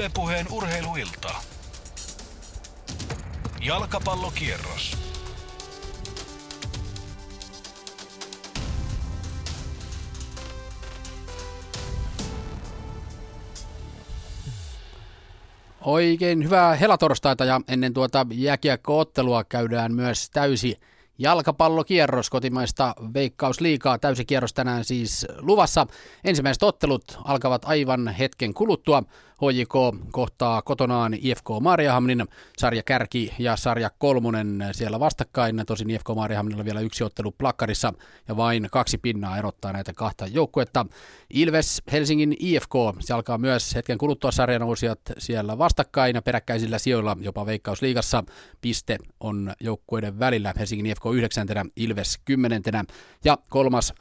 Ylepuheen 0.00 0.46
urheiluilta. 0.50 1.34
Jalkapallokierros. 3.60 4.96
Oikein 15.80 16.44
hyvää 16.44 16.74
helatorstaita 16.74 17.44
ja 17.44 17.60
ennen 17.68 17.94
tuota 17.94 18.26
jääkiekko-ottelua 18.30 19.44
käydään 19.44 19.94
myös 19.94 20.30
täysi 20.30 20.80
jalkapallokierros 21.20 22.30
kotimaista 22.30 22.94
veikkausliikaa. 23.14 23.98
Täysi 23.98 24.24
kierros 24.24 24.54
tänään 24.54 24.84
siis 24.84 25.26
luvassa. 25.38 25.86
Ensimmäiset 26.24 26.62
ottelut 26.62 27.18
alkavat 27.24 27.62
aivan 27.64 28.08
hetken 28.08 28.54
kuluttua. 28.54 29.02
HJK 29.40 30.02
kohtaa 30.10 30.62
kotonaan 30.62 31.14
IFK 31.20 31.44
Maariahamnin 31.60 32.24
sarja 32.58 32.82
kärki 32.82 33.34
ja 33.38 33.56
sarja 33.56 33.90
kolmonen 33.98 34.64
siellä 34.72 35.00
vastakkain. 35.00 35.62
Tosin 35.66 35.90
IFK 35.90 36.08
Maariahamnilla 36.14 36.64
vielä 36.64 36.80
yksi 36.80 37.04
ottelu 37.04 37.32
plakkarissa 37.32 37.92
ja 38.28 38.36
vain 38.36 38.68
kaksi 38.72 38.98
pinnaa 38.98 39.38
erottaa 39.38 39.72
näitä 39.72 39.92
kahta 39.92 40.26
joukkuetta. 40.26 40.86
Ilves 41.30 41.82
Helsingin 41.92 42.36
IFK, 42.38 42.72
se 43.00 43.14
alkaa 43.14 43.38
myös 43.38 43.74
hetken 43.74 43.98
kuluttua 43.98 44.30
sarjanousijat 44.30 45.00
siellä 45.18 45.58
vastakkain 45.58 46.14
ja 46.14 46.22
peräkkäisillä 46.22 46.78
sijoilla 46.78 47.16
jopa 47.20 47.46
Veikkausliigassa. 47.46 48.24
Piste 48.60 48.98
on 49.20 49.52
joukkueiden 49.60 50.18
välillä 50.18 50.54
Helsingin 50.58 50.86
IFK 50.86 51.04
yhdeksäntenä, 51.14 51.64
Ilves 51.76 52.18
kymmenentenä 52.24 52.84
ja 53.24 53.38
kolmas 53.48 53.94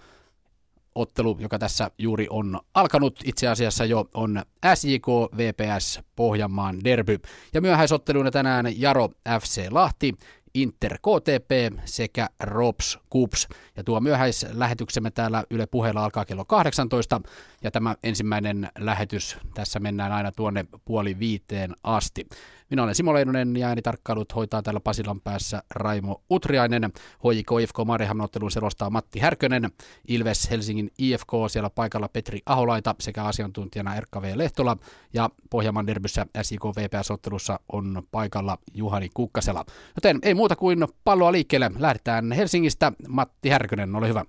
ottelu, 1.00 1.38
joka 1.40 1.60
tässä 1.60 1.92
juuri 1.98 2.28
on 2.30 2.60
alkanut. 2.74 3.20
Itse 3.26 3.48
asiassa 3.48 3.86
jo 3.86 4.10
on 4.14 4.44
SJK 4.76 5.08
VPS 5.38 6.00
Pohjanmaan 6.16 6.84
derby. 6.84 7.20
Ja 7.54 7.62
myöhäisotteluina 7.62 8.32
tänään 8.32 8.82
Jaro 8.82 9.10
FC 9.42 9.68
Lahti, 9.72 10.16
Inter 10.54 10.98
KTP 10.98 11.80
sekä 11.86 12.30
Rops 12.40 13.00
Kups. 13.10 13.48
Ja 13.78 13.84
tuo 13.84 14.00
myöhäislähetyksemme 14.00 15.12
täällä 15.12 15.44
Yle 15.50 15.66
puheella 15.66 16.04
alkaa 16.04 16.26
kello 16.26 16.46
18 16.46 17.22
ja 17.64 17.72
tämä 17.72 17.96
ensimmäinen 18.04 18.70
lähetys, 18.80 19.38
tässä 19.54 19.80
mennään 19.80 20.12
aina 20.12 20.32
tuonne 20.32 20.66
puoli 20.86 21.20
viiteen 21.20 21.76
asti. 21.84 22.28
Minä 22.70 22.84
olen 22.84 22.96
Simo 22.96 23.14
Leinonen 23.14 23.58
ja 23.58 23.68
äänitarkkailut 23.68 24.36
hoitaa 24.36 24.62
täällä 24.62 24.80
Pasilan 24.80 25.22
päässä 25.22 25.64
Raimo 25.76 26.24
Utriainen. 26.32 26.84
HJK 27.24 27.52
IFK 27.62 27.76
Mariehamn 27.86 28.22
ottelun 28.22 28.52
selostaa 28.52 28.90
Matti 28.90 29.20
Härkönen. 29.20 29.72
Ilves 30.08 30.50
Helsingin 30.52 30.92
IFK 30.98 31.32
siellä 31.48 31.70
paikalla 31.70 32.10
Petri 32.10 32.40
Aholaita 32.46 32.96
sekä 33.00 33.24
asiantuntijana 33.24 33.96
Erkka 33.96 34.22
V. 34.22 34.32
Lehtola. 34.36 34.78
Ja 35.14 35.30
Pohjanmaan 35.50 35.88
derbyssä 35.88 36.26
SIK 36.42 36.66
VPS-ottelussa 36.66 37.60
on 37.72 38.04
paikalla 38.12 38.58
Juhani 38.74 39.10
Kukkasela. 39.14 39.66
Joten 39.96 40.20
ei 40.24 40.34
muuta 40.34 40.56
kuin 40.56 40.88
palloa 41.04 41.32
liikkeelle. 41.32 41.72
Lähdetään 41.78 42.32
Helsingistä. 42.32 42.92
Matti 43.08 43.50
Härkönen, 43.50 43.96
ole 43.96 44.08
hyvä. 44.08 44.26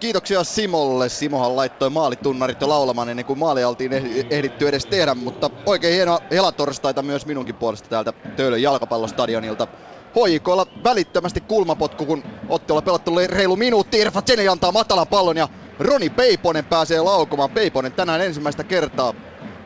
Kiitoksia 0.00 0.44
Simolle. 0.44 1.08
Simohan 1.08 1.56
laittoi 1.56 1.90
maalitunnarit 1.90 2.60
jo 2.60 2.68
laulamaan 2.68 3.08
ennen 3.08 3.24
kuin 3.24 3.38
maali 3.38 3.64
oltiin 3.64 3.92
ehditty 4.30 4.68
edes 4.68 4.86
tehdä, 4.86 5.14
mutta 5.14 5.50
oikein 5.66 5.94
hieno 5.94 6.20
helatorstaita 6.30 7.02
myös 7.02 7.26
minunkin 7.26 7.54
puolesta 7.54 7.88
täältä 7.88 8.12
Töölön 8.12 8.62
jalkapallostadionilta. 8.62 9.66
Hoikoilla 10.14 10.66
välittömästi 10.84 11.40
kulmapotku, 11.40 12.06
kun 12.06 12.24
ottelu 12.48 12.82
pelattu 12.82 13.12
reilu 13.26 13.56
minuutti. 13.56 13.98
Irfa 13.98 14.22
Tseni 14.22 14.48
antaa 14.48 14.72
matalan 14.72 15.06
pallon 15.06 15.36
ja 15.36 15.48
Roni 15.78 16.10
Peiponen 16.10 16.64
pääsee 16.64 17.00
laukomaan. 17.00 17.50
Peiponen 17.50 17.92
tänään 17.92 18.20
ensimmäistä 18.20 18.64
kertaa 18.64 19.14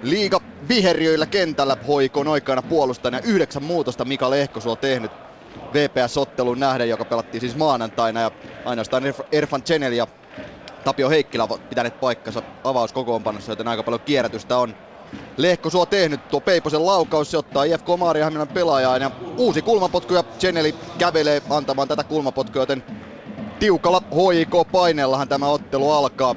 liiga 0.02 0.40
viheriöillä 0.68 1.26
kentällä 1.26 1.76
hoikoon 1.88 2.28
oikeana 2.28 2.62
puolustajana. 2.62 3.20
Yhdeksän 3.24 3.62
muutosta 3.62 4.04
Mika 4.04 4.30
Lehkosuo 4.30 4.76
tehnyt 4.76 5.12
VPS-ottelun 5.72 6.60
nähden, 6.60 6.88
joka 6.88 7.04
pelattiin 7.04 7.40
siis 7.40 7.56
maanantaina. 7.56 8.20
Ja 8.20 8.30
ainoastaan 8.64 9.02
Erfan 9.32 9.62
Chenel 9.62 9.92
ja 9.92 10.06
Tapio 10.84 11.08
Heikkilä 11.08 11.48
pitäneet 11.68 12.00
paikkansa 12.00 12.42
avauskokoonpanossa, 12.64 13.52
joten 13.52 13.68
aika 13.68 13.82
paljon 13.82 14.00
kierrätystä 14.00 14.56
on 14.56 14.74
Lehkosuo 15.36 15.86
tehnyt. 15.86 16.28
Tuo 16.28 16.40
Peiposen 16.40 16.86
laukaus 16.86 17.30
se 17.30 17.38
ottaa 17.38 17.64
IFK 17.64 17.86
Maariahaminan 17.98 18.48
pelaajaan 18.48 19.02
ja 19.02 19.10
uusi 19.36 19.62
kulmapotku 19.62 20.14
ja 20.14 20.24
Cheneli 20.38 20.74
kävelee 20.98 21.42
antamaan 21.50 21.88
tätä 21.88 22.04
kulmapotkua, 22.04 22.62
joten 22.62 22.82
tiukalla 23.58 24.02
HIK-paineellahan 24.10 25.28
tämä 25.28 25.46
ottelu 25.46 25.90
alkaa. 25.90 26.34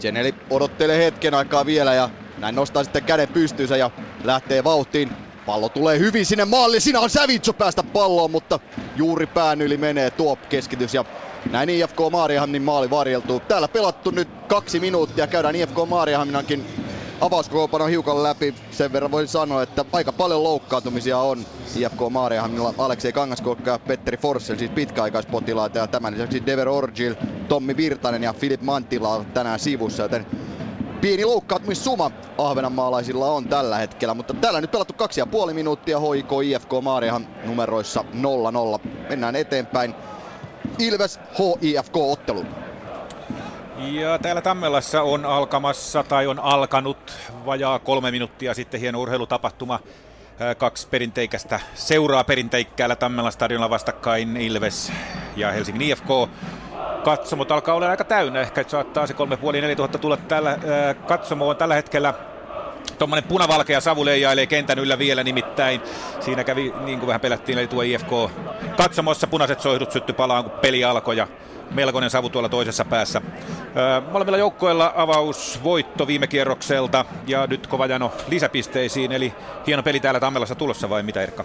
Cheneli 0.00 0.34
odottelee 0.50 1.04
hetken 1.04 1.34
aikaa 1.34 1.66
vielä 1.66 1.94
ja 1.94 2.10
näin 2.38 2.54
nostaa 2.54 2.84
sitten 2.84 3.04
käden 3.04 3.28
pystyysä 3.28 3.76
ja 3.76 3.90
lähtee 4.24 4.64
vauhtiin. 4.64 5.10
Pallo 5.46 5.68
tulee 5.68 5.98
hyvin 5.98 6.26
sinne 6.26 6.44
maalle, 6.44 6.80
siinä 6.80 7.00
on 7.00 7.10
Savitso 7.10 7.52
päästä 7.52 7.82
palloon, 7.82 8.30
mutta 8.30 8.60
juuri 8.96 9.26
pään 9.26 9.62
yli 9.62 9.76
menee 9.76 10.10
tuo 10.10 10.36
keskitys 10.36 10.94
ja 10.94 11.04
näin 11.50 11.70
IFK 11.70 11.98
Maariahamnin 12.12 12.62
maali 12.62 12.90
varjeltuu. 12.90 13.40
Täällä 13.40 13.68
pelattu 13.68 14.10
nyt 14.10 14.28
kaksi 14.48 14.80
minuuttia, 14.80 15.26
käydään 15.26 15.56
IFK 15.56 15.76
Maariahaminankin 15.88 16.66
avauskokoopano 17.20 17.86
hiukan 17.86 18.22
läpi. 18.22 18.54
Sen 18.70 18.92
verran 18.92 19.10
voisin 19.10 19.32
sanoa, 19.32 19.62
että 19.62 19.84
aika 19.92 20.12
paljon 20.12 20.42
loukkaantumisia 20.42 21.18
on 21.18 21.46
IFK 21.76 22.00
Maariahamnilla. 22.10 22.74
Aleksei 22.78 23.12
Kangaskokka 23.12 23.70
ja 23.70 23.78
Petteri 23.78 24.16
Forssell, 24.16 24.58
siis 24.58 24.70
pitkäaikaispotilaita. 24.70 25.78
Ja 25.78 25.86
tämän 25.86 26.14
lisäksi 26.14 26.46
Dever 26.46 26.68
Orgil, 26.68 27.14
Tommi 27.48 27.76
Virtanen 27.76 28.22
ja 28.22 28.32
Filip 28.32 28.62
Mantila 28.62 29.14
ovat 29.14 29.34
tänään 29.34 29.58
sivussa. 29.58 30.02
Joten 30.02 30.26
pieni 31.00 31.24
loukkaantumissuma 31.24 32.10
Ahvenanmaalaisilla 32.38 33.26
on 33.26 33.48
tällä 33.48 33.76
hetkellä, 33.78 34.14
mutta 34.14 34.34
täällä 34.34 34.60
nyt 34.60 34.70
pelattu 34.70 34.94
kaksi 34.94 35.20
ja 35.20 35.26
puoli 35.26 35.54
minuuttia 35.54 36.00
HIK 36.00 36.30
IFK 36.44 36.70
Maariahan 36.82 37.26
numeroissa 37.44 38.04
0-0. 38.84 38.88
Mennään 39.08 39.36
eteenpäin. 39.36 39.94
Ilves 40.78 41.20
HIFK-ottelu. 41.38 42.46
Ja 43.78 44.18
täällä 44.18 44.40
Tammelassa 44.40 45.02
on 45.02 45.24
alkamassa 45.24 46.02
tai 46.02 46.26
on 46.26 46.38
alkanut 46.38 47.12
vajaa 47.46 47.78
kolme 47.78 48.10
minuuttia 48.10 48.54
sitten 48.54 48.80
hieno 48.80 49.00
urheilutapahtuma. 49.00 49.80
Kaksi 50.58 50.88
perinteikästä 50.88 51.60
seuraa 51.74 52.24
perinteikkäällä 52.24 52.96
Tammelan 52.96 53.32
stadionilla 53.32 53.70
vastakkain 53.70 54.36
Ilves 54.36 54.92
ja 55.36 55.52
Helsingin 55.52 55.82
IFK. 55.82 56.06
Katsomot 57.04 57.52
alkaa 57.52 57.74
olla 57.74 57.90
aika 57.90 58.04
täynnä, 58.04 58.40
ehkä 58.40 58.64
saattaa 58.68 59.06
se 59.06 59.14
3,5-4 59.72 59.76
tuhatta 59.76 59.98
tulla 59.98 60.16
tällä 60.16 60.58
katsomoon 61.06 61.56
tällä 61.56 61.74
hetkellä 61.74 62.14
Tuommoinen 63.00 63.28
punavalkea 63.28 63.80
savu 63.80 64.04
leijailee 64.04 64.46
kentän 64.46 64.78
yllä 64.78 64.98
vielä 64.98 65.22
nimittäin. 65.24 65.80
Siinä 66.20 66.44
kävi 66.44 66.74
niin 66.84 66.98
kuin 66.98 67.06
vähän 67.06 67.20
pelättiin, 67.20 67.58
eli 67.58 67.66
tuo 67.66 67.82
IFK 67.82 68.10
katsomossa 68.76 69.26
punaiset 69.26 69.60
soihdut 69.60 69.92
sytty 69.92 70.12
palaan, 70.12 70.44
kun 70.44 70.60
peli 70.60 70.84
alkoi 70.84 71.16
ja 71.16 71.28
melkoinen 71.70 72.10
savu 72.10 72.28
tuolla 72.28 72.48
toisessa 72.48 72.84
päässä. 72.84 73.22
Molemmilla 74.10 74.38
joukkoilla 74.38 74.92
avausvoitto 74.96 76.06
viime 76.06 76.26
kierrokselta 76.26 77.04
ja 77.26 77.46
nyt 77.46 77.66
kova 77.66 77.86
jano 77.86 78.12
lisäpisteisiin, 78.28 79.12
eli 79.12 79.34
hieno 79.66 79.82
peli 79.82 80.00
täällä 80.00 80.20
Tammelassa 80.20 80.54
tulossa 80.54 80.90
vai 80.90 81.02
mitä 81.02 81.22
Erkka? 81.22 81.44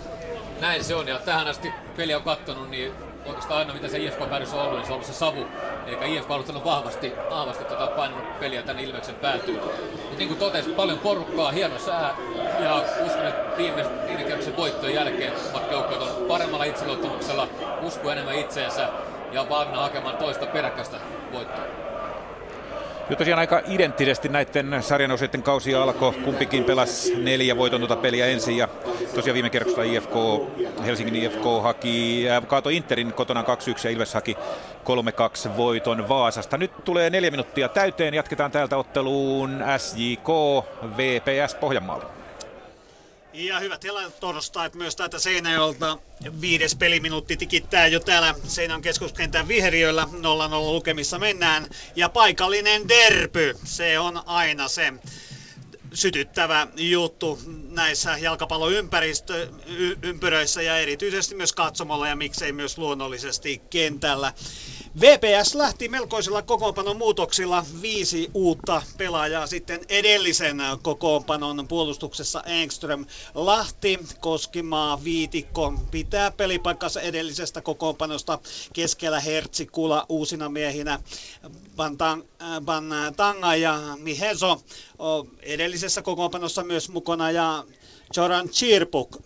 Näin 0.61 0.83
se 0.83 0.95
on 0.95 1.07
ja 1.07 1.19
tähän 1.19 1.47
asti 1.47 1.71
peli 1.97 2.15
on 2.15 2.23
kattonut, 2.23 2.69
niin 2.69 2.91
oikeastaan 3.25 3.59
aina 3.59 3.73
mitä 3.73 3.87
se 3.87 3.97
IFK 3.97 4.29
päädyssä 4.29 4.55
on 4.55 4.61
ollut, 4.61 4.77
niin 4.77 4.85
se 4.85 4.91
on 4.91 4.95
ollut 4.95 5.07
se 5.07 5.13
savu. 5.13 5.47
Eikä 5.87 6.05
IFK 6.05 6.31
on 6.31 6.43
ollut 6.49 6.65
vahvasti, 6.65 7.13
vahvasti 7.29 7.63
tota 7.63 7.87
painanut 7.87 8.39
peliä 8.39 8.61
tänne 8.63 8.83
Ilveksen 8.83 9.15
päätyyn. 9.15 9.59
Mutta 9.59 10.17
niin 10.17 10.27
kuin 10.27 10.39
totesin, 10.39 10.75
paljon 10.75 10.99
porukkaa, 10.99 11.51
hieno 11.51 11.79
sää 11.79 12.15
ja 12.59 12.83
uskon, 13.05 13.27
että 13.27 13.57
viime, 13.57 13.85
viime 14.07 14.23
kierroksen 14.23 14.57
voittojen 14.57 14.95
jälkeen 14.95 15.33
omat 15.49 15.71
joukkueet 15.71 16.01
on 16.01 16.25
paremmalla 16.27 16.63
itseluottamuksella, 16.63 17.47
usko 17.81 18.11
enemmän 18.11 18.35
itseensä 18.35 18.89
ja 19.31 19.49
valmiina 19.49 19.81
hakemaan 19.81 20.17
toista 20.17 20.45
peräkkäistä 20.45 20.97
voittoa. 21.31 21.65
Jo 23.09 23.15
tosiaan 23.15 23.39
aika 23.39 23.61
identtisesti 23.67 24.29
näiden 24.29 24.83
sarjanousien 24.83 25.43
kausi 25.43 25.75
alkoi. 25.75 26.13
Kumpikin 26.13 26.63
pelasi 26.63 27.15
neljä 27.23 27.57
voitonta 27.57 27.95
peliä 27.95 28.25
ensin 28.25 28.57
ja 28.57 28.67
tosiaan 29.15 29.33
viime 29.33 29.49
kerroksella 29.49 29.83
IFK, 29.83 30.13
Helsingin 30.85 31.15
IFK 31.15 31.43
haki, 31.63 32.25
äh, 32.29 32.47
kaato 32.47 32.69
Interin 32.69 33.13
kotona 33.13 33.43
2-1 33.43 33.45
ja 33.83 33.89
Ilves 33.89 34.13
haki 34.13 34.37
3-2 34.83 35.57
voiton 35.57 36.09
Vaasasta. 36.09 36.57
Nyt 36.57 36.71
tulee 36.83 37.09
neljä 37.09 37.31
minuuttia 37.31 37.69
täyteen. 37.69 38.13
Jatketaan 38.13 38.51
täältä 38.51 38.77
otteluun 38.77 39.63
SJK 39.77 40.29
VPS 40.97 41.55
Pohjanmaalla. 41.55 42.24
Ja 43.35 43.59
hyvät 43.59 43.83
torstait 44.19 44.73
myös 44.75 44.95
täältä 44.95 45.19
Seinäjolta. 45.19 45.97
Viides 46.41 46.75
peliminuutti 46.75 47.37
tikittää 47.37 47.87
jo 47.87 47.99
täällä 47.99 48.35
Seinän 48.43 48.81
keskuskentän 48.81 49.47
viheriöllä. 49.47 50.07
0-0 50.11 50.13
lukemissa 50.51 51.19
mennään. 51.19 51.67
Ja 51.95 52.09
paikallinen 52.09 52.89
derpy, 52.89 53.55
se 53.63 53.99
on 53.99 54.21
aina 54.25 54.67
se 54.67 54.93
sytyttävä 55.95 56.67
juttu 56.77 57.39
näissä 57.69 58.17
jalkapalloympyröissä 58.17 60.61
ja 60.61 60.77
erityisesti 60.77 61.35
myös 61.35 61.53
katsomolla 61.53 62.07
ja 62.07 62.15
miksei 62.15 62.51
myös 62.51 62.77
luonnollisesti 62.77 63.61
kentällä. 63.69 64.33
VPS 65.01 65.55
lähti 65.55 65.89
melkoisilla 65.89 66.41
kokoonpanon 66.41 66.97
muutoksilla. 66.97 67.65
Viisi 67.81 68.31
uutta 68.33 68.81
pelaajaa 68.97 69.47
sitten 69.47 69.79
edellisen 69.89 70.57
kokoonpanon 70.81 71.67
puolustuksessa. 71.67 72.43
Engström, 72.45 73.05
Lahti, 73.33 73.99
Koskimaa, 74.19 75.03
Viitikko 75.03 75.73
pitää 75.91 76.31
pelipaikkansa 76.31 77.01
edellisestä 77.01 77.61
kokoonpanosta. 77.61 78.39
Keskellä 78.73 79.19
Hertsi, 79.19 79.65
Kula 79.65 80.05
uusina 80.09 80.49
miehinä, 80.49 80.99
Van, 81.77 81.97
Tang, 81.97 82.23
Van 82.65 82.89
Tanga 83.15 83.55
ja 83.55 83.79
Miheso 83.99 84.61
edellisessä 85.41 86.01
kokoonpanossa 86.01 86.63
myös 86.63 86.89
mukana 86.89 87.31
ja 87.31 87.63
Joran 88.17 88.49
Chirpuk 88.49 89.17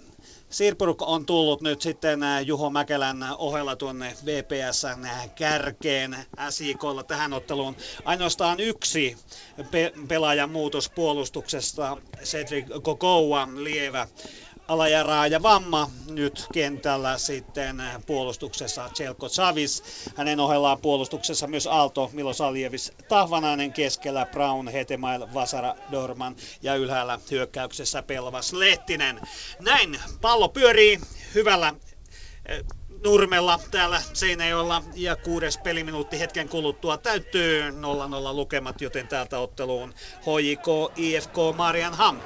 Sirpuruk 0.50 1.02
on 1.02 1.26
tullut 1.26 1.62
nyt 1.62 1.82
sitten 1.82 2.20
Juho 2.46 2.70
Mäkelän 2.70 3.26
ohella 3.38 3.76
tuonne 3.76 4.14
VPSn 4.26 5.08
kärkeen 5.36 6.18
SIKlla 6.50 7.04
tähän 7.04 7.34
otteluun. 7.34 7.76
Ainoastaan 8.06 8.60
yksi 8.60 9.18
pe- 9.72 9.94
pelaajan 10.08 10.50
muutos 10.50 10.90
puolustuksesta, 10.90 11.98
Cedric 12.24 12.66
Kokoua, 12.84 13.48
lievä 13.56 14.08
alajaraa 14.70 15.28
ja 15.28 15.42
vamma 15.42 15.90
nyt 16.10 16.48
kentällä 16.52 17.18
sitten 17.18 17.84
puolustuksessa 18.06 18.90
Chelko 18.96 19.30
Chavis. 19.30 19.84
Hänen 20.16 20.40
ohellaan 20.40 20.82
puolustuksessa 20.82 21.48
myös 21.48 21.68
Aalto, 21.68 22.10
Milosalievis, 22.14 22.92
Tahvanainen 23.08 23.74
keskellä, 23.74 24.26
Brown, 24.26 24.68
Hetemail, 24.68 25.28
Vasara, 25.34 25.76
Dorman 25.92 26.36
ja 26.62 26.76
ylhäällä 26.76 27.20
hyökkäyksessä 27.32 28.04
Pelvas 28.04 28.54
Lehtinen. 28.54 29.22
Näin 29.60 30.00
pallo 30.22 30.50
pyörii 30.50 31.00
hyvällä 31.36 31.74
eh, 32.46 32.64
Nurmella 33.04 33.60
täällä 33.72 34.02
Seinäjoella 34.14 34.84
ja 34.96 35.16
kuudes 35.16 35.58
peliminuutti 35.58 36.20
hetken 36.20 36.50
kuluttua 36.50 36.98
täyttyy 36.98 37.70
0-0 37.70 37.74
lukemat, 38.36 38.82
joten 38.82 39.08
täältä 39.08 39.40
otteluun 39.40 39.94
HJK 40.22 40.98
IFK 40.98 41.36
Marianham. 41.58 42.20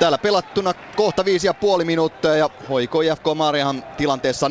Täällä 0.00 0.18
pelattuna 0.18 0.74
kohta 0.96 1.24
viisi 1.24 1.46
ja 1.46 1.54
puoli 1.54 1.84
minuuttia 1.84 2.36
ja 2.36 2.50
hoiko 2.68 3.00
IFK 3.00 3.24
Mariahan 3.34 3.84
tilanteessa 3.96 4.48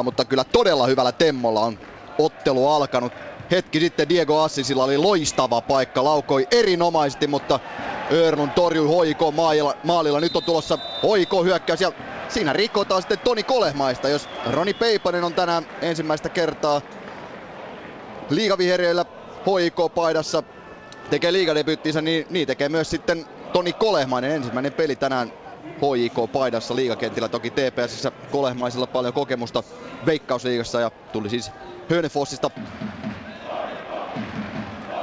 0-0, 0.00 0.02
mutta 0.02 0.24
kyllä 0.24 0.44
todella 0.44 0.86
hyvällä 0.86 1.12
temmolla 1.12 1.60
on 1.60 1.78
ottelu 2.18 2.68
alkanut. 2.68 3.12
Hetki 3.50 3.80
sitten 3.80 4.08
Diego 4.08 4.42
Assisilla 4.42 4.84
oli 4.84 4.98
loistava 4.98 5.60
paikka, 5.60 6.04
laukoi 6.04 6.46
erinomaisesti, 6.50 7.26
mutta 7.26 7.60
Örlund 8.12 8.50
torjui 8.54 8.88
hoiko 8.88 9.32
maalilla, 9.32 9.74
maalilla. 9.84 10.20
Nyt 10.20 10.36
on 10.36 10.44
tulossa 10.44 10.78
hoiko 11.02 11.44
hyökkäys 11.44 11.80
ja 11.80 11.92
siinä 12.28 12.52
rikotaan 12.52 13.02
sitten 13.02 13.18
Toni 13.18 13.42
Kolehmaista, 13.42 14.08
jos 14.08 14.28
Roni 14.50 14.74
Peipanen 14.74 15.24
on 15.24 15.34
tänään 15.34 15.66
ensimmäistä 15.82 16.28
kertaa 16.28 16.80
liigaviheriöillä 18.30 19.04
hoiko 19.46 19.88
paidassa 19.88 20.42
tekee 21.10 21.32
liigadebyyttinsä, 21.32 22.02
niin, 22.02 22.26
niin 22.30 22.46
tekee 22.46 22.68
myös 22.68 22.90
sitten 22.90 23.26
Toni 23.52 23.72
Kolehmainen 23.72 24.30
ensimmäinen 24.30 24.72
peli 24.72 24.96
tänään 24.96 25.32
HJK-paidassa 25.64 26.76
liigakentillä. 26.76 27.28
Toki 27.28 27.50
TPSissä 27.50 28.10
Kolehmaisella 28.30 28.86
paljon 28.86 29.14
kokemusta 29.14 29.62
Veikkausliigassa 30.06 30.80
ja 30.80 30.90
tuli 30.90 31.30
siis 31.30 31.50
Hönefossista 31.90 32.50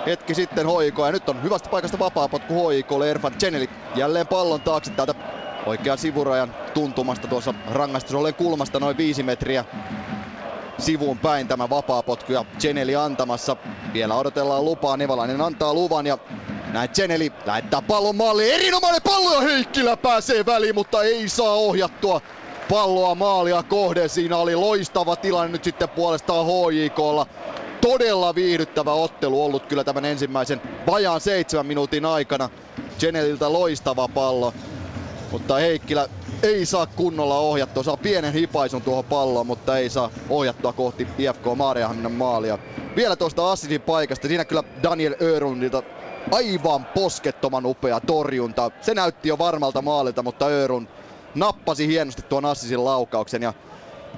hetki 0.06 0.36
sitten 0.36 0.66
HJK 0.68 0.98
ja 1.06 1.12
nyt 1.12 1.30
on 1.30 1.44
hyvästä 1.44 1.70
paikasta 1.70 2.00
vapaa 2.00 2.30
potku 2.30 2.70
HJKlle 2.70 3.12
Erfan 3.12 3.34
Cheneli 3.40 3.70
jälleen 3.96 4.28
pallon 4.28 4.62
taakse 4.62 4.92
täältä 4.92 5.16
oikean 5.66 5.98
sivurajan 5.98 6.56
tuntumasta 6.74 7.28
tuossa 7.28 7.54
rangaistusolleen 7.72 8.36
kulmasta 8.36 8.80
noin 8.80 8.98
viisi 8.98 9.24
metriä 9.24 9.66
sivuun 10.78 11.18
päin 11.18 11.48
tämä 11.48 11.70
vapaapotku 11.70 12.34
ja 12.34 12.46
Cheneli 12.60 12.96
antamassa. 12.96 13.56
Vielä 13.94 14.16
odotellaan 14.16 14.66
lupaa, 14.66 14.98
Nevalainen 14.98 15.42
antaa 15.42 15.74
luvan 15.74 16.06
ja 16.06 16.18
näin 16.74 16.90
Cheneli 16.90 17.32
lähettää 17.46 17.82
pallon 17.82 18.16
maaliin. 18.16 18.54
Erinomainen 18.54 19.02
pallo 19.02 19.34
ja 19.34 19.42
Heikkilä 19.42 19.98
pääsee 19.98 20.46
väliin, 20.46 20.76
mutta 20.76 21.04
ei 21.04 21.30
saa 21.30 21.54
ohjattua 21.54 22.22
palloa 22.70 23.16
maalia 23.16 23.64
kohde. 23.64 24.08
Siinä 24.08 24.38
oli 24.38 24.56
loistava 24.56 25.16
tilanne 25.16 25.52
nyt 25.52 25.64
sitten 25.64 25.90
puolestaan 25.90 26.46
HJKlla. 26.46 27.28
Todella 27.82 28.36
viihdyttävä 28.36 28.94
ottelu 28.94 29.46
ollut 29.46 29.66
kyllä 29.66 29.84
tämän 29.84 30.06
ensimmäisen 30.06 30.62
vajaan 30.88 31.22
seitsemän 31.22 31.66
minuutin 31.66 32.06
aikana. 32.06 32.50
Cheneliltä 33.00 33.54
loistava 33.54 34.08
pallo. 34.08 34.54
Mutta 35.32 35.56
Heikkilä 35.56 36.10
ei 36.46 36.66
saa 36.66 36.86
kunnolla 36.86 37.40
ohjattua. 37.40 37.84
Saa 37.84 37.98
pienen 37.98 38.34
hipaisun 38.34 38.82
tuohon 38.82 39.06
palloon, 39.06 39.48
mutta 39.48 39.78
ei 39.78 39.90
saa 39.90 40.10
ohjattua 40.30 40.74
kohti 40.74 41.08
IFK 41.18 41.46
Maariahaminen 41.56 42.12
maalia. 42.12 42.60
Vielä 42.96 43.16
tuosta 43.16 43.52
Assisin 43.52 43.82
paikasta. 43.82 44.28
Siinä 44.28 44.46
kyllä 44.46 44.64
Daniel 44.84 45.16
Örundilta 45.22 45.84
aivan 46.32 46.86
poskettoman 46.86 47.66
upea 47.66 48.00
torjunta. 48.00 48.72
Se 48.82 48.94
näytti 48.94 49.30
jo 49.30 49.38
varmalta 49.38 49.82
maalilta, 49.82 50.24
mutta 50.24 50.48
Örun 50.48 50.88
nappasi 51.36 51.88
hienosti 51.88 52.22
tuon 52.22 52.46
Assisin 52.46 52.86
laukauksen 52.86 53.42
ja 53.42 53.54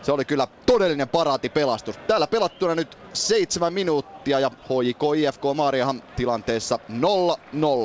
se 0.01 0.11
oli 0.11 0.25
kyllä 0.25 0.47
todellinen 0.65 1.09
paraati 1.09 1.49
pelastus. 1.49 1.97
Täällä 2.07 2.27
pelattuna 2.27 2.75
nyt 2.75 2.97
seitsemän 3.13 3.73
minuuttia 3.73 4.39
ja 4.39 4.49
HJK 4.49 5.01
IFK 5.17 5.41
Maariahan 5.55 6.03
tilanteessa 6.15 6.79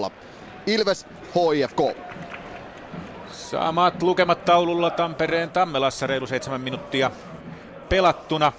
0-0. 0.09 0.11
Ilves 0.67 1.06
HIFK. 1.35 1.81
Samat 3.52 4.02
lukemat 4.02 4.44
taululla 4.44 4.90
Tampereen 4.90 5.50
Tammelassa 5.50 6.06
reilu 6.06 6.26
seitsemän 6.26 6.60
minuuttia 6.60 7.10
pelattuna. 7.88 8.52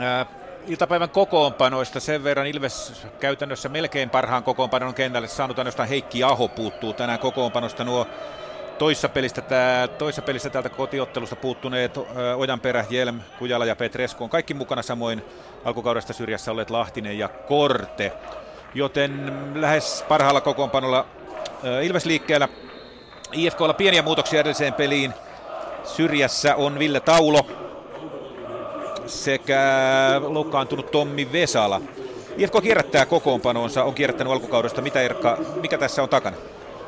Ää, 0.00 0.26
iltapäivän 0.66 1.10
kokoonpanoista 1.10 2.00
sen 2.00 2.24
verran 2.24 2.46
Ilves 2.46 3.06
käytännössä 3.20 3.68
melkein 3.68 4.10
parhaan 4.10 4.42
kokoonpanon 4.42 4.94
kentälle 4.94 5.28
saanut 5.28 5.58
ainoastaan 5.58 5.88
Heikki 5.88 6.24
Aho 6.24 6.48
puuttuu 6.48 6.92
tänään 6.92 7.18
kokoonpanosta 7.18 7.84
nuo 7.84 8.06
toissa 8.78 9.08
pelistä, 9.08 9.40
tää, 9.40 9.88
toissa 9.88 10.22
pelissä 10.22 10.50
täältä 10.50 10.68
kotiottelusta 10.68 11.36
puuttuneet 11.36 11.98
Ojanperä, 12.36 12.84
Jelm, 12.90 13.20
Kujala 13.38 13.64
ja 13.64 13.76
Petresko 13.76 14.24
on 14.24 14.30
kaikki 14.30 14.54
mukana 14.54 14.82
samoin 14.82 15.24
alkukaudesta 15.64 16.12
syrjässä 16.12 16.50
olleet 16.50 16.70
Lahtinen 16.70 17.18
ja 17.18 17.28
Korte. 17.28 18.12
Joten 18.74 19.32
lähes 19.54 20.04
parhaalla 20.08 20.40
kokoonpanolla 20.40 21.06
Ilves 21.82 22.06
liikkeellä. 22.06 22.48
IFKlla 23.32 23.74
pieniä 23.74 24.02
muutoksia 24.02 24.40
edelliseen 24.40 24.74
peliin. 24.74 25.14
Syrjässä 25.84 26.54
on 26.54 26.78
Ville 26.78 27.00
Taulo, 27.00 27.46
sekä 29.06 29.60
loukkaantunut 30.28 30.90
Tommi 30.90 31.32
Vesala. 31.32 31.80
IFK 32.38 32.54
kierrättää 32.62 33.06
kokoonpanonsa, 33.06 33.84
on 33.84 33.94
kierrättänyt 33.94 34.32
alkukaudesta. 34.32 34.82
Mitä 34.82 35.00
Erkka, 35.00 35.38
mikä 35.60 35.78
tässä 35.78 36.02
on 36.02 36.08
takana? 36.08 36.36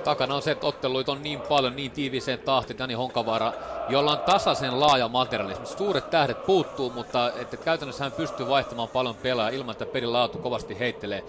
Takana 0.05 0.35
on 0.35 0.43
se, 0.43 0.51
että 0.51 0.67
otteluita 0.67 1.13
on 1.13 1.23
niin 1.23 1.41
paljon, 1.41 1.77
niin 1.77 1.91
tiiviseen 1.91 2.39
tahti, 2.39 2.79
Dani 2.79 2.95
Honkavaara, 2.95 3.53
jolla 3.89 4.13
on 4.13 4.19
tasaisen 4.19 4.81
laaja 4.81 5.09
materiaalismi. 5.09 5.67
Suuret 5.67 6.11
tähdet 6.11 6.47
puuttuu, 6.47 6.91
mutta 6.91 7.33
että 7.41 7.57
käytännössä 7.57 8.05
hän 8.05 8.13
pystyy 8.13 8.49
vaihtamaan 8.49 8.89
paljon 8.89 9.15
pelaa 9.15 9.49
ilman, 9.49 9.73
että 9.73 9.87
pelin 9.87 10.13
laatu 10.13 10.39
kovasti 10.39 10.79
heittelee. 10.79 11.25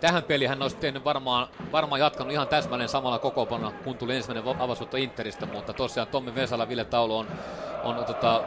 Tähän 0.00 0.22
peliin 0.22 0.50
hän 0.50 0.62
olisi 0.62 0.76
tehnyt 0.76 1.04
varmaan, 1.04 1.48
varmaan 1.72 2.00
jatkanut 2.00 2.32
ihan 2.32 2.48
täsmälleen 2.48 2.88
samalla 2.88 3.18
kokoopana, 3.18 3.72
kun 3.84 3.96
tuli 3.96 4.16
ensimmäinen 4.16 4.60
avasvoitto 4.60 4.96
Interistä, 4.96 5.46
mutta 5.46 5.72
tosiaan 5.72 6.08
Tommi 6.08 6.34
Vesala, 6.34 6.68
Ville 6.68 6.84
Taulu 6.84 7.16
on, 7.16 7.26
on 7.84 8.04
tota, 8.04 8.42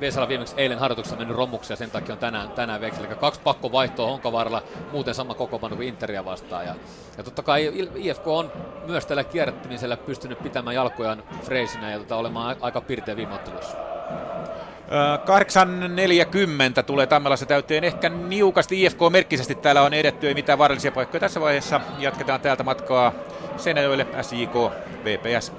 Vesala 0.00 0.28
viimeksi 0.28 0.54
eilen 0.56 0.78
harjoituksessa 0.78 1.16
mennyt 1.16 1.36
romuksi 1.36 1.72
ja 1.72 1.76
sen 1.76 1.90
takia 1.90 2.12
on 2.12 2.18
tänään, 2.18 2.50
tänään 2.50 2.80
veksi. 2.80 3.00
Eli 3.00 3.16
kaksi 3.16 3.40
vaihtoa 3.72 4.06
Honkavaaralla, 4.06 4.62
muuten 4.92 5.14
sama 5.14 5.34
kokoonpano 5.34 5.76
kuin 5.76 5.88
Interia 5.88 6.24
vastaan. 6.24 6.66
Ja, 6.66 6.74
ja 7.16 7.24
totta 7.24 7.42
kai 7.42 7.72
IFK 7.94 8.26
on 8.26 8.52
myös 8.86 9.06
tällä 9.06 9.24
kierrättämisellä 9.24 9.96
pystynyt 9.96 10.42
pitämään 10.42 10.76
jalkojaan 10.76 11.22
freisinä 11.42 11.90
ja 11.90 11.98
tota, 11.98 12.16
olemaan 12.16 12.56
aika 12.60 12.80
pirteä 12.80 13.16
viime 13.16 13.34
ottelussa. 13.34 13.76
8.40 16.78 16.82
tulee 16.82 17.06
Tammelassa 17.06 17.46
täyteen 17.46 17.84
ehkä 17.84 18.08
niukasti 18.08 18.84
IFK-merkkisesti. 18.84 19.54
Täällä 19.54 19.82
on 19.82 19.94
edetty, 19.94 20.28
ei 20.28 20.34
mitään 20.34 20.58
vaarallisia 20.58 20.92
paikkoja 20.92 21.20
tässä 21.20 21.40
vaiheessa. 21.40 21.80
Jatketaan 21.98 22.40
täältä 22.40 22.62
matkaa 22.62 23.12
Seinäjoelle, 23.56 24.06
SJK, 24.22 24.54
VPS. 25.04 25.52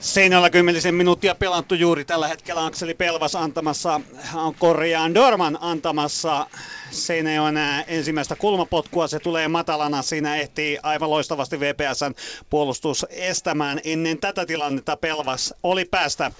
Seinällä 0.00 0.50
kymmenisen 0.50 0.94
minuuttia 0.94 1.34
pelattu 1.34 1.74
juuri 1.74 2.04
tällä 2.04 2.28
hetkellä 2.28 2.64
Akseli 2.66 2.94
Pelvas 2.94 3.34
antamassa, 3.34 4.00
on 4.34 4.54
korjaan 4.54 5.14
Dorman 5.14 5.58
antamassa 5.60 6.46
Seinäjoen 6.90 7.56
ensimmäistä 7.86 8.36
kulmapotkua. 8.36 9.06
Se 9.08 9.18
tulee 9.18 9.48
matalana, 9.48 10.02
siinä 10.02 10.36
ehtii 10.36 10.78
aivan 10.82 11.10
loistavasti 11.10 11.60
VPSn 11.60 12.14
puolustus 12.50 13.06
estämään. 13.10 13.80
Ennen 13.84 14.18
tätä 14.18 14.46
tilannetta 14.46 14.96
Pelvas 14.96 15.54
oli 15.62 15.84
päästä 15.84 16.30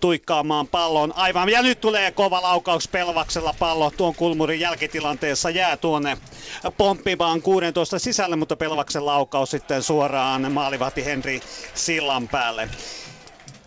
tuikkaamaan 0.00 0.66
pallon. 0.66 1.12
Aivan, 1.16 1.48
ja 1.48 1.62
nyt 1.62 1.80
tulee 1.80 2.10
kova 2.10 2.42
laukaus 2.42 2.88
Pelvaksella 2.88 3.54
pallo 3.58 3.90
tuon 3.90 4.14
kulmurin 4.14 4.60
jälkitilanteessa 4.60 5.50
jää 5.50 5.76
tuonne 5.76 6.18
pomppimaan 6.76 7.42
16 7.42 7.98
sisälle, 7.98 8.36
mutta 8.36 8.56
Pelvaksen 8.56 9.06
laukaus 9.06 9.50
sitten 9.50 9.82
suoraan 9.82 10.52
maalivahti 10.52 11.04
Henri 11.04 11.40
Sillan 11.74 12.28
päälle. 12.28 12.68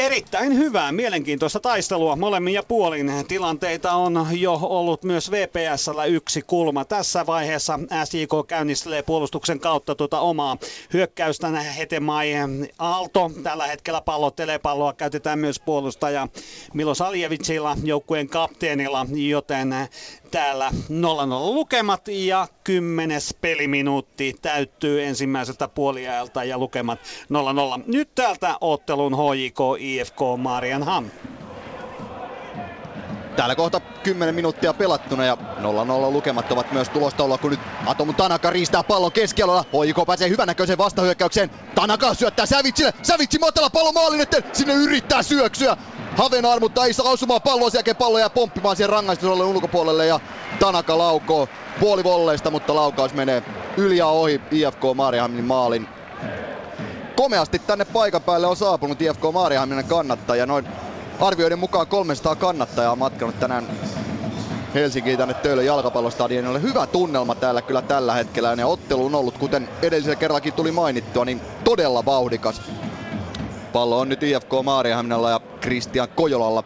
Erittäin 0.01 0.58
hyvää, 0.58 0.91
mielenkiintoista 0.91 1.60
taistelua 1.60 2.15
molemmin 2.15 2.53
ja 2.53 2.63
puolin. 2.63 3.12
Tilanteita 3.27 3.91
on 3.91 4.27
jo 4.31 4.60
ollut 4.62 5.03
myös 5.03 5.31
VPSllä 5.31 6.05
yksi 6.05 6.41
kulma. 6.41 6.86
Tässä 6.86 7.25
vaiheessa 7.25 7.79
SJK 8.05 8.48
käynnistelee 8.48 9.03
puolustuksen 9.03 9.60
kautta 9.60 9.96
tuota 9.96 10.20
omaa 10.20 10.58
hyökkäystä. 10.93 11.48
Hetemai 11.50 12.31
Aalto 12.79 13.31
tällä 13.43 13.67
hetkellä 13.67 14.01
pallottelee 14.01 14.60
palloa. 14.60 14.93
Käytetään 14.93 15.39
myös 15.39 15.60
puolustaja 15.60 16.27
Milos 16.74 17.01
Aljevitsilla, 17.01 17.77
joukkueen 17.84 18.29
kapteenilla, 18.29 19.05
joten 19.13 19.70
täällä 20.32 20.70
0-0 20.70 20.74
lukemat 21.56 22.08
ja 22.08 22.48
kymmenes 22.64 23.36
peliminuutti 23.42 24.36
täyttyy 24.42 25.04
ensimmäiseltä 25.04 25.68
puoliajalta 25.68 26.44
ja 26.44 26.58
lukemat 26.58 27.00
0-0. 27.80 27.84
Nyt 27.88 28.16
täältä 28.16 28.58
ottelun 28.62 29.14
HJK 29.14 29.60
IFK 29.80 30.20
Marianham. 30.38 31.06
Täällä 33.36 33.56
kohta 33.56 33.80
10 33.80 34.36
minuuttia 34.36 34.74
pelattuna 34.74 35.26
ja 35.26 35.38
0-0 35.58 36.12
lukemat 36.12 36.52
ovat 36.52 36.72
myös 36.72 36.90
tulostaululla, 36.90 37.38
kun 37.38 37.52
nyt 37.52 37.60
Atomu 37.86 38.14
Tanaka 38.14 38.50
riistää 38.50 38.84
pallon 38.84 39.12
keskialueella. 39.12 39.66
Hoiko 39.74 40.06
pääsee 40.06 40.30
hyvännäköiseen 40.30 40.78
vastahyökkäykseen. 40.78 41.50
Tanaka 41.76 42.14
syöttää 42.14 42.46
Sävitsille. 42.46 42.94
Sävitsi 43.04 43.40
matala 43.40 43.70
pallo 43.70 43.92
maalin 43.92 44.22
eteen. 44.22 44.44
Sinne 44.54 44.74
yrittää 44.74 45.24
syöksyä. 45.24 45.78
Havenaar, 46.18 46.60
mutta 46.60 46.86
ei 46.86 46.94
saa 46.94 47.10
osumaan 47.10 47.42
palloa. 47.42 47.70
Sen 47.70 47.78
jälkeen 47.78 47.96
pallo 47.96 48.20
jää 48.20 48.30
pomppimaan 48.30 48.76
siihen 48.76 48.90
rangaistusalueen 48.90 49.50
ulkopuolelle 49.50 50.06
ja 50.06 50.20
Tanaka 50.60 50.98
laukoo 50.98 51.48
puolivolleista, 51.80 52.52
mutta 52.52 52.76
laukaus 52.76 53.14
menee 53.14 53.44
yli 53.78 53.98
ja 53.98 54.08
ohi 54.08 54.42
IFK 54.52 54.82
Maarihamnin 54.96 55.46
maalin. 55.46 55.88
Komeasti 57.16 57.60
tänne 57.60 57.86
paikan 57.86 58.22
päälle 58.22 58.48
on 58.48 58.56
saapunut 58.56 59.02
IFK 59.02 59.22
Maarihamnin 59.34 59.86
kannattaja. 59.86 60.46
Noin 60.46 60.68
arvioiden 61.22 61.60
mukaan 61.60 61.88
300 61.88 62.36
kannattajaa 62.36 62.92
on 62.92 62.98
matkanut 62.98 63.40
tänään 63.40 63.68
Helsinkiin 64.74 65.18
tänne 65.18 65.34
Töölön 65.34 65.66
jalkapallostadionille. 65.66 66.62
Hyvä 66.62 66.88
tunnelma 66.88 67.36
täällä 67.36 67.62
kyllä 67.62 67.82
tällä 67.82 68.13
hetkellä 68.13 68.54
ja 68.58 68.68
ottelu 68.68 69.06
on 69.06 69.16
ollut, 69.16 69.38
kuten 69.38 69.70
edellisellä 69.82 70.16
kerrallakin 70.16 70.54
tuli 70.54 70.72
mainittua, 70.72 71.25
niin 71.25 71.42
todella 71.63 72.06
vauhdikas. 72.06 72.62
Pallo 73.74 74.00
on 74.00 74.10
nyt 74.10 74.24
IFK 74.24 74.50
Maariahaminalla 74.63 75.30
ja 75.30 75.40
Kristian 75.40 76.10
Kojolalla 76.10 76.63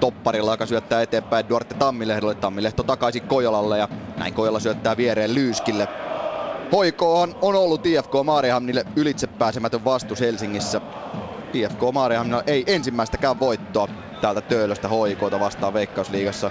topparilla, 0.00 0.52
joka 0.52 0.66
syöttää 0.66 1.02
eteenpäin 1.02 1.48
Duarte 1.48 1.74
Tammilehdolle. 1.74 2.34
Tammilehto 2.34 2.82
takaisin 2.82 3.22
Kojolalle 3.22 3.78
ja 3.78 3.88
näin 4.16 4.34
Kojola 4.34 4.60
syöttää 4.60 4.96
viereen 4.96 5.34
Lyyskille. 5.34 5.88
Hoikohan 6.72 7.34
on 7.42 7.54
ollut 7.54 7.86
IFK 7.86 8.12
Maariahamnille 8.24 8.84
ylitsepääsemätön 8.96 9.84
vastus 9.84 10.20
Helsingissä. 10.20 10.80
IFK 11.54 11.80
Maariahamnilla 11.92 12.42
ei 12.46 12.64
ensimmäistäkään 12.66 13.40
voittoa 13.40 13.88
täältä 14.20 14.40
Töölöstä 14.40 14.88
hoikoita 14.88 15.40
vastaan 15.40 15.72
Veikkausliigassa. 15.74 16.50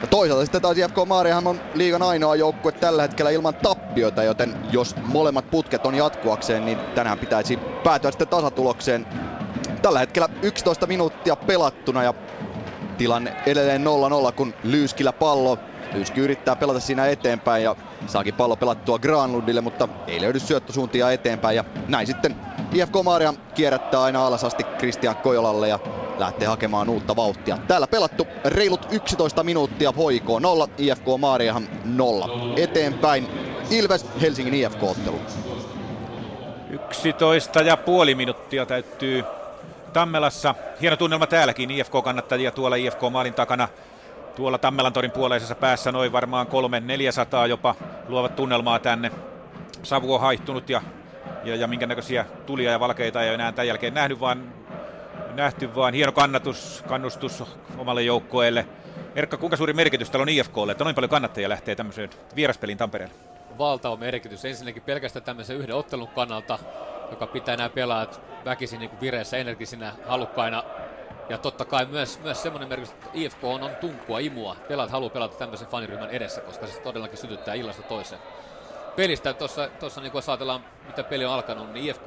Ja 0.00 0.08
toisaalta 0.08 0.44
sitten 0.44 0.62
taas 0.62 0.78
IFK 0.78 0.96
Maariahan 1.06 1.46
on 1.46 1.60
liigan 1.74 2.02
ainoa 2.02 2.36
joukkue 2.36 2.72
tällä 2.72 3.02
hetkellä 3.02 3.30
ilman 3.30 3.54
tappioita, 3.54 4.22
joten 4.22 4.56
jos 4.70 4.96
molemmat 4.96 5.50
putket 5.50 5.86
on 5.86 5.94
jatkuakseen, 5.94 6.64
niin 6.64 6.78
tänään 6.94 7.18
pitäisi 7.18 7.58
päätyä 7.84 8.10
sitten 8.10 8.28
tasatulokseen. 8.28 9.06
Tällä 9.82 9.98
hetkellä 9.98 10.28
11 10.42 10.86
minuuttia 10.86 11.36
pelattuna 11.36 12.02
ja 12.02 12.14
tilanne 12.98 13.36
edelleen 13.46 13.84
0-0, 14.28 14.32
kun 14.32 14.54
Lyyskillä 14.62 15.12
pallo. 15.12 15.58
Lyyski 15.94 16.20
yrittää 16.20 16.56
pelata 16.56 16.80
siinä 16.80 17.06
eteenpäin 17.06 17.64
ja 17.64 17.76
saakin 18.06 18.34
pallo 18.34 18.56
pelattua 18.56 18.98
Granlundille, 18.98 19.60
mutta 19.60 19.88
ei 20.06 20.20
löydy 20.20 20.40
syöttösuuntia 20.40 21.10
eteenpäin. 21.10 21.56
Ja 21.56 21.64
näin 21.88 22.06
sitten 22.06 22.36
IFK 22.72 22.94
Maaria 23.04 23.34
kierrättää 23.54 24.02
aina 24.02 24.26
alas 24.26 24.44
asti 24.44 24.64
Kristian 24.64 25.16
Kojolalle 25.16 25.68
ja 25.68 25.78
lähtee 26.18 26.48
hakemaan 26.48 26.88
uutta 26.88 27.16
vauhtia. 27.16 27.58
Täällä 27.68 27.86
pelattu 27.86 28.26
reilut 28.44 28.86
11 28.90 29.44
minuuttia 29.44 29.92
HIK 29.92 30.28
0, 30.40 30.68
IFK 30.78 31.04
Maariahan 31.18 31.68
0. 31.84 32.54
Eteenpäin 32.56 33.28
Ilves 33.70 34.06
Helsingin 34.20 34.54
IFK-ottelu. 34.54 35.20
11 36.70 37.62
ja 37.62 37.76
puoli 37.76 38.14
minuuttia 38.14 38.66
täyttyy 38.66 39.24
Tammelassa. 39.92 40.54
Hieno 40.80 40.96
tunnelma 40.96 41.26
täälläkin, 41.26 41.70
IFK-kannattajia 41.70 42.50
tuolla 42.50 42.76
IFK 42.76 43.00
maalin 43.10 43.34
takana. 43.34 43.68
Tuolla 44.36 44.58
Tammelantorin 44.58 45.10
puoleisessa 45.10 45.54
päässä 45.54 45.92
noin 45.92 46.12
varmaan 46.12 46.46
300-400 46.46 47.48
jopa 47.48 47.74
luovat 48.08 48.36
tunnelmaa 48.36 48.78
tänne. 48.78 49.10
Savu 49.82 50.14
on 50.14 50.20
haihtunut 50.20 50.70
ja, 50.70 50.82
ja, 51.44 51.56
ja 51.56 51.66
minkä 51.66 51.86
näköisiä 51.86 52.26
tulia 52.46 52.70
ja 52.70 52.80
valkeita 52.80 53.22
ei 53.22 53.34
enää 53.34 53.52
tämän 53.52 53.68
jälkeen 53.68 53.94
nähnyt, 53.94 54.20
vaan 54.20 54.52
nähty, 55.34 55.74
vaan 55.74 55.94
hieno 55.94 56.12
kannatus, 56.12 56.84
kannustus 56.88 57.44
omalle 57.78 58.02
joukkueelle. 58.02 58.66
Erkka, 59.14 59.36
kuinka 59.36 59.56
suuri 59.56 59.72
merkitys 59.72 60.10
täällä 60.10 60.22
on 60.22 60.28
IFKlle, 60.28 60.72
että 60.72 60.84
noin 60.84 60.94
paljon 60.94 61.10
kannattajia 61.10 61.48
lähtee 61.48 61.74
tämmöiseen 61.74 62.10
vieraspeliin 62.36 62.78
Tampereelle? 62.78 63.14
Valtava 63.58 63.96
merkitys. 63.96 64.44
Ensinnäkin 64.44 64.82
pelkästään 64.82 65.24
tämmöisen 65.24 65.56
yhden 65.56 65.74
ottelun 65.74 66.08
kannalta, 66.08 66.58
joka 67.10 67.26
pitää 67.26 67.56
nämä 67.56 67.68
pelaajat 67.68 68.20
väkisin 68.44 68.80
niin 68.80 69.00
vireessä, 69.00 69.36
energisinä, 69.36 69.92
halukkaina. 70.08 70.64
Ja 71.28 71.38
totta 71.38 71.64
kai 71.64 71.86
myös, 71.86 72.20
myös 72.22 72.42
semmoinen 72.42 72.68
merkitys, 72.68 72.94
että 72.94 73.10
IFK 73.14 73.44
on, 73.44 73.62
on 73.62 73.76
tunkua, 73.76 74.18
imua. 74.18 74.56
Pelaat 74.68 74.90
haluaa 74.90 75.10
pelata 75.10 75.36
tämmöisen 75.36 75.68
faniryhmän 75.68 76.10
edessä, 76.10 76.40
koska 76.40 76.66
se 76.66 76.80
todellakin 76.80 77.18
sytyttää 77.18 77.54
illasta 77.54 77.82
toiseen. 77.82 78.20
Pelistä 78.96 79.32
tuossa, 79.32 79.68
tuossa 79.80 80.00
niin 80.00 80.12
jos 80.14 80.28
ajatellaan, 80.28 80.64
mitä 80.86 81.04
peli 81.04 81.24
on 81.24 81.32
alkanut, 81.32 81.72
niin 81.72 81.86
IFK 81.86 82.06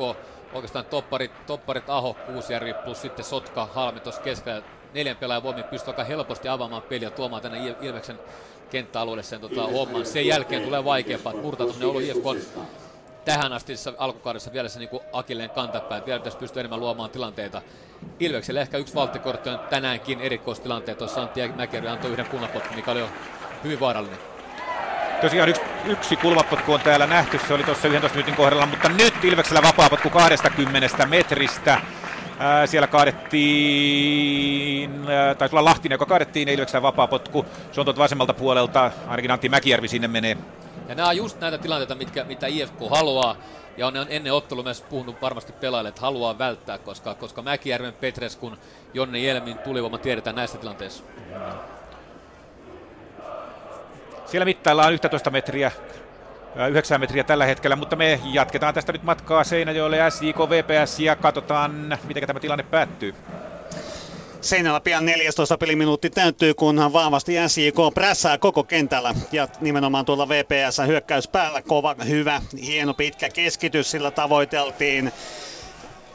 oikeastaan 0.54 0.86
topparit, 0.86 1.46
topparit 1.46 1.90
Aho, 1.90 2.14
Kuusjärvi 2.14 2.74
plus 2.74 3.02
sitten 3.02 3.26
Sotka, 3.26 3.66
Halmi 3.74 4.00
tuossa 4.00 4.22
keskellä. 4.22 4.62
Neljän 4.94 5.18
pelaajan 5.18 5.44
voimin 5.44 5.64
pystyy 5.64 5.92
aika 5.92 6.04
helposti 6.04 6.48
avaamaan 6.48 6.82
peliä 6.82 7.10
tuomaan 7.10 7.42
tänne 7.42 7.76
Ilveksen 7.82 8.20
kenttäalueelle 8.70 9.24
sen 9.24 9.42
tota, 9.42 9.68
homman. 9.68 10.06
Sen 10.06 10.28
jälkeen 10.28 10.64
tulee 10.64 10.86
vaikeampaa, 10.86 11.32
että 11.32 11.44
murtaa 11.44 11.68
tuonne 11.68 11.86
ollut 11.86 12.02
IFK 12.02 12.26
tähän 13.28 13.54
asti 13.54 13.74
alkukaudessa 13.98 14.54
vielä 14.54 14.70
se 14.70 14.80
niin 14.80 14.90
akilleen 15.14 15.50
kantapää. 15.50 16.06
Vielä 16.06 16.20
pitäisi 16.20 16.38
pystyä 16.38 16.60
enemmän 16.60 16.80
luomaan 16.80 17.10
tilanteita. 17.10 17.62
Ilvekselle 18.20 18.62
ehkä 18.62 18.78
yksi 18.78 18.96
valttikortti 18.96 19.50
on 19.50 19.60
tänäänkin 19.70 20.22
erikoistilanteet. 20.22 20.98
Tuossa 20.98 21.22
Antti 21.22 21.48
Mäkeri 21.48 21.88
antoi 21.88 22.12
yhden 22.12 22.26
kulmapotku, 22.26 22.74
mikä 22.76 22.92
oli 22.92 23.00
jo 23.00 23.10
hyvin 23.64 23.80
vaarallinen. 23.80 24.20
Tosiaan 25.22 25.50
yksi, 25.50 25.62
yksi 25.86 26.16
kulmapotku 26.16 26.74
on 26.74 26.80
täällä 26.80 27.08
nähty, 27.08 27.40
se 27.48 27.54
oli 27.54 27.64
tuossa 27.64 27.88
11 27.88 28.16
minuutin 28.16 28.36
kohdalla, 28.36 28.66
mutta 28.66 28.90
nyt 28.90 29.24
Ilveksellä 29.24 29.62
vapaapotku 29.62 30.10
20 30.10 31.06
metristä. 31.06 31.82
Ää, 32.40 32.68
siellä 32.68 32.88
kaadettiin, 32.88 34.12
ää, 35.10 35.36
taisi 35.36 35.56
olla 35.56 35.66
Lahtinen, 35.66 35.96
joka 35.96 36.06
kaadettiin 36.06 36.50
Ilveksellä 36.50 36.82
vapaapotku. 36.82 37.46
Se 37.72 37.82
on 37.82 37.86
tuolta 37.86 38.02
vasemmalta 38.02 38.34
puolelta, 38.34 38.92
ainakin 39.08 39.32
Antti 39.32 39.50
Mäkijärvi 39.50 39.88
sinne 39.88 40.08
menee. 40.08 40.38
Ja 40.88 40.96
nämä 40.96 41.10
on 41.10 41.18
just 41.18 41.40
näitä 41.40 41.58
tilanteita, 41.58 41.96
mitkä, 41.96 42.24
mitä 42.24 42.48
IFK 42.48 42.80
haluaa. 42.90 43.36
Ja 43.78 43.88
on 43.88 43.94
ennen 44.10 44.34
ottelu 44.34 44.64
myös 44.64 44.82
puhunut 44.82 45.22
varmasti 45.22 45.54
pelaajille, 45.54 45.90
että 45.90 46.02
haluaa 46.02 46.38
välttää, 46.38 46.78
koska, 46.78 47.16
koska 47.16 47.42
Mäkijärven, 47.42 47.94
Petreskun, 47.94 48.58
Jonne 48.94 49.20
Jelmin 49.20 49.58
tulivoima 49.58 49.98
tiedetään 49.98 50.36
näissä 50.36 50.58
tilanteissa. 50.58 51.04
Siellä 54.26 54.46
mittaillaan 54.46 54.94
11 54.94 55.30
metriä, 55.30 55.72
9 56.70 57.00
metriä 57.02 57.24
tällä 57.24 57.46
hetkellä, 57.46 57.76
mutta 57.76 57.96
me 57.96 58.20
jatketaan 58.34 58.74
tästä 58.74 58.92
nyt 58.92 59.04
matkaa 59.04 59.44
Seinäjoelle 59.44 60.12
SJK 60.12 60.38
VPS 60.38 61.00
ja 61.00 61.16
katsotaan, 61.16 61.98
miten 62.08 62.28
tämä 62.28 62.40
tilanne 62.40 62.64
päättyy. 62.64 63.16
Seinällä 64.42 64.82
pian 64.82 65.06
14 65.06 65.58
peliminuutti 65.58 66.10
täyttyy, 66.10 66.54
kun 66.54 66.94
vahvasti 66.94 67.34
SJK 67.48 67.94
prässää 67.94 68.38
koko 68.38 68.64
kentällä. 68.64 69.16
Ja 69.32 69.48
nimenomaan 69.62 70.06
tuolla 70.06 70.30
VPS 70.30 70.78
hyökkäys 70.88 71.28
päällä 71.28 71.62
kova, 71.62 71.96
hyvä, 72.08 72.42
hieno 72.62 72.94
pitkä 72.94 73.30
keskitys, 73.30 73.92
sillä 73.92 74.12
tavoiteltiin 74.12 75.12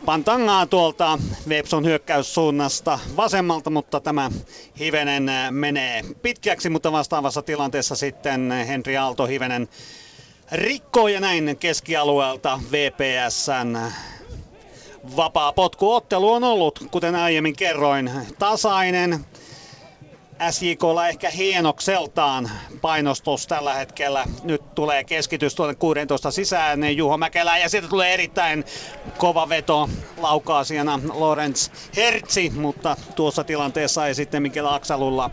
Pantangaa 0.05 0.67
tuolta 0.67 1.19
Vepson 1.49 1.85
hyökkäyssuunnasta 1.85 2.99
vasemmalta, 3.17 3.71
mutta 3.71 4.01
tämä 4.01 4.31
hivenen 4.79 5.31
menee 5.51 6.03
pitkäksi, 6.23 6.71
mutta 6.71 6.93
vastaavassa 6.93 7.43
tilanteessa 7.43 7.97
sitten 7.97 8.51
Henri 8.51 8.97
Aalto 8.97 9.27
hivenen 9.27 9.69
rikkoo 10.53 11.09
ja 11.09 11.21
näin 11.21 11.57
keskialueelta 11.59 12.61
VPSn 12.73 13.79
vapaa 15.17 15.53
potkuottelu 15.53 16.33
on 16.33 16.45
ollut, 16.45 16.85
kuten 16.91 17.15
aiemmin 17.15 17.57
kerroin, 17.57 18.11
tasainen. 18.39 19.27
SJKlla 20.51 21.09
ehkä 21.09 21.31
hienokseltaan 21.31 22.51
painostus 22.81 23.47
tällä 23.47 23.75
hetkellä. 23.75 24.25
Nyt 24.45 24.75
tulee 24.75 25.05
keskitys 25.05 25.55
tuonne 25.55 25.75
16 25.75 26.31
sisään 26.31 26.97
Juho 26.97 27.17
Mäkelä 27.17 27.59
ja 27.59 27.69
siitä 27.69 27.89
tulee 27.89 28.15
erittäin 28.15 28.65
kova 29.19 29.49
veto 29.49 29.89
laukaasijana 30.17 31.01
Lorenz 31.15 31.71
Hertzi, 31.97 32.51
mutta 32.51 32.97
tuossa 33.17 33.45
tilanteessa 33.45 34.07
ei 34.07 34.15
sitten 34.15 34.43
Mikel 34.43 34.67
Aksalulla 34.67 35.31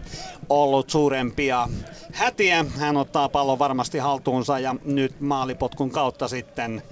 ollut 0.50 0.90
suurempia 0.90 1.68
hätiä. 2.14 2.66
Hän 2.78 2.98
ottaa 2.98 3.30
pallon 3.30 3.60
varmasti 3.60 3.98
haltuunsa 3.98 4.60
ja 4.60 4.76
nyt 4.86 5.22
maalipotkun 5.22 5.92
kautta 5.92 6.28
sitten 6.28 6.84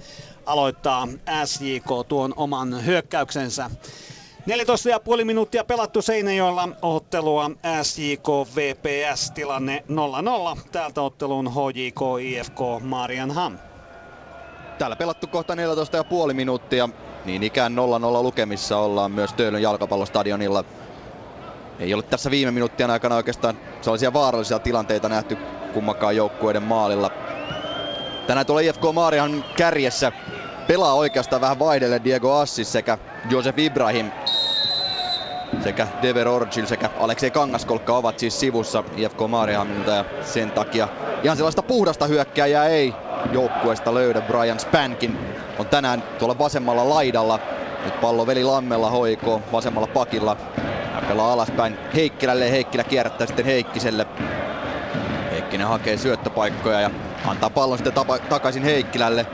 aloittaa 0.48 1.08
SJK 1.44 2.06
tuon 2.08 2.34
oman 2.36 2.86
hyökkäyksensä. 2.86 3.70
14,5 5.18 5.24
minuuttia 5.24 5.64
pelattu 5.64 6.02
Seinäjoella 6.02 6.68
ottelua 6.82 7.50
SJK 7.82 8.28
VPS 8.56 9.30
tilanne 9.30 9.84
0-0. 10.56 10.60
Täältä 10.72 11.02
ottelun 11.02 11.52
HJK 11.52 12.00
IFK 12.22 12.58
Marianham. 12.80 13.58
Täällä 14.78 14.96
pelattu 14.96 15.26
kohta 15.26 15.54
14,5 15.54 16.34
minuuttia. 16.34 16.88
Niin 17.24 17.42
ikään 17.42 17.76
0-0 18.20 18.22
lukemissa 18.22 18.78
ollaan 18.78 19.12
myös 19.12 19.32
Töölön 19.32 19.62
jalkapallostadionilla. 19.62 20.64
Ei 21.78 21.94
ole 21.94 22.02
tässä 22.02 22.30
viime 22.30 22.50
minuuttien 22.50 22.90
aikana 22.90 23.16
oikeastaan 23.16 23.58
sellaisia 23.80 24.12
vaarallisia 24.12 24.58
tilanteita 24.58 25.08
nähty 25.08 25.36
kummankaan 25.74 26.16
joukkueiden 26.16 26.62
maalilla. 26.62 27.10
Tänään 28.26 28.46
tuolla 28.46 28.60
IFK 28.60 28.82
Maarian 28.92 29.44
kärjessä 29.56 30.12
pelaa 30.68 30.94
oikeastaan 30.94 31.40
vähän 31.40 31.58
vaihdelle 31.58 32.00
Diego 32.04 32.34
Assis 32.34 32.72
sekä 32.72 32.98
Josef 33.30 33.58
Ibrahim 33.58 34.12
sekä 35.62 35.88
Dever 36.02 36.28
Orgil 36.28 36.66
sekä 36.66 36.90
Aleksei 36.98 37.30
Kangaskolkka 37.30 37.96
ovat 37.96 38.18
siis 38.18 38.40
sivussa 38.40 38.84
IFK 38.96 39.18
Maarihamilta 39.28 39.90
ja 39.90 40.04
sen 40.20 40.50
takia 40.50 40.88
ihan 41.22 41.36
sellaista 41.36 41.62
puhdasta 41.62 42.06
hyökkääjää 42.06 42.66
ei 42.66 42.94
joukkueesta 43.32 43.94
löydä. 43.94 44.20
Brian 44.20 44.60
Spankin 44.60 45.18
on 45.58 45.66
tänään 45.66 46.02
tuolla 46.18 46.38
vasemmalla 46.38 46.88
laidalla. 46.88 47.40
Nyt 47.84 48.00
pallo 48.00 48.26
veli 48.26 48.44
Lammella 48.44 48.90
hoikoo 48.90 49.42
vasemmalla 49.52 49.86
pakilla. 49.86 50.36
Pelaa 51.08 51.32
alaspäin 51.32 51.78
Heikkilälle 51.94 52.44
ja 52.44 52.50
Heikkilä 52.50 52.84
kierrättää 52.84 53.26
sitten 53.26 53.44
Heikkiselle. 53.44 54.06
Heikkinen 55.30 55.68
hakee 55.68 55.96
syöttöpaikkoja 55.96 56.80
ja 56.80 56.90
antaa 57.24 57.50
pallon 57.50 57.78
sitten 57.78 57.92
tapa- 57.92 58.18
takaisin 58.18 58.62
Heikkilälle. 58.62 59.26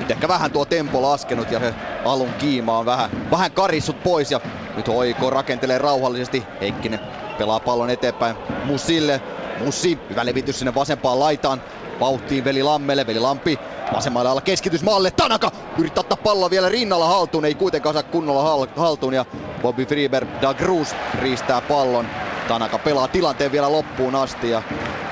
Nyt 0.00 0.10
ehkä 0.10 0.28
vähän 0.28 0.52
tuo 0.52 0.64
tempo 0.64 1.02
laskenut 1.02 1.50
ja 1.50 1.58
se 1.60 1.74
alun 2.04 2.34
kiima 2.34 2.78
on 2.78 2.86
vähän, 2.86 3.10
vähän 3.30 3.52
karissut 3.52 4.02
pois 4.02 4.30
ja 4.30 4.40
nyt 4.76 4.88
Hoiko 4.88 5.30
rakentelee 5.30 5.78
rauhallisesti. 5.78 6.46
Heikkinen 6.60 7.00
pelaa 7.38 7.60
pallon 7.60 7.90
eteenpäin 7.90 8.36
Musille. 8.64 9.20
Mussi, 9.58 9.98
hyvä 10.10 10.26
levitys 10.26 10.58
sinne 10.58 10.74
vasempaan 10.74 11.20
laitaan. 11.20 11.62
Vauhtiin 12.00 12.44
veli 12.44 12.62
Lammelle, 12.62 13.06
veli 13.06 13.20
Lampi 13.20 13.58
vasemmalle 13.92 14.30
alla 14.30 14.40
keskitys 14.40 14.82
maalle. 14.82 15.10
Tanaka 15.10 15.50
yrittää 15.78 16.00
ottaa 16.00 16.18
palloa 16.24 16.50
vielä 16.50 16.68
rinnalla 16.68 17.08
haltuun, 17.08 17.44
ei 17.44 17.54
kuitenkaan 17.54 17.92
saa 17.92 18.02
kunnolla 18.02 18.42
hal- 18.42 18.80
haltuun 18.80 19.14
ja 19.14 19.24
Bobby 19.62 19.86
Freeber 19.86 20.26
Dagrus 20.42 20.94
riistää 21.22 21.60
pallon. 21.60 22.06
Tanaka 22.48 22.78
pelaa 22.78 23.08
tilanteen 23.08 23.52
vielä 23.52 23.72
loppuun 23.72 24.14
asti 24.14 24.50
ja 24.50 24.62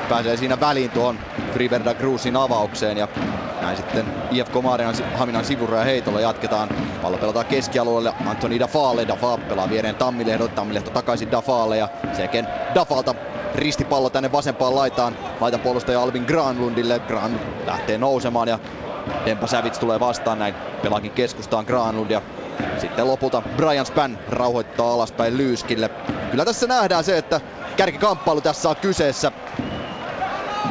pääsee 0.09 0.37
siinä 0.37 0.61
väliin 0.61 0.91
tuohon 0.91 1.19
Freeber 1.53 1.85
Dagrusin 1.85 2.37
avaukseen 2.37 2.99
ja 2.99 3.09
näin 3.61 3.77
sitten 3.77 4.05
IFK 4.31 4.55
Marian 4.63 4.95
Haminan 5.15 5.45
sivuraja 5.45 5.85
heitolla 5.85 6.21
jatketaan. 6.21 6.69
Pallo 7.03 7.17
pelataan 7.19 7.47
keskialueelle 7.47 8.13
Antoni 8.27 8.59
Dafalle. 8.59 9.09
Dafa 9.09 9.39
pelaa 9.49 9.71
viereen 9.71 9.95
Tammilehdo. 9.95 10.49
Tammilehto 10.49 10.91
takaisin 10.91 11.31
Dafalle 11.31 11.77
ja 11.77 11.89
sekin 12.17 12.47
Dafalta 12.75 13.15
ristipallo 13.55 14.11
tänne 14.11 14.33
vasempaan 14.33 14.75
laitaan. 14.75 15.17
Laitapuolustaja 15.41 16.03
Alvin 16.03 16.25
Granlundille. 16.25 16.99
Granlund 16.99 17.41
lähtee 17.67 17.99
nousemaan 17.99 18.49
ja 18.49 18.59
Dempa 19.27 19.47
Savits 19.47 19.79
tulee 19.79 20.01
vastaan 20.01 20.39
näin. 20.39 20.55
Pelaakin 20.83 21.11
keskustaan 21.11 21.65
Granlund 21.65 22.11
ja 22.11 22.23
sitten 22.79 23.09
lopulta 23.09 23.43
Brian 23.57 23.87
Span 23.87 24.19
rauhoittaa 24.29 24.93
alaspäin 24.93 25.37
Lyyskille. 25.37 25.91
Kyllä 26.31 26.45
tässä 26.45 26.67
nähdään 26.67 27.05
se, 27.05 27.19
että 27.19 27.41
kärkikamppailu 27.77 28.41
tässä 28.41 28.69
on 28.69 28.77
kyseessä. 28.77 29.33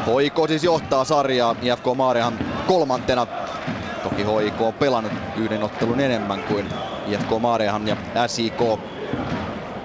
Hoiko 0.05 0.47
siis 0.47 0.63
johtaa 0.63 1.03
sarjaa 1.03 1.55
IFK 1.61 1.85
Maarihan 1.95 2.39
kolmantena. 2.67 3.27
Toki 4.03 4.25
HIK 4.25 4.61
on 4.61 4.73
pelannut 4.73 5.13
yhden 5.37 5.63
ottelun 5.63 5.99
enemmän 5.99 6.43
kuin 6.43 6.69
IFK 7.07 7.29
Maarihan 7.39 7.87
ja 7.87 7.97
SIK. 8.27 8.61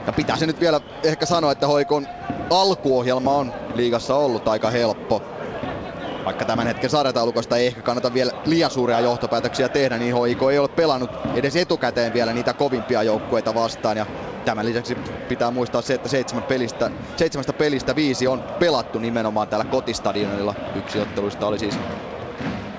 Ja 0.06 0.12
pitää 0.12 0.36
se 0.36 0.46
nyt 0.46 0.60
vielä 0.60 0.80
ehkä 1.04 1.26
sanoa, 1.26 1.52
että 1.52 1.66
Hoikon 1.66 2.08
alkuohjelma 2.60 3.34
on 3.36 3.52
liigassa 3.74 4.14
ollut 4.14 4.48
aika 4.48 4.70
helppo. 4.70 5.22
Vaikka 6.24 6.44
tämän 6.44 6.66
hetken 6.66 6.90
sarjataulukosta 6.90 7.56
ei 7.56 7.66
ehkä 7.66 7.82
kannata 7.82 8.14
vielä 8.14 8.32
liian 8.44 8.70
suuria 8.70 9.00
johtopäätöksiä 9.00 9.68
tehdä, 9.68 9.98
niin 9.98 10.14
HIK 10.24 10.42
ei 10.52 10.58
ole 10.58 10.68
pelannut 10.68 11.10
edes 11.34 11.56
etukäteen 11.56 12.12
vielä 12.12 12.32
niitä 12.32 12.54
kovimpia 12.54 13.02
joukkueita 13.02 13.54
vastaan. 13.54 13.96
Ja 13.96 14.06
tämän 14.44 14.66
lisäksi 14.66 14.94
pitää 15.28 15.50
muistaa 15.50 15.82
se, 15.82 15.94
että 15.94 16.08
seitsemän 16.08 16.44
pelistä, 16.44 16.90
seitsemästä 17.16 17.52
pelistä 17.52 17.96
viisi 17.96 18.26
on 18.26 18.42
pelattu 18.58 18.98
nimenomaan 18.98 19.48
täällä 19.48 19.64
kotistadionilla. 19.64 20.54
Yksi 20.74 21.00
otteluista 21.00 21.46
oli 21.46 21.58
siis 21.58 21.78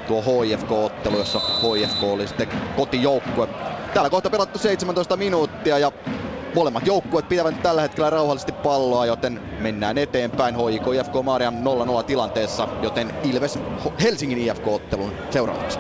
tuo 0.08 0.22
HIFK-ottelu, 0.22 1.18
jossa 1.18 1.42
HIFK 1.62 2.04
oli 2.04 2.28
sitten 2.28 2.48
kotijoukkue. 2.76 3.48
Täällä 3.94 4.10
kohta 4.10 4.30
pelattu 4.30 4.60
17 4.60 5.18
minuuttia 5.18 5.78
ja 5.78 5.92
molemmat 6.56 6.88
joukkueet 6.88 7.30
pitävät 7.30 7.62
tällä 7.64 7.82
hetkellä 7.82 8.10
rauhallisesti 8.10 8.52
palloa, 8.52 9.06
joten 9.06 9.42
mennään 9.60 9.98
eteenpäin 9.98 10.56
HIK 10.56 10.84
IFK 11.00 11.14
Mariam 11.24 11.54
0-0 12.02 12.04
tilanteessa, 12.04 12.68
joten 12.82 13.14
Ilves 13.24 13.60
Helsingin 14.04 14.38
IFK-ottelun 14.38 15.14
seuraavaksi. 15.30 15.80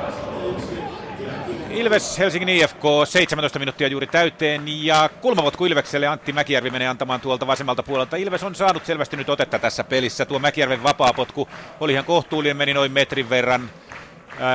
Ilves 1.69 2.19
Helsingin 2.19 2.49
IFK 2.49 2.83
17 3.05 3.59
minuuttia 3.59 3.87
juuri 3.87 4.07
täyteen 4.07 4.61
ja 4.85 5.09
kulmavotku 5.21 5.65
Ilvekselle 5.65 6.07
Antti 6.07 6.33
Mäkijärvi 6.33 6.69
menee 6.69 6.87
antamaan 6.87 7.21
tuolta 7.21 7.47
vasemmalta 7.47 7.83
puolelta. 7.83 8.15
Ilves 8.15 8.43
on 8.43 8.55
saanut 8.55 8.85
selvästi 8.85 9.17
nyt 9.17 9.29
otetta 9.29 9.59
tässä 9.59 9.83
pelissä. 9.83 10.25
Tuo 10.25 10.39
Mäkijärven 10.39 10.83
vapaapotku 10.83 11.47
oli 11.79 11.93
ihan 11.93 12.05
kohtuullinen, 12.05 12.57
meni 12.57 12.73
noin 12.73 12.91
metrin 12.91 13.29
verran. 13.29 13.69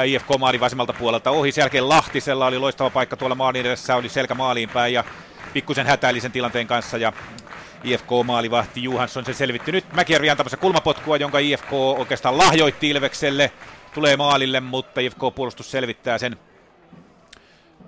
IFK 0.05 0.29
maali 0.39 0.61
vasemmalta 0.61 0.93
puolelta 0.93 1.31
ohi. 1.31 1.53
Sen 1.53 1.63
jälkeen 1.63 1.89
Lahtisella 1.89 2.47
oli 2.47 2.59
loistava 2.59 2.91
paikka 2.91 3.17
tuolla 3.17 3.35
maalin 3.35 3.61
edessä, 3.61 3.97
oli 3.97 4.09
selkä 4.09 4.35
maaliin 4.35 4.69
päin 4.69 4.95
ja 4.95 5.05
pikkusen 5.59 5.87
hätäillisen 5.87 6.33
tilanteen 6.33 6.67
kanssa 6.67 6.99
ja 6.99 7.13
IFK 7.85 8.09
maalivahti 8.25 8.83
Juhansson 8.83 9.25
se 9.25 9.33
selvitti 9.33 9.73
nyt 9.73 9.93
Mäkijärvi 9.93 10.31
antamassa 10.31 10.57
kulmapotkua, 10.57 11.17
jonka 11.17 11.39
IFK 11.39 11.73
oikeastaan 11.73 12.39
lahjoitti 12.39 12.91
Ilvekselle. 12.91 13.53
Tulee 13.95 14.17
maalille, 14.17 14.61
mutta 14.61 15.01
IFK 15.01 15.19
puolustus 15.35 15.71
selvittää 15.71 16.19
sen 16.19 16.37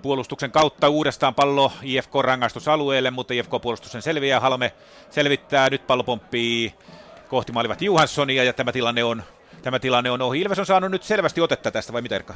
puolustuksen 0.02 0.50
kautta 0.50 0.88
uudestaan 0.88 1.34
pallo 1.34 1.72
IFK 1.82 2.14
rangaistusalueelle, 2.14 3.10
mutta 3.10 3.34
IFK 3.34 3.50
puolustus 3.62 3.92
sen 3.92 4.02
selviää. 4.02 4.40
Halme 4.40 4.72
selvittää, 5.10 5.70
nyt 5.70 5.86
pallo 5.86 6.04
pomppii 6.04 6.74
kohti 7.28 7.52
maalivat 7.52 7.82
Juhanssonia 7.82 8.44
ja 8.44 8.52
tämä 8.52 8.72
tilanne 8.72 9.04
on, 9.04 9.22
tämä 9.62 9.78
tilanne 9.78 10.10
on 10.10 10.22
ohi. 10.22 10.40
Ilves 10.40 10.58
on 10.58 10.66
saanut 10.66 10.90
nyt 10.90 11.02
selvästi 11.02 11.40
otetta 11.40 11.70
tästä, 11.70 11.92
vai 11.92 12.02
mitä 12.02 12.16
Erkka? 12.16 12.34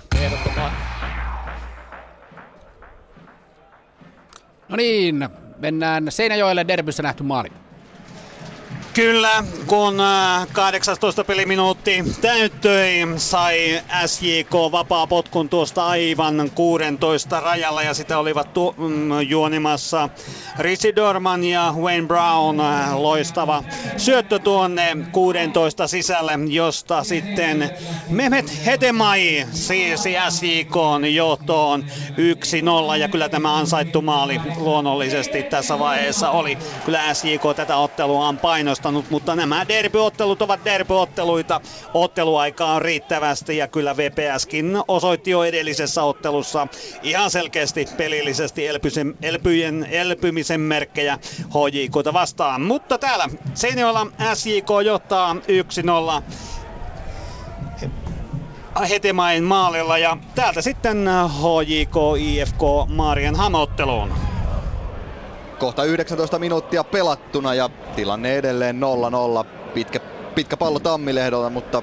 No 4.74 4.76
niin, 4.76 5.28
mennään 5.58 6.06
Seinäjoelle 6.08 6.68
derbyssä 6.68 7.02
nähty 7.02 7.22
maali. 7.22 7.48
Kyllä, 8.94 9.44
kun 9.66 10.02
18 10.52 11.24
peliminuutti 11.24 12.04
täyttyi, 12.20 13.06
sai 13.16 13.82
SJK 14.06 14.52
vapaa 14.72 15.06
potkun 15.06 15.48
tuosta 15.48 15.86
aivan 15.86 16.50
16 16.54 17.40
rajalla 17.40 17.82
ja 17.82 17.94
sitä 17.94 18.18
olivat 18.18 18.52
tu- 18.52 18.74
mm, 18.78 19.20
juonimassa 19.20 20.08
Richie 20.58 20.96
Dorman 20.96 21.44
ja 21.44 21.74
Wayne 21.78 22.06
Brown. 22.06 22.60
Loistava 22.92 23.62
syöttö 23.96 24.38
tuonne 24.38 24.96
16 25.12 25.86
sisälle, 25.86 26.32
josta 26.48 27.04
sitten 27.04 27.70
Mehmet 28.08 28.66
Hetemai 28.66 29.46
siirsi 29.52 30.14
SJK 30.30 30.74
johtoon 31.14 31.84
1-0 32.92 32.96
ja 32.96 33.08
kyllä 33.08 33.28
tämä 33.28 33.56
ansaittu 33.56 34.02
maali 34.02 34.40
luonnollisesti 34.56 35.42
tässä 35.42 35.78
vaiheessa 35.78 36.30
oli. 36.30 36.58
Kyllä 36.84 37.14
SJK 37.14 37.42
tätä 37.56 37.76
ottelua 37.76 38.28
on 38.28 38.38
painostanut 38.38 38.83
voittanut, 38.84 39.10
mutta 39.10 39.36
nämä 39.36 39.68
derbyottelut 39.68 40.42
ovat 40.42 40.64
derbyotteluita. 40.64 41.60
Otteluaikaa 41.94 42.74
on 42.74 42.82
riittävästi 42.82 43.56
ja 43.56 43.68
kyllä 43.68 43.96
VPSkin 43.96 44.78
osoitti 44.88 45.30
jo 45.30 45.44
edellisessä 45.44 46.02
ottelussa 46.02 46.68
ihan 47.02 47.30
selkeästi 47.30 47.86
pelillisesti 47.96 48.66
elpysen, 48.66 49.14
elpyjen, 49.22 49.86
elpymisen 49.90 50.60
merkkejä 50.60 51.18
HJKta 51.40 52.12
vastaan. 52.12 52.62
Mutta 52.62 52.98
täällä 52.98 53.28
Seinäjoella 53.54 54.06
SJK 54.34 54.68
johtaa 54.84 55.34
1-0 55.34 55.38
Hetemain 58.88 59.44
maalilla 59.44 59.98
ja 59.98 60.16
täältä 60.34 60.62
sitten 60.62 61.08
HJK 61.28 61.96
IFK 62.18 62.62
Marian 62.88 63.34
hamotteluun. 63.36 64.33
Kohta 65.64 65.84
19 65.84 66.38
minuuttia 66.38 66.84
pelattuna 66.84 67.54
ja 67.54 67.70
tilanne 67.96 68.36
edelleen 68.36 68.80
0-0. 69.42 69.44
Pitkä, 69.74 70.00
pitkä 70.34 70.56
pallo 70.56 70.78
Tammilehdolta, 70.78 71.50
mutta 71.50 71.82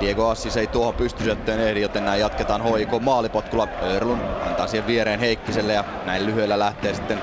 Diego 0.00 0.28
Assis 0.28 0.56
ei 0.56 0.66
tuohon 0.66 0.94
pystysyöttöön 0.94 1.60
ehdi, 1.60 1.80
joten 1.80 2.04
näin 2.04 2.20
jatketaan 2.20 2.62
HIK 2.64 2.88
maalipotkulla. 3.00 3.68
Örlun 3.82 4.20
antaa 4.46 4.66
siihen 4.66 4.86
viereen 4.86 5.20
Heikkiselle 5.20 5.72
ja 5.72 5.84
näin 6.04 6.26
lyhyellä 6.26 6.58
lähtee 6.58 6.94
sitten 6.94 7.22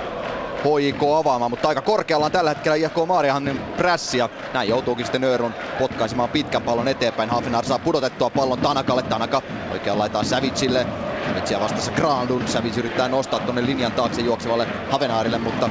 HIK 0.63 1.03
avaamaan, 1.17 1.51
mutta 1.51 1.67
aika 1.67 1.81
korkealla 1.81 2.25
on 2.25 2.31
tällä 2.31 2.49
hetkellä 2.49 2.75
IFK 2.75 2.95
Maariahannen 3.07 3.59
prässi 3.77 4.17
ja 4.17 4.29
näin 4.53 4.69
joutuukin 4.69 5.05
sitten 5.05 5.23
Örlun 5.23 5.53
potkaisemaan 5.79 6.29
pitkän 6.29 6.61
pallon 6.61 6.87
eteenpäin. 6.87 7.29
Hafenar 7.29 7.65
saa 7.65 7.79
pudotettua 7.79 8.29
pallon 8.29 8.59
Tanakalle, 8.59 9.03
Tanaka 9.03 9.41
oikean 9.71 9.99
laitaa 9.99 10.23
Savicille. 10.23 10.83
Nyt 10.83 11.43
Savitsia 11.43 11.59
vastassa 11.59 11.91
Grandun. 11.91 12.47
Savic 12.47 12.77
yrittää 12.77 13.07
nostaa 13.07 13.39
tuonne 13.39 13.65
linjan 13.65 13.91
taakse 13.91 14.21
juoksevalle 14.21 14.67
Havenaarille, 14.91 15.37
mutta 15.37 15.69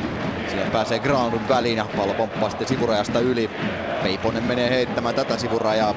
siellä 0.50 0.70
pääsee 0.70 0.98
Grandun 0.98 1.48
väliin 1.48 1.76
ja 1.76 1.86
pallo 1.96 2.14
pomppaa 2.14 2.48
sitten 2.50 2.68
sivurajasta 2.68 3.20
yli. 3.20 3.50
Peiponen 4.02 4.44
menee 4.44 4.70
heittämään 4.70 5.14
tätä 5.14 5.38
sivurajaa. 5.38 5.94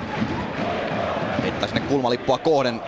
Heittää 1.43 1.67
sinne 1.67 1.81
kulmalippua 1.81 2.38
kohden. 2.38 2.81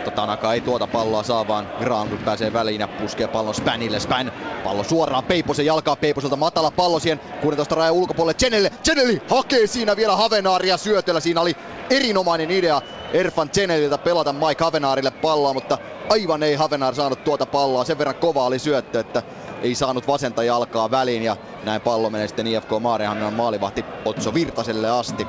Tanaka 0.00 0.52
ei 0.52 0.60
tuota 0.60 0.86
palloa 0.86 1.22
saa, 1.22 1.48
vaan 1.48 1.68
Granlund 1.78 2.24
pääsee 2.24 2.52
väliin 2.52 2.80
ja 2.80 2.88
puskee 2.88 3.28
pallon 3.28 3.54
Spanille. 3.54 4.00
Span 4.00 4.32
pallo 4.64 4.84
suoraan 4.84 5.24
Peiposen 5.24 5.66
jalkaa 5.66 5.96
Peiposelta 5.96 6.36
matala 6.36 6.70
pallo 6.70 6.98
siihen 6.98 7.20
16 7.42 7.74
rajan 7.74 7.94
ulkopuolelle 7.94 8.34
Chenelle. 8.34 8.70
Chenelli 8.84 9.22
hakee 9.30 9.66
siinä 9.66 9.96
vielä 9.96 10.16
Havenaaria 10.16 10.76
syötöllä. 10.76 11.20
Siinä 11.20 11.40
oli 11.40 11.56
erinomainen 11.90 12.50
idea 12.50 12.82
Erfan 13.12 13.50
Cheneliltä 13.50 13.98
pelata 13.98 14.32
Mike 14.32 14.64
Havenaarille 14.64 15.10
palloa, 15.10 15.54
mutta 15.54 15.78
aivan 16.10 16.42
ei 16.42 16.54
Havenaar 16.54 16.94
saanut 16.94 17.24
tuota 17.24 17.46
palloa. 17.46 17.84
Sen 17.84 17.98
verran 17.98 18.14
kova 18.14 18.44
oli 18.44 18.58
syöttö, 18.58 19.00
että 19.00 19.22
ei 19.62 19.74
saanut 19.74 20.08
vasenta 20.08 20.42
jalkaa 20.42 20.90
väliin 20.90 21.22
ja 21.22 21.36
näin 21.64 21.80
pallo 21.80 22.10
menee 22.10 22.28
sitten 22.28 22.46
IFK 22.46 22.70
Maarianhaminan 22.80 23.34
maalivahti 23.34 23.84
Otso 24.04 24.34
Virtaselle 24.34 24.90
asti. 24.90 25.26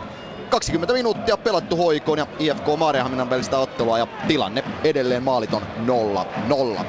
20 0.52 0.94
minuuttia 0.94 1.38
pelattu 1.38 1.78
hoikoon 1.78 2.18
ja 2.18 2.28
IFK 2.40 2.66
Maarianhaminan 2.78 3.30
välistä 3.30 3.58
ottelua 3.58 3.98
ja 3.98 4.08
tilanne 4.28 4.64
edelleen 4.84 5.24
maaliton 5.24 5.62
0-0. 6.80 6.84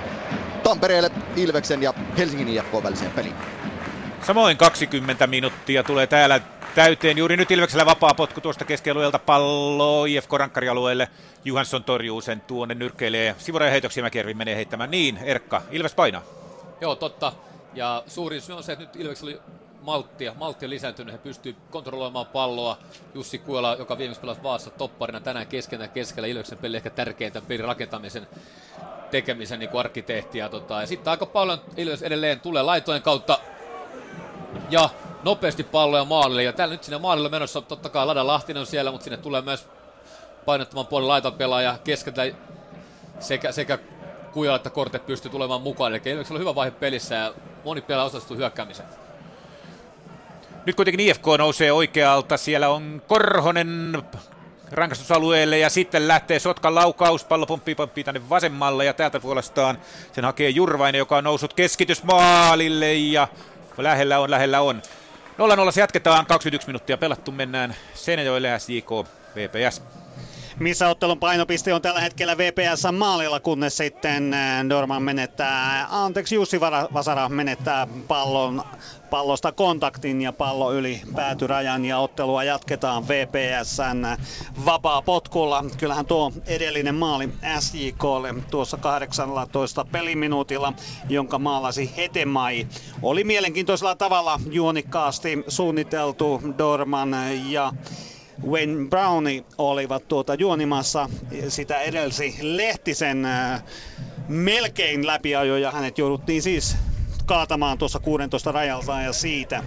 Tampereelle 0.62 1.11
Ilveksen 1.37 1.83
ja 1.83 1.94
Helsingin 2.18 2.48
IFK 2.48 2.83
väliseen 2.83 3.11
peliin. 3.11 3.35
Samoin 4.22 4.57
20 4.57 5.27
minuuttia 5.27 5.83
tulee 5.83 6.07
täällä 6.07 6.40
täyteen. 6.75 7.18
Juuri 7.18 7.37
nyt 7.37 7.51
Ilveksellä 7.51 7.87
vapaa 7.87 8.14
potku 8.14 8.40
tuosta 8.40 8.64
keskialueelta 8.64 9.18
pallo 9.18 10.05
IFK 10.05 10.33
rankkarialueelle. 10.33 11.09
Johansson 11.44 11.85
torjuu 11.85 12.20
sen 12.20 12.40
tuonne 12.40 12.75
nyrkkeilee. 12.75 13.35
Sivurajan 13.38 13.72
heitoksia 13.72 14.03
Mäkijärvi 14.03 14.35
menee 14.35 14.57
heittämään. 14.57 14.90
Niin, 14.90 15.18
Erkka, 15.22 15.62
Ilves 15.70 15.94
painaa. 15.94 16.22
Joo, 16.81 16.94
totta. 16.94 17.33
Ja 17.75 18.03
suurin 18.07 18.40
syy 18.40 18.57
on 18.57 18.62
se, 18.62 18.72
että 18.72 18.85
nyt 18.85 18.96
Ilveksellä 18.96 19.31
oli 19.31 19.40
malttia. 19.83 20.35
Maltti 20.38 20.66
on 20.66 20.71
lisääntynyt, 20.71 21.12
he 21.12 21.18
pystyy 21.18 21.57
kontrolloimaan 21.71 22.27
palloa. 22.27 22.79
Jussi 23.14 23.38
Kuola, 23.38 23.77
joka 23.79 23.99
viimeksi 23.99 24.21
pelasi 24.21 24.42
Vaassa 24.42 24.71
topparina 24.71 25.21
tänään 25.21 25.47
keskenä 25.47 25.88
keskellä 25.88 26.27
Ilveksen 26.27 26.59
peli 26.59 26.77
ehkä 26.77 26.90
tärkeintä 26.90 27.40
pelin 27.40 27.64
rakentamisen 27.64 28.27
tekemisen 29.11 29.59
niin 29.59 29.71
arkkitehti. 29.79 30.38
Ja, 30.38 30.49
tota, 30.49 30.81
ja 30.81 30.87
sitten 30.87 31.11
aika 31.11 31.27
paljon 31.27 31.61
Ilves 31.77 32.03
edelleen 32.03 32.40
tulee 32.40 32.62
laitojen 32.62 33.03
kautta 33.03 33.38
ja 34.71 34.90
nopeasti 35.23 35.62
palloja 35.62 36.05
maalille. 36.05 36.42
Ja 36.42 36.53
täällä 36.53 36.75
nyt 36.75 36.85
sinne 36.85 36.99
maalille 36.99 37.29
menossa 37.29 37.61
totta 37.61 37.88
kai 37.88 38.07
Lada 38.07 38.27
Lahtinen 38.27 38.61
on 38.61 38.66
siellä, 38.66 38.90
mutta 38.90 39.05
sinne 39.05 39.16
tulee 39.16 39.42
myös 39.42 39.68
painottamaan 40.45 40.87
puolen 40.87 41.09
laiton 41.09 41.33
pelaaja 41.33 41.79
keskeltä 41.85 42.23
sekä, 43.21 43.53
sekä 43.53 43.79
Kujala 44.33 44.57
että 44.57 44.71
Korte 44.71 44.99
pystyy 44.99 45.31
tulemaan 45.31 45.62
mukaan. 45.62 45.95
Eli 45.95 46.03
Ilveksellä 46.05 46.37
on 46.37 46.40
hyvä 46.40 46.55
vaihe 46.55 46.71
pelissä 46.71 47.14
ja 47.14 47.35
moni 47.64 47.81
pelaaja 47.81 48.07
osallistuu 48.07 48.37
hyökkäämiseen. 48.37 48.88
Nyt 50.66 50.77
kuitenkin 50.77 51.01
IFK 51.01 51.27
nousee 51.38 51.72
oikealta. 51.72 52.37
Siellä 52.37 52.68
on 52.68 53.03
Korhonen 53.07 54.03
rangastusalueelle 54.72 55.59
ja 55.59 55.70
sitten 55.70 56.09
lähtee 56.09 56.38
Sotkan 56.38 56.75
laukaus. 56.75 57.25
Pallo 57.25 57.46
pomppii, 57.46 57.75
pomppii 57.75 58.05
tänne 58.05 58.29
vasemmalle 58.29 58.85
ja 58.85 58.94
täältä 58.94 59.20
puolestaan 59.20 59.79
sen 60.12 60.25
hakee 60.25 60.51
Jurvainen, 60.51 60.98
joka 60.98 61.16
on 61.16 61.25
noussut 61.25 61.55
keskitysmaalille 61.55 62.94
ja 62.94 63.29
lähellä 63.79 64.18
on, 64.18 64.31
lähellä 64.31 64.61
on. 64.61 64.83
0-0 65.68 65.72
se 65.72 65.81
jatketaan, 65.81 66.27
21 66.27 66.68
minuuttia 66.68 66.98
pelattu, 66.98 67.33
mennään 67.33 67.75
Seinäjoelle 67.94 68.59
SJK 68.59 68.90
VPS 69.35 69.83
missä 70.62 70.88
ottelun 70.88 71.18
painopiste 71.18 71.75
on 71.75 71.83
tällä 71.83 72.01
hetkellä 72.01 72.38
VPS 72.38 72.83
maalilla, 72.98 73.40
kunnes 73.40 73.77
sitten 73.77 74.37
Norman 74.68 75.03
menettää, 75.03 75.87
anteeksi 75.90 76.35
Jussi 76.35 76.61
Vasara 76.94 77.29
menettää 77.29 77.87
pallon, 78.09 78.62
pallosta 79.11 79.53
kontaktin 79.53 80.22
ja 80.22 80.33
pallo 80.33 80.72
yli 80.72 81.01
päätyrajan 81.14 81.85
ja 81.85 81.98
ottelua 81.98 82.44
jatketaan 82.44 83.09
VPSn 83.09 84.07
vapaa 84.64 85.03
potkulla. 85.03 85.64
Kyllähän 85.79 86.07
tuo 86.07 86.33
edellinen 86.46 86.94
maali 86.94 87.29
SJKlle 87.59 88.35
tuossa 88.51 88.77
18 88.77 89.85
peliminuutilla, 89.85 90.72
jonka 91.09 91.38
maalasi 91.38 91.96
Hetemai, 91.96 92.66
oli 93.03 93.25
mielenkiintoisella 93.25 93.94
tavalla 93.94 94.40
juonikkaasti 94.51 95.44
suunniteltu 95.48 96.42
Dorman 96.59 97.16
ja 97.48 97.72
Wayne 98.50 98.88
Browni 98.88 99.44
olivat 99.59 100.09
tuota 100.09 100.35
juonimassa. 100.35 101.09
Sitä 101.48 101.81
edelsi 101.81 102.35
Lehtisen 102.40 103.24
äh, 103.24 103.62
melkein 104.28 105.07
läpiajo 105.07 105.57
ja 105.57 105.70
hänet 105.70 105.98
jouduttiin 105.98 106.42
siis 106.42 106.76
kaatamaan 107.26 107.78
tuossa 107.78 108.00
16 108.00 108.52
rajalta 108.52 109.00
ja 109.00 109.12
siitä 109.12 109.62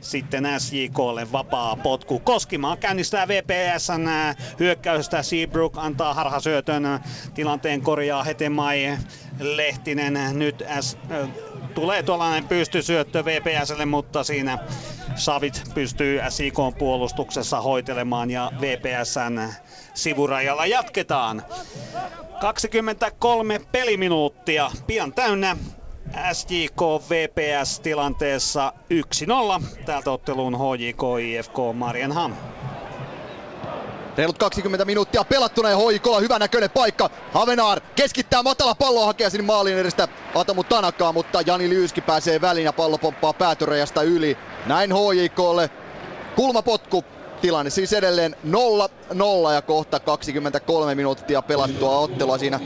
sitten 0.00 0.46
SJKlle 0.58 1.32
vapaa 1.32 1.76
potku. 1.76 2.18
Koskimaa 2.18 2.76
käynnistää 2.76 3.28
VPSn 3.28 4.08
äh, 4.08 4.36
hyökkäystä. 4.58 5.22
Seabrook 5.22 5.78
antaa 5.78 6.14
harhasyötön. 6.14 6.82
Tilanteen 7.34 7.82
korjaa 7.82 8.22
Hetemai. 8.22 8.98
Lehtinen 9.40 10.18
nyt 10.32 10.64
S, 10.80 10.98
äh, 11.10 11.28
tulee 11.74 12.02
tuollainen 12.02 12.48
pystysyöttö 12.48 13.24
VPSlle, 13.24 13.86
mutta 13.86 14.24
siinä 14.24 14.58
Savit 15.14 15.62
pystyy 15.74 16.20
SIK 16.28 16.56
puolustuksessa 16.78 17.60
hoitelemaan 17.60 18.30
ja 18.30 18.52
VPSn 18.60 19.48
sivurajalla 19.94 20.66
jatketaan. 20.66 21.42
23 22.40 23.60
peliminuuttia 23.72 24.70
pian 24.86 25.12
täynnä. 25.12 25.56
SJK 26.32 26.80
VPS 27.10 27.80
tilanteessa 27.80 28.72
1-0. 29.60 29.64
Täältä 29.84 30.10
otteluun 30.10 30.56
HJK 30.58 31.02
IFK 31.22 31.56
Marienham. 31.74 32.34
Reilut 34.16 34.38
20 34.38 34.84
minuuttia 34.84 35.24
pelattuna 35.24 35.70
ja 35.70 35.76
hoikolla 35.76 36.20
hyvä 36.20 36.38
näköinen 36.38 36.70
paikka. 36.70 37.10
Havenaar 37.32 37.80
keskittää 37.96 38.42
matala 38.42 38.74
palloa 38.74 39.06
hakea 39.06 39.30
sinne 39.30 39.46
maalin 39.46 39.78
edestä 39.78 40.08
Atomu 40.34 40.64
Tanakaa, 40.64 41.12
mutta 41.12 41.40
Jani 41.46 41.68
Lyyski 41.68 42.00
pääsee 42.00 42.40
väliin 42.40 42.64
ja 42.64 42.72
pallo 42.72 42.98
pomppaa 42.98 43.34
yli. 44.04 44.38
Näin 44.66 44.90
HJKlle 44.92 45.70
kulmapotku 46.36 47.04
tilanne 47.40 47.70
siis 47.70 47.92
edelleen 47.92 48.36
0-0 48.50 49.52
ja 49.54 49.62
kohta 49.62 50.00
23 50.00 50.94
minuuttia 50.94 51.42
pelattua 51.42 51.98
ottelua 51.98 52.38
siinä. 52.38 52.60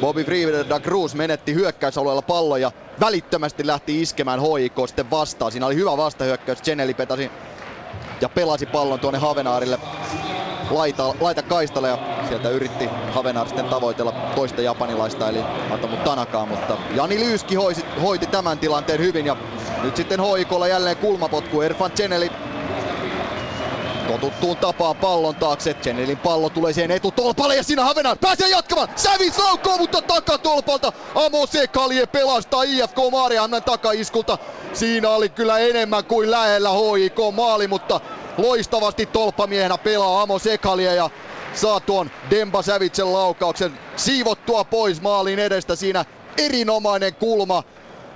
Bobby 0.00 0.24
Frieder 0.24 0.68
da 0.68 0.80
Cruz 0.80 1.14
menetti 1.14 1.54
hyökkäysalueella 1.54 2.22
pallon 2.22 2.60
ja 2.60 2.72
välittömästi 3.00 3.66
lähti 3.66 4.02
iskemään 4.02 4.40
HJK 4.40 4.74
sitten 4.86 5.10
vastaan. 5.10 5.52
Siinä 5.52 5.66
oli 5.66 5.74
hyvä 5.74 5.96
vastahyökkäys, 5.96 6.62
Cheneli 6.62 6.94
petasi 6.94 7.30
ja 8.20 8.28
pelasi 8.28 8.66
pallon 8.66 9.00
tuonne 9.00 9.18
Havenaarille 9.18 9.78
laita, 10.70 11.14
laita 11.20 11.42
kaistalle 11.42 11.88
ja 11.88 11.98
sieltä 12.28 12.48
yritti 12.48 12.88
Havenar 13.12 13.46
sitten 13.46 13.64
tavoitella 13.64 14.12
toista 14.34 14.62
japanilaista 14.62 15.28
eli 15.28 15.44
Atomu 15.70 15.96
Tanakaa, 15.96 16.46
mutta 16.46 16.78
Jani 16.94 17.20
Lyyski 17.20 17.54
hoisi, 17.54 17.84
hoiti 18.02 18.26
tämän 18.26 18.58
tilanteen 18.58 19.00
hyvin 19.00 19.26
ja 19.26 19.36
nyt 19.82 19.96
sitten 19.96 20.20
hoikolla 20.20 20.68
jälleen 20.68 20.96
kulmapotku 20.96 21.62
Erfan 21.62 21.90
Cheneli 21.90 22.30
totuttuun 24.20 24.56
tapaan 24.56 24.96
pallon 24.96 25.34
taakse. 25.34 25.74
Chenelin 25.74 26.18
pallo 26.18 26.50
tulee 26.50 26.72
siihen 26.72 26.90
etutolpalle 26.90 27.56
ja 27.56 27.62
siinä 27.62 27.84
Havenar 27.84 28.16
pääsee 28.20 28.48
jatkamaan. 28.48 28.88
Sävis 28.96 29.38
laukoo, 29.38 29.78
mutta 29.78 30.02
takatolpalta 30.02 30.92
Amo 31.14 31.46
Sekalie 31.46 32.06
pelastaa 32.06 32.62
IFK 32.62 32.96
Maariannan 33.10 33.62
takaiskulta. 33.62 34.38
Siinä 34.72 35.10
oli 35.10 35.28
kyllä 35.28 35.58
enemmän 35.58 36.04
kuin 36.04 36.30
lähellä 36.30 36.70
HIK 36.70 37.18
maali, 37.34 37.68
mutta 37.68 38.00
loistavasti 38.38 39.06
tolppamiehenä 39.06 39.78
pelaa 39.78 40.22
Amo 40.22 40.38
Sekalia 40.38 40.94
ja 40.94 41.10
saa 41.54 41.80
tuon 41.80 42.10
Demba 42.30 42.62
Sävitsen 42.62 43.12
laukauksen 43.12 43.78
siivottua 43.96 44.64
pois 44.64 45.00
maalin 45.00 45.38
edestä. 45.38 45.76
Siinä 45.76 46.04
erinomainen 46.38 47.14
kulma. 47.14 47.62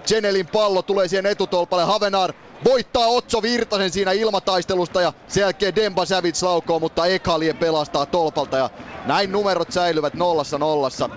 Chenelin 0.07 0.47
pallo 0.47 0.83
tulee 0.83 1.09
siihen 1.09 1.27
etutolpalle. 1.27 1.85
Havenar 1.85 2.33
voittaa 2.65 3.07
Otso 3.07 3.43
Virtasen 3.43 3.91
siinä 3.91 4.13
ilmataistelusta 4.13 5.01
ja 5.01 5.13
sen 5.29 5.41
jälkeen 5.41 5.77
Demba 5.77 6.05
Savits 6.05 6.43
laukoo, 6.43 6.81
mutta 6.81 7.07
Ekalie 7.07 7.55
pelastaa 7.55 8.07
tolpalta 8.07 8.57
ja 8.57 8.71
näin 9.07 9.33
numerot 9.33 9.73
säilyvät 9.73 10.15
nollassa 10.15 10.59
nollassa. 10.59 11.11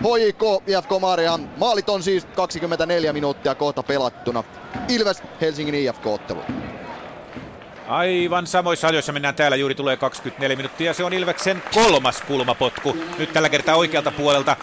HJK, 0.00 0.42
IFK 0.66 0.90
Marian, 1.00 1.50
maalit 1.56 1.88
on 1.88 2.02
siis 2.02 2.24
24 2.24 3.12
minuuttia 3.12 3.54
kohta 3.54 3.82
pelattuna. 3.82 4.44
Ilves, 4.88 5.22
Helsingin 5.40 5.74
IFK-ottelu. 5.74 6.40
Aivan 7.88 8.46
samoissa 8.46 8.88
ajoissa 8.88 9.12
mennään 9.12 9.34
täällä, 9.34 9.56
juuri 9.56 9.74
tulee 9.74 9.96
24 9.96 10.56
minuuttia. 10.56 10.94
Se 10.94 11.04
on 11.04 11.12
Ilveksen 11.12 11.62
kolmas 11.74 12.22
kulmapotku. 12.26 12.96
Nyt 13.18 13.32
tällä 13.32 13.48
kertaa 13.48 13.76
oikealta 13.76 14.10
puolelta. 14.10 14.56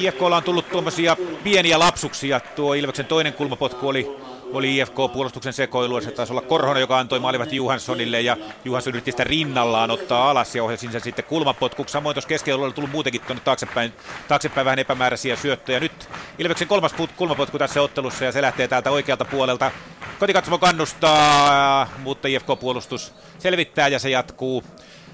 IFKlla 0.00 0.36
on 0.36 0.42
tullut 0.42 0.68
tuommoisia 0.68 1.16
pieniä 1.44 1.78
lapsuksia. 1.78 2.40
Tuo 2.40 2.74
Ilveksen 2.74 3.06
toinen 3.06 3.32
kulmapotku 3.32 3.88
oli 3.88 4.16
oli 4.52 4.78
IFK-puolustuksen 4.78 5.52
sekoilu, 5.52 6.00
se 6.00 6.10
taisi 6.10 6.32
olla 6.32 6.40
Korhonen, 6.40 6.80
joka 6.80 6.98
antoi 6.98 7.20
maalivat 7.20 7.52
Johanssonille 7.52 8.20
ja 8.20 8.36
Johansson 8.64 8.92
yritti 8.92 9.10
sitä 9.10 9.24
rinnallaan 9.24 9.90
ottaa 9.90 10.30
alas 10.30 10.56
ja 10.56 10.64
ohjasi 10.64 10.92
sen 10.92 11.00
sitten 11.00 11.24
kulmapotkuksi. 11.24 11.92
Samoin 11.92 12.14
tuossa 12.14 12.28
keskellä 12.28 12.64
oli 12.64 12.72
tullut 12.72 12.92
muutenkin 12.92 13.20
tuonne 13.20 13.42
taaksepäin, 13.44 13.92
taaksepäin 14.28 14.64
vähän 14.64 14.78
epämääräisiä 14.78 15.36
syöttöjä. 15.36 15.80
Nyt 15.80 16.08
Ilveksen 16.38 16.68
kolmas 16.68 16.94
kulmapotku 17.16 17.58
tässä 17.58 17.82
ottelussa 17.82 18.24
ja 18.24 18.32
se 18.32 18.42
lähtee 18.42 18.68
täältä 18.68 18.90
oikealta 18.90 19.24
puolelta. 19.24 19.70
Kotikatsomo 20.18 20.58
kannustaa, 20.58 21.88
mutta 21.98 22.28
IFK-puolustus 22.28 23.14
selvittää 23.38 23.88
ja 23.88 23.98
se 23.98 24.10
jatkuu 24.10 24.64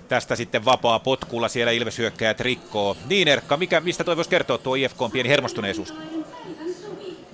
tästä 0.08 0.36
sitten 0.36 0.64
vapaa 0.64 0.98
potkulla 0.98 1.48
siellä 1.48 1.72
Ilves 1.72 1.98
rikkoo. 2.40 2.96
Niin 3.08 3.28
Erkka, 3.28 3.56
mikä, 3.56 3.80
mistä 3.80 4.04
toivoisi 4.04 4.30
kertoa 4.30 4.58
tuo 4.58 4.74
IFK 4.74 5.02
on 5.02 5.10
pieni 5.10 5.28
hermostuneisuus? 5.28 5.94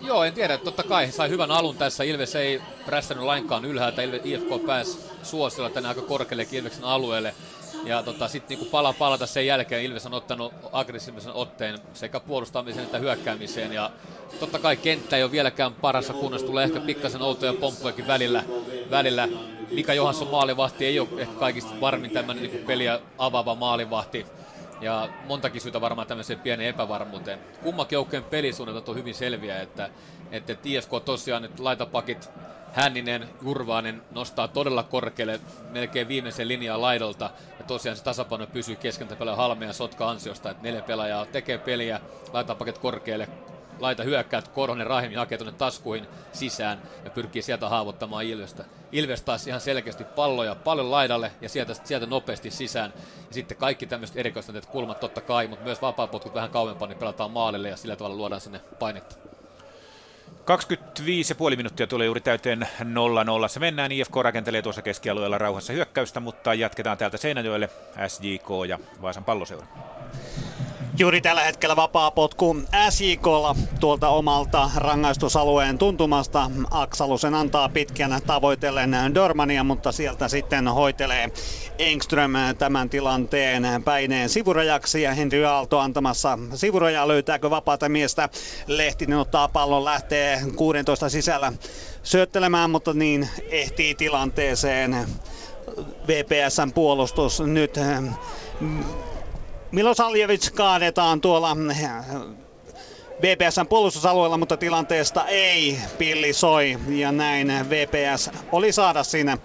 Joo, 0.05 0.25
en 0.25 0.33
tiedä. 0.33 0.59
Totta 0.59 0.83
kai 0.83 1.13
sai 1.13 1.29
hyvän 1.29 1.51
alun 1.51 1.77
tässä. 1.77 2.05
Ilves 2.05 2.35
ei 2.37 2.63
prässänyt 2.87 3.25
lainkaan 3.25 3.65
ylhäältä. 3.65 4.03
IFK 4.03 4.67
pääsi 4.67 4.99
suosilla 5.23 5.71
tänne 5.71 5.89
aika 5.89 6.03
korkealle 6.03 6.47
Ilveksen 6.53 6.85
alueelle. 6.85 7.35
Ja 7.85 8.03
tota, 8.03 8.29
sitten 8.29 8.49
niinku 8.59 8.71
pala 8.71 8.93
palata 8.93 9.27
sen 9.27 9.47
jälkeen 9.47 9.85
Ilves 9.85 10.07
on 10.07 10.15
ottanut 10.15 10.53
aggressiivisen 10.73 11.33
otteen 11.33 11.79
sekä 11.95 12.21
puolustamiseen 12.21 12.85
että 12.85 12.99
hyökkäämiseen. 12.99 13.73
Ja 13.73 13.91
totta 14.41 14.59
kai 14.59 14.77
kenttä 14.77 15.17
ei 15.17 15.23
ole 15.23 15.33
vieläkään 15.33 15.73
parassa 15.75 16.13
kunnossa. 16.13 16.47
Tulee 16.47 16.65
ehkä 16.65 16.81
pikkasen 16.81 17.23
outoja 17.23 17.53
pomppujakin 17.53 18.07
välillä. 18.07 18.45
välillä. 18.91 19.29
Mika 19.71 19.95
Johansson 19.95 20.29
maalivahti 20.29 20.87
ei 20.87 21.01
ole 21.01 21.09
ehkä 21.17 21.35
kaikista 21.35 21.81
varmin 21.81 22.11
tämmöinen 22.11 22.43
niin 22.43 22.67
peliä 22.67 23.01
avaava 23.19 23.55
maalivahti. 23.55 24.27
Ja 24.81 25.09
montakin 25.27 25.61
syytä 25.61 25.81
varmaan 25.81 26.09
tämmöiseen 26.09 26.41
pienen 26.41 26.67
epävarmuuteen. 26.67 27.39
Kummakin 27.63 27.97
joukkojen 27.97 28.25
pelisuunnitelmat 28.25 28.89
on 28.89 28.97
hyvin 28.97 29.15
selviä, 29.15 29.61
että, 29.61 29.91
että 30.31 30.57
IFK 30.65 30.91
tosiaan 31.05 31.43
nyt 31.43 31.61
laitapakit 31.61 32.31
Hänninen, 32.75 33.29
Jurvaanen 33.43 34.03
nostaa 34.11 34.49
todella 34.49 34.83
korkealle 34.83 35.41
melkein 35.71 36.09
viimeisen 36.09 36.49
linjaa 36.49 36.81
laidolta. 36.81 37.31
Ja 37.59 37.65
tosiaan 37.65 37.97
se 37.97 38.05
tasapaino 38.05 38.47
pysyy 38.47 38.77
keskentäpelä 38.77 39.37
Halme 39.37 39.67
ja 39.67 39.73
Sotka 39.73 40.11
ansiosta, 40.11 40.51
että 40.51 40.63
neljä 40.63 40.83
pelaajaa 40.83 41.27
tekee 41.27 41.59
peliä, 41.59 42.01
laitapaket 42.33 42.79
korkealle, 42.79 43.29
laita 43.81 44.03
hyökkäät, 44.03 44.49
Korhonen 44.49 44.87
Rahimi 44.87 45.15
hakee 45.15 45.39
tuonne 45.39 45.59
taskuihin 45.59 46.07
sisään 46.33 46.83
ja 47.05 47.11
pyrkii 47.11 47.43
sieltä 47.43 47.69
haavoittamaan 47.69 48.25
Ilvestä. 48.25 48.65
Ilves 48.95 49.23
taas 49.23 49.47
ihan 49.47 49.61
selkeästi 49.61 50.05
palloja 50.05 50.55
paljon 50.55 50.91
laidalle 50.91 51.33
ja 51.41 51.49
sieltä, 51.49 51.75
sieltä 51.85 52.07
nopeasti 52.07 52.51
sisään. 52.51 52.93
Ja 53.29 53.35
sitten 53.35 53.57
kaikki 53.57 53.87
tämmöiset 53.87 54.17
erikoistuneet 54.17 54.67
kulmat 54.67 55.01
totta 55.01 55.21
kai, 55.21 55.47
mutta 55.47 55.65
myös 55.65 55.83
vapaapotkut 55.83 56.35
vähän 56.35 56.51
kauempaa, 56.51 56.89
niin 56.89 56.99
pelataan 56.99 57.31
maalille 57.31 57.69
ja 57.69 57.77
sillä 57.77 57.97
tavalla 57.97 58.17
luodaan 58.17 58.41
sinne 58.41 58.61
painetta. 58.79 59.17
25,5 61.51 61.57
minuuttia 61.57 61.87
tulee 61.87 62.05
juuri 62.05 62.21
täyteen 62.21 62.69
0-0. 63.45 63.49
Se 63.49 63.61
mennään, 63.61 63.93
IFK 63.93 64.17
rakentelee 64.17 64.63
tuossa 64.63 64.83
keskialueella 64.83 65.39
rauhassa 65.39 65.73
hyökkäystä, 65.73 66.21
mutta 66.21 66.55
jatketaan 66.55 66.99
täältä 66.99 67.17
Seinäjoelle 67.17 67.71
SJK 68.09 68.49
ja 68.69 68.79
Vaasan 69.03 69.25
palloseura. 69.25 69.67
Juuri 70.99 71.21
tällä 71.21 71.43
hetkellä 71.43 71.77
vapaa 71.77 72.11
potku 72.11 72.57
SJKlla 72.91 73.55
tuolta 73.81 74.09
omalta 74.09 74.71
rangaistusalueen 74.77 75.79
tuntumasta. 75.79 76.51
Aksalusen 76.71 77.35
antaa 77.35 77.69
pitkän 77.69 78.21
tavoitellen 78.27 78.91
Dormania, 79.15 79.65
mutta 79.65 79.93
sieltä 79.93 80.29
sitten 80.29 80.69
hoitelee 80.69 81.29
Engström 81.79 82.33
tämän 82.59 82.91
tilanteen 82.91 83.63
päineen 83.85 84.29
sivurajaksi 84.29 85.03
ja 85.03 85.15
Henry 85.15 85.45
Aalto 85.45 85.79
antamassa 85.79 86.39
sivurajaa. 86.55 87.09
Löytääkö 87.09 87.51
vapaata 87.51 87.89
miestä? 87.89 88.29
Lehtinen 88.67 89.19
ottaa 89.19 89.49
pallon, 89.49 89.85
lähtee 89.85 90.43
16 90.57 91.09
sisällä 91.09 91.53
syöttelemään, 92.03 92.71
mutta 92.71 92.95
niin 92.95 93.29
ehtii 93.51 93.95
tilanteeseen 93.95 95.07
VPSn 96.09 96.73
puolustus 96.75 97.41
nyt 97.41 97.75
Milosaljevic 99.75 100.51
kaadetaan 100.51 101.21
tuolla 101.21 101.57
VPSn 103.23 103.61
eh, 103.61 103.69
puolustusalueella, 103.69 104.37
mutta 104.39 104.57
tilanteesta 104.57 105.27
ei 105.27 105.79
pilli 105.99 106.33
soi. 106.33 106.79
Ja 106.89 107.13
näin 107.13 107.53
VPS 107.71 108.31
oli 108.53 108.73
saada 108.73 109.05
siinä 109.05 109.39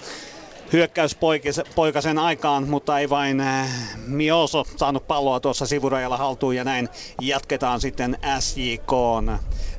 hyökkäyspoikasen 0.73 2.17
aikaan, 2.17 2.69
mutta 2.69 2.99
ei 2.99 3.09
vain 3.09 3.39
eh, 3.39 3.69
Mioso 4.07 4.63
saanut 4.77 5.07
palloa 5.07 5.39
tuossa 5.39 5.65
sivurajalla 5.65 6.17
haltuun 6.17 6.55
ja 6.55 6.63
näin 6.63 6.89
jatketaan 7.21 7.81
sitten 7.81 8.17
SJK 8.39 8.91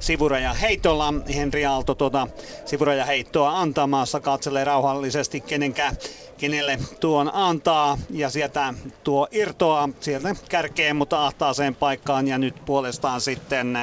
sivuraja 0.01 0.53
heitolla. 0.53 1.15
Henri 1.35 1.67
Aalto 1.67 1.95
tuota 1.95 2.29
sivuraja 2.65 3.05
heittoa 3.05 3.61
antamassa, 3.61 4.21
katselee 4.21 4.65
rauhallisesti 4.65 5.41
kenenkään 5.41 5.97
kenelle 6.41 6.79
tuon 7.01 7.31
antaa 7.35 7.99
ja 8.11 8.31
sieltä 8.31 8.75
tuo 9.05 9.29
irtoaa 9.31 9.89
sieltä 10.01 10.35
kärkeen, 10.49 10.97
mutta 10.97 11.27
ahtaaseen 11.27 11.75
paikkaan 11.75 12.29
ja 12.29 12.39
nyt 12.39 12.55
puolestaan 12.67 13.21
sitten 13.21 13.79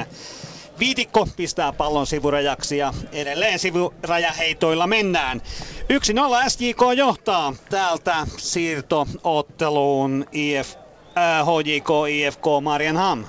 Viitikko 0.78 1.28
pistää 1.36 1.72
pallon 1.72 2.06
sivurajaksi 2.06 2.78
ja 2.78 2.94
edelleen 3.12 3.58
sivurajaheitoilla 3.58 4.86
mennään. 4.86 5.42
1-0 6.46 6.48
SJK 6.48 6.80
johtaa 6.96 7.54
täältä 7.70 8.26
siirtootteluun 8.36 10.24
IF, 10.32 10.74
äh, 11.18 11.46
HJK 11.46 11.88
IFK 12.10 12.44
Marienham. 12.62 13.24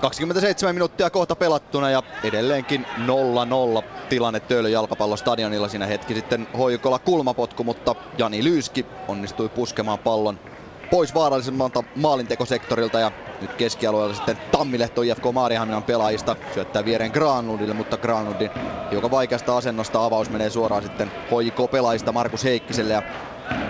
27 0.00 0.74
minuuttia 0.74 1.10
kohta 1.10 1.36
pelattuna 1.36 1.90
ja 1.90 2.02
edelleenkin 2.22 2.86
0-0 3.80 3.84
tilanne 4.08 4.40
Töölön 4.40 4.72
jalkapallostadionilla. 4.72 5.68
Siinä 5.68 5.86
hetki 5.86 6.14
sitten 6.14 6.48
hoikolla 6.58 6.98
kulmapotku, 6.98 7.64
mutta 7.64 7.96
Jani 8.18 8.44
Lyyski 8.44 8.86
onnistui 9.08 9.48
puskemaan 9.48 9.98
pallon 9.98 10.40
pois 10.90 11.14
vaarallisemmalta 11.14 11.84
maalintekosektorilta 11.94 13.00
ja 13.00 13.12
nyt 13.40 13.54
keskialueella 13.54 14.14
sitten 14.14 14.40
Tammilehto 14.50 15.02
IFK 15.02 15.22
Maarianhaminan 15.32 15.84
pelaajista 15.84 16.36
syöttää 16.54 16.84
viereen 16.84 17.10
Granlundille, 17.10 17.74
mutta 17.74 17.98
Granlundin 17.98 18.50
joka 18.90 19.10
vaikeasta 19.10 19.56
asennosta 19.56 20.04
avaus 20.04 20.30
menee 20.30 20.50
suoraan 20.50 20.82
sitten 20.82 21.12
HJK 21.24 21.70
pelaajista 21.70 22.12
Markus 22.12 22.44
Heikkiselle 22.44 22.92
ja 22.92 23.02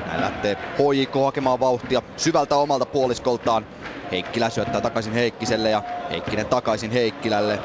näin 0.07 0.21
lähtee 0.21 0.57
HJK 0.57 1.15
hakemaan 1.25 1.61
vauhtia 1.61 2.03
syvältä 2.17 2.57
omalta 2.57 2.87
puoliskoltaan. 2.87 3.67
Heikkilä 4.11 4.51
syöttää 4.51 4.81
takaisin 4.81 5.13
Heikkiselle 5.13 5.71
ja 5.71 5.83
Heikkinen 6.11 6.49
takaisin 6.49 6.91
Heikkilälle. 6.91 7.63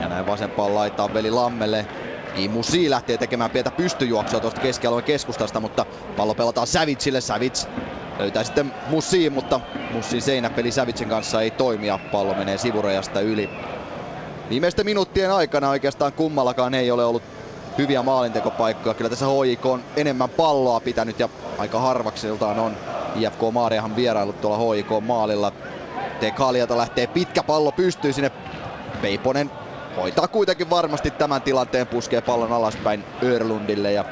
Ja 0.00 0.08
näin 0.08 0.26
vasempaan 0.26 0.74
laitaan 0.74 1.12
veli 1.14 1.30
Lammelle. 1.30 1.88
Imusi 2.34 2.90
lähtee 2.90 3.18
tekemään 3.18 3.50
pientä 3.50 3.70
pystyjuoksua 3.70 4.40
tuosta 4.40 4.60
keskialueen 4.60 5.04
keskustasta, 5.04 5.60
mutta 5.60 5.86
pallo 6.16 6.34
pelataan 6.34 6.66
Savitsille. 6.66 7.20
Savits 7.20 7.68
löytää 8.18 8.44
sitten 8.44 8.74
Musiin, 8.86 9.32
mutta 9.32 9.60
Mussin 9.90 10.22
seinäpeli 10.22 10.72
Savitsin 10.72 11.08
kanssa 11.08 11.42
ei 11.42 11.50
toimi 11.50 11.86
ja 11.86 11.98
pallo 12.12 12.34
menee 12.34 12.58
sivurajasta 12.58 13.20
yli. 13.20 13.50
Viimeisten 14.50 14.84
minuuttien 14.84 15.32
aikana 15.32 15.70
oikeastaan 15.70 16.12
kummallakaan 16.12 16.74
ei 16.74 16.90
ole 16.90 17.04
ollut 17.04 17.22
hyviä 17.78 18.02
maalintekopaikkoja. 18.02 18.94
Kyllä 18.94 19.10
tässä 19.10 19.26
HJK 19.26 19.66
on 19.66 19.84
enemmän 19.96 20.30
palloa 20.30 20.80
pitänyt 20.80 21.20
ja 21.20 21.28
aika 21.58 21.80
harvakseltaan 21.80 22.58
on 22.58 22.76
IFK 23.16 23.40
Maariahan 23.52 23.96
vierailut 23.96 24.40
tuolla 24.40 24.74
HJK 24.74 24.90
maalilla. 25.06 25.52
Tekalialta 26.20 26.76
lähtee 26.76 27.06
pitkä 27.06 27.42
pallo 27.42 27.72
pystyy 27.72 28.12
sinne. 28.12 28.30
Peiponen 29.02 29.50
hoitaa 29.96 30.28
kuitenkin 30.28 30.70
varmasti 30.70 31.10
tämän 31.10 31.42
tilanteen, 31.42 31.86
puskee 31.86 32.20
pallon 32.20 32.52
alaspäin 32.52 33.04
Örlundille 33.22 33.92
ja 33.92 34.04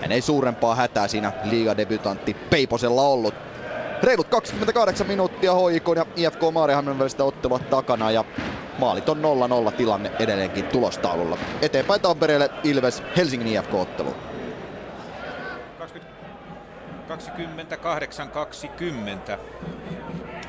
näin 0.00 0.12
ei 0.12 0.20
suurempaa 0.20 0.74
hätää 0.74 1.08
siinä 1.08 1.32
liigadebutantti 1.44 2.34
Peiposella 2.34 3.02
ollut. 3.02 3.34
Reilut 4.02 4.28
28 4.28 5.06
minuuttia 5.06 5.52
HJK 5.54 5.88
ja 5.96 6.06
IFK 6.16 6.40
Maarihamnen 6.52 6.98
välistä 6.98 7.24
ottelua 7.24 7.58
takana 7.58 8.10
ja 8.10 8.24
maalit 8.78 9.08
on 9.08 9.22
0-0 9.68 9.72
tilanne 9.72 10.12
edelleenkin 10.18 10.64
tulostaululla. 10.64 11.38
Eteenpäin 11.62 12.00
Tampereelle 12.00 12.50
Ilves 12.64 13.02
Helsingin 13.16 13.48
IFK-ottelu. 13.48 14.14
28-20. 19.34 19.38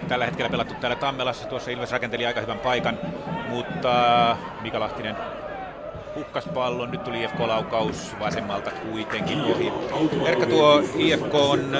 Tällä 0.07 0.25
hetkellä 0.25 0.49
pelattu 0.49 0.73
täällä 0.73 0.95
Tammelassa. 0.95 1.47
Tuossa 1.47 1.71
Ilves 1.71 1.91
rakenteli 1.91 2.25
aika 2.25 2.41
hyvän 2.41 2.59
paikan, 2.59 2.99
mutta 3.49 4.37
Mika 4.61 4.79
Lahtinen 4.79 5.15
hukkas 6.19 6.45
pallon. 6.45 6.91
Nyt 6.91 7.03
tuli 7.03 7.23
IFK-laukaus 7.23 8.15
vasemmalta 8.19 8.71
kuitenkin 8.71 9.41
ohi. 9.41 9.73
Erkka 10.25 10.45
tuo 10.45 10.83
IFK 10.97 11.35
on 11.35 11.77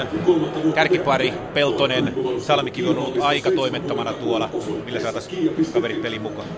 kärkipari, 0.74 1.32
Peltonen, 1.54 2.14
Salmikivi 2.38 2.88
on 2.88 2.98
ollut 2.98 3.20
aika 3.20 3.50
toimettomana 3.50 4.12
tuolla. 4.12 4.50
Millä 4.84 5.00
saataisiin 5.00 5.66
kaverit 5.72 6.02
pelin 6.02 6.22
mukaan? 6.22 6.48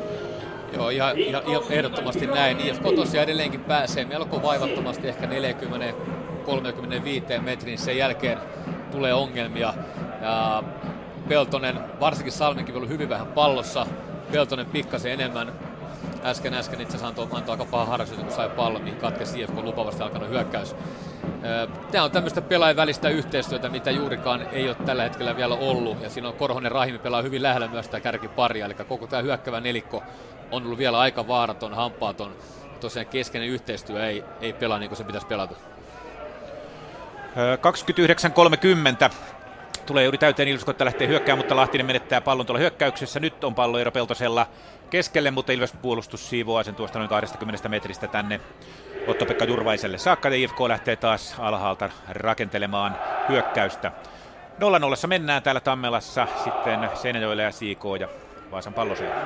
Joo, 0.73 0.89
ihan, 0.89 1.19
ihan, 1.19 1.43
ihan 1.47 1.63
ehdottomasti 1.71 2.27
näin. 2.27 2.61
IFK 2.61 2.83
tosiaan 2.97 3.25
edelleenkin 3.25 3.61
pääsee 3.61 4.05
melko 4.05 4.43
vaivattomasti 4.43 5.09
ehkä 5.09 5.27
40 5.27 5.95
35 6.45 7.27
metrin. 7.39 7.79
Sen 7.79 7.97
jälkeen 7.97 8.39
tulee 8.91 9.15
ongelmia. 9.15 9.75
Ja 10.23 10.63
Peltonen, 11.29 11.81
varsinkin 12.01 12.33
Salminkin 12.33 12.77
ollut 12.77 12.89
hyvin 12.89 13.09
vähän 13.09 13.27
pallossa. 13.27 13.87
Peltonen 14.33 14.67
pikkasen 14.67 15.13
enemmän 15.13 15.53
äsken, 16.25 16.55
äsken 16.55 16.81
itse 16.81 16.97
asiassa 16.97 17.07
antoi, 17.07 17.39
antoi 17.39 17.53
aika 17.53 17.65
paha 17.65 17.85
harrastus, 17.85 18.19
kun 18.19 18.31
sai 18.31 18.49
pallon, 18.49 18.83
mihin 18.83 18.99
katkesi 18.99 19.41
IFK 19.41 19.55
lupavasti 19.63 20.03
alkanut 20.03 20.29
hyökkäys. 20.29 20.77
Tämä 21.91 22.05
on 22.05 22.11
tämmöistä 22.11 22.43
pelaajien 22.43 22.77
välistä 22.77 23.09
yhteistyötä, 23.09 23.69
mitä 23.69 23.91
juurikaan 23.91 24.47
ei 24.53 24.69
ole 24.69 24.77
tällä 24.87 25.03
hetkellä 25.03 25.37
vielä 25.37 25.55
ollut. 25.55 26.03
Ja 26.03 26.11
siinä 26.11 26.29
on 26.29 26.35
Korhonen 26.35 26.73
Rahimi 26.73 26.99
pelaa 26.99 27.23
hyvin 27.23 27.43
lähellä 27.43 27.69
myös 27.69 27.89
tämä 27.89 28.01
kärkiparia. 28.01 28.67
Eli 28.67 28.75
koko 28.75 29.07
tämä 29.07 29.23
hyökkävä 29.23 29.61
nelikko 29.61 30.03
on 30.51 30.65
ollut 30.65 30.79
vielä 30.79 30.99
aika 30.99 31.29
vaaraton, 31.29 31.75
hampaaton. 31.75 32.33
Tosiaan 32.81 33.07
keskeinen 33.07 33.49
yhteistyö 33.49 34.07
ei, 34.07 34.25
ei 34.41 34.53
pelaa 34.53 34.79
niin 34.79 34.91
kuin 34.91 34.97
se 34.97 35.05
pitäisi 35.05 35.27
pelata. 35.27 35.55
29.30 39.09 39.13
tulee 39.87 40.05
juuri 40.05 40.19
täyteen 40.19 40.59
että 40.71 40.85
lähtee 40.85 41.09
hyökkäämään, 41.09 41.39
mutta 41.39 41.57
Lahtinen 41.57 41.87
menettää 41.87 42.21
pallon 42.21 42.47
tuolla 42.47 42.61
hyökkäyksessä. 42.61 43.21
Nyt 43.21 43.45
on 43.45 43.55
pallo 43.55 43.79
Eero 43.79 43.91
Peltosella 43.91 44.47
keskelle, 44.93 45.31
mutta 45.31 45.53
Ilves 45.53 45.73
puolustus 45.83 46.31
siivoaa 46.31 46.63
sen 46.63 46.75
tuosta 46.75 46.99
noin 46.99 47.09
20 47.09 47.69
metristä 47.69 48.07
tänne 48.07 48.41
Otto-Pekka 49.07 49.45
Jurvaiselle 49.45 49.99
saakka. 49.99 50.29
Ja 50.29 50.37
IFK 50.37 50.61
lähtee 50.61 50.97
taas 50.97 51.35
alhaalta 51.39 51.91
rakentelemaan 52.09 52.99
hyökkäystä. 53.29 53.93
0-0 55.05 55.07
mennään 55.07 55.43
täällä 55.43 55.61
Tammelassa, 55.61 56.27
sitten 56.45 56.91
Seinäjoelle 56.95 57.43
ja 57.43 57.53
Siikoo 57.53 57.97
ja 57.97 58.09
Vaasan 58.53 58.75
palloseura. 58.75 59.17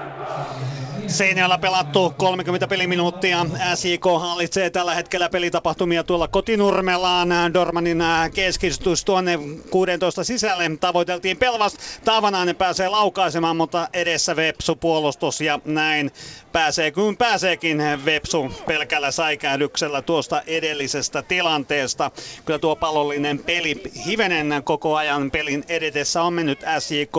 Seinäjällä 1.07 1.59
pelattu 1.59 2.15
30 2.17 2.67
peliminuuttia. 2.67 3.47
SIK 3.75 4.05
hallitsee 4.21 4.71
tällä 4.71 4.95
hetkellä 4.95 5.29
pelitapahtumia 5.29 6.05
tuolla 6.05 6.29
kotinurmellaan. 6.29 7.29
Dormanin 7.55 8.01
äh, 8.01 8.31
keskistys 8.31 9.05
tuonne 9.05 9.39
16 9.71 10.25
sisälle. 10.25 10.71
Tavoiteltiin 10.81 11.37
Pelvas. 11.37 11.77
Taavanainen 12.05 12.57
pääsee 12.57 12.89
laukaisemaan, 12.89 13.57
mutta 13.57 13.89
edessä 13.93 14.37
Vepsu 14.37 14.77
puolustus 14.77 15.41
ja 15.41 15.61
näin 15.65 16.11
pääsee 16.53 16.91
kun 16.91 17.17
pääseekin 17.17 17.83
Vepsu 18.05 18.53
pelkällä 18.67 19.11
säikähdyksellä 19.11 20.03
tuosta 20.03 20.43
edellisestä 20.47 21.23
tilanteesta. 21.23 22.11
Kyllä 22.45 22.59
tuo 22.59 22.77
pallollinen 22.77 23.39
peli 23.39 23.83
hivenen 24.07 24.63
koko 24.65 24.97
ajan 24.97 25.31
pelin 25.31 25.65
edetessä 25.69 26.23
on 26.23 26.33
mennyt 26.33 26.65
SIK 26.79 27.17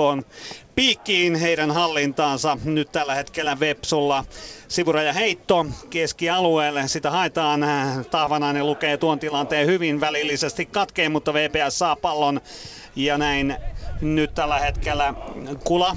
piikkiin 0.77 1.35
heidän 1.35 1.71
hallintaansa 1.71 2.57
nyt 2.63 2.91
tällä 2.91 3.15
hetkellä 3.15 3.59
Vepsulla. 3.59 4.23
Sivuraja 4.67 5.13
heitto 5.13 5.65
keskialueelle, 5.89 6.87
sitä 6.87 7.11
haetaan. 7.11 7.65
Tahvanainen 8.11 8.65
lukee 8.65 8.97
tuon 8.97 9.19
tilanteen 9.19 9.67
hyvin 9.67 10.01
välillisesti 10.01 10.65
katkeen, 10.65 11.11
mutta 11.11 11.33
VPS 11.33 11.79
saa 11.79 11.95
pallon 11.95 12.41
ja 12.95 13.17
näin 13.17 13.57
nyt 14.01 14.33
tällä 14.33 14.59
hetkellä 14.59 15.13
Kula 15.63 15.95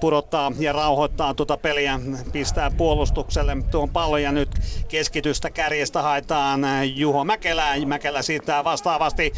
pudottaa 0.00 0.52
ja 0.58 0.72
rauhoittaa 0.72 1.34
tuota 1.34 1.56
peliä, 1.56 2.00
pistää 2.32 2.70
puolustukselle 2.70 3.56
tuon 3.70 3.90
pallon 3.90 4.22
ja 4.22 4.32
nyt 4.32 4.50
keskitystä 4.88 5.50
kärjestä 5.50 6.02
haetaan 6.02 6.60
Juho 6.96 7.24
Mäkelä. 7.24 7.76
Mäkelä 7.86 8.22
siirtää 8.22 8.64
vastaavasti 8.64 9.32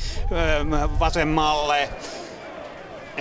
vasemmalle 1.00 1.88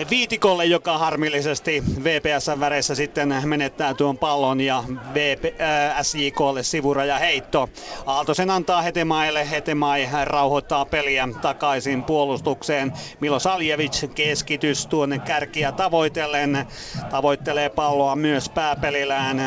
Viitikolle, 0.10 0.66
joka 0.66 0.98
harmillisesti 0.98 1.84
VPSn 2.04 2.60
väreissä 2.60 2.96
sitten 2.96 3.36
menettää 3.46 3.94
tuon 3.94 4.18
pallon 4.18 4.62
ja 4.62 4.84
VP, 5.14 5.62
äh, 5.62 6.02
SJKlle 6.02 6.64
sivuraja 6.64 7.18
heitto. 7.18 7.70
Aaltosen 8.06 8.50
antaa 8.50 8.82
Hetemaille, 8.82 9.50
Hetemai 9.50 10.10
rauhoittaa 10.24 10.86
peliä 10.86 11.28
takaisin 11.42 12.04
puolustukseen. 12.04 12.94
Milo 13.20 13.40
Saljevic 13.40 14.14
keskitys 14.16 14.88
tuonne 14.88 15.20
kärkiä 15.20 15.72
tavoitellen. 15.72 16.68
Tavoittelee 17.10 17.70
palloa 17.70 18.16
myös 18.16 18.50
pääpelillään. 18.50 19.38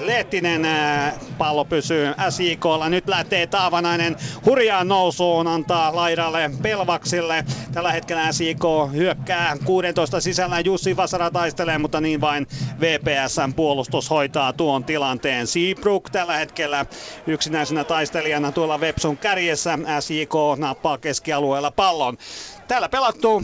Lehtinen 0.00 0.66
pallo 1.38 1.64
pysyy 1.64 2.08
SJKlla. 2.30 2.88
Nyt 2.88 3.08
lähtee 3.08 3.46
Taavanainen 3.46 4.16
hurjaan 4.46 4.88
nousuun, 4.88 5.46
antaa 5.46 5.96
laidalle 5.96 6.50
Pelvaksille. 6.62 7.44
Tällä 7.72 7.92
hetkellä 7.92 8.32
SJK 8.32 8.92
hyökkää 8.92 9.56
16 9.80 10.20
sisällä 10.20 10.60
Jussi 10.60 10.96
Vasara 10.96 11.30
taistelee, 11.30 11.78
mutta 11.78 12.00
niin 12.00 12.20
vain 12.20 12.46
VPSn 12.80 13.54
puolustus 13.56 14.10
hoitaa 14.10 14.52
tuon 14.52 14.84
tilanteen. 14.84 15.46
Seabrook 15.46 16.10
tällä 16.10 16.36
hetkellä 16.36 16.86
yksinäisenä 17.26 17.84
taistelijana 17.84 18.52
tuolla 18.52 18.80
Vepsun 18.80 19.16
kärjessä. 19.16 19.78
SJK 20.00 20.34
nappaa 20.56 20.98
keskialueella 20.98 21.70
pallon. 21.70 22.18
Täällä 22.68 22.88
pelattu 22.88 23.38
41-45 23.40 23.42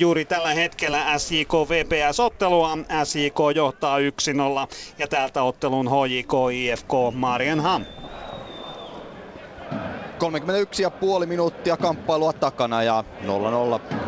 juuri 0.00 0.24
tällä 0.24 0.54
hetkellä 0.54 1.18
SJK 1.18 1.52
VPS 1.68 2.20
ottelua. 2.20 2.78
SJK 3.04 3.38
johtaa 3.54 3.98
1-0 3.98 4.02
ja 4.98 5.08
täältä 5.08 5.42
ottelun 5.42 5.88
HJK 5.88 6.32
IFK 6.52 6.92
Marienham. 7.14 7.84
31,5 10.18 11.26
minuuttia 11.26 11.76
kamppailua 11.76 12.32
takana 12.32 12.82
ja 12.82 13.04
0-0 13.22 13.26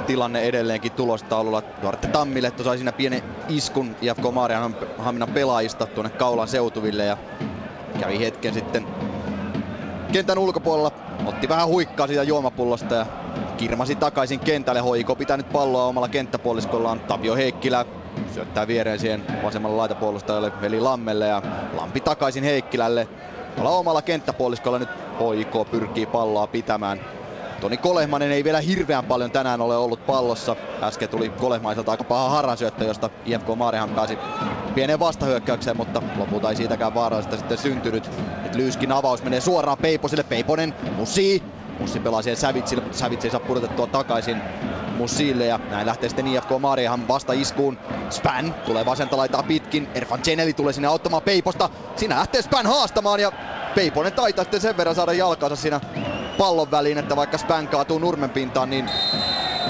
tilanne 0.07 0.43
edelleenkin 0.43 0.93
tulostaululla. 0.93 1.63
Duarte 1.83 2.09
Tammilehto 2.09 2.65
sai 2.65 2.77
siinä 2.77 2.93
pienen 2.93 3.23
iskun 3.49 3.97
IFK 4.03 4.25
Haminan 4.99 5.29
pelaajista 5.29 5.87
tuonne 5.87 6.11
kaulan 6.11 6.49
seutuville 6.49 7.05
ja 7.05 7.17
kävi 8.01 8.21
hetken 8.21 8.55
sitten 8.55 8.87
kentän 10.13 10.39
ulkopuolella. 10.39 10.93
Otti 11.27 11.49
vähän 11.49 11.69
huikkaa 11.69 12.07
siitä 12.07 12.23
juomapullosta 12.23 12.95
ja 12.95 13.07
kirmasi 13.57 13.95
takaisin 13.95 14.41
kentälle. 14.41 14.81
Hoiko 14.81 15.17
pitää 15.17 15.37
nyt 15.37 15.53
palloa 15.53 15.85
omalla 15.85 16.09
kenttäpuoliskollaan. 16.09 17.01
Tapio 17.01 17.37
Heikkilä 17.37 17.87
syöttää 18.35 18.67
viereen 18.67 18.99
siihen 18.99 19.25
vasemmalla 19.43 19.77
laitapuolustajalle 19.77 20.53
veli 20.61 20.81
Lammelle 20.81 21.27
ja 21.27 21.43
Lampi 21.73 22.01
takaisin 22.01 22.45
Heikkilälle. 22.45 23.09
Tuolla 23.57 23.71
omalla 23.71 24.03
kenttäpuoliskolla 24.03 24.79
nyt 24.79 25.10
HIK 25.37 25.71
pyrkii 25.71 26.07
palloa 26.07 26.47
pitämään. 26.47 27.01
Toni 27.61 27.77
Kolehmanen 27.77 28.33
ei 28.33 28.45
vielä 28.45 28.61
hirveän 28.61 29.05
paljon 29.05 29.31
tänään 29.31 29.61
ole 29.61 29.77
ollut 29.77 30.07
pallossa. 30.07 30.57
Äsken 30.83 31.09
tuli 31.09 31.29
Kolehmaiselta 31.29 31.91
aika 31.91 32.05
paha 32.05 32.29
harransyöttö, 32.29 32.85
josta 32.85 33.11
IFK 33.27 33.47
Maarihan 33.57 33.91
pääsi 33.91 34.19
pieneen 34.75 35.01
vastahyökkäykseen, 35.01 35.77
mutta 35.77 36.03
lopulta 36.17 36.51
ei 36.51 36.57
siitäkään 36.57 36.95
vaarallista 36.95 37.37
sitten 37.37 37.59
syntynyt. 37.59 38.11
Et 38.47 38.55
Lyyskin 38.55 38.93
avaus 38.93 39.23
menee 39.23 39.41
suoraan 39.41 39.79
Peiposille. 39.79 40.23
Peiponen, 40.23 40.75
Musi, 40.97 41.43
Mussi 41.79 42.01
pelaa 42.01 42.23
siihen 42.23 42.37
Sävitsille, 42.37 42.83
mutta 42.83 42.99
Sävits 42.99 43.25
ei 43.25 43.31
saa 43.31 43.41
pudotettua 43.41 43.87
takaisin 43.87 44.43
Mussille 44.97 45.47
ja 45.47 45.61
näin 45.71 45.87
lähtee 45.87 46.09
sitten 46.09 46.27
IFK 46.27 46.51
Mariahan 46.61 47.09
vasta 47.09 47.33
iskuun. 47.33 47.79
Span 48.11 48.55
tulee 48.67 48.87
vasenta 48.87 49.17
laitaa 49.17 49.43
pitkin, 49.43 49.89
Erfan 49.95 50.23
Cheneli 50.23 50.53
tulee 50.53 50.73
sinne 50.73 50.89
auttamaan 50.89 51.23
Peiposta. 51.23 51.71
Siinä 51.97 52.17
lähtee 52.17 52.43
Span 52.43 52.67
haastamaan 52.67 53.21
ja 53.21 53.33
Peiponen 53.75 54.13
taitaa 54.13 54.45
sitten 54.45 54.61
sen 54.61 54.77
verran 54.77 54.95
saada 54.95 55.13
jalkansa 55.13 55.57
siinä 55.57 55.81
pallon 56.39 56.71
väliin, 56.71 56.99
että 56.99 57.17
vaikka 57.17 57.39
Span 57.39 57.69
kaatuu 57.69 57.99
nurmen 57.99 58.31
pintaan, 58.31 58.71
niin 58.71 58.91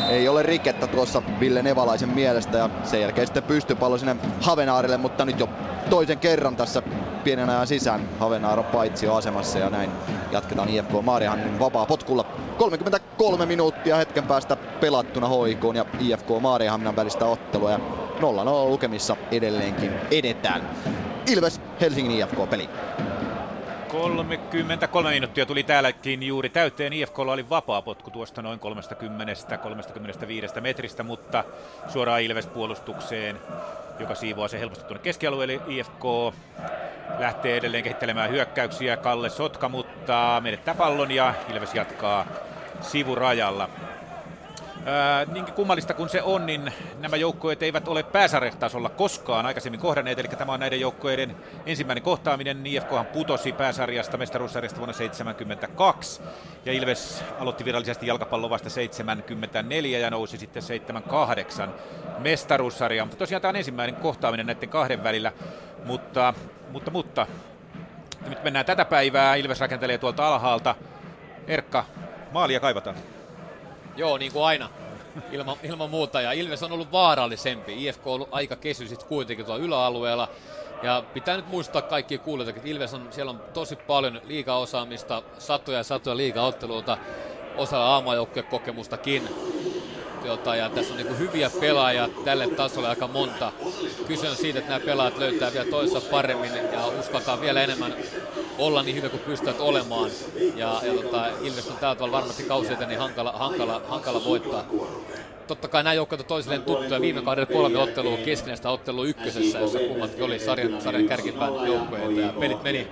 ei 0.08 0.28
ole 0.28 0.42
rikettä 0.42 0.86
tuossa 0.86 1.22
Ville 1.40 1.62
Nevalaisen 1.62 2.08
mielestä 2.08 2.58
ja 2.58 2.70
sen 2.84 3.00
jälkeen 3.00 3.26
sitten 3.26 3.42
pystyy 3.42 3.76
pallo 3.76 3.98
sinne 3.98 4.16
Havenaarille, 4.40 4.96
mutta 4.96 5.24
nyt 5.24 5.40
jo 5.40 5.48
toisen 5.90 6.18
kerran 6.18 6.56
tässä 6.56 6.82
pienen 7.24 7.50
ajan 7.50 7.66
sisään 7.66 8.08
Havenaar 8.20 8.58
on 8.58 8.64
paitsio 8.64 9.14
asemassa 9.14 9.58
ja 9.58 9.70
näin 9.70 9.90
jatketaan 10.32 10.68
IFK 10.68 10.90
Maariahan 11.02 11.58
vapaa 11.58 11.86
potkulla. 11.86 12.24
33 12.58 13.46
minuuttia 13.46 13.96
hetken 13.96 14.26
päästä 14.26 14.56
pelattuna 14.56 15.28
HIK 15.28 15.62
ja 15.74 15.84
IFK 16.00 16.26
Maariahaminan 16.40 16.96
välistä 16.96 17.26
ottelua 17.26 17.70
ja 17.70 17.78
0-0 17.78 17.80
lukemissa 18.68 19.16
edelleenkin 19.30 19.92
edetään. 20.10 20.70
Ilves 21.26 21.60
Helsingin 21.80 22.20
IFK-peli. 22.20 22.68
33 23.90 25.10
minuuttia 25.10 25.46
tuli 25.46 25.62
täälläkin 25.62 26.22
juuri 26.22 26.48
täyteen. 26.48 26.92
IFKlla 26.92 27.32
oli 27.32 27.50
vapaa 27.50 27.82
potku 27.82 28.10
tuosta 28.10 28.42
noin 28.42 28.60
30-35 30.58 30.60
metristä, 30.60 31.02
mutta 31.02 31.44
suoraan 31.88 32.22
Ilves 32.22 32.46
puolustukseen, 32.46 33.40
joka 33.98 34.14
siivoaa 34.14 34.48
se 34.48 34.60
helposti 34.60 34.84
tuonne 34.84 35.02
keskialueelle. 35.02 35.60
IFK 35.68 36.04
lähtee 37.18 37.56
edelleen 37.56 37.84
kehittelemään 37.84 38.30
hyökkäyksiä. 38.30 38.96
Kalle 38.96 39.30
Sotka, 39.30 39.68
mutta 39.68 40.40
menettää 40.44 40.74
pallon 40.74 41.10
ja 41.10 41.34
Ilves 41.52 41.74
jatkaa 41.74 42.26
sivurajalla. 42.80 43.68
Niinkin 45.32 45.54
kummallista 45.54 45.94
kuin 45.94 46.08
se 46.08 46.22
on, 46.22 46.46
niin 46.46 46.72
nämä 46.98 47.16
joukkueet 47.16 47.62
eivät 47.62 47.88
ole 47.88 48.02
pääsarjatasolla 48.02 48.88
koskaan 48.88 49.46
aikaisemmin 49.46 49.80
kohdanneet, 49.80 50.18
eli 50.18 50.28
tämä 50.28 50.52
on 50.52 50.60
näiden 50.60 50.80
joukkueiden 50.80 51.36
ensimmäinen 51.66 52.02
kohtaaminen. 52.02 52.66
IFKhan 52.66 53.06
putosi 53.06 53.52
pääsarjasta 53.52 54.16
mestaruussarjasta 54.16 54.78
vuonna 54.78 54.92
1972, 54.92 56.22
ja 56.64 56.72
Ilves 56.72 57.24
aloitti 57.40 57.64
virallisesti 57.64 58.06
jalkapallo 58.06 58.50
vasta 58.50 58.70
74 58.70 59.98
ja 59.98 60.10
nousi 60.10 60.38
sitten 60.38 60.62
78 60.62 61.74
mestaruussarjaan. 62.18 63.08
Mutta 63.08 63.18
tosiaan 63.18 63.42
tämä 63.42 63.50
on 63.50 63.56
ensimmäinen 63.56 63.96
kohtaaminen 63.96 64.46
näiden 64.46 64.68
kahden 64.68 65.04
välillä, 65.04 65.32
mutta, 65.84 66.34
mutta, 66.70 66.90
mutta 66.90 67.26
nyt 68.28 68.44
mennään 68.44 68.66
tätä 68.66 68.84
päivää. 68.84 69.34
Ilves 69.34 69.60
rakentelee 69.60 69.98
tuolta 69.98 70.28
alhaalta. 70.28 70.74
Erkka, 71.46 71.84
maalia 72.32 72.60
kaivataan. 72.60 72.96
Joo, 74.00 74.18
niin 74.18 74.32
kuin 74.32 74.44
aina. 74.44 74.70
Ilman, 75.32 75.56
ilman 75.62 75.90
muuta. 75.90 76.20
Ja 76.20 76.32
Ilves 76.32 76.62
on 76.62 76.72
ollut 76.72 76.92
vaarallisempi. 76.92 77.86
IFK 77.86 78.06
on 78.06 78.12
ollut 78.12 78.28
aika 78.32 78.56
kesy 78.56 78.88
sitten 78.88 79.08
kuitenkin 79.08 79.46
tuolla 79.46 79.64
yläalueella. 79.64 80.28
Ja 80.82 81.04
pitää 81.14 81.36
nyt 81.36 81.48
muistaa 81.48 81.82
kaikki 81.82 82.18
kuulijoita, 82.18 82.56
että 82.58 82.70
Ilves 82.70 82.94
on, 82.94 83.08
siellä 83.10 83.30
on 83.30 83.42
tosi 83.54 83.76
paljon 83.76 84.20
liigaosaamista, 84.24 85.22
satoja 85.38 85.78
ja 85.78 85.84
satoja 85.84 86.16
liigaotteluita, 86.16 86.98
osa 87.56 87.96
kokemustakin. 88.42 89.28
Jota, 90.24 90.56
ja 90.56 90.70
tässä 90.70 90.94
on 90.94 91.00
niin 91.00 91.18
hyviä 91.18 91.50
pelaajia 91.60 92.08
tälle 92.24 92.46
tasolle 92.46 92.88
aika 92.88 93.08
monta. 93.08 93.52
Kyse 94.06 94.28
on 94.28 94.36
siitä, 94.36 94.58
että 94.58 94.70
nämä 94.70 94.84
pelaajat 94.84 95.18
löytää 95.18 95.52
vielä 95.52 95.70
toissa 95.70 96.00
paremmin 96.00 96.52
ja 96.72 96.86
uskaltaa 97.00 97.40
vielä 97.40 97.62
enemmän 97.62 97.94
olla 98.58 98.82
niin 98.82 98.96
hyvä 98.96 99.08
kuin 99.08 99.22
pystyvät 99.22 99.60
olemaan. 99.60 100.10
Ja, 100.56 100.80
ja 100.82 101.02
tota, 101.02 101.26
Ilves 101.42 101.68
on 101.68 101.76
tällä 101.76 101.94
tavalla 101.94 102.16
varmasti 102.16 102.42
kausilta 102.42 102.86
niin 102.86 102.98
hankala, 102.98 103.32
hankala, 103.32 103.82
hankala 103.88 104.24
voittaa 104.24 104.64
totta 105.46 105.68
kai 105.68 105.82
nämä 105.84 105.94
joukkueet 105.94 106.26
toisilleen 106.26 106.62
tuttuja. 106.62 107.00
Viime 107.00 107.22
kaudella 107.22 107.46
kolme 107.46 107.78
ottelua 107.78 108.16
keskinäistä 108.16 108.70
ottelua 108.70 109.04
ykkösessä, 109.04 109.58
jossa 109.58 109.78
kummatkin 109.78 110.24
oli 110.24 110.38
sarjan, 110.38 110.80
sarjan 110.80 111.08
kärkipään 111.08 111.54
joukkueita. 111.66 112.20
Ja 112.20 112.32
pelit 112.40 112.62
meni 112.62 112.88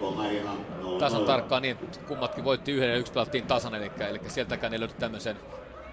tasan 0.99 1.25
tarkkaan 1.25 1.63
niin, 1.63 1.79
että 1.83 1.99
kummatkin 2.09 2.45
voitti 2.45 2.73
yhden 2.73 2.91
ja 2.91 2.97
yksi 2.97 3.13
pelattiin 3.13 3.47
tasan, 3.47 3.75
eli, 3.75 3.91
eli 4.11 4.21
sieltäkään 4.29 4.73
ei 4.73 4.81
löydy 4.81 4.95
tämmöisen 4.99 5.37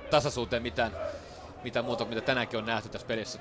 tasaisuuteen 0.09 0.63
mitään, 0.63 0.91
mitään 1.65 1.85
muuta, 1.85 2.05
mitä 2.05 2.21
tänäänkin 2.21 2.59
on 2.59 2.65
nähty 2.65 2.89
tässä 2.89 3.07
pelissä. 3.07 3.39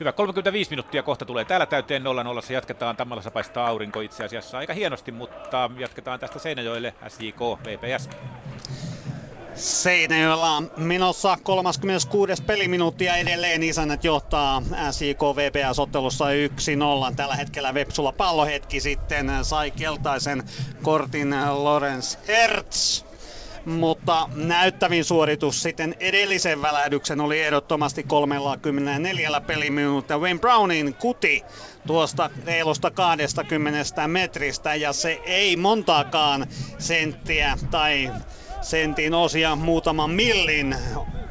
Hyvä, 0.00 0.12
35 0.12 0.70
minuuttia 0.70 1.02
kohta 1.02 1.24
tulee 1.24 1.44
täällä 1.44 1.66
täyteen 1.66 2.04
0 2.04 2.42
Se 2.42 2.54
Jatketaan, 2.54 2.96
Tammalassa 2.96 3.30
paistaa 3.30 3.66
aurinko 3.68 4.00
itse 4.00 4.24
asiassa 4.24 4.58
aika 4.58 4.74
hienosti, 4.74 5.12
mutta 5.12 5.70
jatketaan 5.78 6.20
tästä 6.20 6.38
Seinäjoelle 6.38 6.94
SJK 7.08 7.40
VPS. 7.40 8.08
Seinäjoella 9.54 10.62
menossa 10.76 11.38
36. 11.42 12.42
peliminuuttia 12.42 13.16
edelleen 13.16 13.62
isännät 13.62 14.04
johtaa 14.04 14.62
SJK 14.90 15.22
VPS-ottelussa 15.22 16.24
1-0. 17.10 17.14
Tällä 17.16 17.36
hetkellä 17.36 17.74
Vepsulla 17.74 18.12
pallohetki 18.12 18.80
sitten 18.80 19.30
sai 19.42 19.70
keltaisen 19.70 20.42
kortin 20.82 21.34
Lorenz 21.52 22.18
Hertz 22.28 23.09
mutta 23.64 24.28
näyttävin 24.34 25.04
suoritus 25.04 25.62
sitten 25.62 25.94
edellisen 26.00 26.62
välähdyksen 26.62 27.20
oli 27.20 27.40
ehdottomasti 27.40 28.04
34 28.04 29.40
peliminuuttia. 29.40 30.18
Wayne 30.18 30.40
Brownin 30.40 30.94
kuti 30.94 31.46
tuosta 31.86 32.30
reilusta 32.44 32.90
20 32.90 34.08
metristä 34.08 34.74
ja 34.74 34.92
se 34.92 35.20
ei 35.24 35.56
montaakaan 35.56 36.46
senttiä 36.78 37.56
tai 37.70 38.10
sentin 38.60 39.14
osia 39.14 39.56
muutaman 39.56 40.10
millin 40.10 40.76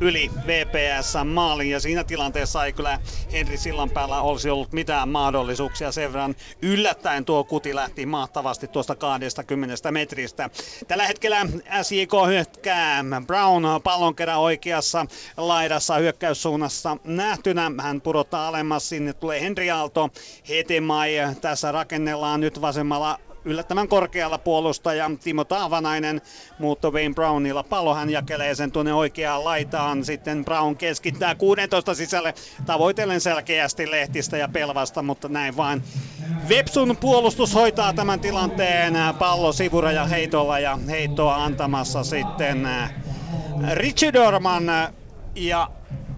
yli 0.02 0.32
VPS 0.48 1.14
maalin 1.26 1.70
ja 1.70 1.80
siinä 1.80 2.04
tilanteessa 2.04 2.66
ei 2.66 2.74
kyllä 2.74 3.00
Henri 3.32 3.58
Sillanpäällä 3.58 4.22
olisi 4.22 4.50
ollut 4.50 4.72
mitään 4.74 5.10
mahdollisuuksia. 5.10 5.92
Sen 5.92 6.14
verran 6.14 6.36
yllättäen 6.62 7.26
tuo 7.26 7.44
kuti 7.44 7.76
lähti 7.76 8.06
mahtavasti 8.06 8.68
tuosta 8.68 8.96
20 8.96 9.92
metristä. 9.92 10.50
Tällä 10.88 11.08
hetkellä 11.08 11.46
SJK 11.82 12.12
hyökkää 12.28 13.04
Brown 13.28 13.64
pallonkerä 13.84 14.38
oikeassa 14.38 15.06
laidassa 15.38 15.96
hyökkäyssuunnassa 15.96 16.98
nähtynä. 17.04 17.72
Hän 17.82 18.02
pudottaa 18.02 18.48
alemmas, 18.48 18.90
sinne 18.90 19.14
tulee 19.14 19.42
Henri 19.42 19.72
Aalto. 19.72 20.10
Hetemai 20.50 21.14
tässä 21.42 21.72
rakennellaan 21.72 22.40
nyt 22.42 22.62
vasemmalla 22.62 23.20
yllättävän 23.52 23.88
korkealla 23.88 24.38
puolustaja 24.38 25.12
Timo 25.24 25.43
Taavanainen, 25.43 26.22
mutta 26.60 26.91
Wayne 26.91 27.16
Brownilla 27.16 27.64
pallo 27.64 27.95
hän 27.95 28.10
jakelee 28.10 28.56
sen 28.56 28.72
tuonne 28.72 28.93
oikeaan 28.93 29.43
laitaan. 29.45 30.06
Sitten 30.06 30.45
Brown 30.45 30.76
keskittää 30.76 31.36
16 31.36 31.93
sisälle 31.95 32.34
tavoitellen 32.66 33.22
selkeästi 33.22 33.91
Lehtistä 33.91 34.38
ja 34.38 34.47
Pelvasta, 34.47 35.02
mutta 35.02 35.30
näin 35.30 35.58
vain. 35.58 35.84
Vepsun 36.50 36.97
puolustus 36.97 37.54
hoitaa 37.54 37.93
tämän 37.93 38.20
tilanteen 38.20 38.93
pallo 39.20 39.52
sivuraja 39.52 40.06
heitolla 40.06 40.60
ja 40.60 40.80
heittoa 40.89 41.43
antamassa 41.43 42.04
sitten 42.04 42.68
Richie 43.74 44.14
Dorman 44.14 44.64
ja 45.36 45.68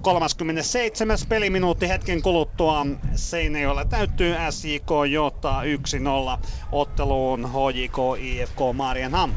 37. 0.02 1.18
peliminuutti 1.30 1.90
hetken 1.90 2.22
kuluttua 2.22 2.86
Seinäjoella 3.16 3.86
täyttyy 3.86 4.36
SJK 4.50 4.90
johtaa 5.12 5.64
1-0 5.64 5.66
otteluun 6.72 7.50
HJK 7.52 7.98
IFK 8.20 8.58
Marienham. 8.74 9.32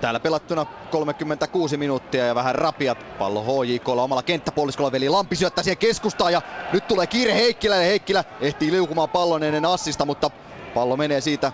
Täällä 0.00 0.20
pelattuna 0.20 0.66
36 0.90 1.76
minuuttia 1.76 2.26
ja 2.26 2.34
vähän 2.34 2.54
rapiat 2.54 3.18
pallo 3.18 3.44
HJKlla 3.44 4.02
omalla 4.02 4.22
kenttäpuoliskolla 4.22 4.92
veli 4.92 5.08
Lampi 5.08 5.36
syöttää 5.36 5.64
siihen 5.64 5.78
keskustaan 5.78 6.32
ja 6.32 6.42
nyt 6.72 6.88
tulee 6.88 7.06
kiire 7.06 7.34
Heikkilälle. 7.34 7.86
Heikkilä 7.86 8.24
ehtii 8.40 8.72
liukumaan 8.72 9.08
pallon 9.08 9.42
ennen 9.42 9.64
assista, 9.64 10.04
mutta 10.04 10.30
pallo 10.74 10.96
menee 10.96 11.20
siitä 11.20 11.52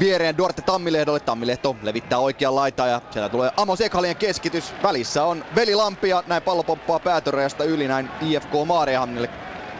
viereen 0.00 0.38
Duarte 0.38 0.62
Tammilehdolle. 0.62 1.20
Tammilehto 1.20 1.76
levittää 1.82 2.18
oikean 2.18 2.56
laitaa 2.56 2.88
ja 2.88 3.00
siellä 3.10 3.28
tulee 3.28 3.50
Amos 3.56 3.80
Ekhalien 3.80 4.16
keskitys. 4.16 4.74
Välissä 4.82 5.24
on 5.24 5.44
Veli 5.54 5.74
Lampi 5.74 6.08
ja 6.08 6.24
näin 6.26 6.42
pallo 6.42 6.62
pomppaa 6.62 6.98
päätörajasta 6.98 7.64
yli 7.64 7.88
näin 7.88 8.10
IFK 8.20 8.50
Maariahamnille. 8.66 9.30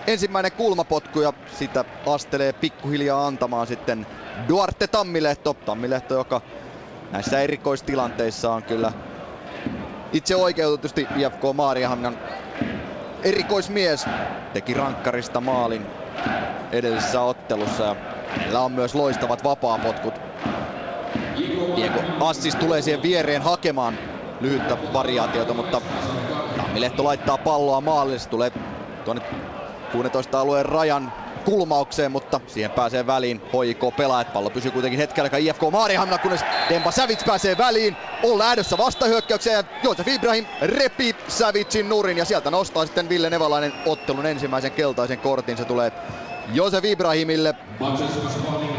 Ensimmäinen 0.07 0.53
kulmapotku 0.53 1.21
ja 1.21 1.33
sitä 1.59 1.85
astelee 2.07 2.53
pikkuhiljaa 2.53 3.27
antamaan 3.27 3.67
sitten 3.67 4.07
Duarte 4.49 4.87
Tammilehto. 4.87 5.55
Tammilehto, 5.55 6.15
joka 6.15 6.41
näissä 7.11 7.41
erikoistilanteissa 7.41 8.53
on 8.53 8.63
kyllä 8.63 8.93
itse 10.13 10.37
oikeutetusti 10.37 11.07
IFK 11.17 11.43
Maariahamnan 11.55 12.19
erikoismies. 13.23 14.07
Teki 14.53 14.75
rankkarista 14.75 15.41
maalin 15.41 15.87
edellisessä 16.73 17.21
ottelussa 17.21 17.85
ja 17.85 17.97
Meillä 18.37 18.61
on 18.61 18.73
myös 18.73 18.95
loistavat 18.95 19.45
vapaapotkut. 19.45 20.15
Diego 21.77 22.01
Assis 22.21 22.55
tulee 22.55 22.83
siihen 22.83 23.03
viereen 23.03 23.43
hakemaan 23.43 23.99
lyhyttä 24.41 24.77
variaatiota, 24.93 25.55
mutta 25.55 25.81
Tammilehto 26.57 27.05
laittaa 27.05 27.39
palloa 27.39 27.81
maalille. 27.81 28.19
Se 28.19 28.29
tulee 28.29 28.53
tuonne 29.05 29.23
16 29.93 30.41
alueen 30.41 30.67
rajan 30.67 31.13
kulmaukseen, 31.45 32.13
mutta 32.13 32.41
siihen 32.47 32.71
pääsee 32.71 33.07
väliin 33.07 33.41
HJK 33.41 33.97
pelaajat. 33.97 34.33
Pallo 34.33 34.51
pysyy 34.51 34.71
kuitenkin 34.71 35.01
hetkellä 35.01 35.27
aikaa 35.27 35.39
IFK 35.39 35.63
Maarihamna, 35.73 36.19
kunnes 36.19 36.41
Demba 36.69 36.91
Savits 36.91 37.25
pääsee 37.25 37.59
väliin. 37.59 37.97
On 38.23 38.39
lähdössä 38.39 38.79
vastahyökkäykseen 38.79 39.57
ja 39.57 39.65
Joosef 39.83 40.09
Ibrahim 40.09 40.47
repii 40.63 41.17
Savitsin 41.29 41.89
nurin 41.89 42.19
ja 42.19 42.25
sieltä 42.25 42.51
nostaa 42.51 42.87
sitten 42.87 43.09
Ville 43.09 43.31
Nevalainen 43.31 43.73
ottelun 43.87 44.27
ensimmäisen 44.27 44.73
keltaisen 44.73 45.19
kortin. 45.19 45.57
Se 45.57 45.65
tulee 45.65 45.93
Josef 46.55 46.85
Ibrahimille. 46.85 47.55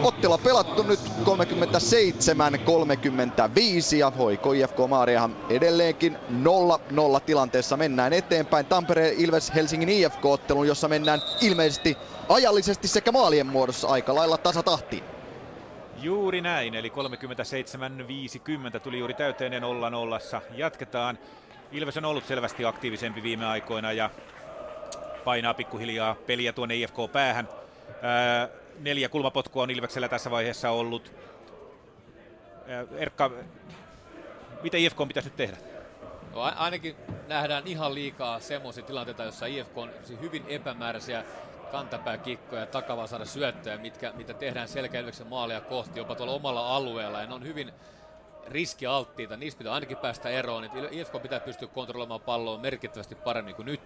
Ottela 0.03 0.37
pelattu 0.37 0.83
nyt 0.83 0.99
37-35 0.99 1.05
ja 3.97 4.09
hoiko 4.09 4.53
IFK 4.53 4.77
Maariahan 4.87 5.35
edelleenkin 5.49 6.17
0-0 7.17 7.21
tilanteessa 7.25 7.77
mennään 7.77 8.13
eteenpäin. 8.13 8.65
Tampere 8.65 9.13
Ilves 9.17 9.51
Helsingin 9.55 9.89
IFK-ottelun, 9.89 10.67
jossa 10.67 10.87
mennään 10.87 11.21
ilmeisesti 11.41 11.97
ajallisesti 12.29 12.87
sekä 12.87 13.11
maalien 13.11 13.47
muodossa 13.47 13.87
aika 13.87 14.15
lailla 14.15 14.37
tasatahtiin. 14.37 15.03
Juuri 16.01 16.41
näin, 16.41 16.75
eli 16.75 16.91
37-50 18.75 18.79
tuli 18.79 18.99
juuri 18.99 19.13
täyteen 19.13 19.63
olla 19.63 19.89
nollassa. 19.89 20.41
Jatketaan. 20.55 21.17
Ilves 21.71 21.97
on 21.97 22.05
ollut 22.05 22.25
selvästi 22.25 22.65
aktiivisempi 22.65 23.23
viime 23.23 23.45
aikoina 23.45 23.91
ja 23.91 24.09
painaa 25.25 25.53
pikkuhiljaa 25.53 26.15
peliä 26.27 26.53
tuonne 26.53 26.75
IFK-päähän. 26.75 27.47
Ää, 27.51 27.60
neljä 28.79 29.09
kulmapotkua 29.09 29.63
on 29.63 29.71
Ilveksellä 29.71 30.09
tässä 30.09 30.31
vaiheessa 30.31 30.69
ollut. 30.69 31.13
Erkka, 32.97 33.31
mitä 34.63 34.77
IFK 34.77 34.97
pitäisi 35.07 35.29
nyt 35.29 35.35
tehdä? 35.35 35.57
No, 36.33 36.41
ainakin 36.41 36.95
nähdään 37.27 37.67
ihan 37.67 37.95
liikaa 37.95 38.39
semmoisia 38.39 38.83
tilanteita, 38.83 39.23
joissa 39.23 39.45
IFK 39.45 39.77
on 39.77 39.89
hyvin 40.21 40.45
epämääräisiä 40.47 41.23
kantapääkikkoja, 41.71 42.65
takavasara 42.65 43.25
syöttöjä, 43.25 43.77
mitkä, 43.77 44.13
mitä 44.15 44.33
tehdään 44.33 44.67
selkeä 44.67 45.03
maalia 45.29 45.61
kohti 45.61 45.99
jopa 45.99 46.15
tuolla 46.15 46.33
omalla 46.33 46.75
alueella. 46.75 47.21
Ja 47.21 47.27
ne 47.27 47.33
on 47.33 47.43
hyvin 47.43 47.71
riskialttiita, 48.47 49.37
niistä 49.37 49.57
pitää 49.57 49.73
ainakin 49.73 49.97
päästä 49.97 50.29
eroon. 50.29 50.63
Et 50.63 50.71
IFK 50.91 51.21
pitää 51.21 51.39
pystyä 51.39 51.67
kontrolloimaan 51.67 52.21
palloa 52.21 52.57
merkittävästi 52.57 53.15
paremmin 53.15 53.55
kuin 53.55 53.65
nyt. 53.65 53.81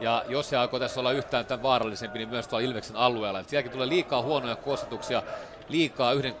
Ja 0.00 0.24
jos 0.28 0.48
se 0.48 0.56
alkoi 0.56 0.80
tässä 0.80 1.00
olla 1.00 1.12
yhtään 1.12 1.46
tämän 1.46 1.62
vaarallisempi, 1.62 2.18
niin 2.18 2.28
myös 2.28 2.48
tuolla 2.48 2.66
Ilveksen 2.66 2.96
alueella. 2.96 3.40
Et 3.40 3.48
sielläkin 3.48 3.72
tulee 3.72 3.88
liikaa 3.88 4.22
huonoja 4.22 4.56
kosketuksia, 4.56 5.22
liikaa 5.68 6.12
yhden 6.12 6.34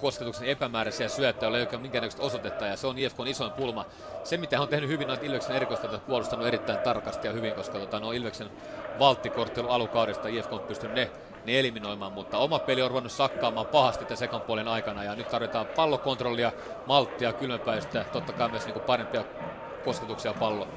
kosketuksen 0.00 0.48
epämääräisiä 0.48 1.08
syöttöjä, 1.08 1.46
joilla 1.46 1.58
ei 1.58 1.66
ole 1.72 1.80
minkäännäköistä 1.80 2.22
osoitetta, 2.22 2.66
ja 2.66 2.76
se 2.76 2.86
on 2.86 2.98
IFKn 2.98 3.26
isoin 3.26 3.52
pulma. 3.52 3.86
Se, 4.24 4.36
mitä 4.36 4.56
hän 4.56 4.62
on 4.62 4.68
tehnyt 4.68 4.90
hyvin, 4.90 5.10
on 5.10 5.18
Ilveksen 5.22 5.56
erikoista 5.56 5.98
puolustanut 5.98 6.46
erittäin 6.46 6.78
tarkasti 6.78 7.26
ja 7.26 7.32
hyvin, 7.32 7.54
koska 7.54 7.78
tota, 7.78 8.00
no 8.00 8.12
Ilveksen 8.12 8.50
valttikorttelu 8.98 9.68
alukaudesta 9.68 10.28
IFK 10.28 10.52
on 10.52 10.60
pystynyt 10.60 10.94
ne 10.96 11.10
ne 11.44 11.60
eliminoimaan, 11.60 12.12
mutta 12.12 12.38
oma 12.38 12.58
peli 12.58 12.82
on 12.82 12.90
ruvennut 12.90 13.12
sakkaamaan 13.12 13.66
pahasti 13.66 14.04
tämän 14.04 14.16
sekan 14.16 14.40
puolen 14.40 14.68
aikana 14.68 15.04
ja 15.04 15.14
nyt 15.14 15.28
tarvitaan 15.28 15.66
pallokontrollia, 15.66 16.52
malttia, 16.86 17.32
kylmäpäistä, 17.32 18.04
totta 18.12 18.32
kai 18.32 18.48
myös 18.48 18.64
niin 18.64 18.72
kuin 18.72 18.84
parempia 18.84 19.24
kosketuksia 19.84 20.34
pallo. 20.34 20.68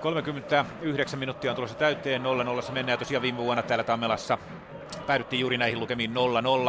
39 0.00 1.18
minuuttia 1.18 1.50
on 1.50 1.56
tulossa 1.56 1.76
täyteen 1.76 2.22
0-0 2.22 2.24
mennään 2.72 2.88
ja 2.88 2.96
tosiaan 2.96 3.22
viime 3.22 3.38
vuonna 3.38 3.62
täällä 3.62 3.84
Tammelassa 3.84 4.38
päädyttiin 5.06 5.40
juuri 5.40 5.58
näihin 5.58 5.80
lukemiin 5.80 6.14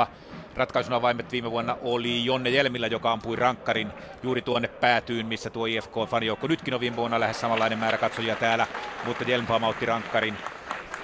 0-0. 0.04 0.08
Ratkaisuna 0.56 1.02
vaimet 1.02 1.32
viime 1.32 1.52
vuonna 1.52 1.78
oli 1.82 2.26
Jonne 2.26 2.50
Jelmillä, 2.50 2.88
joka 2.88 3.12
ampui 3.12 3.36
rankkarin 3.36 3.92
juuri 4.24 4.42
tuonne 4.42 4.68
päätyyn, 4.68 5.26
missä 5.26 5.50
tuo 5.50 5.66
IFK-fanijoukko 5.66 6.48
nytkin 6.48 6.74
on 6.74 6.80
viime 6.80 6.98
vuonna 6.98 7.20
lähes 7.20 7.42
samanlainen 7.42 7.80
määrä 7.80 7.98
katsojia 7.98 8.36
täällä, 8.36 8.68
mutta 9.06 9.24
Jelm 9.24 9.48
pamautti 9.48 9.86
rankkarin 9.86 10.38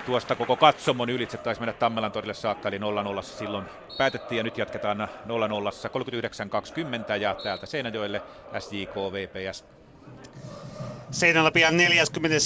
tuosta 0.05 0.35
koko 0.35 0.55
katsomon 0.55 1.09
ylitse 1.09 1.37
taisi 1.37 1.61
mennä 1.61 1.73
Tammelan 1.73 2.11
torille 2.11 2.33
saakka, 2.33 2.69
eli 2.69 2.77
0-0 2.77 3.23
silloin 3.23 3.65
päätettiin 3.97 4.37
ja 4.37 4.43
nyt 4.43 4.57
jatketaan 4.57 4.97
0-0, 4.99 5.07
39-20 7.11 7.15
ja 7.19 7.35
täältä 7.43 7.65
Seinäjoelle 7.65 8.21
SJK 8.59 8.95
VPS. 8.95 9.65
Seinällä 11.11 11.51
pian 11.51 11.77
40 11.77 12.37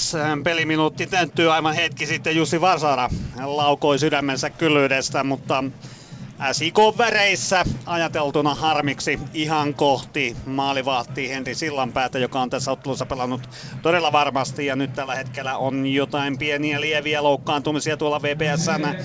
peliminuutti 0.43 1.07
täyttyy 1.07 1.53
aivan 1.53 1.75
hetki 1.75 2.05
sitten 2.05 2.35
Jussi 2.35 2.61
Vasara 2.61 3.09
laukoi 3.43 3.99
sydämensä 3.99 4.49
kyllyydestä, 4.49 5.23
mutta 5.23 5.63
SIK-väreissä 6.51 7.65
ajateltuna 7.85 8.55
harmiksi 8.55 9.19
ihan 9.33 9.73
kohti 9.73 10.35
maalivahti 10.45 11.29
Henri 11.29 11.55
Sillanpäätä, 11.55 12.19
joka 12.19 12.41
on 12.41 12.49
tässä 12.49 12.71
ottelussa 12.71 13.05
pelannut 13.05 13.49
todella 13.81 14.11
varmasti 14.11 14.65
ja 14.65 14.75
nyt 14.75 14.93
tällä 14.93 15.15
hetkellä 15.15 15.57
on 15.57 15.87
jotain 15.87 16.37
pieniä 16.37 16.81
lieviä 16.81 17.23
loukkaantumisia 17.23 17.97
tuolla 17.97 18.21
VPSn 18.21 18.95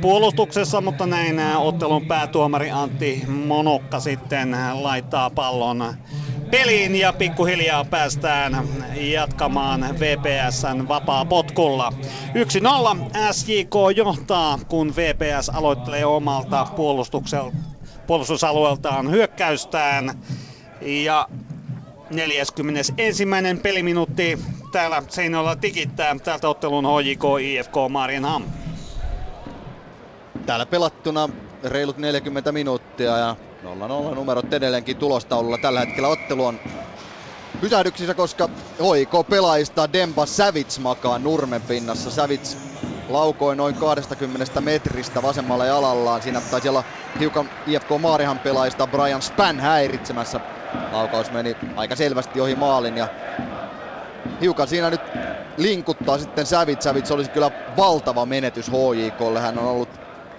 puolustuksessa, 0.00 0.80
mutta 0.80 1.06
näin 1.06 1.40
ottelun 1.56 2.06
päätuomari 2.06 2.70
Antti 2.70 3.22
Monokka 3.26 4.00
sitten 4.00 4.56
laittaa 4.72 5.30
pallon 5.30 5.94
peliin 6.50 6.96
ja 6.96 7.12
pikkuhiljaa 7.12 7.84
päästään 7.84 8.68
jatkamaan 9.00 9.86
VPSn 10.00 10.88
vapaa 10.88 11.24
potkulla. 11.24 11.92
1-0 11.94 13.32
SJK 13.32 13.74
johtaa, 13.96 14.58
kun 14.68 14.96
VPS 14.96 15.48
aloittelee 15.48 16.04
omalta 16.06 16.45
puolustusalueeltaan 18.06 19.10
hyökkäystään. 19.10 20.22
Ja 20.80 21.28
41. 22.10 23.24
peliminuutti 23.62 24.38
täällä 24.72 25.02
Seinäjoella 25.08 25.56
tikittää 25.56 26.16
täältä 26.24 26.48
ottelun 26.48 26.84
HJK 26.84 27.22
IFK 27.42 27.74
Marienham. 27.90 28.44
Täällä 30.46 30.66
pelattuna 30.66 31.28
reilut 31.64 31.96
40 31.98 32.52
minuuttia 32.52 33.16
ja 33.18 33.36
0-0 34.12 34.14
numerot 34.14 34.52
edelleenkin 34.52 34.96
tulostaululla. 34.96 35.58
Tällä 35.58 35.80
hetkellä 35.80 36.08
ottelu 36.08 36.44
on 36.44 36.60
pysähdyksissä, 37.60 38.14
koska 38.14 38.48
HIK 38.96 39.10
pelaajista 39.30 39.92
Demba 39.92 40.26
Savits 40.26 40.78
makaa 40.78 41.18
nurmen 41.18 41.62
pinnassa. 41.62 42.10
Savits 42.10 42.56
laukoi 43.08 43.56
noin 43.56 43.74
20 43.74 44.60
metristä 44.60 45.22
vasemmalla 45.22 45.66
jalallaan. 45.66 46.22
Siinä 46.22 46.40
taisi 46.40 46.68
olla 46.68 46.84
hiukan 47.20 47.50
IFK 47.66 47.88
Maarihan 47.98 48.38
pelaajista 48.38 48.86
Brian 48.86 49.22
Span 49.22 49.60
häiritsemässä. 49.60 50.40
Laukaus 50.92 51.30
meni 51.30 51.56
aika 51.76 51.96
selvästi 51.96 52.40
ohi 52.40 52.54
maalin 52.54 52.96
ja 52.96 53.08
hiukan 54.40 54.68
siinä 54.68 54.90
nyt 54.90 55.00
linkuttaa 55.56 56.18
sitten 56.18 56.46
Savits. 56.46 56.84
Savits 56.84 57.10
olisi 57.10 57.30
kyllä 57.30 57.50
valtava 57.76 58.26
menetys 58.26 58.70
HJKlle. 58.70 59.40
Hän 59.40 59.58
on 59.58 59.64
ollut 59.64 59.88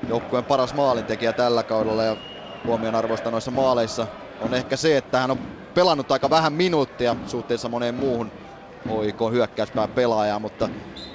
joukkueen 0.10 0.46
paras 0.46 0.74
maalintekijä 0.74 1.34
tällä 1.34 1.64
kaudella 1.64 2.04
ja 2.04 2.18
huomionarvoista 2.66 3.32
noissa 3.32 3.52
maaleissa 3.52 4.08
on 4.42 4.54
ehkä 4.54 4.78
se, 4.78 4.98
että 4.98 5.20
hän 5.20 5.32
on 5.32 5.40
pelannut 5.74 6.12
aika 6.12 6.30
vähän 6.30 6.54
minuuttia 6.54 7.16
suhteessa 7.28 7.70
moneen 7.70 7.96
muuhun 7.96 8.32
OIK 8.88 9.20
hyökkäyspään 9.32 9.90
pelaajaan, 9.90 10.42
mutta 10.42 10.70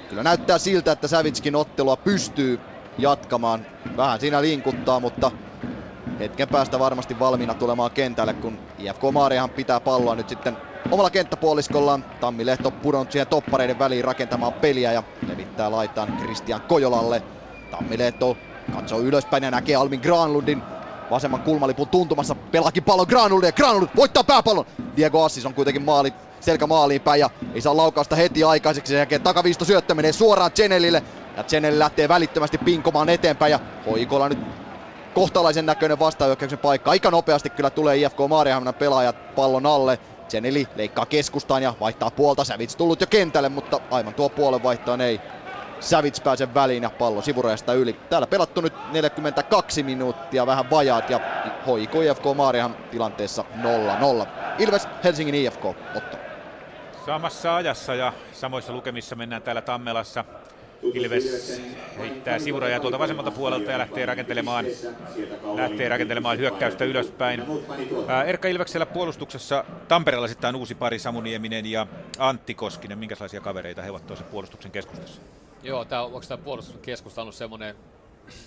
kyllä 0.08 0.22
näyttää 0.22 0.58
siltä, 0.58 0.92
että 0.92 1.08
Savitskin 1.08 1.56
ottelua 1.56 1.96
pystyy 1.96 2.60
jatkamaan. 2.98 3.66
Vähän 3.96 4.20
siinä 4.20 4.42
linkuttaa, 4.42 5.00
mutta 5.00 5.32
hetken 6.18 6.48
päästä 6.48 6.78
varmasti 6.78 7.18
valmiina 7.18 7.54
tulemaan 7.54 7.90
kentälle, 7.94 8.34
kun 8.34 8.60
IFK 8.78 9.02
Maariahan 9.12 9.50
pitää 9.50 9.80
palloa 9.80 10.14
nyt 10.16 10.28
sitten 10.28 10.58
omalla 10.90 11.10
kenttäpuoliskollaan. 11.10 12.04
Tammi 12.20 12.46
Lehto 12.46 12.70
pudonnut 12.70 13.10
siihen 13.12 13.28
toppareiden 13.28 13.78
väliin 13.78 14.04
rakentamaan 14.04 14.54
peliä 14.54 14.92
ja 14.92 15.04
levittää 15.24 15.70
laitaan 15.70 16.12
Christian 16.18 16.62
Kojolalle. 16.66 17.22
Tammi 17.70 17.98
Lehto 17.98 18.38
katsoo 18.70 19.00
ylöspäin 19.00 19.42
ja 19.44 19.50
näkee 19.50 19.74
Almin 19.76 20.00
Granlundin 20.00 20.81
vasemman 21.12 21.42
kulmalipun 21.42 21.88
tuntumassa. 21.88 22.34
Pelaakin 22.34 22.84
pallon 22.84 23.06
Granulille 23.08 23.48
ja 23.48 23.52
Granulille 23.52 23.92
voittaa 23.96 24.24
pääpallon. 24.24 24.66
Diego 24.96 25.24
Assis 25.24 25.46
on 25.46 25.54
kuitenkin 25.54 25.82
maali, 25.82 26.12
selkä 26.40 26.66
maaliin 26.66 27.00
päin 27.00 27.20
ja 27.20 27.30
ei 27.54 27.60
saa 27.60 27.76
laukausta 27.76 28.16
heti 28.16 28.44
aikaiseksi. 28.44 28.90
Sen 28.90 28.98
jälkeen 28.98 29.22
takaviisto 29.22 29.64
syöttö 29.64 29.94
menee 29.94 30.12
suoraan 30.12 30.52
Chenelille. 30.52 31.02
Ja 31.36 31.44
Chenel 31.44 31.78
lähtee 31.78 32.08
välittömästi 32.08 32.58
pinkomaan 32.58 33.08
eteenpäin 33.08 33.50
ja 33.50 33.60
Hoikola 33.86 34.28
nyt 34.28 34.38
kohtalaisen 35.14 35.66
näköinen 35.66 35.98
vastahyökkäyksen 35.98 36.58
paikka. 36.58 36.90
Aika 36.90 37.10
nopeasti 37.10 37.50
kyllä 37.50 37.70
tulee 37.70 37.96
IFK 37.96 38.18
Maarianhaminan 38.28 38.74
pelaajat 38.74 39.34
pallon 39.34 39.66
alle. 39.66 39.98
Cheneli 40.28 40.68
leikkaa 40.74 41.06
keskustaan 41.06 41.62
ja 41.62 41.74
vaihtaa 41.80 42.10
puolta. 42.10 42.44
Sävits 42.44 42.76
tullut 42.76 43.00
jo 43.00 43.06
kentälle, 43.06 43.48
mutta 43.48 43.80
aivan 43.90 44.14
tuo 44.14 44.28
puolen 44.28 44.62
vaihtoon 44.62 45.00
ei 45.00 45.20
Savits 45.82 46.20
pääsee 46.20 46.54
väliin 46.54 46.82
ja 46.82 46.90
pallo 46.90 47.22
sivurajasta 47.22 47.74
yli. 47.74 47.92
Täällä 48.10 48.26
pelattu 48.26 48.60
nyt 48.60 48.72
42 48.92 49.82
minuuttia, 49.82 50.46
vähän 50.46 50.70
vajaat 50.70 51.10
ja 51.10 51.20
HIK 51.66 51.94
IFK 51.94 52.24
Maarihan 52.36 52.76
tilanteessa 52.90 53.44
0-0. 54.22 54.26
Ilves 54.58 54.88
Helsingin 55.04 55.34
IFK, 55.34 55.64
Otto. 55.64 56.16
Samassa 57.06 57.56
ajassa 57.56 57.94
ja 57.94 58.12
samoissa 58.32 58.72
lukemissa 58.72 59.16
mennään 59.16 59.42
täällä 59.42 59.62
Tammelassa. 59.62 60.24
Ilves 60.82 61.62
heittää 61.98 62.38
sivurajaa 62.38 62.80
tuolta 62.80 62.98
vasemmalta 62.98 63.30
puolelta 63.30 63.70
ja 63.70 63.78
lähtee 63.78 64.06
rakentelemaan, 64.06 64.64
lähtee 65.54 65.88
rakentelemaan 65.88 66.38
hyökkäystä 66.38 66.84
ylöspäin. 66.84 67.42
Erkka 68.26 68.48
Ilveksellä 68.48 68.86
puolustuksessa 68.86 69.64
Tampereella 69.88 70.28
sitten 70.28 70.56
uusi 70.56 70.74
pari 70.74 70.98
Samu 70.98 71.20
Nieminen 71.20 71.66
ja 71.66 71.86
Antti 72.18 72.54
Koskinen. 72.54 72.98
Minkälaisia 72.98 73.40
kavereita 73.40 73.82
he 73.82 73.90
ovat 73.90 74.06
tuossa 74.06 74.24
puolustuksen 74.24 74.70
keskustassa? 74.70 75.22
Joo, 75.62 75.84
tämä, 75.84 76.02
onko 76.02 76.20
tämä 76.28 76.44
puolustuskeskusta 76.44 77.22
ollut 77.22 77.34
semmoinen 77.34 77.76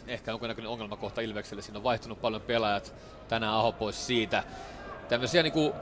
ehkä 0.08 0.32
jonkinnäköinen 0.32 0.72
ongelmakohta 0.72 1.22
Ilvekselle. 1.22 1.62
Siinä 1.62 1.78
on 1.78 1.84
vaihtunut 1.84 2.22
paljon 2.22 2.42
pelaajat, 2.42 2.96
tänään 3.28 3.54
Aho 3.54 3.72
pois 3.72 4.08
siitä. 4.08 4.44
Tämmöisiä 5.10 5.44
niin 5.44 5.54
kuin, 5.54 5.74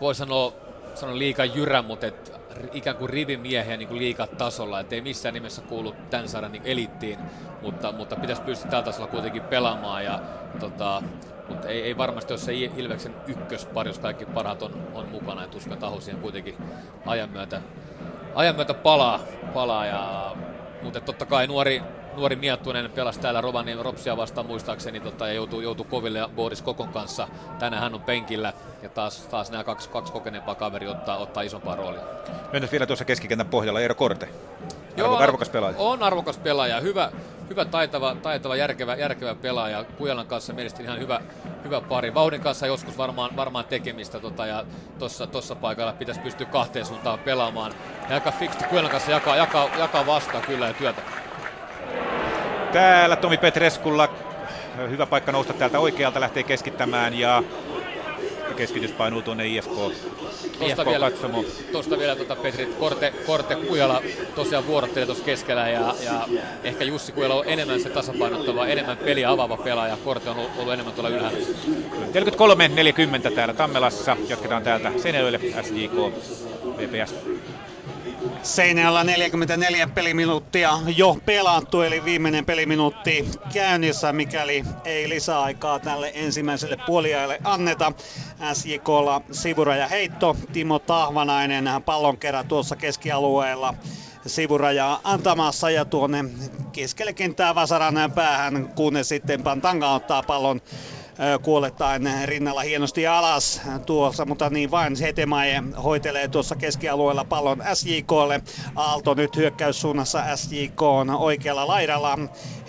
voi 0.00 0.14
sanoa, 0.14 0.52
sanoa 0.94 1.18
liikaa 1.18 1.44
jyrä, 1.44 1.82
mutta 1.82 2.06
et, 2.06 2.32
ikään 2.72 2.96
kuin 2.96 3.10
rivimiehiä 3.10 3.76
niin 3.76 3.88
kuin 3.88 4.16
tasolla, 4.38 4.80
että 4.80 4.94
ei 4.94 5.00
missään 5.00 5.34
nimessä 5.34 5.62
kuulu 5.62 5.94
tämän 6.10 6.28
sarjan 6.28 6.52
niin 6.52 6.66
elittiin, 6.66 7.18
mutta, 7.62 7.92
mutta 7.92 8.16
pitäisi 8.16 8.42
pystyä 8.42 8.70
tällä 8.70 8.84
tasolla 8.84 9.10
kuitenkin 9.10 9.42
pelaamaan. 9.42 10.04
Ja 10.04 10.20
tota, 10.60 11.02
mutta 11.48 11.68
ei, 11.68 11.82
ei, 11.82 11.96
varmasti 11.96 12.32
ole 12.32 12.40
se 12.40 12.54
Ilveksen 12.54 13.14
ykköspari, 13.26 13.90
jos 13.90 13.98
kaikki 13.98 14.24
parhaat 14.24 14.62
on, 14.62 14.86
on 14.94 15.08
mukana, 15.08 15.44
että 15.44 15.56
uskon, 15.56 15.72
että 15.72 15.86
Aho 15.86 16.00
siihen 16.00 16.20
kuitenkin 16.20 16.56
ajan 17.06 17.30
myötä, 17.30 17.60
ajan 18.34 18.56
myötä 18.56 18.74
palaa, 18.74 19.20
palaa 19.54 19.86
ja 19.86 20.32
mutta 20.82 21.00
totta 21.00 21.26
kai 21.26 21.46
nuori, 21.46 21.82
nuori 22.16 22.36
Miettunen 22.36 22.90
pelasi 22.90 23.20
täällä 23.20 23.40
Rovaniemen 23.40 23.84
Ropsia 23.84 24.16
vastaan 24.16 24.46
muistaakseni 24.46 25.00
tota, 25.00 25.26
ja 25.26 25.32
joutuu, 25.32 25.60
joutuu 25.60 25.84
koville 25.84 26.28
Boris 26.36 26.62
Kokon 26.62 26.88
kanssa. 26.88 27.28
Tänään 27.58 27.82
hän 27.82 27.94
on 27.94 28.00
penkillä 28.00 28.52
ja 28.82 28.88
taas, 28.88 29.26
taas 29.26 29.50
nämä 29.50 29.64
kaksi, 29.64 29.88
kaksi 29.88 30.12
kokeneempaa 30.12 30.54
kaveri 30.54 30.86
ottaa, 30.86 31.16
ottaa 31.16 31.42
isompaa 31.42 31.76
roolia. 31.76 32.02
Mennään 32.52 32.72
vielä 32.72 32.86
tuossa 32.86 33.04
keskikentän 33.04 33.46
pohjalla 33.46 33.80
Eero 33.80 33.94
Korte. 33.94 34.28
Joo, 34.96 35.16
arvokas 35.16 35.48
pelaaja. 35.48 35.76
On 35.78 36.02
arvokas 36.02 36.38
pelaaja. 36.38 36.80
Hyvä, 36.80 37.12
hyvä 37.50 37.64
taitava, 37.64 38.16
taitava 38.22 38.56
järkevä, 38.56 38.94
järkevä 38.94 39.34
pelaaja. 39.34 39.84
Kujalan 39.84 40.26
kanssa 40.26 40.52
mielestäni 40.52 40.84
ihan 40.84 40.98
hyvä, 40.98 41.20
hyvä 41.64 41.80
pari. 41.80 42.14
Vauhdin 42.14 42.40
kanssa 42.40 42.66
joskus 42.66 42.98
varmaan, 42.98 43.36
varmaan 43.36 43.64
tekemistä 43.64 44.20
tota, 44.20 44.46
ja 44.46 44.64
tuossa 44.98 45.26
tossa 45.26 45.54
paikalla 45.54 45.92
pitäisi 45.92 46.20
pystyä 46.20 46.46
kahteen 46.46 46.86
suuntaan 46.86 47.18
pelaamaan. 47.18 47.72
Ja 48.08 48.14
aika 48.14 48.30
fiksti 48.30 48.64
Kujalan 48.64 48.90
kanssa 48.90 49.10
jakaa, 49.10 49.36
jakaa, 49.36 49.68
jakaa 49.78 50.06
vastaan 50.06 50.44
kyllä 50.46 50.66
ja 50.66 50.74
työtä. 50.74 51.02
Täällä 52.72 53.16
Tomi 53.16 53.38
Petreskulla 53.38 54.08
hyvä 54.90 55.06
paikka 55.06 55.32
nousta 55.32 55.52
täältä 55.52 55.78
oikealta, 55.78 56.20
lähtee 56.20 56.42
keskittämään 56.42 57.18
ja 57.18 57.42
keskitys 58.56 58.92
painuu 58.92 59.22
tuonne 59.22 59.46
IFK, 59.46 59.70
Tuosta 60.58 60.86
vielä, 60.86 61.10
tuosta 61.72 61.98
vielä 61.98 62.16
tuota 62.16 62.36
Petri 62.36 62.66
Korte, 62.66 63.12
Korte 63.26 63.54
Kujala 63.54 64.02
tosiaan 64.34 64.66
vuorottelee 64.66 65.06
tuossa 65.06 65.24
keskellä 65.24 65.68
ja, 65.68 65.94
ja, 66.04 66.28
ehkä 66.64 66.84
Jussi 66.84 67.12
Kujala 67.12 67.34
on 67.34 67.44
enemmän 67.46 67.80
se 67.80 67.90
tasapainottava, 67.90 68.66
enemmän 68.66 68.96
peliä 68.96 69.30
avaava 69.30 69.56
pelaaja. 69.56 69.96
Korte 70.04 70.30
on 70.30 70.36
ollut, 70.36 70.50
ollut 70.58 70.72
enemmän 70.72 70.94
tuolla 70.94 71.08
ylhäällä. 71.08 71.38
43-40 73.28 73.34
täällä 73.34 73.54
Tammelassa. 73.54 74.16
Jatketaan 74.28 74.62
täältä 74.62 74.92
Seinäjoelle 74.96 75.40
SJK 75.62 75.92
VPS. 76.78 77.14
Seinäjällä 78.42 79.04
44 79.04 79.86
peliminuuttia 79.86 80.78
jo 80.96 81.16
pelattu, 81.26 81.82
eli 81.82 82.04
viimeinen 82.04 82.44
peliminuutti 82.44 83.28
käynnissä, 83.52 84.12
mikäli 84.12 84.64
ei 84.84 85.08
lisäaikaa 85.08 85.78
tälle 85.78 86.10
ensimmäiselle 86.14 86.76
puoliajalle 86.86 87.40
anneta. 87.44 87.92
SJKlla 88.52 89.22
sivuraja 89.32 89.88
heitto, 89.88 90.36
Timo 90.52 90.78
Tahvanainen 90.78 91.64
pallonkerä 91.84 92.44
tuossa 92.44 92.76
keskialueella 92.76 93.74
sivurajaa 94.26 95.00
antamassa 95.04 95.70
ja 95.70 95.84
tuonne 95.84 96.24
keskelle 96.72 97.12
kenttää 97.12 97.54
Vasaran 97.54 98.12
päähän, 98.14 98.68
kunnes 98.74 99.08
sitten 99.08 99.42
Pantanga 99.42 99.92
ottaa 99.92 100.22
pallon 100.22 100.60
kuolettaen 101.42 102.02
rinnalla 102.24 102.60
hienosti 102.60 103.06
alas 103.06 103.60
tuossa, 103.86 104.24
mutta 104.24 104.50
niin 104.50 104.70
vain 104.70 104.96
Hetemaje 105.00 105.62
hoitelee 105.82 106.28
tuossa 106.28 106.56
keskialueella 106.56 107.24
pallon 107.24 107.62
SJKlle. 107.74 108.40
Aalto 108.76 109.14
nyt 109.14 109.36
hyökkäyssuunnassa 109.36 110.36
SJK 110.36 110.82
on 110.82 111.10
oikealla 111.10 111.66
laidalla. 111.66 112.18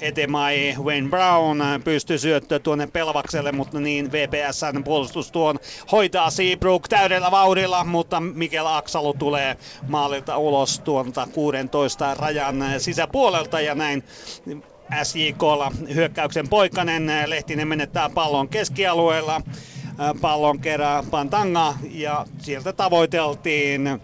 Hetemai 0.02 0.76
Wayne 0.84 1.10
Brown 1.10 1.62
pystyy 1.84 2.18
syöttöä 2.18 2.60
tuonne 2.60 2.88
Pelvakselle, 2.88 3.52
mutta 3.52 3.80
niin 3.80 4.12
VPSn 4.12 4.84
puolustus 4.84 5.32
tuon 5.32 5.60
hoitaa 5.92 6.30
Seabrook 6.30 6.88
täydellä 6.88 7.32
vauhdilla, 7.32 7.84
mutta 7.84 8.20
Mikel 8.20 8.66
Aksalu 8.68 9.14
tulee 9.14 9.58
maalilta 9.88 10.38
ulos 10.38 10.80
tuolta 10.80 11.28
16 11.34 12.14
rajan 12.14 12.64
sisäpuolelta 12.78 13.62
ja 13.62 13.76
näin 13.76 14.04
SJKlla 15.04 15.72
hyökkäyksen 15.94 16.50
poikanen. 16.50 17.12
Lehtinen 17.26 17.68
menettää 17.68 18.10
pallon 18.10 18.50
keskialueella. 18.50 19.42
Pallon 20.22 20.60
kerää 20.60 21.04
Pantanga 21.12 21.74
ja 21.92 22.26
sieltä 22.40 22.74
tavoiteltiin 22.74 24.02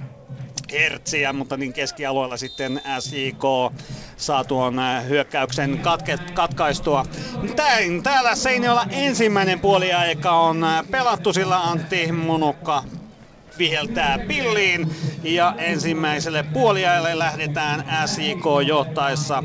Hertsiä, 0.72 1.34
mutta 1.34 1.58
niin 1.58 1.74
keskialueella 1.74 2.38
sitten 2.38 2.82
SJK 3.00 3.44
saa 4.18 4.44
tuon 4.44 4.82
hyökkäyksen 5.08 5.78
katke, 5.78 6.18
katkaistua. 6.34 7.06
Täällä 8.04 8.36
Seinäjoella 8.36 8.86
ensimmäinen 8.90 9.60
puoliaika 9.60 10.32
on 10.32 10.66
pelattu, 10.92 11.34
sillä 11.34 11.64
Antti 11.64 12.12
Munukka 12.12 12.84
viheltää 13.58 14.20
pilliin 14.28 14.88
ja 15.24 15.54
ensimmäiselle 15.58 16.44
puoliajalle 16.44 17.20
lähdetään 17.20 17.84
SIK 18.06 18.44
johtaessa 18.68 19.44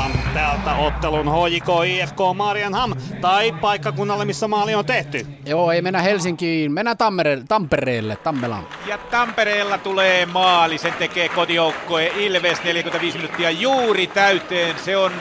1-0. 0.00 0.10
Täältä 0.34 0.74
ottelun 0.74 1.26
HJK 1.26 1.66
IFK 1.86 2.18
Marianham 2.34 2.92
tai 3.20 3.52
paikkakunnalle, 3.60 4.24
missä 4.24 4.48
maali 4.48 4.74
on 4.74 4.84
tehty. 4.84 5.26
Joo, 5.46 5.70
ei 5.70 5.82
mennä 5.82 6.02
Helsinkiin, 6.02 6.72
mennään 6.72 6.96
Tampereelle, 6.96 7.44
Tampereelle 7.48 8.16
Tammelaan. 8.16 8.66
Ja 8.86 8.98
Tampereella 8.98 9.78
tulee 9.78 10.26
maali, 10.26 10.78
sen 10.78 10.92
tekee 10.92 11.28
kotijoukkoe 11.28 12.12
Ilves 12.16 12.64
45 12.64 13.18
minuuttia 13.18 13.50
juuri 13.50 14.06
täyteen. 14.06 14.74
Se 14.84 14.96
on 14.96 15.12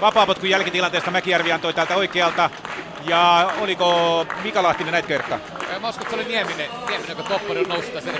vapaapotkun 0.00 0.50
jälkitilanteesta 0.50 1.10
Mäkijärvi 1.10 1.52
antoi 1.52 1.74
täältä 1.74 1.96
oikealta. 1.96 2.50
Ja 3.04 3.52
oliko 3.60 4.26
Mika 4.42 4.62
Lahtinen 4.62 4.92
näitä 4.92 5.08
kertaa? 5.08 5.38
Mä 5.80 5.88
uskon, 5.88 6.02
että 6.02 6.16
se 6.16 6.22
oli 6.22 6.24
Nieminen, 6.24 6.70
Nieminen 6.88 7.16
toppari 7.16 7.60
on 7.60 7.68
noussut 7.68 7.94
tässä 7.94 8.10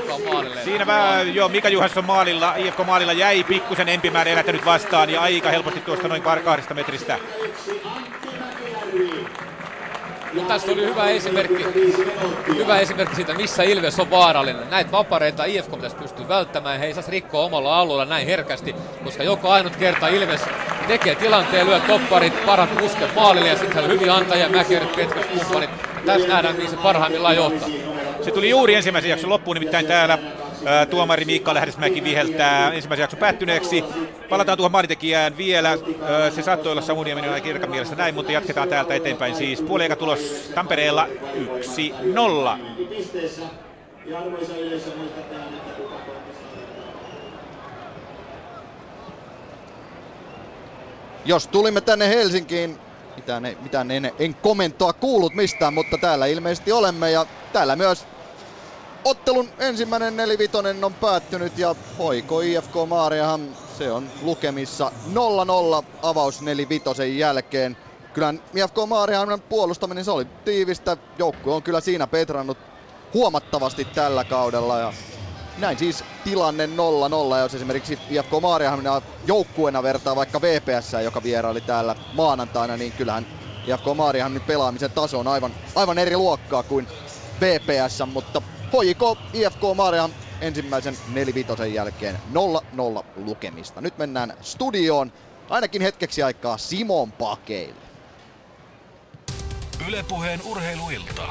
mukaan 0.00 0.22
maalille. 0.22 0.64
Siinä 0.64 0.86
vähän, 0.86 1.34
joo, 1.34 1.48
Mika 1.48 1.68
Juhansson 1.68 2.04
maalilla, 2.04 2.54
IFK 2.56 2.78
maalilla 2.86 3.12
jäi 3.12 3.44
pikkusen 3.44 3.88
empimään 3.88 4.26
elättänyt 4.26 4.64
vastaan 4.64 5.10
ja 5.10 5.20
aika 5.20 5.50
helposti 5.50 5.80
tuosta 5.80 6.08
noin 6.08 6.22
kahdesta 6.22 6.74
metristä. 6.74 7.18
Mutta 10.32 10.52
tässä 10.52 10.72
oli 10.72 10.82
hyvä 10.82 11.08
esimerkki, 11.08 11.66
hyvä 12.56 12.78
esimerkki 12.78 13.16
siitä, 13.16 13.34
missä 13.34 13.62
Ilves 13.62 14.00
on 14.00 14.10
vaarallinen. 14.10 14.70
Näitä 14.70 14.92
vapareita 14.92 15.44
IFK 15.44 15.70
pitäisi 15.70 15.96
pystyä 15.96 16.28
välttämään. 16.28 16.78
He 16.78 16.86
ei 16.86 16.94
saisi 16.94 17.10
rikkoa 17.10 17.44
omalla 17.44 17.80
alueella 17.80 18.04
näin 18.04 18.26
herkästi, 18.26 18.74
koska 19.04 19.22
joka 19.22 19.48
ainut 19.48 19.76
kerta 19.76 20.08
Ilves 20.08 20.40
tekee 20.88 21.14
tilanteen, 21.14 21.66
lyö 21.66 21.80
topparit, 21.80 22.46
parat 22.46 22.76
pusket 22.76 23.14
maalille 23.14 23.48
ja 23.48 23.56
sitten 23.58 23.88
hyvin 23.88 24.10
antajia, 24.10 24.48
Mäkerit, 24.48 24.96
Petkas, 24.96 25.26
kumppanit. 25.26 25.70
Tässä 26.06 26.28
nähdään, 26.28 26.56
mihin 26.56 26.70
se 26.70 26.76
parhaimmillaan 26.76 27.36
johtaa. 27.36 27.68
Se 28.24 28.30
tuli 28.30 28.50
juuri 28.50 28.74
ensimmäisen 28.74 29.10
jakson 29.10 29.30
loppuun, 29.30 29.54
nimittäin 29.54 29.86
täällä 29.86 30.18
tuomari 30.90 31.24
Miikka 31.24 31.54
Lähdesmäki 31.54 32.04
viheltää 32.04 32.72
ensimmäisen 32.72 33.02
jakson 33.02 33.20
päättyneeksi. 33.20 33.84
Palataan 34.28 34.58
tuohon 34.58 34.72
maalitekijään 34.72 35.36
vielä. 35.36 35.78
Se 36.34 36.42
saattoi 36.42 36.72
olla 36.72 36.82
Samu 36.82 37.02
Nieminen 37.02 37.30
aika 37.32 37.44
kirkan 37.44 37.70
mielessä 37.70 37.96
näin, 37.96 38.14
mutta 38.14 38.32
jatketaan 38.32 38.68
täältä 38.68 38.94
eteenpäin. 38.94 39.34
Siis 39.34 39.62
puoliaika 39.62 39.96
tulos 39.96 40.50
Tampereella 40.54 41.08
1-0. 42.56 42.60
Jos 51.24 51.46
tulimme 51.46 51.80
tänne 51.80 52.08
Helsinkiin, 52.08 52.78
mitään, 53.16 53.42
mitään 53.62 53.90
en, 53.90 54.12
en 54.18 54.34
komentoa 54.34 54.92
kuullut 54.92 55.34
mistään, 55.34 55.74
mutta 55.74 55.98
täällä 55.98 56.26
ilmeisesti 56.26 56.72
olemme 56.72 57.10
ja 57.10 57.26
täällä 57.52 57.76
myös 57.76 58.06
ottelun 59.04 59.48
ensimmäinen 59.58 60.16
nelivitonen 60.16 60.84
on 60.84 60.94
päättynyt 60.94 61.58
ja 61.58 61.76
hoiko 61.98 62.40
IFK 62.40 62.74
Maariahan 62.88 63.56
se 63.78 63.92
on 63.92 64.12
lukemissa 64.20 64.92
0-0 65.06 65.84
avaus 66.02 66.42
nelivitosen 66.42 67.18
jälkeen. 67.18 67.76
Kyllä 68.12 68.34
IFK 68.56 68.76
Maariahan 68.86 69.42
puolustaminen 69.48 70.04
se 70.04 70.10
oli 70.10 70.24
tiivistä. 70.44 70.96
Joukkue 71.18 71.54
on 71.54 71.62
kyllä 71.62 71.80
siinä 71.80 72.06
petrannut 72.06 72.58
huomattavasti 73.14 73.84
tällä 73.84 74.24
kaudella 74.24 74.78
ja 74.78 74.92
näin 75.58 75.78
siis 75.78 76.04
tilanne 76.24 76.66
0-0, 76.66 76.70
jos 77.42 77.54
esimerkiksi 77.54 77.98
IFK 78.10 78.30
Maariahamina 78.42 79.02
joukkueena 79.26 79.82
vertaa 79.82 80.16
vaikka 80.16 80.40
VPS, 80.40 80.92
joka 81.04 81.22
vieraili 81.22 81.60
täällä 81.60 81.96
maanantaina, 82.12 82.76
niin 82.76 82.92
kyllähän 82.92 83.26
IFK 83.66 83.84
Maariahamin 83.96 84.42
pelaamisen 84.42 84.90
taso 84.90 85.18
on 85.18 85.28
aivan, 85.28 85.54
aivan 85.74 85.98
eri 85.98 86.16
luokkaa 86.16 86.62
kuin 86.62 86.88
VPS, 87.40 87.98
mutta 88.12 88.42
HJK 88.70 89.18
IFK 89.32 89.60
Maariaham 89.76 90.10
ensimmäisen 90.40 90.96
nelivitosen 91.12 91.74
jälkeen 91.74 92.16
0-0 92.34 93.04
lukemista. 93.16 93.80
Nyt 93.80 93.98
mennään 93.98 94.34
studioon, 94.40 95.12
ainakin 95.48 95.82
hetkeksi 95.82 96.22
aikaa 96.22 96.58
Simon 96.58 97.12
pakeille. 97.12 97.90
Ylepuheen 99.88 100.40
urheiluilta. 100.44 101.28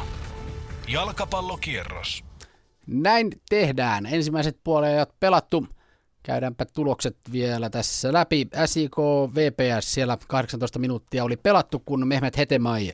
Jalkapallokierros. 0.88 2.24
Näin 2.88 3.30
tehdään. 3.50 4.06
Ensimmäiset 4.06 4.60
puolejat 4.64 5.10
pelattu. 5.20 5.68
Käydäänpä 6.24 6.66
tulokset 6.66 7.18
vielä 7.32 7.70
tässä 7.70 8.14
läpi. 8.14 8.48
SIK 8.66 8.98
VPS 9.36 9.94
siellä 9.94 10.18
18 10.28 10.80
minuuttia 10.80 11.24
oli 11.24 11.38
pelattu, 11.38 11.80
kun 11.86 12.08
Mehmet 12.08 12.38
Hetemai 12.38 12.92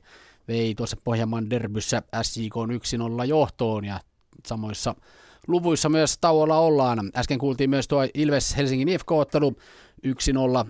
vei 0.48 0.76
tuossa 0.76 0.98
Pohjanmaan 1.04 1.50
derbyssä 1.50 2.02
SIK 2.22 2.54
1-0 3.22 3.26
johtoon 3.26 3.86
ja 3.86 4.00
samoissa 4.48 4.96
luvuissa 5.48 5.90
myös 5.90 6.18
tauolla 6.18 6.58
ollaan. 6.58 7.12
Äsken 7.16 7.40
kuultiin 7.40 7.70
myös 7.70 7.88
tuo 7.88 8.08
Ilves 8.14 8.58
Helsingin 8.58 8.88
IFK-ottelu 8.88 9.56
1-0 10.08 10.12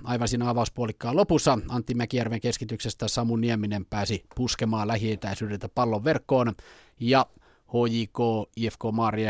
aivan 0.04 0.28
siinä 0.28 0.50
avauspuolikkaan 0.50 1.16
lopussa. 1.16 1.60
Antti 1.70 1.94
Mäkijärven 1.94 2.42
keskityksestä 2.42 3.08
Samu 3.08 3.36
Nieminen 3.36 3.86
pääsi 3.86 4.26
puskemaan 4.36 4.88
lähietäisyydeltä 4.88 5.70
pallon 5.70 6.04
verkkoon 6.04 6.56
ja 7.00 7.26
HJK 7.68 8.20
IFK 8.56 8.82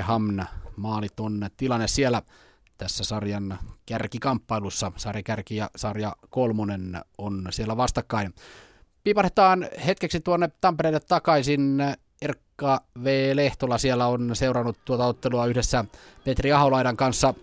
Hamn 0.01 0.43
maaliton 0.75 1.49
tilanne 1.57 1.87
siellä 1.87 2.21
tässä 2.77 3.03
sarjan 3.03 3.59
kärkikamppailussa. 3.85 4.91
Sarja 4.95 5.23
kärki 5.23 5.55
ja 5.55 5.69
sarja 5.75 6.15
kolmonen 6.29 7.01
on 7.17 7.47
siellä 7.49 7.77
vastakkain. 7.77 8.33
Piparhetaan 9.03 9.67
hetkeksi 9.85 10.19
tuonne 10.19 10.49
Tampereelle 10.61 10.99
takaisin. 10.99 11.77
Erkka 12.21 12.81
V. 13.03 13.31
Lehtola 13.33 13.77
siellä 13.77 14.07
on 14.07 14.35
seurannut 14.35 14.77
tuota 14.85 15.05
ottelua 15.05 15.45
yhdessä 15.45 15.85
Petri 16.23 16.51
Aholaidan 16.51 16.97
kanssa. 16.97 17.33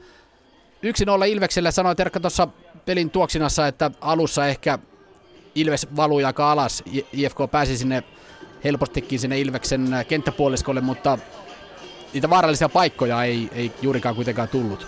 1-0 1.22 1.26
Ilvekselle 1.26 1.70
sanoi 1.70 1.94
Erkka 1.98 2.20
tuossa 2.20 2.48
pelin 2.86 3.10
tuoksinassa, 3.10 3.66
että 3.66 3.90
alussa 4.00 4.46
ehkä 4.46 4.78
Ilves 5.54 5.86
valui 5.96 6.24
aika 6.24 6.52
alas. 6.52 6.82
IFK 7.12 7.38
pääsi 7.50 7.78
sinne 7.78 8.02
helpostikin 8.64 9.18
sinne 9.18 9.40
Ilveksen 9.40 9.88
kenttäpuoliskolle, 10.08 10.80
mutta 10.80 11.18
niitä 12.12 12.30
vaarallisia 12.30 12.68
paikkoja 12.68 13.24
ei, 13.24 13.48
ei 13.52 13.72
juurikaan 13.82 14.14
kuitenkaan 14.14 14.48
tullut. 14.48 14.86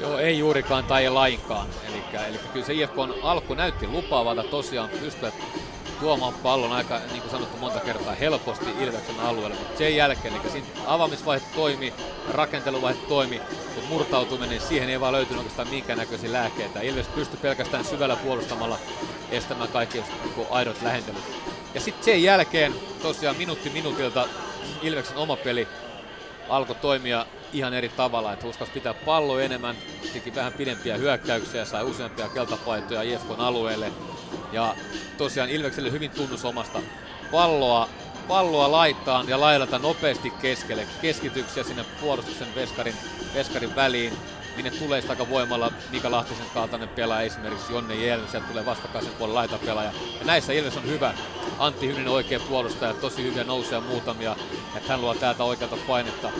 Joo, 0.00 0.18
ei 0.18 0.38
juurikaan 0.38 0.84
tai 0.84 1.02
ei 1.04 1.10
lainkaan. 1.10 1.68
Eli, 1.88 2.38
kyllä 2.52 2.66
se 2.66 2.74
IFK 2.74 2.94
alku 3.22 3.54
näytti 3.54 3.86
lupaavalta 3.86 4.42
tosiaan 4.42 4.88
pystyä 4.88 5.32
tuomaan 6.00 6.34
pallon 6.34 6.72
aika, 6.72 6.98
niin 6.98 7.20
kuin 7.20 7.30
sanottu 7.30 7.56
monta 7.56 7.80
kertaa, 7.80 8.14
helposti 8.14 8.70
Ilveksen 8.80 9.20
alueelle. 9.20 9.56
Mutta 9.56 9.78
sen 9.78 9.96
jälkeen, 9.96 10.34
eli 10.34 10.50
siinä 10.50 10.66
avaamisvaihe 10.86 11.46
toimi, 11.54 11.92
rakenteluvaihe 12.28 12.98
toimi, 13.08 13.40
mutta 13.64 13.88
murtautuminen, 13.88 14.60
siihen 14.60 14.88
ei 14.90 15.00
vaan 15.00 15.12
löytynyt 15.12 15.38
oikeastaan 15.38 15.68
minkäännäköisiä 15.68 16.32
lääkkeitä. 16.32 16.80
Ilves 16.80 17.06
pystyi 17.06 17.38
pelkästään 17.42 17.84
syvällä 17.84 18.16
puolustamalla 18.16 18.78
estämään 19.30 19.68
kaikki 19.68 19.98
niin 19.98 20.46
aidot 20.50 20.82
lähentelyt. 20.82 21.24
Ja 21.74 21.80
sitten 21.80 22.04
sen 22.04 22.22
jälkeen 22.22 22.74
tosiaan 23.02 23.36
minuutti 23.36 23.70
minuutilta 23.70 24.28
Ilveksen 24.82 25.16
oma 25.16 25.36
peli 25.36 25.68
alkoi 26.48 26.76
toimia 26.76 27.26
ihan 27.52 27.74
eri 27.74 27.88
tavalla, 27.88 28.32
että 28.32 28.46
uskas 28.46 28.68
pitää 28.68 28.94
pallo 28.94 29.38
enemmän, 29.38 29.76
teki 30.12 30.34
vähän 30.34 30.52
pidempiä 30.52 30.96
hyökkäyksiä, 30.96 31.64
sai 31.64 31.84
useampia 31.84 32.28
keltapaitoja 32.28 33.02
IFKn 33.02 33.40
alueelle. 33.40 33.92
Ja 34.52 34.74
tosiaan 35.18 35.50
Ilvekselle 35.50 35.92
hyvin 35.92 36.10
tunnus 36.10 36.44
omasta 36.44 36.80
palloa, 37.30 37.88
palloa 38.28 38.72
laittaa 38.72 39.24
ja 39.28 39.40
laidata 39.40 39.78
nopeasti 39.78 40.30
keskelle. 40.30 40.86
Keskityksiä 41.02 41.64
sinne 41.64 41.84
puolustuksen 42.00 42.54
veskarin, 42.54 42.94
veskarin 43.34 43.76
väliin 43.76 44.12
minne 44.56 44.70
tulee 44.70 45.00
sitä 45.00 45.12
aika 45.12 45.28
voimalla 45.28 45.72
Mika 45.90 46.10
Lahtisen 46.10 46.46
kaltainen 46.54 46.88
pelaaja, 46.88 47.26
esimerkiksi 47.26 47.72
Jonne 47.72 47.94
Jelm, 47.94 48.28
sieltä 48.28 48.48
tulee 48.48 48.66
vastakkaisen 48.66 49.12
puolen 49.12 49.34
laitapelaaja. 49.34 49.92
Ja 50.18 50.26
näissä 50.26 50.52
Ilves 50.52 50.76
on 50.76 50.86
hyvä. 50.86 51.14
Antti 51.58 51.86
Hyvinen 51.86 52.08
oikea 52.08 52.40
puolustaja, 52.40 52.94
tosi 52.94 53.22
hyviä 53.22 53.44
nousee 53.44 53.80
muutamia, 53.80 54.36
että 54.76 54.88
hän 54.88 55.00
luo 55.00 55.14
täältä 55.14 55.44
oikealta 55.44 55.76
painetta. 55.86 56.30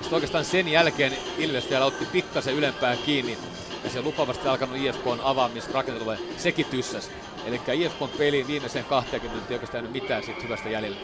Sitten 0.00 0.14
oikeastaan 0.14 0.44
sen 0.44 0.68
jälkeen 0.68 1.12
Ilves 1.38 1.70
vielä 1.70 1.84
otti 1.84 2.04
pikkasen 2.04 2.54
ylempää 2.54 2.96
kiinni, 2.96 3.38
ja 3.84 3.90
se 3.90 4.02
lupavasti 4.02 4.48
alkanut 4.48 4.76
IFK 4.76 5.04
avaamisrakentelulle, 5.22 6.18
sekin 6.36 6.66
tyssäs. 6.66 7.10
Eli 7.46 7.60
IFK 7.72 8.18
peliin 8.18 8.46
viimeiseen 8.46 8.84
20 8.84 9.28
minuuttia 9.28 9.54
oikeastaan 9.54 9.86
ei 9.86 9.90
mitään 9.90 10.22
siitä 10.22 10.42
hyvästä 10.42 10.68
jäljellä. 10.68 10.96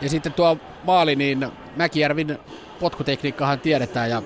Ja 0.00 0.08
sitten 0.08 0.32
tuo 0.32 0.58
maali, 0.84 1.16
niin 1.16 1.48
Mäkijärvin 1.76 2.38
potkutekniikkahan 2.80 3.60
tiedetään 3.60 4.10
ja 4.10 4.22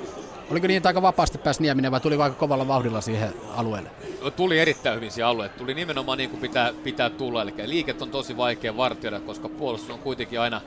Oliko 0.51 0.67
niin, 0.67 0.77
että 0.77 0.89
aika 0.89 1.03
vapaasti 1.03 1.39
pääsi 1.39 1.63
Nieminen 1.63 1.91
vai 1.91 2.01
tuli 2.01 2.15
aika 2.15 2.37
kovalla 2.37 2.69
vauhdilla 2.69 3.01
siihen 3.01 3.35
alueelle? 3.57 3.91
No, 4.23 4.31
tuli 4.31 4.59
erittäin 4.59 4.97
hyvin 4.97 5.11
siihen 5.11 5.27
alueelle. 5.27 5.55
Tuli 5.59 5.75
nimenomaan 5.75 6.19
niin 6.19 6.31
kuin 6.31 6.41
pitää, 6.41 6.73
pitää 6.85 7.11
tulla. 7.11 7.43
Eli 7.43 7.53
liiket 7.65 8.03
on 8.03 8.11
tosi 8.11 8.37
vaikea 8.37 8.77
vartioida, 8.77 9.21
koska 9.21 9.49
puolustus 9.49 9.91
on 9.91 9.99
kuitenkin 9.99 10.41
aina, 10.41 10.61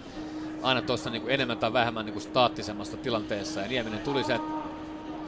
aina 0.64 0.82
tuossa 0.82 1.10
niin 1.10 1.24
enemmän 1.28 1.58
tai 1.58 1.74
vähemmän 1.74 2.06
niin 2.06 2.14
kuin 2.14 2.24
staattisemmassa 2.24 2.98
tilanteessa. 2.98 3.62
Ja 3.62 3.68
Nieminen 3.68 4.00
tuli 4.00 4.24
se, 4.24 4.40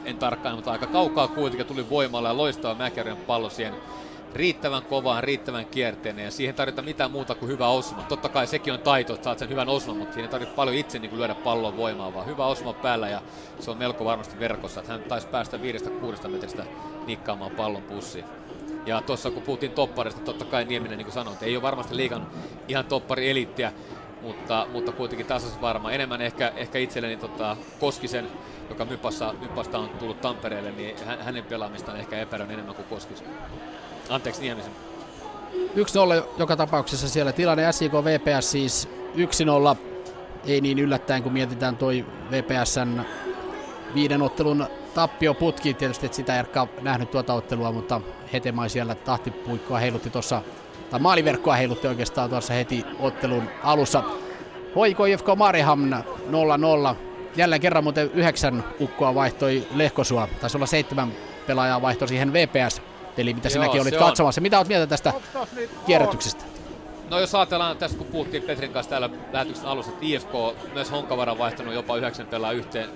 en 0.04 0.18
tarkkaan, 0.18 0.54
mutta 0.54 0.72
aika 0.72 0.86
kaukaa 0.86 1.28
kuitenkin 1.28 1.66
tuli 1.66 1.90
voimalla 1.90 2.28
ja 2.28 2.36
loistava 2.36 2.74
Mäkärän 2.74 3.16
pallo 3.16 3.50
siihen 3.50 3.74
riittävän 4.34 4.82
kovaan, 4.82 5.24
riittävän 5.24 5.66
kierteen 5.66 6.18
ja 6.18 6.30
siihen 6.30 6.54
tarvitaan 6.54 6.84
mitään 6.84 7.10
muuta 7.10 7.34
kuin 7.34 7.50
hyvä 7.50 7.68
osuma. 7.68 8.02
Totta 8.02 8.28
kai 8.28 8.46
sekin 8.46 8.72
on 8.72 8.80
taito, 8.80 9.14
että 9.14 9.24
saat 9.24 9.38
sen 9.38 9.48
hyvän 9.48 9.68
osuman, 9.68 9.96
mutta 9.96 10.14
siihen 10.14 10.30
tarvitsee 10.30 10.56
paljon 10.56 10.76
itse 10.76 10.98
niin 10.98 11.10
kuin 11.10 11.18
lyödä 11.18 11.34
pallon 11.34 11.76
voimaa, 11.76 12.14
vaan 12.14 12.26
hyvä 12.26 12.46
osuma 12.46 12.72
päällä 12.72 13.08
ja 13.08 13.22
se 13.60 13.70
on 13.70 13.78
melko 13.78 14.04
varmasti 14.04 14.38
verkossa, 14.38 14.80
että 14.80 14.92
hän 14.92 15.02
taisi 15.02 15.26
päästä 15.26 15.62
viidestä 15.62 15.90
kuudesta 15.90 16.28
metristä 16.28 16.64
nikkaamaan 17.06 17.50
pallon 17.50 17.82
pussiin. 17.82 18.24
Ja 18.86 19.00
tuossa 19.00 19.30
kun 19.30 19.42
puhuttiin 19.42 19.72
topparista, 19.72 20.20
totta 20.20 20.44
kai 20.44 20.64
Nieminen 20.64 20.98
niin 20.98 21.06
kuin 21.06 21.14
sanoin, 21.14 21.32
että 21.32 21.46
ei 21.46 21.56
ole 21.56 21.62
varmasti 21.62 21.96
liikan 21.96 22.26
ihan 22.68 22.84
toppari 22.84 23.30
eliittiä, 23.30 23.72
mutta, 24.22 24.66
mutta 24.72 24.92
kuitenkin 24.92 25.26
tasaisesti 25.26 25.62
varma. 25.62 25.90
Enemmän 25.90 26.20
ehkä, 26.22 26.52
ehkä 26.56 26.78
itselleni 26.78 27.16
tota, 27.16 27.56
Koskisen, 27.80 28.28
joka 28.68 28.84
Mypassa, 28.84 29.34
Mypasta 29.40 29.78
on 29.78 29.88
tullut 29.88 30.20
Tampereelle, 30.20 30.72
niin 30.72 30.96
hänen 31.20 31.44
pelaamistaan 31.44 31.98
ehkä 31.98 32.18
epäröin 32.18 32.50
enemmän 32.50 32.74
kuin 32.74 32.88
Koskisen. 32.88 33.26
Anteeksi 34.08 34.42
Niemisen. 34.42 34.72
1-0 35.76 36.28
joka 36.38 36.56
tapauksessa 36.56 37.08
siellä 37.08 37.32
tilanne 37.32 37.72
SJK 37.72 37.92
VPS 37.92 38.50
siis 38.50 38.88
1-0. 39.74 39.76
Ei 40.46 40.60
niin 40.60 40.78
yllättäen 40.78 41.22
kun 41.22 41.32
mietitään 41.32 41.76
toi 41.76 42.06
VPSn 42.30 43.02
viiden 43.94 44.22
ottelun 44.22 44.66
tappioputki. 44.94 45.74
Tietysti 45.74 46.06
et 46.06 46.14
sitä 46.14 46.38
Erkka 46.38 46.68
nähnyt 46.82 47.10
tuota 47.10 47.34
ottelua, 47.34 47.72
mutta 47.72 48.00
Hetemai 48.32 48.70
siellä 48.70 48.94
tahtipuikkoa 48.94 49.78
heilutti 49.78 50.10
tuossa, 50.10 50.42
tai 50.90 51.00
maaliverkkoa 51.00 51.54
heilutti 51.54 51.88
oikeastaan 51.88 52.30
tuossa 52.30 52.54
heti 52.54 52.84
ottelun 53.00 53.50
alussa. 53.62 54.02
HIK 54.86 54.98
IFK 55.08 55.26
Mariham 55.36 55.90
0-0. 55.90 56.96
Jälleen 57.36 57.60
kerran 57.60 57.84
muuten 57.84 58.10
yhdeksän 58.14 58.64
ukkoa 58.80 59.14
vaihtoi 59.14 59.66
Lehkosua. 59.74 60.28
Taisi 60.40 60.56
olla 60.56 60.66
seitsemän 60.66 61.12
pelaajaa 61.46 61.82
vaihtoi 61.82 62.08
siihen 62.08 62.32
VPS 62.32 62.82
peli, 63.16 63.34
mitä 63.34 63.46
Joo, 63.46 63.52
sinäkin 63.52 63.80
olit 63.80 63.96
katsomassa. 63.96 64.40
Mitä 64.40 64.58
olet 64.58 64.68
mieltä 64.68 64.86
tästä 64.86 65.12
kierrätyksestä? 65.86 66.44
No 67.10 67.20
jos 67.20 67.34
ajatellaan 67.34 67.76
tästä, 67.76 67.98
kun 67.98 68.06
puhuttiin 68.06 68.42
Petrin 68.42 68.72
kanssa 68.72 68.90
täällä 68.90 69.10
lähetyksen 69.32 69.66
alussa, 69.66 69.92
että 69.92 70.06
IFK, 70.06 70.32
myös 70.74 70.90
Honkavara 70.90 71.32
on 71.32 71.38
vaihtanut 71.38 71.74
jopa 71.74 71.96
yhdeksän 71.96 72.26
pelaa 72.26 72.52
yhteen 72.52 72.88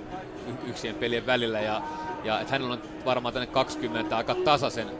yksien 0.68 0.94
pelien 0.94 1.26
välillä 1.26 1.60
ja, 1.60 1.82
ja 2.24 2.40
että 2.40 2.52
hänellä 2.52 2.72
on 2.72 2.82
varmaan 3.04 3.34
tänne 3.34 3.46
20 3.46 4.16
aika 4.16 4.34
tasaisen 4.34 4.90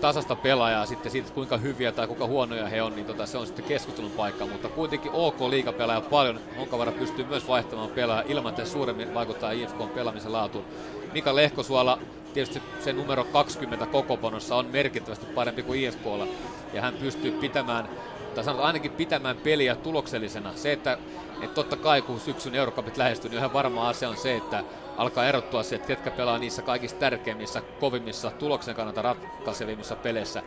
tasasta 0.00 0.36
pelaajaa 0.36 0.86
sitten 0.86 1.12
siitä, 1.12 1.30
kuinka 1.30 1.56
hyviä 1.56 1.92
tai 1.92 2.06
kuinka 2.06 2.26
huonoja 2.26 2.68
he 2.68 2.82
on, 2.82 2.94
niin 2.94 3.06
tota, 3.06 3.26
se 3.26 3.38
on 3.38 3.46
sitten 3.46 3.64
keskustelun 3.64 4.10
paikka, 4.10 4.46
mutta 4.46 4.68
kuitenkin 4.68 5.12
OK 5.12 5.40
liikapelaaja 5.40 6.00
paljon. 6.00 6.40
Honkavara 6.58 6.92
pystyy 6.92 7.24
myös 7.24 7.48
vaihtamaan 7.48 7.90
pelaajaa 7.90 8.24
ilman, 8.28 8.50
että 8.50 8.64
suuremmin 8.64 9.14
vaikuttaa 9.14 9.50
IFK 9.50 9.94
pelaamisen 9.94 10.32
laatuun. 10.32 10.64
Mika 11.12 11.36
Lehkosuola 11.36 11.98
tietysti 12.34 12.62
se 12.80 12.92
numero 12.92 13.24
20 13.24 13.86
kokoponossa 13.86 14.56
on 14.56 14.66
merkittävästi 14.66 15.26
parempi 15.26 15.62
kuin 15.62 15.80
IFKlla. 15.80 16.26
Ja 16.72 16.82
hän 16.82 16.94
pystyy 16.94 17.30
pitämään, 17.32 17.88
tai 18.34 18.44
sanotaan 18.44 18.66
ainakin 18.66 18.92
pitämään 18.92 19.36
peliä 19.36 19.74
tuloksellisena. 19.74 20.52
Se, 20.56 20.72
että, 20.72 20.98
että 21.42 21.54
totta 21.54 21.76
kai 21.76 22.02
kun 22.02 22.20
syksyn 22.20 22.54
Eurocupit 22.54 22.96
lähestyy, 22.96 23.30
niin 23.30 23.38
ihan 23.38 23.52
varma 23.52 23.88
asia 23.88 24.08
on 24.08 24.16
se, 24.16 24.36
että 24.36 24.64
alkaa 24.98 25.26
erottua 25.26 25.62
se, 25.62 25.76
että 25.76 25.88
ketkä 25.88 26.10
pelaa 26.10 26.38
niissä 26.38 26.62
kaikista 26.62 27.00
tärkeimmissä, 27.00 27.62
kovimmissa, 27.80 28.30
tuloksen 28.30 28.74
kannalta 28.74 29.02
ratkaisevimmissa 29.02 29.96
peleissä. 29.96 30.42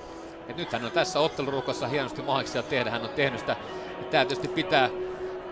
Et 0.48 0.58
nyt 0.58 0.72
hän 0.72 0.86
on 0.86 0.92
tässä 0.92 1.20
otteluruukossa 1.20 1.88
hienosti 1.88 2.22
mahdollista 2.22 2.64
tehdä, 2.64 2.92
hän 2.92 3.04
on 3.04 3.10
tehnyt 3.10 3.40
sitä. 3.40 3.56
Ja 3.98 4.04
tämä 4.04 4.26
tietysti 4.26 4.48
pitää 4.48 4.90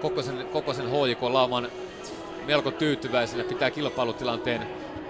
koko 0.01 0.21
sen, 0.21 0.47
koko 0.53 0.73
sen 0.73 0.89
HJK 0.89 1.21
lauman 1.21 1.67
melko 2.45 2.71
tyytyväisenä, 2.71 3.43
pitää 3.43 3.71
kilpailutilanteen 3.71 4.67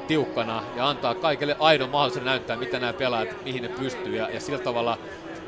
tiukkana 0.07 0.63
ja 0.75 0.89
antaa 0.89 1.15
kaikille 1.15 1.55
aidon 1.59 1.89
mahdollisuuden 1.89 2.25
näyttää, 2.25 2.55
mitä 2.55 2.79
nämä 2.79 2.93
pelaajat, 2.93 3.45
mihin 3.45 3.63
ne 3.63 3.69
pystyy 3.69 4.15
ja, 4.15 4.29
ja 4.29 4.39
sillä 4.39 4.59
tavalla 4.59 4.97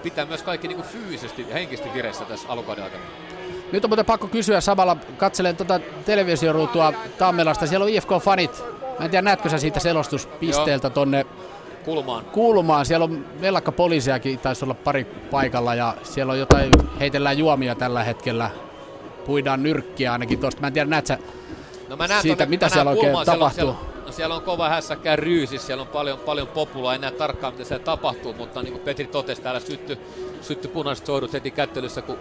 pitää 0.04 0.26
myös 0.26 0.44
kaikki 0.44 0.68
niin 0.68 0.76
kuin 0.76 0.88
fyysisesti 0.88 1.46
ja 1.50 1.54
henkisesti 1.54 1.94
vireessä 1.94 2.26
tässä 2.26 2.50
alukauden 2.50 2.84
aikana. 2.84 3.04
Nyt 3.72 3.86
on 3.86 3.90
muuten 3.90 4.06
pakko 4.06 4.28
kysyä 4.28 4.62
samalla, 4.62 4.98
katselen 5.18 5.56
tuota 5.56 5.80
televisioruutua 6.06 6.94
Tammelasta, 7.18 7.68
siellä 7.68 7.84
on 7.84 7.90
IFK-fanit. 7.90 8.64
Mä 9.00 9.06
en 9.06 9.12
tiedä, 9.12 9.22
näetkö 9.22 9.50
sä 9.50 9.58
siitä 9.58 9.80
selostuspisteeltä 9.80 10.88
Joo. 10.88 10.94
tonne 10.94 11.26
kulmaan. 11.86 12.26
kulmaan. 12.26 12.86
Siellä 12.86 13.04
on 13.04 13.26
mellakka 13.40 13.72
poliisiakin, 13.72 14.40
taisi 14.40 14.66
olla 14.66 14.74
pari 14.74 15.04
paikalla 15.32 15.76
ja 15.76 15.94
siellä 16.04 16.34
on 16.34 16.40
jotain, 16.40 16.72
heitellään 17.00 17.38
juomia 17.38 17.76
tällä 17.76 18.04
hetkellä. 18.04 18.50
Puidaan 19.26 19.64
nyrkkiä 19.64 20.12
ainakin 20.12 20.40
tuosta. 20.40 20.62
Mä 20.62 20.68
en 20.68 20.74
tiedä, 20.74 20.90
näet 20.90 21.08
sä 21.08 21.18
no 21.90 21.96
mä 21.96 22.08
näen 22.08 22.22
siitä, 22.22 22.38
tonne, 22.38 22.50
mitä 22.50 22.70
siellä 22.70 22.90
oikein 22.92 23.06
kulmaan. 23.06 23.26
tapahtuu? 23.26 23.56
Siellä 23.56 23.72
on, 23.72 23.78
siellä 23.78 24.02
No 24.06 24.12
siellä 24.12 24.36
on 24.36 24.42
kova 24.42 24.70
hässäkään 24.70 25.20
ryysis, 25.20 25.68
siellä 25.68 25.82
on 25.82 25.88
paljon, 25.88 26.20
paljon 26.20 26.48
populaa, 26.48 26.96
en 26.96 27.02
näe 27.02 27.12
tarkkaan 27.12 27.54
mitä 27.54 27.66
siellä 27.66 27.86
tapahtuu, 27.86 28.34
mutta 28.34 28.62
niin 28.62 28.74
kuin 28.74 28.84
Petri 28.84 29.08
totesi, 29.08 29.42
täällä 29.42 29.60
sytty, 29.60 29.98
sytty 30.42 30.68
punaiset 30.68 31.06
soidut 31.06 31.34
heti 31.34 31.52
kättelyssä, 31.52 32.02
kun 32.02 32.18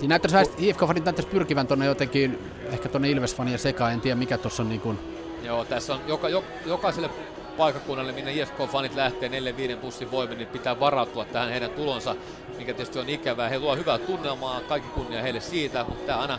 Siinä 0.00 0.12
näyttäisi 0.12 0.34
vähän, 0.34 0.46
IFK-fanit 0.58 1.04
näyttäisi 1.04 1.30
pyrkivän 1.30 1.66
tuonne 1.66 1.86
jotenkin, 1.86 2.38
ehkä 2.72 2.88
tuonne 2.88 3.10
Ilves-fanien 3.10 3.58
sekaan, 3.58 3.92
en 3.92 4.00
tiedä 4.00 4.16
mikä 4.16 4.38
tuossa 4.38 4.62
on 4.62 4.68
niin 4.68 4.80
kuin... 4.80 4.98
Joo, 5.42 5.64
tässä 5.64 5.94
on 5.94 6.00
joka, 6.06 6.28
jo, 6.28 6.44
jokaiselle 6.66 7.10
paikakunnalle, 7.56 8.12
minne 8.12 8.32
IFK-fanit 8.32 8.96
lähtee 8.96 9.28
4-5 9.74 9.76
bussin 9.76 10.10
voimin, 10.10 10.38
niin 10.38 10.48
pitää 10.48 10.80
varautua 10.80 11.24
tähän 11.24 11.48
heidän 11.48 11.70
tulonsa, 11.70 12.16
mikä 12.58 12.74
tietysti 12.74 12.98
on 12.98 13.08
ikävää. 13.08 13.48
He 13.48 13.58
luovat 13.58 13.78
hyvää 13.78 13.98
tunnelmaa, 13.98 14.60
kaikki 14.60 14.88
kunnia 14.88 15.22
heille 15.22 15.40
siitä, 15.40 15.84
mutta 15.88 16.06
tämä 16.06 16.18
aina 16.18 16.38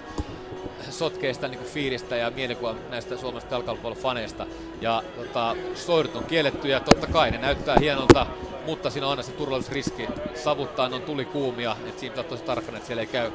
sotkee 0.90 1.34
sitä 1.34 1.48
niin 1.48 1.64
fiilistä 1.64 2.16
ja 2.16 2.32
mielikuva 2.32 2.76
näistä 2.90 3.18
Suomesta 3.18 3.56
jalkapallofaneista. 3.56 4.46
Ja 4.82 5.04
tota, 5.16 5.56
soidut 5.76 6.16
on 6.16 6.24
kielletty 6.24 6.68
ja 6.68 6.80
totta 6.80 7.08
kai 7.08 7.32
ne 7.32 7.38
näyttää 7.38 7.76
hienolta, 7.80 8.28
mutta 8.66 8.90
siinä 8.90 9.08
on 9.08 9.12
aina 9.12 9.24
se 9.24 9.32
turvallisuusriski. 9.32 10.08
Savuttaa 10.36 10.90
on 10.94 11.02
tuli 11.02 11.26
kuumia, 11.26 11.76
että 11.86 12.00
siinä 12.00 12.14
pitää 12.14 12.30
tosi 12.30 12.44
tarkkana, 12.44 12.78
että 12.78 12.88
siellä 12.88 13.02
ei 13.02 13.08
käy, 13.08 13.32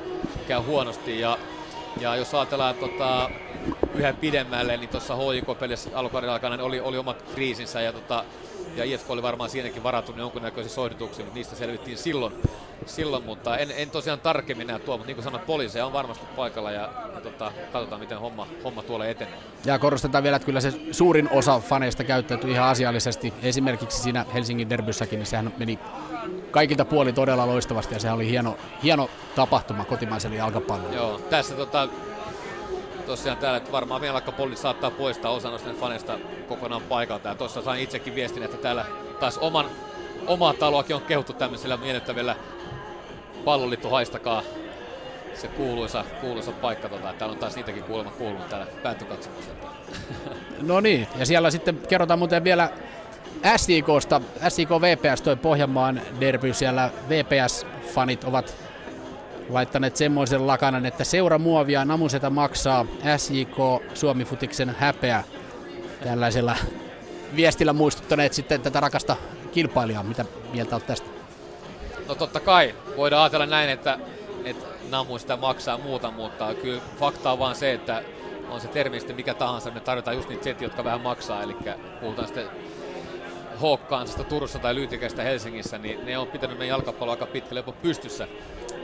käy 0.49 0.61
huonosti. 0.61 1.21
Ja, 1.21 1.39
ja 2.01 2.17
jos 2.17 2.35
ajatellaan 2.35 2.75
tota, 2.75 3.31
yhden 3.95 4.17
pidemmälle, 4.17 4.77
niin 4.77 4.89
tuossa 4.89 5.17
HJK-pelissä 5.17 5.91
alkukauden 5.95 6.31
aikana 6.31 6.65
oli, 6.65 6.81
oli 6.81 6.99
omat 6.99 7.23
kriisinsä 7.35 7.81
ja 7.81 7.93
tota, 7.93 8.25
ja 8.77 8.85
IFK 8.85 9.11
oli 9.11 9.23
varmaan 9.23 9.51
siinäkin 9.51 9.83
varautunut 9.83 10.21
jonkunnäköisiin 10.21 10.75
soihdutuksiin, 10.75 11.27
mutta 11.27 11.39
niistä 11.39 11.57
selvittiin 11.57 11.99
silloin, 11.99 12.35
silloin 12.87 13.25
mutta 13.25 13.59
en, 13.59 13.71
en 13.77 13.91
tosiaan 13.91 14.21
tarkemmin 14.21 14.67
näe 14.67 14.79
tuo, 14.79 14.97
mutta 14.97 15.07
niin 15.07 15.17
kuin 15.17 15.25
sanoin, 15.25 15.45
poliiseja 15.45 15.87
on 15.87 15.93
varmasti 15.93 16.27
paikalla 16.37 16.71
ja, 16.71 16.91
ja 17.15 17.21
tota, 17.21 17.53
katsotaan 17.73 18.01
miten 18.01 18.19
homma, 18.19 18.47
homma 18.65 18.83
tuolla 18.83 19.07
etenee. 19.07 19.39
Ja 19.65 19.79
korostetaan 19.79 20.25
vielä, 20.25 20.37
että 20.37 20.47
kyllä 20.47 20.61
se 20.61 20.73
suurin 20.91 21.29
osa 21.33 21.59
faneista 21.59 22.05
käyttäytyi 22.05 22.53
ihan 22.53 22.69
asiallisesti. 22.69 23.33
Esimerkiksi 23.43 24.03
siinä 24.03 24.27
Helsingin 24.35 24.71
derbyssäkin, 24.71 25.19
niin 25.19 25.27
sehän 25.27 25.53
meni 25.59 25.79
kaikilta 26.51 26.85
puoli 26.85 27.13
todella 27.13 27.47
loistavasti 27.47 27.95
ja 27.95 28.01
se 28.01 28.11
oli 28.11 28.29
hieno, 28.31 28.57
hieno 28.83 29.11
tapahtuma 29.35 29.85
kotimaiselle 29.85 30.37
jalkapallolle. 30.37 30.97
Joo, 30.97 31.19
tässä 31.19 31.55
tota, 31.55 31.89
tosiaan 33.07 33.39
täällä, 33.39 33.57
että 33.57 33.73
varmaan 33.73 34.01
vielä 34.01 34.21
Polli 34.21 34.57
saattaa 34.57 34.91
poistaa 34.91 35.31
osa 35.31 35.51
noista 35.51 35.71
faneista 35.81 36.19
kokonaan 36.49 36.83
paikalta. 36.83 37.29
Ja 37.29 37.35
tuossa 37.35 37.63
sain 37.63 37.83
itsekin 37.83 38.15
viestin, 38.15 38.43
että 38.43 38.57
täällä 38.57 38.85
taas 39.21 39.39
oman, 39.39 39.67
omaa 40.27 40.55
taloakin 40.55 40.97
on 40.97 41.03
kehuttu 41.03 41.33
tämmöisillä 41.33 41.77
miellyttävillä 41.77 42.37
palloliitto 43.45 43.91
haistakaa 43.91 44.43
se 45.35 45.49
kuuluisa, 45.49 46.05
kuuluisa 46.21 46.53
paikka. 46.53 46.89
Tota, 46.89 47.13
täällä 47.13 47.33
on 47.33 47.39
taas 47.39 47.57
niitäkin 47.57 47.83
kuulemma 47.83 48.13
kuulunut 48.13 48.49
täällä 48.49 48.67
päättökatsomuksessa. 48.83 49.55
No 50.63 50.81
niin, 50.81 51.09
ja 51.17 51.27
siellä 51.27 51.51
sitten 51.51 51.79
kerrotaan 51.89 52.19
muuten 52.19 52.45
vielä 52.45 52.71
SJKsta. 53.57 54.21
SJK 54.49 54.71
VPS 54.71 55.23
toi 55.23 55.37
Pohjanmaan 55.37 56.01
derby. 56.21 56.55
Siellä 56.55 56.91
VPS-fanit 57.09 58.29
ovat 58.29 58.66
laittaneet 59.49 59.97
semmoisen 59.97 60.47
lakanan, 60.47 60.87
että 60.87 61.05
seura 61.05 61.39
muovia 61.39 61.85
namuseta 61.85 62.31
maksaa 62.31 62.87
SJK 63.17 63.57
Suomi-futiksen 63.95 64.77
häpeä. 64.79 65.25
Tällaisella 66.05 66.57
viestillä 67.37 67.73
muistuttaneet 67.73 68.33
sitten 68.33 68.61
tätä 68.61 68.81
rakasta 68.81 69.17
kilpailijaa. 69.53 70.03
Mitä 70.03 70.25
mieltä 70.53 70.77
olet 70.77 70.87
tästä? 70.87 71.09
No 72.09 72.15
totta 72.15 72.41
kai, 72.41 72.75
voidaan 72.97 73.23
ajatella 73.23 73.47
näin, 73.47 73.71
että, 73.71 73.99
että 74.45 74.67
Namu 74.91 75.19
sitä 75.19 75.37
maksaa 75.37 75.79
muuta, 75.79 76.11
mutta 76.11 76.55
kyllä 76.55 76.81
fakta 76.99 77.33
on 77.33 77.39
vaan 77.39 77.55
se, 77.55 77.73
että 77.73 78.03
on 78.51 78.61
se 78.61 78.69
termi 78.69 78.99
sitten 79.01 79.17
mikä 79.17 79.35
tahansa, 79.35 79.71
me 79.71 79.81
tarvitaan 79.81 80.17
just 80.17 80.29
niitä 80.29 80.45
setiä, 80.45 80.67
jotka 80.67 80.85
vähän 80.85 81.01
maksaa, 81.01 81.43
eli 81.43 81.57
puhutaan 82.01 82.29
sitten 82.29 82.49
Hawkkansista 83.57 84.25
Turussa 84.25 84.59
tai 84.59 84.75
Lyytikästä 84.75 85.23
Helsingissä, 85.23 85.79
niin 85.79 86.07
ne 86.07 86.19
on 86.19 86.27
pitänyt 86.27 86.59
meidän 86.59 86.75
jalkapallo 86.75 87.13
aika 87.13 87.27
pitkälle 87.27 87.59
jopa 87.59 87.73
pystyssä. 87.73 88.29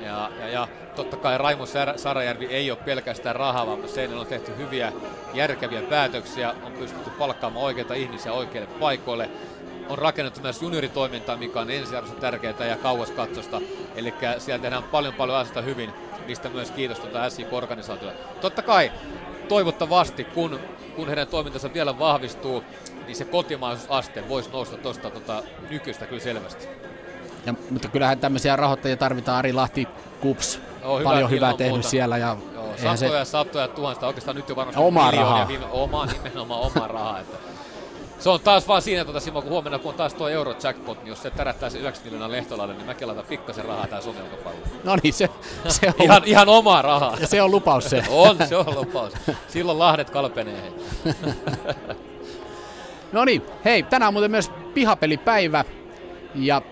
Ja, 0.04 0.30
ja, 0.40 0.48
ja 0.48 0.68
totta 0.96 1.16
kai 1.16 1.38
Raimo 1.38 1.64
Sarajärvi 1.96 2.46
ei 2.46 2.70
ole 2.70 2.78
pelkästään 2.84 3.36
rahaa, 3.36 3.66
vaan 3.66 3.88
sen 3.88 4.18
on 4.18 4.26
tehty 4.26 4.56
hyviä, 4.56 4.92
järkeviä 5.34 5.82
päätöksiä, 5.82 6.54
on 6.62 6.72
pystytty 6.72 7.10
palkkaamaan 7.10 7.64
oikeita 7.64 7.94
ihmisiä 7.94 8.32
oikeille 8.32 8.68
paikoille, 8.80 9.30
on 9.88 9.98
rakennettu 9.98 10.40
myös 10.40 10.62
junioritoimintaa, 10.62 11.36
mikä 11.36 11.60
on 11.60 11.70
ensiarvoisen 11.70 12.20
tärkeää 12.20 12.66
ja 12.66 12.76
kauas 12.76 13.10
katsosta. 13.10 13.60
Eli 13.96 14.14
siellä 14.38 14.62
tehdään 14.62 14.82
paljon 14.82 15.14
paljon 15.14 15.38
asioita 15.38 15.62
hyvin, 15.62 15.90
mistä 16.26 16.48
myös 16.48 16.70
kiitos 16.70 16.98
tuota 16.98 17.30
SIK-organisaatiolle. 17.30 18.16
Totta 18.40 18.62
kai 18.62 18.92
toivottavasti, 19.48 20.24
kun, 20.24 20.60
kun 20.96 21.06
heidän 21.06 21.28
toimintansa 21.28 21.74
vielä 21.74 21.98
vahvistuu, 21.98 22.64
niin 23.06 23.16
se 23.16 23.24
kotimaisuusaste 23.24 24.28
voisi 24.28 24.50
nousta 24.50 24.76
tuosta 24.76 25.10
tota, 25.10 25.42
nykyistä 25.70 26.06
kyllä 26.06 26.22
selvästi. 26.22 26.81
Ja, 27.46 27.54
mutta 27.70 27.88
kyllähän 27.88 28.18
tämmöisiä 28.18 28.56
rahoittajia 28.56 28.96
tarvitaan. 28.96 29.38
Ari 29.38 29.52
Lahti, 29.52 29.88
Kups, 30.20 30.60
Joo, 30.82 30.98
hyvä, 30.98 31.10
paljon 31.10 31.30
hyvää 31.30 31.54
tehnyt 31.54 31.74
muuta. 31.74 31.88
siellä. 31.88 32.18
Ja 32.18 32.36
Joo, 32.54 32.64
satoja, 32.76 33.24
se... 33.24 33.30
satoja 33.30 33.68
tuhansia, 33.68 34.06
oikeastaan 34.08 34.36
nyt 34.36 34.48
jo 34.48 34.56
varmasti 34.56 34.80
omaa 34.82 35.10
rahaa. 35.10 35.48
Viime, 35.48 35.64
omaa, 35.70 36.06
nimenomaan 36.06 36.60
omaa 36.60 36.88
rahaa. 36.88 37.18
Että 37.20 37.36
se 38.18 38.30
on 38.30 38.40
taas 38.40 38.68
vaan 38.68 38.82
siinä, 38.82 39.04
tuota, 39.04 39.20
Simo, 39.20 39.42
kun 39.42 39.50
huomenna 39.50 39.78
kun 39.78 39.88
on 39.88 39.94
taas 39.94 40.14
tuo 40.14 40.28
euro 40.28 40.54
jackpot, 40.62 40.98
niin 40.98 41.08
jos 41.08 41.22
se 41.22 41.30
tärättää 41.30 41.70
se 41.70 41.78
9 41.78 42.04
miljoonaa 42.04 42.30
lehtolalle, 42.30 42.74
niin 42.74 42.86
mäkin 42.86 43.08
laitan 43.08 43.26
pikkasen 43.26 43.64
rahaa 43.64 43.86
tää 43.86 44.00
somelkapallo. 44.00 44.58
No 44.84 44.96
niin, 45.02 45.14
se, 45.14 45.28
se 45.68 45.86
on... 45.86 45.94
ihan, 45.98 46.22
ihan 46.24 46.48
omaa 46.48 46.82
rahaa. 46.82 47.16
Ja 47.20 47.26
se 47.26 47.42
on 47.42 47.50
lupaus 47.50 47.84
se. 47.84 48.02
on, 48.10 48.36
se 48.48 48.56
on 48.56 48.74
lupaus. 48.74 49.12
Silloin 49.48 49.78
lahdet 49.78 50.10
kalpenee. 50.10 50.72
no 53.12 53.24
niin, 53.24 53.42
hei, 53.64 53.82
tänään 53.82 54.08
on 54.08 54.14
muuten 54.14 54.30
myös 54.30 54.50
pihapelipäivä. 54.74 55.64
Ja 56.34 56.62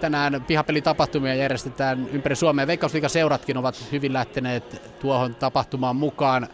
tänään 0.00 0.44
pihapelitapahtumia 0.46 1.34
järjestetään 1.34 2.08
ympäri 2.12 2.36
Suomea. 2.36 2.66
Veikkausliigaseuratkin 2.66 3.56
ovat 3.56 3.84
hyvin 3.92 4.12
lähteneet 4.12 4.82
tuohon 5.00 5.34
tapahtumaan 5.34 5.96
mukaan. 5.96 6.48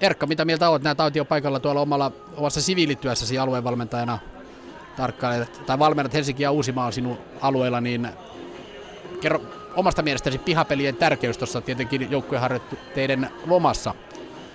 Erkka, 0.00 0.26
mitä 0.26 0.44
mieltä 0.44 0.70
olet? 0.70 0.82
Näet 0.82 1.00
Autio 1.00 1.24
paikalla 1.24 1.60
tuolla 1.60 1.80
omalla, 1.80 2.12
omassa 2.36 2.62
siviilityössäsi 2.62 3.38
aluevalmentajana 3.38 4.18
tarkkailet, 4.96 5.66
tai 5.66 5.78
valmennat 5.78 6.14
Helsinki 6.14 6.42
ja 6.42 6.50
Uusimaa 6.50 6.90
sinun 6.90 7.18
alueella, 7.40 7.80
niin 7.80 8.08
kerro 9.20 9.40
omasta 9.76 10.02
mielestäsi 10.02 10.38
pihapelien 10.38 10.96
tärkeys 10.96 11.38
tuossa 11.38 11.60
tietenkin 11.60 12.10
joukkueharjoitteiden 12.10 13.30
lomassa 13.46 13.94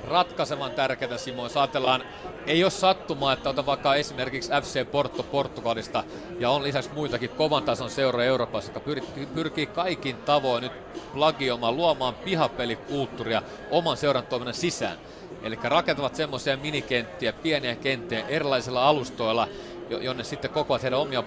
ratkaisevan 0.07 0.71
tärkeää, 0.71 1.17
Simo. 1.17 1.43
Jos 1.43 1.57
ajatellaan, 1.57 2.03
ei 2.47 2.63
ole 2.63 2.71
sattumaa, 2.71 3.33
että 3.33 3.49
ota 3.49 3.65
vaikka 3.65 3.95
esimerkiksi 3.95 4.51
FC 4.61 4.91
Porto 4.91 5.23
Portugalista 5.23 6.03
ja 6.39 6.49
on 6.49 6.63
lisäksi 6.63 6.89
muitakin 6.93 7.29
kovan 7.29 7.63
tason 7.63 7.89
seuroja 7.89 8.27
Euroopassa, 8.27 8.69
jotka 8.69 8.79
pyrkii, 8.79 9.25
pyrkii 9.25 9.65
kaikin 9.65 10.15
tavoin 10.15 10.61
nyt 10.61 10.71
plagioimaan, 11.13 11.77
luomaan 11.77 12.15
pihapelikulttuuria 12.15 13.41
oman 13.71 13.97
seuran 13.97 14.25
toiminnan 14.25 14.53
sisään. 14.53 14.97
Eli 15.43 15.59
rakentavat 15.63 16.15
semmoisia 16.15 16.57
minikenttiä, 16.57 17.33
pieniä 17.33 17.75
kenttiä 17.75 18.27
erilaisilla 18.27 18.87
alustoilla, 18.87 19.47
jonne 19.89 20.23
sitten 20.23 20.51
kokoavat 20.51 20.83
heidän 20.83 20.99
omia 20.99 21.23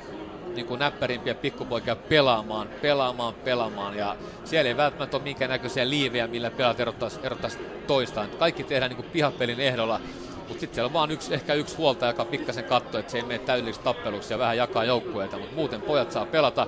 niin 0.56 0.66
kuin 0.66 0.78
näppärimpiä 0.78 1.34
pikkupoikia 1.34 1.96
pelaamaan, 1.96 2.68
pelaamaan, 2.82 3.34
pelaamaan. 3.34 3.96
Ja 3.96 4.16
siellä 4.44 4.68
ei 4.68 4.76
välttämättä 4.76 5.16
ole 5.16 5.24
minkään 5.24 5.50
näköisiä 5.50 5.90
liivejä, 5.90 6.26
millä 6.26 6.50
pelaat 6.50 6.80
erottaisi, 6.80 7.20
erottaisi 7.22 7.58
toistaan. 7.86 8.28
Kaikki 8.38 8.64
tehdään 8.64 8.90
niin 8.90 8.96
kuin 8.96 9.10
pihapelin 9.12 9.60
ehdolla. 9.60 10.00
Mutta 10.48 10.60
sitten 10.60 10.74
siellä 10.74 10.86
on 10.86 10.92
vaan 10.92 11.10
yksi, 11.10 11.34
ehkä 11.34 11.54
yksi 11.54 11.76
huolta, 11.76 12.06
joka 12.06 12.24
pikkasen 12.24 12.64
katsoo, 12.64 13.00
että 13.00 13.12
se 13.12 13.18
ei 13.18 13.24
mene 13.24 13.38
täydelliseksi 13.38 13.84
tappeluksi 13.84 14.34
ja 14.34 14.38
vähän 14.38 14.56
jakaa 14.56 14.84
joukkueita. 14.84 15.38
Mutta 15.38 15.54
muuten 15.54 15.82
pojat 15.82 16.12
saa 16.12 16.26
pelata 16.26 16.66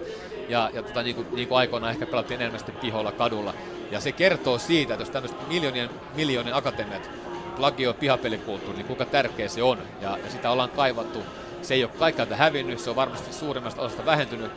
ja, 0.48 0.70
ja 0.74 0.82
tota, 0.82 1.02
niin, 1.02 1.16
kuin, 1.16 1.26
niin 1.32 1.48
kuin 1.48 1.58
aikoinaan 1.58 1.92
ehkä 1.92 2.06
pelattiin 2.06 2.40
enemmän 2.40 2.60
sitten 2.60 2.76
pihoilla 2.76 3.12
kadulla. 3.12 3.54
Ja 3.90 4.00
se 4.00 4.12
kertoo 4.12 4.58
siitä, 4.58 4.94
että 4.94 5.02
jos 5.02 5.10
tämmöiset 5.10 5.48
miljoonien, 5.48 5.90
miljoonien 6.14 6.56
akatemiat 6.56 7.10
plagio 7.56 7.94
pihapelikulttuuri, 7.94 8.76
niin 8.76 8.86
kuinka 8.86 9.04
tärkeä 9.04 9.48
se 9.48 9.62
on. 9.62 9.78
Ja, 10.00 10.18
ja 10.24 10.30
sitä 10.30 10.50
ollaan 10.50 10.70
kaivattu 10.70 11.22
se 11.62 11.74
ei 11.74 11.84
ole 11.84 11.92
kaikkialta 11.98 12.36
hävinnyt, 12.36 12.78
se 12.78 12.90
on 12.90 12.96
varmasti 12.96 13.32
suurimmasta 13.32 13.82
osasta 13.82 14.06
vähentynyt, 14.06 14.50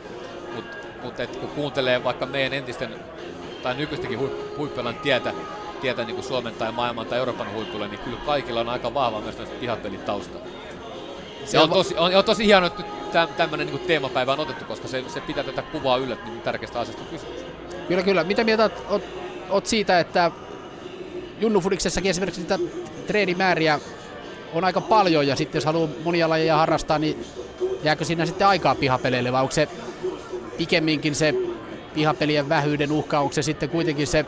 mutta 0.54 0.76
mut 1.02 1.14
kun 1.40 1.48
kuuntelee 1.48 2.04
vaikka 2.04 2.26
meidän 2.26 2.52
entisten 2.52 2.94
tai 3.62 3.74
nykyistäkin 3.74 4.18
huippualan 4.56 4.94
tietä, 4.94 5.32
tietä 5.80 6.04
niin 6.04 6.14
kuin 6.14 6.24
Suomen 6.24 6.54
tai 6.54 6.72
maailman 6.72 7.06
tai 7.06 7.18
Euroopan 7.18 7.52
huipulle, 7.52 7.88
niin 7.88 8.00
kyllä 8.00 8.18
kaikilla 8.26 8.60
on 8.60 8.68
aika 8.68 8.94
vahva 8.94 9.20
myös 9.20 9.36
pihapelit 9.60 10.04
tausta. 10.04 10.38
Se 11.44 11.58
on 11.58 11.70
tosi, 11.70 11.94
on, 11.96 12.14
on 12.14 12.24
tosi 12.24 12.46
hienoa, 12.46 12.66
että 12.66 13.28
tämmöinen 13.36 13.66
niin 13.66 13.78
teemapäivä 13.78 14.32
on 14.32 14.40
otettu, 14.40 14.64
koska 14.64 14.88
se, 14.88 15.04
se 15.08 15.20
pitää 15.20 15.44
tätä 15.44 15.62
kuvaa 15.62 15.96
yllä, 15.96 16.16
niin 16.24 16.40
tärkeästä 16.40 16.80
asiasta 16.80 17.02
kysymys. 17.10 17.40
Kyllä, 17.88 18.02
kyllä. 18.02 18.24
Mitä 18.24 18.44
mieltä 18.44 18.62
oot, 18.62 18.84
oot, 18.88 19.02
oot 19.50 19.66
siitä, 19.66 20.00
että 20.00 20.30
Junnufudiksessakin 21.40 22.10
esimerkiksi 22.10 22.40
niitä 22.40 22.58
treenimääriä 23.06 23.80
on 24.52 24.64
aika 24.64 24.80
paljon 24.80 25.26
ja 25.26 25.36
sitten 25.36 25.58
jos 25.58 25.64
haluaa 25.64 25.88
monia 26.04 26.28
lajeja 26.28 26.56
harrastaa, 26.56 26.98
niin 26.98 27.24
jääkö 27.84 28.04
siinä 28.04 28.26
sitten 28.26 28.46
aikaa 28.46 28.74
pihapeleille 28.74 29.32
vai 29.32 29.40
onko 29.42 29.52
se 29.52 29.68
pikemminkin 30.56 31.14
se 31.14 31.34
pihapelien 31.94 32.48
vähyyden 32.48 32.92
uhka, 32.92 33.20
onko 33.20 33.32
se 33.32 33.42
sitten 33.42 33.68
kuitenkin 33.68 34.06
se 34.06 34.26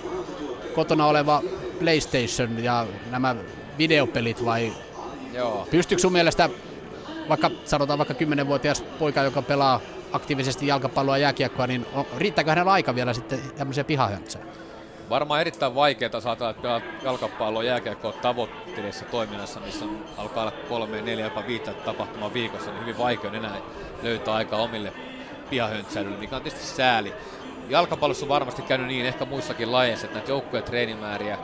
kotona 0.75 1.07
oleva 1.07 1.43
PlayStation 1.79 2.65
ja 2.65 2.87
nämä 3.11 3.37
videopelit 3.79 4.45
vai 4.45 4.73
Joo. 5.33 5.69
pystyykö 5.71 6.01
sun 6.01 6.13
mielestä 6.13 6.51
vaikka 7.29 7.51
sanotaan 7.65 7.99
vaikka 7.99 8.15
10-vuotias 8.15 8.81
poika, 8.99 9.23
joka 9.23 9.43
pelaa 9.43 9.81
aktiivisesti 10.13 10.67
jalkapalloa 10.67 11.19
ja 11.19 11.23
jääkiekkoa, 11.23 11.67
niin 11.67 11.87
riittääkö 12.17 12.51
hänellä 12.51 12.73
aika 12.73 12.95
vielä 12.95 13.13
sitten 13.13 13.41
tämmöisiä 13.57 13.85
pihahöntsejä? 13.85 14.45
Varmaan 15.11 15.41
erittäin 15.41 15.75
vaikeaa 15.75 16.21
saada 16.21 16.55
pelaa 16.63 16.81
jalkapalloa 17.03 17.65
jääkiekkoa 17.65 18.13
tavoitteellisessa 18.13 19.05
toiminnassa, 19.05 19.61
missä 19.61 19.85
alkaa 20.17 20.43
olla 20.43 20.53
kolme, 20.69 21.03
neljä, 21.03 21.25
jopa 21.25 21.47
viittä 21.47 21.73
tapahtumaa 21.73 22.33
viikossa, 22.33 22.71
niin 22.71 22.81
hyvin 22.81 22.99
vaikea 22.99 23.33
enää 23.33 23.57
löytää 24.03 24.35
aikaa 24.35 24.61
omille 24.61 24.93
pihahöntsäilylle, 25.51 26.17
mikä 26.17 26.37
on 26.37 26.43
tietysti 26.43 26.67
sääli. 26.67 27.13
Jalkapallossa 27.69 28.25
on 28.25 28.29
varmasti 28.29 28.63
käynyt 28.63 28.87
niin, 28.87 29.07
ehkä 29.07 29.25
muissakin 29.25 29.73
lajeissa, 29.73 30.07
että 30.07 30.19
näitä 30.19 30.31
joukkojen 30.31 30.65
treenimääriä 30.65 31.39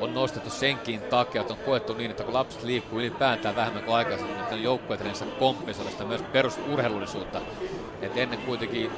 on 0.00 0.14
nostettu 0.14 0.50
senkin 0.50 1.00
takia, 1.00 1.40
että 1.40 1.54
on 1.54 1.60
koettu 1.60 1.94
niin, 1.94 2.10
että 2.10 2.22
kun 2.22 2.34
lapset 2.34 2.62
liikkuu 2.62 2.98
ylipäätään 2.98 3.56
vähemmän 3.56 3.82
kuin 3.82 3.94
aikaisemmin, 3.94 4.36
niin 4.50 4.62
joukkuetreenissä 4.62 5.24
kompensoida 5.38 5.90
sitä 5.90 6.04
myös 6.04 6.22
perusurheilullisuutta. 6.22 7.40
Et 8.02 8.16
ennen 8.16 8.38
kuitenkin 8.38 8.90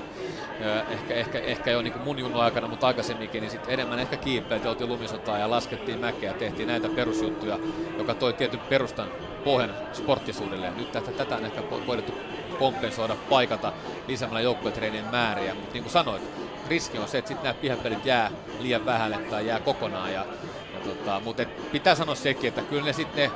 ehkä, 0.91 1.15
ehkä, 1.15 1.39
ehkä 1.39 1.71
jo 1.71 1.83
niin 1.83 1.93
kuin 1.93 2.03
mun 2.03 2.19
junnu 2.19 2.39
aikana, 2.39 2.69
mutta 2.69 2.87
aikaisemminkin, 2.87 3.41
niin 3.41 3.51
sitten 3.51 3.75
enemmän 3.75 3.99
ehkä 3.99 4.17
kiipeiltiin, 4.17 4.71
oltiin 4.71 4.91
lumisotaa 4.91 5.39
ja 5.39 5.51
laskettiin 5.51 5.99
mäkeä, 5.99 6.33
tehtiin 6.33 6.69
näitä 6.69 6.89
perusjuttuja, 6.89 7.59
joka 7.99 8.15
toi 8.15 8.33
tietyn 8.33 8.61
perustan 8.61 9.09
pohjan 9.45 9.75
sporttisuudelle. 9.93 10.71
Nyt 10.77 10.93
tätä, 10.93 11.11
tätä 11.11 11.37
on 11.37 11.45
ehkä 11.45 11.63
voidettu 11.87 12.13
kompensoida, 12.59 13.17
paikata 13.31 13.73
lisäämällä 14.09 14.41
joukkuetreenien 14.41 15.11
määriä. 15.11 15.55
Mutta 15.55 15.73
niin 15.73 15.83
kuin 15.83 15.93
sanoit, 15.93 16.23
riski 16.69 16.99
on 16.99 17.09
se, 17.09 17.19
että 17.19 17.29
sitten 17.29 17.45
nämä 17.45 17.61
pihapelit 17.61 18.07
jää 18.07 18.31
liian 18.61 18.87
vähälle 18.87 19.17
tai 19.17 19.47
jää 19.47 19.61
kokonaan. 19.61 20.13
Ja, 20.13 20.27
ja 20.75 20.81
tota, 20.85 21.21
mutta 21.25 21.43
pitää 21.73 21.95
sanoa 21.95 22.15
sekin, 22.15 22.49
että 22.49 22.63
kyllä 22.63 22.85
ne 22.85 22.93
sitten 22.93 23.31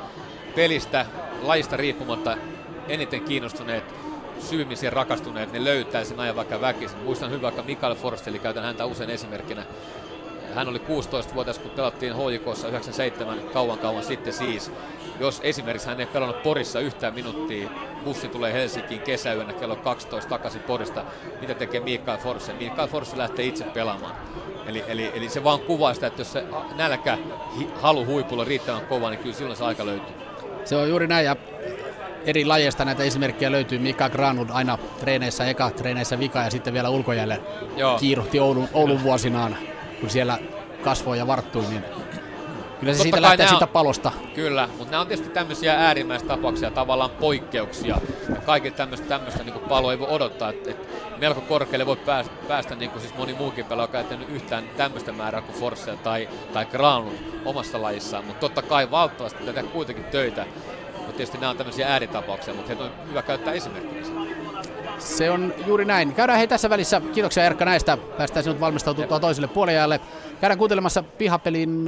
pelistä, 0.57 1.07
laista 1.43 1.77
riippumatta 1.77 2.37
eniten 2.89 3.23
kiinnostuneet 3.23 3.85
syvimmin 4.45 4.79
rakastuneet, 4.91 5.53
ne 5.53 5.65
löytää 5.65 6.05
sen 6.05 6.21
ajan 6.21 6.37
vaikka 6.37 6.61
väkisin. 6.61 6.99
Muistan 6.99 7.31
hyvin 7.31 7.43
vaikka 7.43 7.63
Mikael 7.63 7.95
Forsteli, 7.95 8.39
käytän 8.39 8.65
häntä 8.65 8.85
usein 8.85 9.11
esimerkkinä. 9.11 9.65
Hän 10.55 10.69
oli 10.69 10.79
16-vuotias, 10.79 11.59
kun 11.59 11.71
pelattiin 11.71 12.15
HJKssa 12.15 12.69
97 12.69 13.39
kauan 13.53 13.79
kauan 13.79 14.05
sitten 14.05 14.33
siis. 14.33 14.73
Jos 15.21 15.41
esimerkiksi 15.45 15.89
hän 15.89 16.01
ei 16.01 16.07
pelannut 16.07 16.43
Porissa 16.43 16.81
yhtään 16.81 17.15
minuuttia, 17.15 17.71
bussi 18.05 18.29
tulee 18.29 18.53
Helsinkiin 18.53 19.01
kesäyönä 19.01 19.53
kello 19.53 19.77
12 19.77 20.29
takaisin 20.29 20.63
Porista, 20.63 21.05
mitä 21.41 21.55
tekee 21.55 21.81
Mikael 21.81 22.19
Forse? 22.19 22.53
Mikael 22.53 22.89
Forse 22.89 23.19
lähtee 23.19 23.45
itse 23.45 23.65
pelaamaan. 23.65 24.15
Eli, 24.67 24.85
eli, 24.89 25.11
eli 25.15 25.29
se 25.29 25.45
vaan 25.45 25.61
kuvaa 25.61 25.95
sitä, 25.95 26.07
että 26.07 26.21
jos 26.21 26.33
se 26.33 26.45
nälkä 26.77 27.19
halu 27.75 28.07
huipulla 28.07 28.45
riittävän 28.45 28.87
kova, 28.87 29.11
niin 29.11 29.21
kyllä 29.21 29.35
silloin 29.35 29.57
se 29.57 29.65
aika 29.65 29.87
löytyy. 29.87 30.15
Se 30.65 30.77
on 30.77 30.89
juuri 30.89 31.07
näin 31.07 31.27
ja 31.27 31.37
eri 32.27 32.45
lajeista 32.45 32.85
näitä 32.85 33.03
esimerkkejä 33.03 33.53
löytyy. 33.53 33.79
Mika 33.79 34.11
Granlund 34.11 34.51
aina 34.53 34.79
treeneissä 35.01 35.45
eka, 35.45 35.71
treeneissä 35.71 36.19
vika 36.19 36.43
ja 36.43 36.51
sitten 36.51 36.75
vielä 36.75 36.89
ulkojälle 36.89 37.41
Joo. 37.77 37.99
kiiruhti 37.99 38.41
Oulun, 38.41 38.69
Oulun 38.73 39.03
vuosinaan, 39.03 39.57
kun 40.01 40.11
siellä 40.11 40.39
kasvoi 40.85 41.19
ja 41.19 41.27
varttui, 41.27 41.65
niin 41.69 41.85
Kyllä 42.81 42.95
se 42.95 43.03
siitä 43.03 43.23
lähtee 43.23 43.49
siitä 43.49 43.67
palosta. 43.67 44.13
Kyllä, 44.35 44.69
mutta 44.79 44.91
nämä 44.91 45.01
on 45.01 45.07
tietysti 45.07 45.33
tämmöisiä 45.33 45.75
äärimmäistapauksia, 45.75 46.71
tavallaan 46.71 47.11
poikkeuksia. 47.11 47.99
Ja 48.29 48.37
kaiken 48.37 48.73
tämmöistä, 48.73 49.07
tämmöistä 49.07 49.45
niin 49.45 49.61
paloa 49.69 49.93
ei 49.93 49.99
voi 49.99 50.09
odottaa. 50.09 50.51
että 50.51 50.71
et 50.71 50.89
melko 51.19 51.41
korkealle 51.41 51.87
voi 51.87 51.97
päästä, 51.97 52.33
päästä 52.49 52.75
niin 52.75 52.91
kuin 52.91 53.01
siis 53.01 53.15
moni 53.15 53.35
muukin 53.35 53.65
pelaaja, 53.65 53.85
joka 53.85 53.99
ei 53.99 54.05
tehnyt 54.05 54.29
yhtään 54.29 54.65
tämmöistä 54.77 55.13
määrää 55.13 55.43
kuin 55.43 55.59
Force 55.59 55.97
tai, 55.97 56.29
tai 56.53 56.67
Granlund 56.67 57.19
omassa 57.45 57.83
lajissaan. 57.83 58.25
Mutta 58.25 58.41
totta 58.41 58.63
kai 58.63 58.91
valtavasti 58.91 59.45
tehdään 59.45 59.69
kuitenkin 59.69 60.05
töitä. 60.05 60.47
Mutta 61.07 61.17
tietysti 61.17 61.39
nämä 61.39 61.51
on 61.51 61.57
tämmöisiä 61.57 61.89
ääritapauksia, 61.89 62.55
mutta 62.55 62.69
heitä 62.69 62.85
on 62.85 62.91
hyvä 63.09 63.23
käyttää 63.23 63.55
esimerkkinä. 63.55 64.25
Se 64.99 65.31
on 65.31 65.55
juuri 65.67 65.85
näin. 65.85 66.15
Käydään 66.15 66.39
hei 66.39 66.49
tässä 66.49 66.71
välissä. 66.71 67.01
Kiitoksia 67.15 67.45
Erkka 67.45 67.65
näistä. 67.65 67.97
Päästään 67.97 68.45
sinut 68.45 68.61
valmistautumaan 68.61 69.21
toiselle 69.21 69.49
puoliajalle. 69.49 70.01
Käydään 70.41 70.59
kuuntelemassa 70.59 71.03
pihapelin 71.03 71.85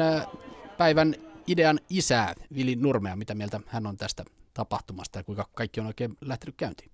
päivän 0.78 1.14
idean 1.46 1.80
isää 1.90 2.34
Vili 2.54 2.76
Nurmea. 2.76 3.16
Mitä 3.16 3.34
mieltä 3.34 3.60
hän 3.66 3.86
on 3.86 3.96
tästä 3.96 4.24
tapahtumasta 4.54 5.18
ja 5.18 5.24
kuinka 5.24 5.48
kaikki 5.54 5.80
on 5.80 5.86
oikein 5.86 6.16
lähtenyt 6.20 6.54
käyntiin? 6.56 6.90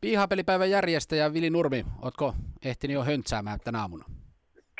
Pihapelipäivän 0.00 0.70
järjestäjä 0.70 1.32
Vili 1.32 1.50
Nurmi, 1.50 1.86
ootko 2.02 2.34
ehtinyt 2.62 2.94
jo 2.94 3.04
höntsäämään 3.04 3.60
tänä 3.64 3.80
aamuna? 3.80 4.04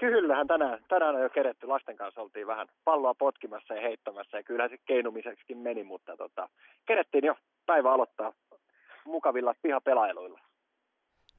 Kyllähän 0.00 0.46
tänään, 0.46 0.78
tänään 0.88 1.14
on 1.14 1.22
jo 1.22 1.30
keretty. 1.30 1.66
Lasten 1.66 1.96
kanssa 1.96 2.20
oltiin 2.20 2.46
vähän 2.46 2.68
palloa 2.84 3.14
potkimassa 3.14 3.74
ja 3.74 3.80
heittämässä 3.80 4.36
ja 4.36 4.42
kyllähän 4.42 4.70
se 4.70 4.78
keinumiseksikin 4.86 5.58
meni, 5.58 5.84
mutta 5.84 6.16
tota, 6.16 6.48
kerettiin 6.86 7.24
jo 7.24 7.34
päivä 7.66 7.92
aloittaa 7.92 8.32
mukavilla 9.04 9.54
pihapelailuilla. 9.62 10.40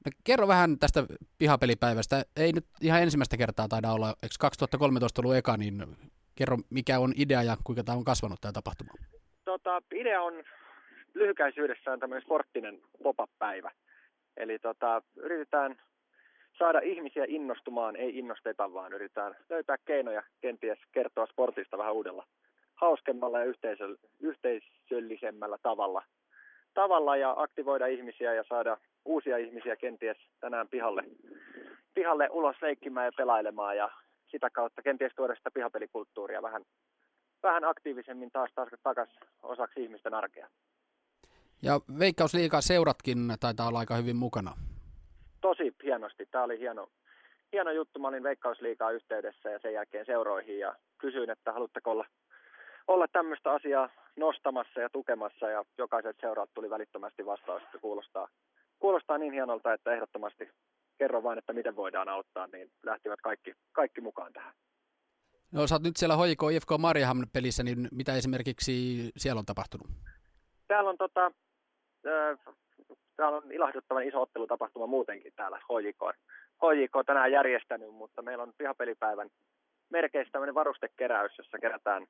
No, 0.04 0.12
kerro 0.24 0.48
vähän 0.48 0.78
tästä 0.78 1.04
pihapelipäivästä. 1.38 2.22
Ei 2.36 2.52
nyt 2.52 2.64
ihan 2.82 3.02
ensimmäistä 3.02 3.36
kertaa 3.36 3.68
taida 3.68 3.92
olla, 3.92 4.08
eikö 4.08 4.34
2013 4.40 5.22
ollut 5.22 5.36
eka, 5.36 5.56
niin 5.56 5.96
kerro 6.34 6.56
mikä 6.70 6.98
on 6.98 7.12
idea 7.16 7.42
ja 7.42 7.56
kuinka 7.64 7.84
tämä 7.84 7.98
on 7.98 8.04
kasvanut 8.04 8.40
tämä 8.40 8.52
tapahtuma. 8.52 8.90
Tota, 9.44 9.82
idea 9.94 10.22
on 10.22 10.44
lyhykäisyydessään 11.14 12.00
tämmöinen 12.00 12.22
sporttinen 12.22 12.80
pop-up-päivä. 13.02 13.70
Eli 14.36 14.58
tota, 14.58 15.02
yritetään 15.16 15.76
saada 16.58 16.78
ihmisiä 16.78 17.24
innostumaan, 17.28 17.96
ei 17.96 18.18
innosteta, 18.18 18.72
vaan 18.72 18.92
yritetään 18.92 19.36
löytää 19.50 19.76
keinoja 19.84 20.22
kenties 20.40 20.78
kertoa 20.92 21.26
sportista 21.26 21.78
vähän 21.78 21.94
uudella, 21.94 22.26
hauskemmalla 22.74 23.38
ja 23.38 23.44
yhteisö, 23.44 23.96
yhteisöllisemmällä 24.20 25.58
tavalla, 25.62 26.02
tavalla 26.74 27.16
ja 27.16 27.34
aktivoida 27.36 27.86
ihmisiä 27.86 28.34
ja 28.34 28.44
saada 28.48 28.76
uusia 29.04 29.36
ihmisiä 29.36 29.76
kenties 29.76 30.16
tänään 30.40 30.68
pihalle, 30.68 31.04
pihalle 31.94 32.28
ulos 32.30 32.56
leikkimään 32.62 33.06
ja 33.06 33.12
pelailemaan 33.16 33.76
ja 33.76 33.90
sitä 34.30 34.50
kautta 34.50 34.82
kenties 34.82 35.12
tuoda 35.16 35.34
sitä 35.34 35.50
pihapelikulttuuria 35.50 36.42
vähän, 36.42 36.62
vähän 37.42 37.64
aktiivisemmin 37.64 38.30
taas, 38.30 38.50
taas 38.54 38.68
takaisin 38.82 39.18
osaksi 39.42 39.82
ihmisten 39.82 40.14
arkea. 40.14 40.48
Ja 41.62 41.80
Veikkausliiga 41.98 42.60
seuratkin 42.60 43.18
taitaa 43.40 43.68
olla 43.68 43.78
aika 43.78 43.96
hyvin 43.96 44.16
mukana. 44.16 44.52
Tosi 45.40 45.74
hienosti. 45.82 46.26
Tämä 46.26 46.44
oli 46.44 46.58
hieno, 46.58 46.88
hieno 47.52 47.70
juttu. 47.70 47.98
Mä 47.98 48.08
olin 48.08 48.22
Veikkausliigaa 48.22 48.90
yhteydessä 48.90 49.50
ja 49.50 49.58
sen 49.58 49.72
jälkeen 49.72 50.06
seuroihin 50.06 50.58
ja 50.58 50.74
kysyin, 50.98 51.30
että 51.30 51.52
haluatteko 51.52 51.90
olla, 51.90 52.04
olla 52.88 53.06
tämmöistä 53.08 53.52
asiaa 53.52 53.88
nostamassa 54.16 54.80
ja 54.80 54.90
tukemassa 54.90 55.50
ja 55.50 55.64
jokaiset 55.78 56.16
seuraat 56.20 56.50
tuli 56.54 56.70
välittömästi 56.70 57.26
vastaus, 57.26 57.62
että 57.62 57.78
kuulostaa, 57.78 58.28
kuulostaa 58.78 59.18
niin 59.18 59.32
hienolta, 59.32 59.72
että 59.72 59.92
ehdottomasti 59.92 60.48
kerro 60.98 61.22
vain, 61.22 61.38
että 61.38 61.52
miten 61.52 61.76
voidaan 61.76 62.08
auttaa, 62.08 62.46
niin 62.46 62.70
lähtivät 62.82 63.20
kaikki, 63.20 63.52
kaikki 63.72 64.00
mukaan 64.00 64.32
tähän. 64.32 64.54
No 65.52 65.66
sä 65.66 65.74
oot 65.74 65.82
nyt 65.82 65.96
siellä 65.96 66.16
HJK 66.16 66.42
IFK 66.52 66.68
Marjahamn 66.78 67.26
pelissä, 67.32 67.62
niin 67.62 67.88
mitä 67.92 68.14
esimerkiksi 68.14 68.72
siellä 69.16 69.38
on 69.38 69.46
tapahtunut? 69.46 69.86
Täällä 70.68 70.90
on, 70.90 70.98
tota, 70.98 71.32
äh, 72.06 72.54
täällä 73.18 73.38
on 73.38 73.52
ilahduttavan 73.52 74.04
iso 74.04 74.22
ottelutapahtuma 74.22 74.86
muutenkin 74.86 75.32
täällä 75.36 75.58
HJK. 75.58 76.02
HJK 76.62 76.96
on 76.96 77.04
tänään 77.04 77.32
järjestänyt, 77.32 77.94
mutta 77.94 78.22
meillä 78.22 78.42
on 78.42 78.52
pihapelipäivän 78.58 79.30
merkeissä 79.90 80.32
tämmöinen 80.32 80.54
varustekeräys, 80.54 81.38
jossa 81.38 81.58
kerätään 81.58 82.06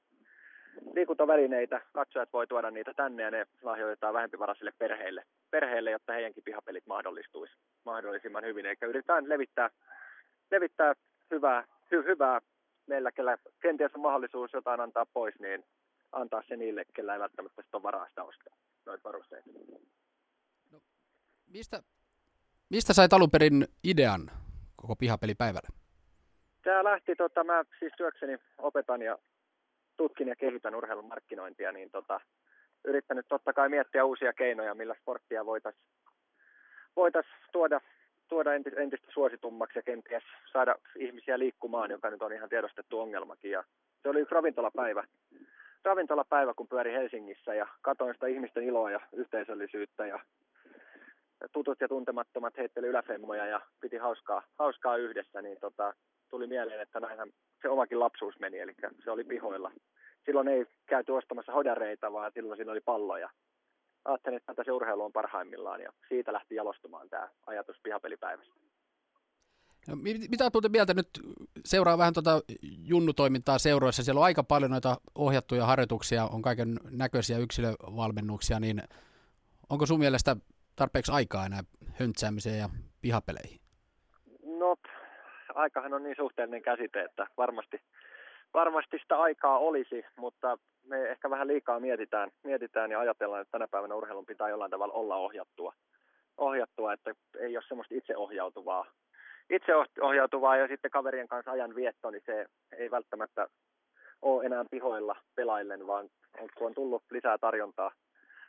liikuntavälineitä. 0.95 1.81
Katsojat 1.93 2.33
voi 2.33 2.47
tuoda 2.47 2.71
niitä 2.71 2.95
tänne 2.95 3.23
ja 3.23 3.31
ne 3.31 3.47
lahjoitetaan 3.63 4.15
vähempivaraisille 4.15 4.73
perheille, 4.79 5.23
perheille 5.51 5.91
jotta 5.91 6.13
heidänkin 6.13 6.45
pihapelit 6.45 6.87
mahdollistuisi 6.87 7.55
mahdollisimman 7.85 8.45
hyvin. 8.45 8.67
Eikä 8.67 8.87
yritetään 8.87 9.29
levittää, 9.29 9.71
levittää 10.51 10.95
hyvää, 11.31 11.65
hy, 11.91 12.05
hyvää 12.05 12.41
meillä, 12.87 13.13
kellä 13.13 13.39
kenties 13.63 13.95
on 13.95 14.01
mahdollisuus 14.01 14.53
jotain 14.53 14.81
antaa 14.81 15.07
pois, 15.07 15.35
niin 15.41 15.65
antaa 16.13 16.43
se 16.49 16.57
niille, 16.57 16.85
kellä 16.95 17.15
ei 17.15 17.21
välttämättä 17.21 17.63
ole 17.73 17.83
varaa 17.83 18.09
sitä 18.09 18.25
ostaa 18.25 18.57
noita 18.87 19.05
varusteita. 19.05 19.51
Mistä, 21.53 21.83
mistä 22.71 22.93
sait 22.93 23.13
alun 23.13 23.31
perin 23.31 23.67
idean 23.85 24.31
koko 24.77 24.97
pihapelipäivällä? 24.97 25.69
Tämä 26.63 26.85
lähti, 26.85 27.17
tota, 27.17 27.45
mä 27.45 27.65
siis 27.79 27.93
työkseni 27.97 28.39
opetan 28.59 29.03
ja 29.03 29.19
tutkin 29.97 30.29
ja 30.29 30.37
kehitän 30.37 30.75
urheilun 30.75 31.09
markkinointia, 31.09 31.73
niin 31.73 31.91
tota, 31.91 32.21
yrittänyt 32.85 33.27
totta 33.29 33.53
kai 33.53 33.69
miettiä 33.69 34.05
uusia 34.05 34.33
keinoja, 34.33 34.75
millä 34.75 34.95
sporttia 35.01 35.47
voitaisiin 35.47 35.85
voitais 36.97 37.27
tuoda, 37.53 37.81
tuoda 38.29 38.51
entistä 38.55 39.07
suositummaksi 39.15 39.79
ja 39.79 39.83
kenties 39.83 40.23
saada 40.53 40.75
ihmisiä 40.97 41.39
liikkumaan, 41.39 41.91
joka 41.91 42.11
nyt 42.11 42.23
on 42.23 42.33
ihan 42.33 42.49
tiedostettu 42.49 43.01
ongelmakin. 43.01 43.51
Ja 43.51 43.65
se 44.03 44.09
oli 44.09 44.21
yksi 44.21 44.35
ravintolapäivä, 44.35 45.05
ravintolapäivä, 45.85 46.55
kun 46.55 46.69
pyöri 46.69 46.93
Helsingissä 46.93 47.55
ja 47.55 47.67
katoin 47.83 48.15
sitä 48.15 48.27
ihmisten 48.27 48.65
iloa 48.65 48.91
ja 48.91 49.01
yhteisöllisyyttä 49.13 50.07
ja 50.07 50.21
tutut 51.53 51.81
ja 51.81 51.89
tuntemattomat 51.89 52.57
heitteli 52.57 52.87
yläfemmoja 52.87 53.47
ja 53.47 53.61
piti 53.81 53.97
hauskaa, 53.97 54.43
hauskaa 54.59 54.97
yhdessä, 54.97 55.43
niin 55.43 55.59
tota, 55.61 55.95
tuli 56.31 56.47
mieleen, 56.47 56.81
että 56.81 57.01
näinhän 57.01 57.29
se 57.63 57.69
omakin 57.69 58.01
lapsuus 58.01 58.39
meni, 58.39 58.59
eli 58.59 58.75
se 59.05 59.11
oli 59.11 59.25
pihoilla. 59.25 59.71
Silloin 60.25 60.49
ei 60.49 60.67
käyty 60.87 61.13
ostamassa 61.13 61.53
hodareita, 61.53 62.13
vaan 62.13 62.33
silloin 62.35 62.57
siinä 62.57 62.73
oli 62.73 62.81
palloja. 62.81 63.31
Ajattelin, 64.05 64.41
että 64.49 64.65
se 64.65 64.73
urheilu 64.73 65.03
on 65.05 65.13
parhaimmillaan 65.13 65.81
ja 65.81 65.93
siitä 66.09 66.33
lähti 66.33 66.55
jalostumaan 66.55 67.09
tämä 67.09 67.29
ajatus 67.47 67.77
pihapelipäivästä. 67.83 68.55
No, 69.89 69.97
mitä 70.31 70.45
olette 70.45 70.69
mieltä 70.69 70.95
nyt, 70.95 71.09
seuraa 71.65 71.99
vähän 71.99 72.15
tuota 72.15 72.41
junnutoimintaa 72.63 73.59
seuroissa, 73.59 74.03
siellä 74.03 74.19
on 74.19 74.25
aika 74.25 74.43
paljon 74.43 74.71
noita 74.71 74.97
ohjattuja 75.15 75.67
harjoituksia, 75.67 76.27
on 76.27 76.43
kaiken 76.43 76.81
näköisiä 76.91 77.39
yksilövalmennuksia, 77.39 78.61
niin 78.61 78.83
onko 79.71 79.87
sun 79.87 79.99
mielestä 79.99 80.37
tarpeeksi 80.79 81.13
aikaa 81.13 81.47
enää 81.47 81.63
höntsäämiseen 82.01 82.59
ja 82.59 82.69
pihapeleihin? 83.01 83.61
No, 84.43 84.77
aikahan 85.55 85.95
on 85.95 86.03
niin 86.03 86.17
suhteellinen 86.17 86.63
käsite, 86.63 87.03
että 87.03 87.27
varmasti, 87.37 87.81
varmasti 88.55 88.99
sitä 88.99 89.19
aikaa 89.19 89.59
olisi, 89.59 90.05
mutta 90.17 90.59
me 90.87 91.11
ehkä 91.11 91.31
vähän 91.31 91.49
liikaa 91.49 91.81
mietitään, 91.81 92.31
mietitään 92.43 92.91
ja 92.91 93.01
ajatellaan, 93.01 93.43
että 93.43 93.53
tänä 93.53 93.69
päivänä 93.69 93.95
urheilun 93.95 94.27
pitää 94.27 94.49
jollain 94.49 94.71
tavalla 94.71 94.95
olla 94.95 95.17
ohjattua, 95.17 95.75
ohjattua 96.37 96.93
että 96.93 97.15
ei 97.41 97.57
ole 97.57 97.65
semmoista 97.69 97.95
itseohjautuvaa, 97.95 98.87
itseohjautuvaa 99.51 100.57
ja 100.57 100.69
sitten 100.69 100.91
kaverien 100.91 101.29
kanssa 101.29 101.51
ajan 101.51 101.75
vietto, 101.75 102.11
niin 102.11 102.23
se 102.27 102.47
ei 102.77 102.91
välttämättä 102.91 103.49
ole 104.23 104.47
enää 104.47 104.65
pihoilla 104.71 105.17
pelaillen, 105.35 105.87
vaan 105.87 106.09
kun 106.55 106.67
on 106.67 106.75
tullut 106.75 107.03
lisää 107.11 107.39
tarjontaa, 107.39 107.91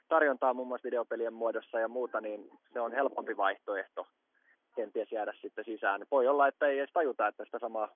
tarjontaa 0.10 0.54
muun 0.54 0.68
muassa 0.68 0.86
videopelien 0.86 1.34
muodossa 1.34 1.80
ja 1.80 1.88
muuta, 1.88 2.22
niin 2.22 2.50
se 2.74 2.80
on 2.80 2.92
helpompi 2.92 3.38
vaihtoehto 3.38 4.08
kenties 4.76 5.12
jäädä 5.12 5.34
sitten 5.42 5.66
sisään. 5.66 6.06
Voi 6.12 6.28
olla, 6.28 6.48
että 6.48 6.66
ei 6.66 6.80
edes 6.80 6.92
tajuta, 6.94 7.28
että 7.28 7.46
sitä 7.46 7.60
samaa 7.60 7.90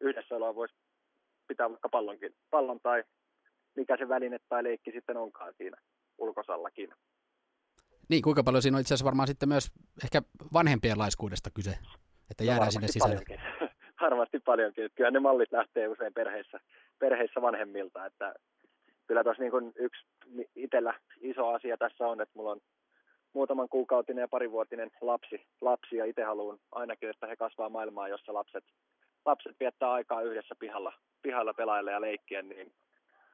yhdessäoloa 0.00 0.54
voisi 0.54 0.74
pitää 1.48 1.70
vaikka 1.70 1.88
pallonkin, 1.88 2.34
pallon 2.50 2.80
tai 2.80 3.04
mikä 3.76 3.96
se 3.96 4.08
väline 4.08 4.38
tai 4.48 4.64
leikki 4.64 4.92
sitten 4.92 5.16
onkaan 5.16 5.54
siinä 5.56 5.76
ulkosallakin. 6.18 6.92
Niin, 8.08 8.22
kuinka 8.22 8.42
paljon 8.42 8.62
siinä 8.62 8.76
on 8.76 8.80
itse 8.80 8.94
asiassa 8.94 9.04
varmaan 9.04 9.28
sitten 9.28 9.48
myös 9.48 9.70
ehkä 10.04 10.22
vanhempien 10.52 10.98
laiskuudesta 10.98 11.50
kyse, 11.50 11.70
että 12.30 12.44
no 12.44 12.48
jäädään 12.48 12.66
no, 12.66 12.70
sinne 12.70 12.88
sisälle. 12.88 13.14
Paljonkin. 13.14 13.40
varmasti 14.04 14.38
paljonkin. 14.38 14.90
Kyllä 14.94 15.10
ne 15.10 15.20
mallit 15.20 15.52
lähtee 15.52 15.88
usein 15.88 16.14
perheissä, 16.14 16.60
perheissä 16.98 17.42
vanhemmilta, 17.42 18.06
että 18.06 18.34
kyllä 19.06 19.24
tuossa 19.24 19.42
niin 19.42 19.72
yksi 19.76 20.06
itsellä 20.56 20.94
iso 21.20 21.48
asia 21.48 21.76
tässä 21.76 22.08
on, 22.08 22.20
että 22.20 22.32
mulla 22.36 22.50
on 22.50 22.60
muutaman 23.32 23.68
kuukautinen 23.68 24.22
ja 24.22 24.28
parivuotinen 24.28 24.90
lapsi, 25.00 25.46
lapsi 25.60 25.96
ja 25.96 26.04
itse 26.04 26.22
haluan 26.22 26.58
ainakin, 26.72 27.10
että 27.10 27.26
he 27.26 27.36
kasvaa 27.36 27.68
maailmaa, 27.68 28.08
jossa 28.08 28.34
lapset 28.34 28.64
lapset 29.26 29.56
viettää 29.60 29.92
aikaa 29.92 30.22
yhdessä 30.22 30.54
pihalla, 30.58 30.92
pihalla 31.22 31.54
pelailla 31.54 31.90
ja 31.90 32.00
leikkien, 32.00 32.48
niin 32.48 32.72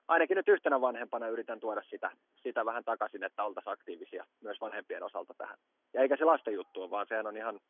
ainakin 0.08 0.36
nyt 0.36 0.48
yhtenä 0.48 0.80
vanhempana 0.80 1.28
yritän 1.28 1.60
tuoda 1.60 1.82
sitä, 1.90 2.10
sitä 2.42 2.64
vähän 2.64 2.84
takaisin, 2.84 3.24
että 3.24 3.44
oltaisiin 3.44 3.72
aktiivisia 3.72 4.26
myös 4.40 4.60
vanhempien 4.60 5.02
osalta 5.02 5.34
tähän. 5.38 5.58
Ja 5.94 6.02
eikä 6.02 6.16
se 6.16 6.24
lasten 6.24 6.54
juttu 6.54 6.90
vaan 6.90 7.06
sehän 7.08 7.26
on 7.26 7.36
ihan 7.36 7.60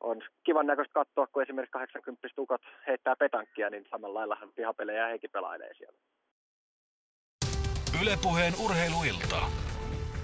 on 0.00 0.22
kivan 0.44 0.66
näköistä 0.66 0.92
katsoa, 0.92 1.26
kun 1.26 1.42
esimerkiksi 1.42 1.72
80 1.72 2.28
tukot 2.36 2.60
heittää 2.86 3.16
petankkia, 3.16 3.70
niin 3.70 3.86
samalla 3.90 4.18
laillahan 4.18 4.52
pihapelejä 4.56 5.06
heikin 5.06 5.30
pelailee 5.30 5.74
siellä. 5.74 5.98
Ylepuheen 8.00 8.54
urheiluilta. 8.58 9.36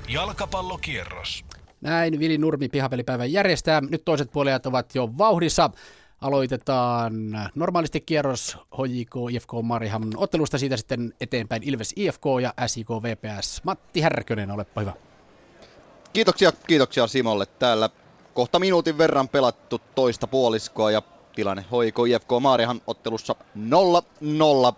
Jalkapallokierros. 0.08 1.44
Näin 1.80 2.18
Vili 2.18 2.38
Nurmi 2.38 2.68
pihapelipäivän 2.68 3.32
järjestää. 3.32 3.80
Nyt 3.80 4.04
toiset 4.04 4.30
puolijat 4.32 4.66
ovat 4.66 4.94
jo 4.94 5.08
vauhdissa. 5.18 5.70
Aloitetaan 6.20 7.12
normaalisti 7.54 8.00
kierros 8.00 8.58
HJK 8.78 9.14
IFK 9.30 9.50
Mariham 9.62 10.02
ottelusta 10.16 10.58
siitä 10.58 10.76
sitten 10.76 11.14
eteenpäin 11.20 11.62
Ilves 11.62 11.92
IFK 11.96 12.24
ja 12.42 12.54
SIK 12.66 12.88
VPS. 12.90 13.60
Matti 13.64 14.00
Härkönen, 14.00 14.50
olepa 14.50 14.80
hyvä. 14.80 14.92
Kiitoksia, 16.12 16.52
kiitoksia 16.52 17.06
Simolle. 17.06 17.46
Täällä 17.46 17.90
kohta 18.34 18.58
minuutin 18.58 18.98
verran 18.98 19.28
pelattu 19.28 19.80
toista 19.94 20.26
puoliskoa 20.26 20.90
ja 20.90 21.02
tilanne 21.34 21.62
HJK 21.62 21.96
IFK 22.08 22.28
Maarihan 22.40 22.80
ottelussa 22.86 23.34
0-0. 24.72 24.74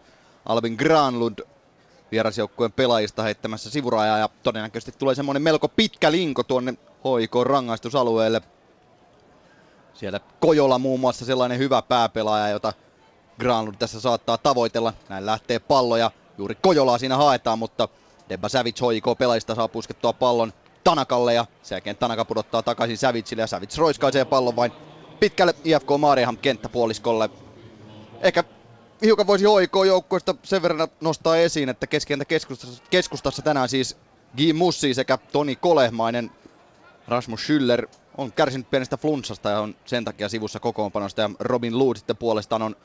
Alvin 0.47 0.75
Granlund 0.75 1.39
vierasjoukkueen 2.15 2.73
pelaajista 2.73 3.23
heittämässä 3.23 3.71
sivurajaa 3.71 4.19
ja 4.19 4.29
todennäköisesti 4.43 4.93
tulee 4.99 5.15
semmoinen 5.15 5.43
melko 5.43 5.69
pitkä 5.69 6.13
linko 6.13 6.43
tuonne 6.43 6.75
HIK 7.21 7.35
rangaistusalueelle. 7.43 8.43
Siellä 9.95 10.21
Kojola 10.41 10.79
muun 10.79 11.01
muassa 11.01 11.25
sellainen 11.25 11.59
hyvä 11.59 11.83
pääpelaaja, 11.83 12.49
jota 12.49 12.73
Granlund 13.39 13.77
tässä 13.79 14.01
saattaa 14.01 14.39
tavoitella. 14.39 14.93
Näin 15.09 15.27
lähtee 15.27 15.59
pallo 15.59 15.97
ja 15.97 16.11
juuri 16.39 16.55
Kojolaa 16.55 16.99
siinä 16.99 17.17
haetaan, 17.17 17.59
mutta 17.59 17.89
Debba 18.29 18.49
Savic 18.49 18.81
HIK 18.81 19.05
pelaajista 19.19 19.55
saa 19.55 19.69
puskettua 19.69 20.13
pallon 20.13 20.53
Tanakalle 20.85 21.35
ja 21.35 21.47
sen 21.63 21.77
jälkeen 21.77 21.97
Tanaka 21.97 22.25
pudottaa 22.25 22.63
takaisin 22.63 22.99
Savicille 22.99 23.43
ja 23.43 23.47
Savic 23.47 23.79
roiskaisee 23.79 24.25
pallon 24.25 24.57
vain 24.57 24.73
pitkälle 25.21 25.55
IFK 25.65 25.89
Maarihan 25.99 26.39
kenttäpuoliskolle. 26.39 27.31
Ehkä 28.21 28.45
hiukan 29.03 29.27
voisi 29.27 29.45
HIK-joukkoista 29.45 30.35
sen 30.43 30.63
verran 30.63 30.89
nostaa 31.01 31.37
esiin, 31.37 31.69
että 31.69 31.87
keskientä 31.87 32.25
keskustassa, 32.25 32.83
keskustassa 32.91 33.43
tänään 33.43 33.69
siis 33.69 33.97
Guy 34.37 34.53
Mussi 34.53 34.95
sekä 34.95 35.19
Toni 35.33 35.57
Kolehmainen. 35.57 36.31
Rasmus 37.09 37.41
Schüller 37.41 37.89
on 38.19 38.33
kärsinyt 38.33 38.71
pienestä 38.71 38.97
flunssasta 38.97 39.51
ja 39.51 39.61
on 39.61 39.77
sen 39.85 40.05
takia 40.05 40.29
sivussa 40.29 40.61
kokoonpanosta. 40.61 41.23
Ja 41.23 41.31
Robin 41.41 41.79
Lood 41.79 41.97
sitten 41.97 42.17
puolestaan 42.17 42.63
on 42.63 42.77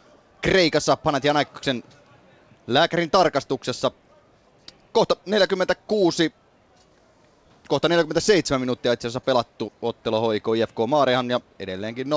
Kreikassa 0.41 0.97
Panathinaikoksen 0.97 1.84
lääkärin 2.68 3.12
tarkastuksessa. 3.12 3.91
Kohta 4.91 5.16
46 5.26 6.34
kohta 7.68 7.89
47 7.89 8.62
minuuttia 8.62 8.93
itse 8.93 9.07
asiassa 9.07 9.20
pelattu 9.20 9.74
ottelu 9.82 10.30
HIK 10.30 10.45
IFK 10.57 10.76
Maarihan 10.88 11.30
ja 11.30 11.41
edelleenkin 11.60 12.07
0-0 12.07 12.10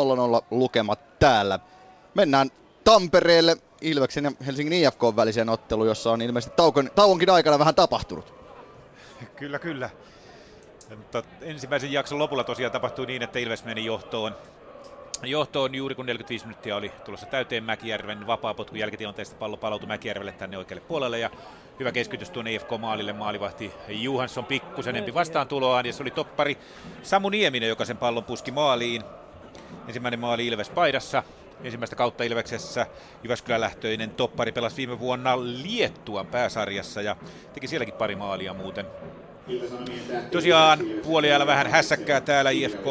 lukemat 0.51 1.18
täällä. 1.18 1.59
Mennään 2.14 2.51
Tampereelle 2.84 3.56
Ilveksen 3.80 4.24
ja 4.24 4.32
Helsingin 4.46 4.72
IFK 4.72 5.02
välisen 5.16 5.48
ottelu, 5.48 5.84
jossa 5.84 6.12
on 6.12 6.22
ilmeisesti 6.22 6.56
tauon, 6.56 6.90
tauonkin 6.94 7.30
aikana 7.30 7.58
vähän 7.58 7.74
tapahtunut. 7.74 8.34
Kyllä, 9.36 9.58
kyllä. 9.58 9.90
Mutta 10.96 11.22
ensimmäisen 11.40 11.92
jakson 11.92 12.18
lopulla 12.18 12.44
tosiaan 12.44 12.72
tapahtui 12.72 13.06
niin, 13.06 13.22
että 13.22 13.38
Ilves 13.38 13.64
meni 13.64 13.84
johtoon. 13.84 14.34
Johtoon 15.22 15.74
juuri 15.74 15.94
kun 15.94 16.06
45 16.06 16.46
minuuttia 16.46 16.76
oli 16.76 16.92
tulossa 17.04 17.26
täyteen 17.26 17.64
Mäkijärven 17.64 18.26
vapaapotkun 18.26 18.78
jälkitilanteesta 18.78 19.36
pallo 19.36 19.56
palautui 19.56 19.88
Mäkijärvelle 19.88 20.32
tänne 20.32 20.58
oikealle 20.58 20.84
puolelle 20.88 21.18
ja 21.18 21.30
hyvä 21.78 21.92
keskitys 21.92 22.30
tuonne 22.30 22.54
IFK-maalille. 22.54 23.12
Maalivahti 23.12 23.72
Juhansson 23.88 24.44
pikkusen 24.44 24.96
empi 24.96 25.14
vastaan 25.14 25.48
tuloaan 25.48 25.86
ja 25.86 25.92
se 25.92 26.02
oli 26.02 26.10
toppari 26.10 26.58
Samu 27.02 27.28
Nieminen, 27.28 27.68
joka 27.68 27.84
sen 27.84 27.96
pallon 27.96 28.24
puski 28.24 28.50
maaliin. 28.50 29.02
Ensimmäinen 29.88 30.20
maali 30.20 30.46
Ilves 30.46 30.70
paidassa 30.70 31.22
ensimmäistä 31.64 31.96
kautta 31.96 32.24
Ilveksessä. 32.24 32.86
Jyväskylän-lähtöinen 33.22 34.10
toppari 34.10 34.52
pelasi 34.52 34.76
viime 34.76 34.98
vuonna 34.98 35.38
Liettuan 35.42 36.26
pääsarjassa 36.26 37.02
ja 37.02 37.16
teki 37.54 37.68
sielläkin 37.68 37.94
pari 37.94 38.16
maalia 38.16 38.54
muuten. 38.54 38.86
Tosiaan 40.30 40.78
puoliajalla 41.02 41.46
vähän 41.46 41.66
hässäkkää 41.66 42.20
täällä 42.20 42.50
IFK, 42.50 42.86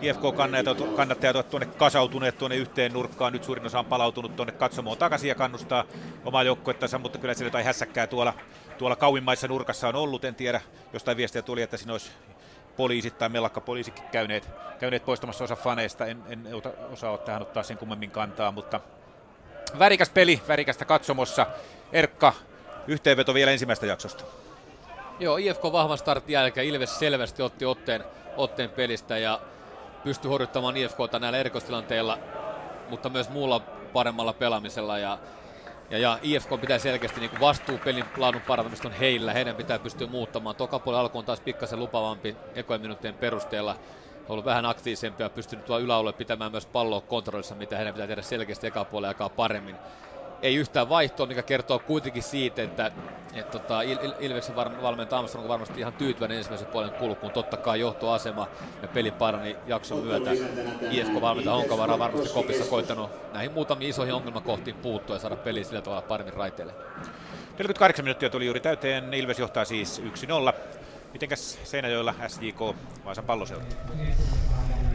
IFK-kannattajat 0.00 1.36
ovat 1.36 1.50
tuonne 1.50 1.66
kasautuneet 1.66 2.38
tuonne 2.38 2.56
yhteen 2.56 2.92
nurkkaan. 2.92 3.32
Nyt 3.32 3.44
suurin 3.44 3.66
osa 3.66 3.78
on 3.78 3.84
palautunut 3.84 4.36
tuonne 4.36 4.52
katsomoon 4.52 4.98
takaisin 4.98 5.28
ja 5.28 5.34
kannustaa 5.34 5.84
omaa 6.24 6.42
joukkuettansa, 6.42 6.98
mutta 6.98 7.18
kyllä 7.18 7.34
siellä 7.34 7.48
jotain 7.48 7.64
hässäkkää 7.64 8.06
tuolla, 8.06 8.34
tuolla 8.78 8.96
kauimmaissa 8.96 9.48
nurkassa 9.48 9.88
on 9.88 9.94
ollut. 9.96 10.24
En 10.24 10.34
tiedä, 10.34 10.60
jostain 10.92 11.16
viestiä 11.16 11.42
tuli, 11.42 11.62
että 11.62 11.76
siinä 11.76 11.92
olisi 11.92 12.10
poliisit 12.76 13.18
tai 13.18 13.28
mellakkapoliisikin 13.28 14.04
käyneet, 14.12 14.48
käyneet 14.78 15.04
poistamassa 15.04 15.44
osa 15.44 15.56
faneista. 15.56 16.06
En, 16.06 16.22
en 16.28 16.48
osaa 16.92 17.18
tähän 17.18 17.42
ottaa 17.42 17.62
sen 17.62 17.78
kummemmin 17.78 18.10
kantaa, 18.10 18.52
mutta 18.52 18.80
värikäs 19.78 20.10
peli, 20.10 20.42
värikästä 20.48 20.84
katsomossa. 20.84 21.46
Erkka, 21.92 22.32
yhteenveto 22.86 23.34
vielä 23.34 23.50
ensimmäistä 23.50 23.86
jaksosta. 23.86 24.24
Joo, 25.20 25.36
IFK 25.36 25.62
vahvan 25.62 25.98
startin 25.98 26.32
jälkeen 26.32 26.66
Ilves 26.66 26.98
selvästi 26.98 27.42
otti 27.42 27.64
otteen, 27.64 28.04
otteen 28.36 28.70
pelistä 28.70 29.18
ja 29.18 29.40
pystyi 30.04 30.28
horjuttamaan 30.28 30.76
IFKta 30.76 31.18
näillä 31.18 31.38
erikoistilanteilla, 31.38 32.18
mutta 32.88 33.08
myös 33.08 33.28
muulla 33.28 33.60
paremmalla 33.92 34.32
pelaamisella 34.32 34.98
ja 34.98 35.18
ja, 35.90 35.98
ja 35.98 36.18
IFK 36.22 36.48
pitää 36.60 36.78
selkeästi 36.78 37.20
niin 37.20 37.40
vastuu 37.40 37.78
pelin 37.78 38.04
laadun 38.16 38.40
parantamista 38.40 38.88
on 38.88 38.94
heillä. 38.94 39.32
Heidän 39.32 39.56
pitää 39.56 39.78
pystyä 39.78 40.06
muuttamaan. 40.06 40.56
Toka 40.56 40.78
puoli 40.78 40.98
alku 40.98 41.18
on 41.18 41.24
taas 41.24 41.40
pikkasen 41.40 41.78
lupavampi 41.78 42.36
ekojen 42.54 42.80
minuuttien 42.80 43.14
perusteella. 43.14 43.76
Ollut 44.28 44.44
vähän 44.44 44.66
aktiivisempi 44.66 45.22
ja 45.22 45.30
pystynyt 45.30 45.64
tuolla 45.64 45.84
yläalueella 45.84 46.18
pitämään 46.18 46.50
myös 46.50 46.66
palloa 46.66 47.00
kontrollissa, 47.00 47.54
mitä 47.54 47.76
heidän 47.76 47.94
pitää 47.94 48.06
tehdä 48.06 48.22
selkeästi 48.22 48.66
eka 48.66 48.84
puolella 48.84 49.08
aikaa 49.08 49.28
paremmin 49.28 49.76
ei 50.44 50.54
yhtään 50.54 50.88
vaihtoa, 50.88 51.26
mikä 51.26 51.42
kertoo 51.42 51.78
kuitenkin 51.78 52.22
siitä, 52.22 52.62
että 52.62 52.92
et 53.34 53.50
tota, 53.50 53.82
Il- 53.82 53.98
Il- 54.04 54.14
Ilveksen 54.20 54.56
var- 54.56 54.82
valmentaja 54.82 55.18
Armstrong 55.18 55.44
on 55.44 55.48
varmasti 55.48 55.80
ihan 55.80 55.92
tyytyväinen 55.92 56.38
ensimmäisen 56.38 56.68
puolen 56.68 56.90
kulkuun. 56.90 57.32
Totta 57.32 57.56
kai 57.56 57.80
johtoasema 57.80 58.48
ja 58.82 58.88
peli 58.88 59.10
parani 59.10 59.56
jakson 59.66 59.98
myötä. 59.98 60.30
IFK-valmentaja 60.90 61.56
Honkavara 61.56 61.92
on 61.92 61.98
varmasti 61.98 62.28
kopissa 62.34 62.64
koittanut 62.64 63.10
näihin 63.32 63.52
muutamiin 63.52 63.90
isoihin 63.90 64.14
ongelmakohtiin 64.14 64.76
puuttua 64.76 65.16
ja 65.16 65.20
saada 65.20 65.36
peli 65.36 65.64
sillä 65.64 65.82
tavalla 65.82 66.02
paremmin 66.02 66.34
raiteille. 66.34 66.72
48 67.58 68.04
minuuttia 68.04 68.30
tuli 68.30 68.44
juuri 68.44 68.60
täyteen. 68.60 69.14
Ilves 69.14 69.38
johtaa 69.38 69.64
siis 69.64 70.02
1-0. 70.52 70.52
Mitenkäs 71.14 71.58
Seinäjoella 71.64 72.14
SJK 72.28 72.60
Vaasan 73.04 73.24
palloseura? 73.24 73.64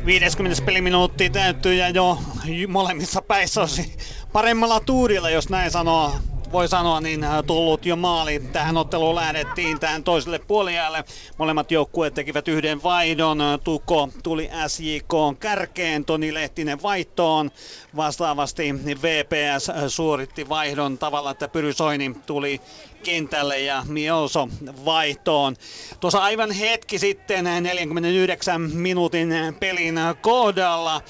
50 0.05 0.61
peliminuuttia 0.65 1.29
täyttyy 1.29 1.73
ja 1.73 1.89
jo 1.89 2.17
molemmissa 2.67 3.21
päissä 3.21 3.61
olisi 3.61 3.97
paremmalla 4.33 4.79
tuurilla, 4.79 5.29
jos 5.29 5.49
näin 5.49 5.71
sanoo 5.71 6.11
voi 6.51 6.67
sanoa, 6.67 7.01
niin 7.01 7.23
äh, 7.23 7.43
tullut 7.47 7.85
jo 7.85 7.95
maali. 7.95 8.39
Tähän 8.39 8.77
otteluun 8.77 9.15
lähdettiin 9.15 9.79
tähän 9.79 10.03
toiselle 10.03 10.39
puolijäälle. 10.39 11.03
Molemmat 11.37 11.71
joukkueet 11.71 12.13
tekivät 12.13 12.47
yhden 12.47 12.83
vaihdon. 12.83 13.39
Tuko 13.63 14.09
tuli 14.23 14.49
SJK 14.67 15.39
kärkeen, 15.39 16.05
Toni 16.05 16.33
Lehtinen 16.33 16.81
vaihtoon. 16.81 17.51
Vastaavasti 17.95 18.75
VPS 19.01 19.71
suoritti 19.87 20.49
vaihdon 20.49 20.97
tavalla, 20.97 21.31
että 21.31 21.47
Pyrysoini 21.47 22.15
tuli 22.25 22.61
kentälle 23.03 23.59
ja 23.59 23.83
Mioso 23.87 24.47
vaihtoon. 24.85 25.55
Tuossa 25.99 26.19
aivan 26.19 26.51
hetki 26.51 26.99
sitten 26.99 27.45
49 27.61 28.61
minuutin 28.61 29.29
pelin 29.59 29.95
kohdalla 30.21 31.01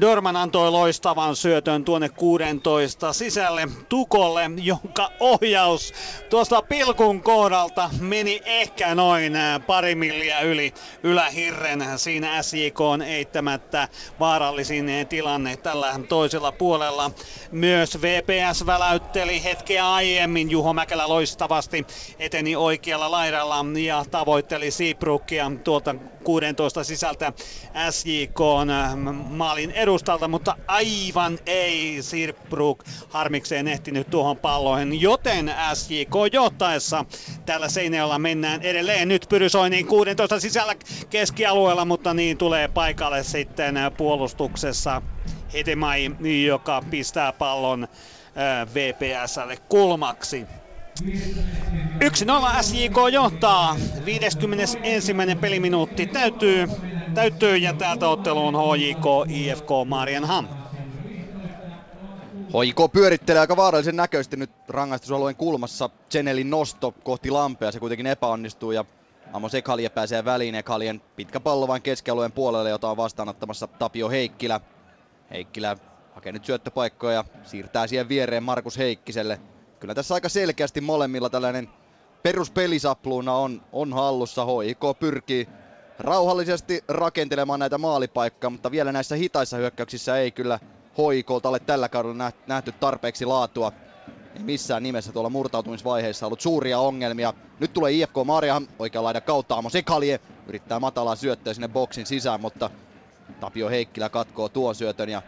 Dorman 0.00 0.36
antoi 0.36 0.70
loistavan 0.70 1.36
syötön 1.36 1.84
tuonne 1.84 2.08
16 2.08 3.12
sisälle 3.12 3.68
Tukolle, 3.88 4.50
jonka 4.56 5.08
ohjaus 5.20 5.92
tuosta 6.30 6.62
pilkun 6.62 7.22
kohdalta 7.22 7.90
meni 8.00 8.40
ehkä 8.44 8.94
noin 8.94 9.32
pari 9.66 9.94
milliä 9.94 10.40
yli 10.40 10.72
ylähirren. 11.02 11.84
Siinä 11.96 12.42
SJK 12.42 12.80
on 12.80 13.02
eittämättä 13.02 13.88
vaarallisin 14.20 14.86
tilanne 15.08 15.56
tällä 15.56 16.00
toisella 16.08 16.52
puolella. 16.52 17.10
Myös 17.50 18.02
VPS 18.02 18.66
väläytteli 18.66 19.44
hetkeä 19.44 19.92
aiemmin. 19.92 20.50
Juho 20.50 20.72
Mäkelä 20.72 21.08
loistavasti 21.08 21.86
eteni 22.18 22.56
oikealla 22.56 23.10
laidalla 23.10 23.64
ja 23.84 24.04
tavoitteli 24.10 24.70
Seabrookia 24.70 25.52
tuolta 25.64 25.94
16 26.24 26.84
sisältä 26.84 27.32
SJK 27.90 28.40
maalin 29.28 29.72
edustalta, 29.82 30.28
mutta 30.28 30.56
aivan 30.68 31.38
ei 31.46 31.98
Sirbruk 32.00 32.84
harmikseen 33.08 33.68
ehtinyt 33.68 34.10
tuohon 34.10 34.38
palloihin, 34.38 35.00
joten 35.00 35.54
SJK 35.74 36.14
johtaessa 36.32 37.04
tällä 37.46 37.68
Seinäjoella 37.68 38.18
mennään 38.18 38.62
edelleen 38.62 39.08
nyt 39.08 39.26
Pyrysoiniin 39.28 39.86
16 39.86 40.40
sisällä 40.40 40.74
keskialueella, 41.10 41.84
mutta 41.84 42.14
niin 42.14 42.38
tulee 42.38 42.68
paikalle 42.68 43.24
sitten 43.24 43.74
puolustuksessa 43.96 45.02
Hedemai, 45.52 46.10
joka 46.46 46.82
pistää 46.90 47.32
pallon 47.32 47.88
VPSlle 48.74 49.56
kulmaksi. 49.68 50.46
1-0 51.00 52.62
SJK 52.62 52.96
johtaa. 53.12 53.76
51. 54.04 54.78
peliminuutti 55.40 56.06
täytyy, 56.06 56.66
täytyy 57.14 57.56
ja 57.56 57.72
täältä 57.72 58.08
otteluun 58.08 58.54
HJK 58.54 59.04
IFK 59.28 59.68
Marienham. 59.86 60.48
HJK 62.48 62.92
pyörittelee 62.92 63.40
aika 63.40 63.56
vaarallisen 63.56 63.96
näköisesti 63.96 64.36
nyt 64.36 64.50
rangaistusalueen 64.68 65.36
kulmassa. 65.36 65.90
Chenelin 66.10 66.50
nosto 66.50 66.94
kohti 67.02 67.30
lampea, 67.30 67.72
se 67.72 67.80
kuitenkin 67.80 68.06
epäonnistuu 68.06 68.72
ja 68.72 68.84
Amos 69.32 69.54
Ekalie 69.54 69.88
pääsee 69.88 70.24
väliin. 70.24 70.54
Ekalien 70.54 71.02
pitkä 71.16 71.40
pallo 71.40 71.68
vain 71.68 71.82
keskialueen 71.82 72.32
puolelle, 72.32 72.70
jota 72.70 72.90
on 72.90 72.96
vastaanottamassa 72.96 73.66
Tapio 73.66 74.10
Heikkilä. 74.10 74.60
Heikkilä 75.30 75.76
hakee 76.14 76.32
nyt 76.32 76.44
syöttöpaikkoja 76.44 77.14
ja 77.14 77.24
siirtää 77.44 77.86
siihen 77.86 78.08
viereen 78.08 78.42
Markus 78.42 78.78
Heikkiselle. 78.78 79.40
Kyllä 79.80 79.94
tässä 79.94 80.14
aika 80.14 80.28
selkeästi 80.28 80.80
molemmilla 80.80 81.30
tällainen 81.30 81.68
peruspelisapluuna 82.22 83.34
on, 83.34 83.62
on 83.72 83.92
hallussa. 83.92 84.46
HIK 84.46 84.80
pyrkii 85.00 85.48
rauhallisesti 86.02 86.84
rakentelemaan 86.88 87.60
näitä 87.60 87.78
maalipaikkoja, 87.78 88.50
mutta 88.50 88.70
vielä 88.70 88.92
näissä 88.92 89.16
hitaissa 89.16 89.56
hyökkäyksissä 89.56 90.16
ei 90.16 90.30
kyllä 90.30 90.58
HIKlta 90.98 91.48
ole 91.48 91.58
tällä 91.58 91.88
kaudella 91.88 92.32
nähty 92.46 92.72
tarpeeksi 92.72 93.24
laatua. 93.24 93.72
Ei 94.36 94.42
missään 94.42 94.82
nimessä 94.82 95.12
tuolla 95.12 95.30
murtautumisvaiheessa 95.30 96.26
ollut 96.26 96.40
suuria 96.40 96.78
ongelmia. 96.78 97.34
Nyt 97.60 97.72
tulee 97.72 97.92
IFK 97.92 98.14
Maariahan 98.24 98.68
oikean 98.78 99.04
laidan 99.04 99.22
kautta. 99.22 99.54
Amo 99.54 99.70
Sekalie 99.70 100.20
yrittää 100.46 100.80
matalaa 100.80 101.16
syöttöä 101.16 101.54
sinne 101.54 101.68
boksin 101.68 102.06
sisään, 102.06 102.40
mutta 102.40 102.70
Tapio 103.40 103.68
Heikkilä 103.68 104.08
katkoo 104.08 104.48
tuo 104.48 104.74
syötön 104.74 105.08
ja 105.08 105.22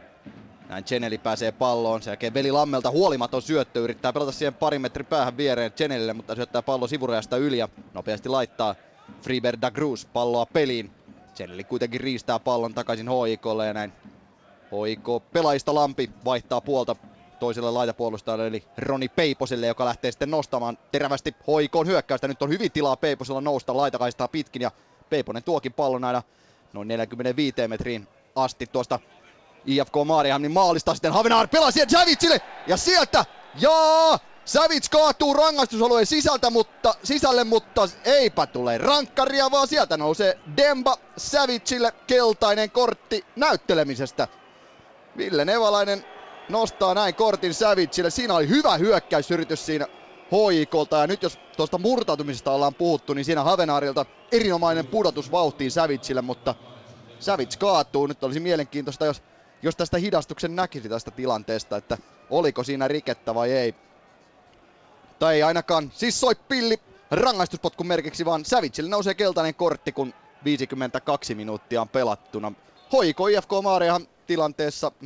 näin 0.69 0.85
Cheneli 0.85 1.19
pääsee 1.19 1.53
palloon. 1.53 2.03
Sen 2.03 2.11
jälkeen 2.11 2.35
Veli 2.35 2.53
Lammelta 2.53 2.91
huolimaton 2.91 3.43
syöttö. 3.43 3.81
Yrittää 3.81 4.13
pelata 4.13 4.33
siihen 4.33 4.55
parin 4.55 4.81
metrin 4.81 5.07
päähän 5.07 5.37
viereen 5.37 5.73
Chenelille, 5.73 6.13
mutta 6.13 6.35
syöttää 6.35 6.63
pallo 6.63 6.87
sivurajasta 6.87 7.37
yli 7.37 7.59
ja 7.59 7.69
nopeasti 7.95 8.29
laittaa 8.29 8.75
Friber 9.23 9.59
da 9.61 9.71
Cruz 9.71 10.07
palloa 10.13 10.47
peliin. 10.47 10.91
Cheneli 11.35 11.65
kuitenkin 11.65 12.01
riistää 12.01 12.39
pallon 12.39 12.75
takaisin 12.75 13.09
HIKlle 13.29 13.67
ja 13.67 13.75
näin 13.75 13.93
HIK 14.87 15.33
pelaajista 15.33 15.75
Lampi 15.75 16.11
vaihtaa 16.25 16.61
puolta 16.61 16.97
toiselle 17.41 17.71
laitapuolustajalle 17.71 18.47
eli 18.47 18.65
Roni 18.79 19.09
Peiposelle, 19.09 19.67
joka 19.67 19.85
lähtee 19.85 20.11
sitten 20.11 20.31
nostamaan 20.31 20.79
terävästi 20.93 21.35
hoikoon 21.47 21.87
hyökkäystä. 21.87 22.29
Nyt 22.29 22.43
on 22.43 22.49
hyvin 22.49 22.73
tilaa 22.73 22.97
Peiposella 22.97 23.41
nousta 23.41 23.77
laitakaistaa 23.77 24.29
pitkin 24.29 24.63
ja 24.63 24.71
Peiponen 25.11 25.43
tuokin 25.43 25.73
pallon 25.73 26.05
aina 26.05 26.23
noin 26.73 26.89
45 26.89 27.69
metriin 27.69 28.09
asti 28.37 28.67
tuosta 28.67 29.01
IFK 29.67 29.95
Maarihamnin 30.05 30.53
maalista 30.53 30.95
sitten 30.95 31.13
Havenaar 31.13 31.49
pelaa 31.49 31.71
siihen 31.71 31.89
Javicille 31.93 32.41
ja 32.67 32.77
sieltä 32.77 33.25
ja 33.61 33.71
Savic 34.45 34.89
kaatuu 34.91 35.35
rangaistusalueen 35.35 36.07
sisältä, 36.07 36.51
mutta, 36.51 36.95
sisälle, 37.03 37.45
mutta 37.45 37.89
eipä 38.05 38.47
tule 38.47 38.79
rankkaria, 38.79 39.51
vaan 39.51 39.69
sieltä 39.69 39.97
nousee 39.97 40.39
Demba 40.57 40.97
Savicille 41.17 41.93
keltainen 42.07 42.71
kortti 42.71 43.25
näyttelemisestä. 43.37 44.29
Ville 45.17 45.45
Nevalainen 45.45 46.05
nostaa 46.49 46.95
näin 46.95 47.15
kortin 47.15 47.55
Savicille. 47.55 48.11
Siinä 48.11 48.35
oli 48.35 48.49
hyvä 48.49 48.77
hyökkäysyritys 48.77 49.67
siinä 49.67 49.87
HIKlta 50.33 50.97
ja 50.97 51.07
nyt 51.07 51.23
jos 51.23 51.39
tuosta 51.57 51.79
murtautumisesta 51.79 52.53
ollaan 52.53 52.75
puhuttu, 52.75 53.15
niin 53.15 53.25
siinä 53.25 53.43
Havenaarilta 53.43 54.07
erinomainen 54.33 54.87
pudotus 54.87 55.33
vauhtiin 55.33 55.71
Savicille, 55.71 56.23
mutta 56.23 56.55
Savic 57.19 57.57
kaatuu. 57.59 58.07
Nyt 58.07 58.25
olisi 58.25 58.41
mielenkiintoista, 58.41 59.07
jos, 59.07 59.23
jos 59.63 59.77
tästä 59.77 59.99
hidastuksen 59.99 60.57
näkisi 60.57 60.89
tästä 60.89 61.11
tilanteesta, 61.11 61.77
että 61.77 61.99
oliko 62.31 62.65
siinä 62.65 62.89
rikettä 62.89 63.35
vai 63.35 63.53
ei. 63.53 63.84
Tai 65.19 65.35
ei 65.35 65.43
ainakaan, 65.43 65.91
siis 65.95 66.21
soi 66.21 66.35
pilli 66.49 66.81
rangaistuspotkun 67.11 67.87
merkiksi, 67.87 68.25
vaan 68.25 68.45
Savicille 68.45 68.91
nousee 68.91 69.15
keltainen 69.15 69.55
kortti, 69.55 69.93
kun 69.93 70.15
52 70.45 71.35
minuuttia 71.35 71.81
on 71.81 71.89
pelattuna. 71.89 72.53
Hoiko 72.93 73.27
IFK 73.27 73.51
Maariahan 73.63 74.07
tilanteessa 74.27 74.93
0-0 75.03 75.05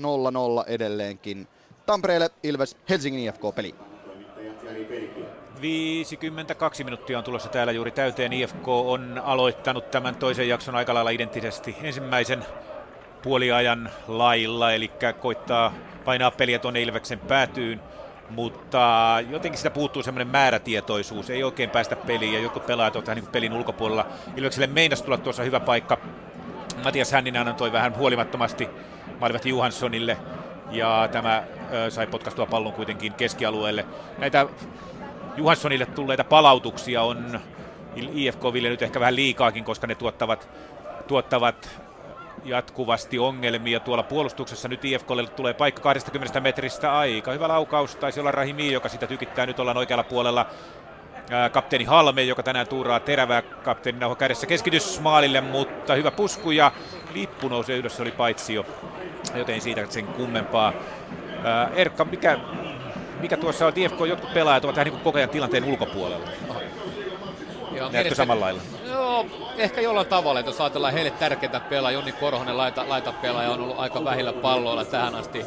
edelleenkin. 0.66 1.48
Tampereelle 1.86 2.30
Ilves 2.42 2.76
Helsingin 2.88 3.28
IFK-peli. 3.28 3.74
52 5.60 6.84
minuuttia 6.84 7.18
on 7.18 7.24
tulossa 7.24 7.48
täällä 7.48 7.72
juuri 7.72 7.90
täyteen. 7.90 8.32
IFK 8.32 8.68
on 8.68 9.22
aloittanut 9.24 9.90
tämän 9.90 10.16
toisen 10.16 10.48
jakson 10.48 10.76
aika 10.76 10.94
lailla 10.94 11.10
identtisesti 11.10 11.76
ensimmäisen 11.82 12.44
puoliajan 13.22 13.90
lailla, 14.08 14.72
eli 14.72 14.90
koittaa 15.20 15.74
painaa 16.04 16.30
peliä 16.30 16.58
tuonne 16.58 16.82
Ilveksen 16.82 17.18
päätyyn, 17.18 17.80
mutta 18.30 19.16
jotenkin 19.30 19.58
sitä 19.58 19.70
puuttuu 19.70 20.02
semmoinen 20.02 20.28
määrätietoisuus, 20.28 21.30
ei 21.30 21.44
oikein 21.44 21.70
päästä 21.70 21.96
peliin 21.96 22.32
ja 22.32 22.40
joku 22.40 22.60
pelaa 22.60 22.90
tuota 22.90 23.14
niin 23.14 23.26
pelin 23.26 23.52
ulkopuolella. 23.52 24.06
Ilvekselle 24.36 24.66
meinasi 24.66 25.04
tulla 25.04 25.18
tuossa 25.18 25.42
hyvä 25.42 25.60
paikka. 25.60 25.98
Matias 26.84 27.12
Hänninen 27.12 27.48
antoi 27.48 27.72
vähän 27.72 27.96
huolimattomasti 27.96 28.68
maalivahti 29.20 29.48
Johanssonille 29.48 30.16
ja 30.70 31.08
tämä 31.12 31.42
ö, 31.72 31.90
sai 31.90 32.06
potkastua 32.06 32.46
pallon 32.46 32.72
kuitenkin 32.72 33.12
keskialueelle. 33.12 33.86
Näitä 34.18 34.46
Johanssonille 35.36 35.86
tulleita 35.86 36.24
palautuksia 36.24 37.02
on 37.02 37.40
IFKville 37.96 38.68
nyt 38.68 38.82
ehkä 38.82 39.00
vähän 39.00 39.16
liikaakin, 39.16 39.64
koska 39.64 39.86
ne 39.86 39.94
tuottavat, 39.94 40.48
tuottavat 41.06 41.87
jatkuvasti 42.48 43.18
ongelmia 43.18 43.80
tuolla 43.80 44.02
puolustuksessa. 44.02 44.68
Nyt 44.68 44.84
IFKlle 44.84 45.26
tulee 45.26 45.54
paikka 45.54 45.82
20 45.82 46.40
metristä 46.40 46.98
aika. 46.98 47.32
Hyvä 47.32 47.48
laukaus, 47.48 47.96
taisi 47.96 48.20
olla 48.20 48.30
Rahimi, 48.30 48.72
joka 48.72 48.88
sitä 48.88 49.06
tykittää. 49.06 49.46
Nyt 49.46 49.60
ollaan 49.60 49.76
oikealla 49.76 50.04
puolella 50.04 50.46
kapteeni 51.52 51.84
Halme, 51.84 52.22
joka 52.22 52.42
tänään 52.42 52.68
tuuraa 52.68 53.00
terävää 53.00 53.42
kapteenin 53.42 54.00
nauha 54.00 54.16
kädessä 54.16 54.46
keskitys 54.46 55.00
maalille, 55.00 55.40
mutta 55.40 55.94
hyvä 55.94 56.10
pusku 56.10 56.50
ja 56.50 56.72
lippu 57.14 57.48
nousee 57.48 57.76
ylös, 57.76 57.96
se 57.96 58.02
oli 58.02 58.10
paitsi 58.10 58.54
jo, 58.54 58.66
joten 59.34 59.60
siitä 59.60 59.86
sen 59.88 60.06
kummempaa. 60.06 60.72
Erkka, 61.74 62.04
mikä, 62.04 62.38
mikä 63.20 63.36
tuossa 63.36 63.66
on, 63.66 63.72
IFK 63.76 64.00
jotkut 64.08 64.34
pelaajat 64.34 64.64
ovat 64.64 64.76
vähän 64.76 64.84
niin 64.84 64.92
kuin 64.92 65.04
koko 65.04 65.18
ajan 65.18 65.30
tilanteen 65.30 65.64
ulkopuolella. 65.64 66.28
Näetkö 67.92 68.14
samalla 68.14 68.44
lailla? 68.44 68.62
Joo, 68.86 69.26
ehkä 69.56 69.80
jollain 69.80 70.06
tavalla, 70.06 70.40
että 70.40 70.50
jos 70.50 70.60
ajatellaan 70.60 70.92
heille 70.92 71.10
tärkeitä 71.10 71.60
pelaa, 71.60 71.90
Jonni 71.90 72.12
Korhonen 72.12 72.56
laita, 72.56 72.88
laita 72.88 73.12
pelaaja 73.12 73.50
on 73.50 73.60
ollut 73.60 73.78
aika 73.78 74.04
vähillä 74.04 74.32
palloilla 74.32 74.84
tähän 74.84 75.14
asti. 75.14 75.44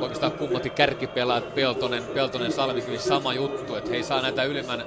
Oikeastaan 0.00 0.32
kummatkin 0.32 0.72
kärkipelaajat, 0.72 1.54
Peltonen, 1.54 2.02
Peltonen 2.02 2.52
Salmikivi, 2.52 2.98
sama 2.98 3.32
juttu, 3.32 3.74
että 3.74 3.90
he 3.90 3.96
ei 3.96 4.02
saa 4.02 4.22
näitä 4.22 4.44
ylimmän, 4.44 4.84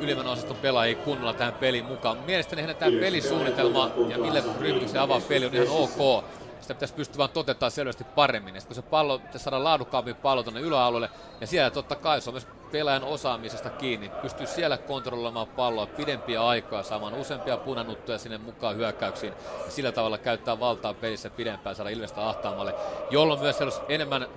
ylimmän 0.00 0.26
osaston 0.26 0.56
pelaajia 0.56 0.96
kunnolla 0.96 1.34
tähän 1.34 1.54
peliin 1.54 1.84
mukaan. 1.84 2.18
Mielestäni 2.26 2.62
heidän 2.62 2.76
tämä 2.76 3.00
pelisuunnitelma 3.00 3.90
ja 4.08 4.18
millä 4.18 4.42
ryhmityksen 4.60 5.00
avaa 5.00 5.20
peli 5.28 5.46
on 5.46 5.54
ihan 5.54 5.68
ok 5.68 6.24
sitä 6.64 6.74
pitäisi 6.74 6.94
pystyä 6.94 7.18
vaan 7.18 7.30
toteuttamaan 7.30 7.70
selvästi 7.70 8.04
paremmin. 8.04 8.54
Ja 8.54 8.60
kun 8.66 8.74
se 8.74 8.82
pallo 8.82 9.18
pitäisi 9.18 9.38
saada 9.38 9.64
laadukkaampi 9.64 10.14
pallo 10.14 10.42
tuonne 10.42 10.60
yläalueelle, 10.60 11.10
ja 11.40 11.46
siellä 11.46 11.70
totta 11.70 11.96
kai 11.96 12.20
se 12.20 12.30
on 12.30 12.34
myös 12.34 12.46
pelaajan 12.72 13.04
osaamisesta 13.04 13.70
kiinni. 13.70 14.08
Pystyy 14.22 14.46
siellä 14.46 14.78
kontrolloimaan 14.78 15.46
palloa 15.46 15.86
pidempiä 15.86 16.46
aikaa, 16.46 16.82
saamaan 16.82 17.14
useampia 17.14 17.56
punanuttuja 17.56 18.18
sinne 18.18 18.38
mukaan 18.38 18.76
hyökkäyksiin, 18.76 19.32
ja 19.64 19.70
sillä 19.70 19.92
tavalla 19.92 20.18
käyttää 20.18 20.60
valtaa 20.60 20.94
pelissä 20.94 21.30
pidempään, 21.30 21.76
saada 21.76 21.90
Ilvestä 21.90 22.28
ahtaamalle, 22.28 22.74
jolloin 23.10 23.40
myös 23.40 23.60
olisi 23.60 23.80
enemmän 23.88 24.28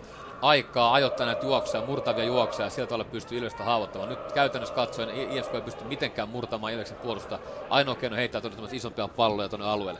aikaa 0.41 0.93
ajoittaa 0.93 1.25
näitä 1.25 1.45
juoksuja, 1.45 1.85
murtavia 1.85 2.23
juoksuja 2.23 2.65
ja 2.65 2.69
sieltä 2.69 2.89
tavalla 2.89 3.11
pystyy 3.11 3.37
Ilvestä 3.37 3.63
haavoittamaan. 3.63 4.09
Nyt 4.09 4.31
käytännössä 4.31 4.75
katsoen 4.75 5.09
IFK 5.31 5.53
ei 5.53 5.61
pysty 5.61 5.83
mitenkään 5.83 6.29
murtamaan 6.29 6.73
Ilveksen 6.73 6.97
puolusta. 6.97 7.39
Ainoa 7.69 7.95
keino 7.95 8.15
heittää 8.15 8.41
todella 8.41 8.69
isompia 8.71 9.07
palloja 9.07 9.49
tuonne 9.49 9.67
alueelle. 9.67 9.99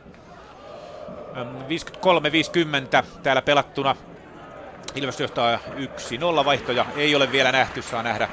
53-50 3.02 3.06
täällä 3.24 3.42
pelattuna. 3.42 3.96
Ilves 4.96 5.20
johtaa 5.20 5.60
1-0 6.42 6.46
vaihtoja. 6.46 6.86
Ei 6.96 7.16
ole 7.16 7.32
vielä 7.32 7.52
nähty, 7.52 7.82
saa 7.82 8.04
nähdä. 8.04 8.30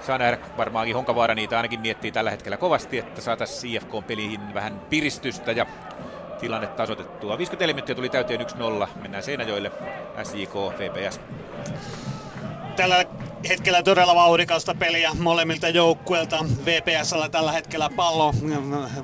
Saa 0.00 0.18
nähdä 0.18 0.38
varmaankin 0.56 0.96
Honkavaara 0.96 1.34
niitä 1.34 1.56
ainakin 1.56 1.80
miettii 1.80 2.12
tällä 2.12 2.30
hetkellä 2.30 2.56
kovasti, 2.56 2.98
että 2.98 3.20
saataisiin 3.20 3.74
IFK-peliin 3.74 4.54
vähän 4.54 4.80
piristystä 4.90 5.52
ja 5.52 5.66
tilanne 6.40 6.66
tasoitettua. 6.66 7.38
54 7.38 7.74
minuuttia 7.74 7.94
tuli 7.94 8.08
täyteen 8.08 8.40
1-0. 8.40 8.88
Mennään 9.02 9.22
Seinäjoelle. 9.22 9.72
SJK, 10.22 10.54
VPS. 10.78 11.20
Tällä 12.76 13.04
hetkellä 13.48 13.82
todella 13.82 14.14
vauhdikasta 14.14 14.74
peliä 14.74 15.10
molemmilta 15.18 15.68
joukkueilta. 15.68 16.44
VPSllä 16.64 17.28
tällä 17.28 17.52
hetkellä 17.52 17.90
pallo. 17.96 18.32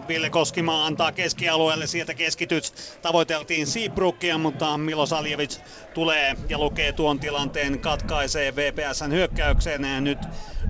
Ville 0.08 0.30
Koskimaa 0.30 0.86
antaa 0.86 1.12
keskialueelle, 1.12 1.86
sieltä 1.86 2.14
keskityt. 2.14 2.72
Tavoiteltiin 3.02 3.66
Seabrookia, 3.66 4.38
mutta 4.38 4.78
Milosaljevic 4.78 5.58
tulee 5.94 6.34
ja 6.48 6.58
lukee 6.58 6.92
tuon 6.92 7.20
tilanteen, 7.20 7.80
katkaisee 7.80 8.56
VPSn 8.56 9.12
hyökkäykseen. 9.12 10.04
Nyt 10.04 10.18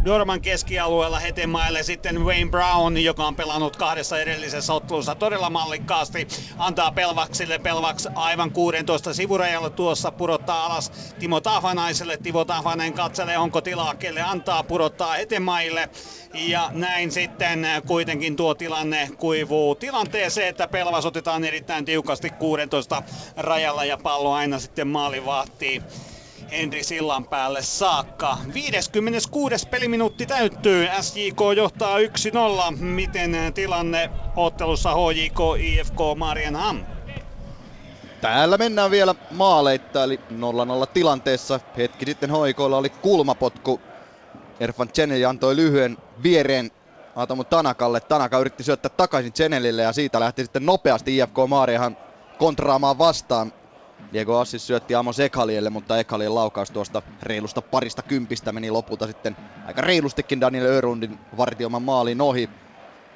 Norman 0.04 0.40
keskialueella 0.40 1.18
Hetemaille 1.18 1.82
sitten 1.82 2.24
Wayne 2.24 2.50
Brown, 2.50 2.96
joka 2.96 3.26
on 3.26 3.36
pelannut 3.36 3.76
kahdessa 3.76 4.20
edellisessä 4.20 4.72
ottelussa 4.74 5.14
todella 5.14 5.50
mallikkaasti. 5.50 6.28
Antaa 6.58 6.92
Pelvaksille, 6.92 7.58
Pelvaks 7.58 8.08
aivan 8.14 8.50
16 8.50 9.14
sivurajalla 9.14 9.70
tuossa 9.70 10.12
purottaa 10.12 10.66
alas 10.66 11.14
Timo 11.18 11.40
Tahvanaiselle. 11.40 12.16
Timo 12.16 12.44
Tahvanen 12.44 12.89
katselee, 12.92 13.38
onko 13.38 13.60
tilaa, 13.60 13.94
kelle 13.94 14.22
antaa 14.22 14.62
purottaa 14.62 15.12
Hetemaille. 15.14 15.88
Ja 16.34 16.70
näin 16.72 17.10
sitten 17.12 17.66
kuitenkin 17.86 18.36
tuo 18.36 18.54
tilanne 18.54 19.08
kuivuu 19.18 19.74
tilanteeseen, 19.74 20.48
että 20.48 20.68
Pelvas 20.68 21.06
otetaan 21.06 21.44
erittäin 21.44 21.84
tiukasti 21.84 22.30
16 22.30 23.02
rajalla 23.36 23.84
ja 23.84 23.98
pallo 23.98 24.32
aina 24.32 24.58
sitten 24.58 24.88
maali 24.88 25.26
vahtii. 25.26 25.82
Henri 26.50 26.82
Sillan 26.84 27.24
päälle 27.24 27.62
saakka. 27.62 28.38
56. 28.54 29.68
peliminuutti 29.68 30.26
täyttyy. 30.26 30.88
SJK 31.00 31.40
johtaa 31.56 31.98
1-0. 31.98 32.76
Miten 32.76 33.36
tilanne 33.54 34.10
ottelussa 34.36 34.90
HJK 34.94 35.38
IFK 35.58 35.98
Marienham? 36.16 36.84
Täällä 38.20 38.58
mennään 38.58 38.90
vielä 38.90 39.14
maaleitta, 39.30 40.04
eli 40.04 40.20
0-0 40.30 40.86
tilanteessa. 40.94 41.60
Hetki 41.76 42.04
sitten 42.04 42.30
hoikoilla 42.30 42.76
oli 42.76 42.90
kulmapotku. 42.90 43.80
Erfan 44.60 44.88
Cheneli 44.88 45.24
antoi 45.24 45.56
lyhyen 45.56 45.98
viereen 46.22 46.70
Atomu 47.16 47.44
Tanakalle. 47.44 48.00
Tanaka 48.00 48.38
yritti 48.38 48.62
syöttää 48.62 48.90
takaisin 48.96 49.32
Chenelille 49.32 49.82
ja 49.82 49.92
siitä 49.92 50.20
lähti 50.20 50.42
sitten 50.42 50.66
nopeasti 50.66 51.16
IFK 51.16 51.36
Maariahan 51.48 51.96
kontraamaan 52.38 52.98
vastaan. 52.98 53.52
Diego 54.12 54.38
Assis 54.38 54.66
syötti 54.66 54.94
Amos 54.94 55.20
Ekalielle, 55.20 55.70
mutta 55.70 55.98
Ekalien 55.98 56.34
laukaus 56.34 56.70
tuosta 56.70 57.02
reilusta 57.22 57.62
parista 57.62 58.02
kympistä 58.02 58.52
meni 58.52 58.70
lopulta 58.70 59.06
sitten 59.06 59.36
aika 59.66 59.80
reilustikin 59.80 60.40
Daniel 60.40 60.66
Örundin 60.66 61.18
vartioman 61.36 61.82
maaliin 61.82 62.20
ohi. 62.20 62.50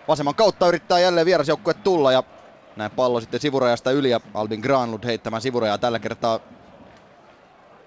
Vasemman 0.09 0.35
kautta 0.35 0.68
yrittää 0.68 0.98
jälleen 0.98 1.26
vierasjoukkue 1.26 1.74
tulla 1.74 2.12
ja 2.12 2.22
näin 2.76 2.90
pallo 2.90 3.20
sitten 3.20 3.40
sivurajasta 3.40 3.90
yli 3.90 4.10
ja 4.10 4.20
Albin 4.34 4.60
Granlund 4.60 5.05
heittämään 5.05 5.42
sivurajaa 5.42 5.78
tällä 5.78 5.98
kertaa. 5.98 6.40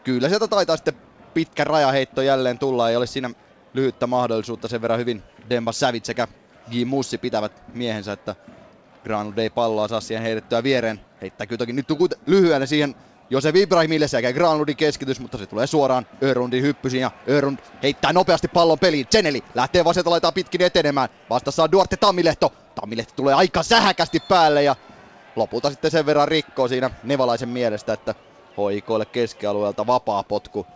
Kyllä 0.04 0.30
sieltä 0.30 0.48
taitaa 0.48 0.78
sitten 0.78 1.02
pitkä 1.34 1.64
rajaheitto 1.64 2.22
jälleen 2.22 2.60
tulla, 2.60 2.90
ei 2.90 2.96
ole 2.96 3.08
siinä 3.08 3.30
lyhyttä 3.74 4.08
mahdollisuutta 4.08 4.68
sen 4.68 4.82
verran 4.82 5.00
hyvin 5.00 5.24
Demba 5.50 5.72
Savit 5.72 6.06
sekä 6.06 6.28
G. 6.72 6.74
Mussi 6.86 7.18
pitävät 7.18 7.64
miehensä, 7.74 8.12
että 8.12 8.36
Granlund 9.04 9.38
ei 9.38 9.50
palloa 9.50 9.88
saa 9.88 10.02
siihen 10.02 10.24
heitettyä 10.24 10.64
viereen. 10.64 11.00
Heittää 11.22 11.48
toki 11.58 11.74
nyt 11.74 11.88
lyhyen 12.26 12.68
siihen 12.68 12.96
Josef 13.30 13.56
Ibrahimille 13.56 14.08
sekä 14.08 14.34
Granlundin 14.34 14.78
keskitys, 14.78 15.20
mutta 15.20 15.38
se 15.38 15.46
tulee 15.46 15.68
suoraan 15.68 16.06
Örundin 16.24 16.64
hyppysiin 16.64 17.02
ja 17.02 17.12
Örund 17.30 17.60
heittää 17.84 18.14
nopeasti 18.14 18.48
pallon 18.48 18.80
peliin. 18.80 19.08
Zeneli 19.12 19.44
lähtee 19.56 19.86
vasemmalta 19.86 20.10
laitaa 20.10 20.32
pitkin 20.32 20.62
etenemään. 20.62 21.10
Vastassa 21.30 21.64
on 21.64 21.72
Duarte 21.72 21.98
Tammilehto. 21.98 22.54
Tammilehto 22.76 23.14
tulee 23.16 23.34
aika 23.34 23.64
sähäkästi 23.64 24.20
päälle 24.20 24.64
ja 24.64 24.76
lopulta 25.36 25.70
sitten 25.70 25.92
sen 25.92 26.06
verran 26.06 26.28
rikkoo 26.28 26.68
siinä 26.68 26.90
Nevalaisen 27.04 27.50
mielestä, 27.50 27.94
että 27.94 28.16
HIKlle 28.58 29.06
keskialueelta 29.06 29.88
vapaa 29.88 30.24
potku. 30.24 30.68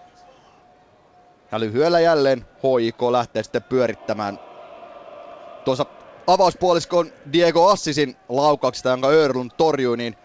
Ja 1.52 1.60
lyhyellä 1.60 2.00
jälleen 2.00 2.46
HIK 2.64 3.02
lähtee 3.02 3.44
sitten 3.44 3.64
pyörittämään. 3.64 4.40
Tuossa 5.66 5.86
avauspuoliskon 6.28 7.12
Diego 7.34 7.68
Assisin 7.68 8.16
laukauksesta, 8.30 8.90
jonka 8.90 9.08
Örlund 9.08 9.52
torjui, 9.58 9.98
niin 9.98 10.16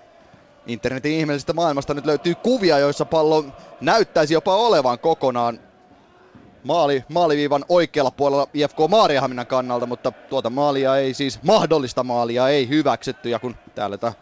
internetin 0.67 1.13
ihmeellisestä 1.13 1.53
maailmasta 1.53 1.95
nyt 1.95 2.07
löytyy 2.07 2.35
kuvia, 2.35 2.79
joissa 2.79 3.05
pallo 3.05 3.45
näyttäisi 3.81 4.35
jopa 4.35 4.57
olevan 4.57 4.99
kokonaan 4.99 5.61
maali, 6.65 7.05
maaliviivan 7.09 7.65
oikealla 7.69 8.11
puolella 8.11 8.49
IFK 8.55 8.79
Maariahaminan 8.89 9.47
kannalta, 9.47 9.87
mutta 9.87 10.11
tuota 10.11 10.51
maalia 10.51 10.97
ei 10.97 11.15
siis, 11.15 11.43
mahdollista 11.43 12.05
maalia 12.05 12.49
ei 12.49 12.69
hyväksytty, 12.69 13.29
ja 13.29 13.39
kun 13.39 13.57
täällä 13.75 13.99
tämä 13.99 14.13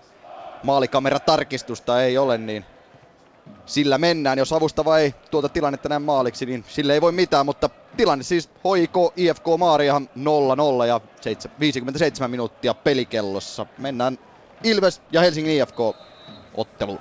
maalikameratarkistusta 0.62 2.02
ei 2.02 2.18
ole, 2.18 2.38
niin 2.38 2.64
sillä 3.66 3.98
mennään. 3.98 4.38
Jos 4.38 4.52
avustava 4.52 4.98
ei 4.98 5.14
tuota 5.30 5.48
tilannetta 5.48 5.88
näe 5.88 5.98
maaliksi, 5.98 6.46
niin 6.46 6.64
sille 6.68 6.94
ei 6.94 7.00
voi 7.00 7.12
mitään, 7.12 7.46
mutta 7.46 7.70
tilanne 7.96 8.24
siis 8.24 8.50
hoiko 8.64 9.12
IFK 9.16 9.44
Maariahan 9.58 10.08
0-0 10.82 10.86
ja 10.86 11.00
57 11.60 12.30
minuuttia 12.30 12.74
pelikellossa. 12.74 13.66
Mennään 13.78 14.18
Ilves 14.64 15.02
ja 15.12 15.20
Helsingin 15.20 15.62
IFK 15.62 15.78
otteluun. 16.56 17.00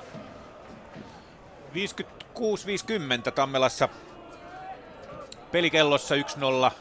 56-50 1.73 3.31
Tammelassa 3.35 3.89
pelikellossa 5.51 6.15
1-0. 6.69 6.71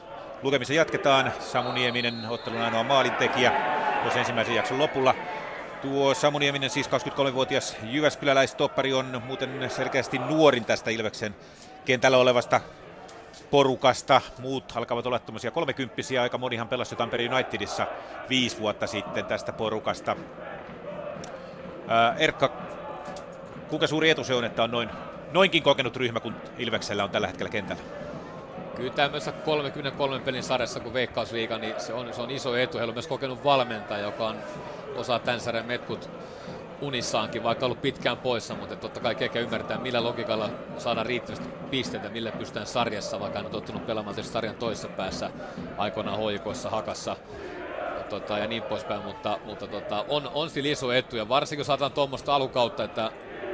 Lukemissa 0.43 0.75
jatketaan. 0.75 1.33
Samu 1.41 1.73
Nieminen 1.73 2.27
ottelun 2.29 2.61
ainoa 2.61 2.83
maalintekijä 2.83 3.53
tuossa 4.03 4.19
ensimmäisen 4.19 4.55
jakson 4.55 4.79
lopulla. 4.79 5.15
Tuo 5.83 6.15
Samu 6.15 6.39
Nieminen, 6.39 6.71
siis 6.71 6.89
23-vuotias 6.89 7.77
Jyväskyläläistoppari, 7.83 8.93
on 8.93 9.23
muuten 9.27 9.71
selkeästi 9.71 10.19
nuorin 10.19 10.65
tästä 10.65 10.91
Ilveksen 10.91 11.35
kentällä 11.85 12.19
olevasta 12.19 12.61
porukasta. 13.51 14.21
Muut 14.39 14.73
alkavat 14.77 15.07
olla 15.07 15.19
tämmöisiä 15.19 15.51
kolmekymppisiä. 15.51 16.23
Aika 16.23 16.39
monihan 16.39 16.69
pelasi 16.69 16.97
Tampere 16.97 17.29
Unitedissa 17.35 17.87
viisi 18.29 18.59
vuotta 18.59 18.87
sitten 18.87 19.25
tästä 19.25 19.53
porukasta. 19.53 20.17
Ää, 21.89 22.15
Erkka, 22.19 22.53
kuinka 23.69 23.87
suuri 23.87 24.11
etu 24.11 24.25
se 24.25 24.35
on, 24.35 24.45
että 24.45 24.63
on 24.63 24.71
noin, 24.71 24.91
noinkin 25.33 25.63
kokenut 25.63 25.97
ryhmä 25.97 26.21
kuin 26.21 26.35
Ilveksellä 26.59 27.05
on 27.05 27.11
tällä 27.11 27.27
hetkellä 27.27 27.51
kentällä? 27.51 27.83
Kyllä 28.77 28.93
tämmöisessä 28.93 29.33
33 29.33 30.21
pelin 30.21 30.43
sarjassa 30.43 30.81
kuin 30.81 30.95
Veikkausliiga, 30.95 31.59
niin 31.59 31.75
se 31.79 31.93
on, 31.93 32.15
se 32.15 32.23
on 32.23 32.31
iso 32.31 32.57
etu. 32.57 32.79
Heillä 32.79 32.91
on 32.91 32.95
myös 32.95 33.07
kokenut 33.07 33.45
valmentaja, 33.45 34.05
joka 34.05 34.29
on 34.29 34.37
osaa 34.97 35.19
tämän 35.19 35.41
sarjan 35.41 35.67
metkut 35.67 36.11
unissaankin, 36.81 37.43
vaikka 37.43 37.67
ollut 37.67 37.83
pitkään 37.83 38.17
poissa, 38.17 38.55
mutta 38.55 38.77
totta 38.77 39.01
kai 39.01 39.17
eikä 39.21 39.41
ymmärtää, 39.41 39.79
millä 39.79 40.03
logiikalla 40.03 40.51
saadaan 40.79 41.07
riittävästi 41.07 41.49
pisteitä, 41.71 42.09
millä 42.09 42.33
pystytään 42.33 42.67
sarjassa, 42.67 43.21
vaikka 43.21 43.39
on 43.39 43.47
tottunut 43.47 43.87
pelaamaan 43.87 44.25
sarjan 44.25 44.55
toisessa 44.55 44.89
päässä 44.89 45.31
aikoinaan 45.79 46.19
hoikoissa, 46.19 46.71
hakassa 46.71 47.17
tota, 48.03 48.39
ja 48.39 48.47
niin 48.47 48.63
poispäin, 48.63 49.03
mutta, 49.03 49.39
mutta 49.45 49.67
tota, 49.67 50.05
on, 50.09 50.31
on 50.35 50.51
sillä 50.51 50.69
iso 50.69 50.93
etu, 50.93 51.17
ja 51.17 51.29
varsinkin 51.29 51.61
jos 51.61 51.67
saadaan 51.67 51.93
tuommoista 51.93 52.35
alukautta, 52.35 52.85
että, 52.85 53.11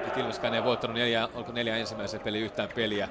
että 0.06 0.20
Ilveskään 0.20 0.54
ei 0.54 0.64
voittanut 0.64 0.96
neljä, 0.96 1.28
onko 1.34 1.52
neljä 1.52 1.76
ensimmäisen 1.76 2.20
peliä 2.20 2.44
yhtään 2.44 2.68
peliä, 2.74 3.08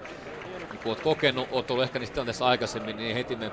niin 0.72 0.80
kun 0.84 0.90
oot 0.90 1.00
kokenut, 1.00 1.48
oot 1.52 1.72
ollut 1.72 1.84
ehkä 1.84 2.00
niissä 2.00 2.14
tilanteissa 2.14 2.46
aikaisemmin, 2.46 2.98
niin 2.98 3.16
heti 3.16 3.36
me 3.36 3.52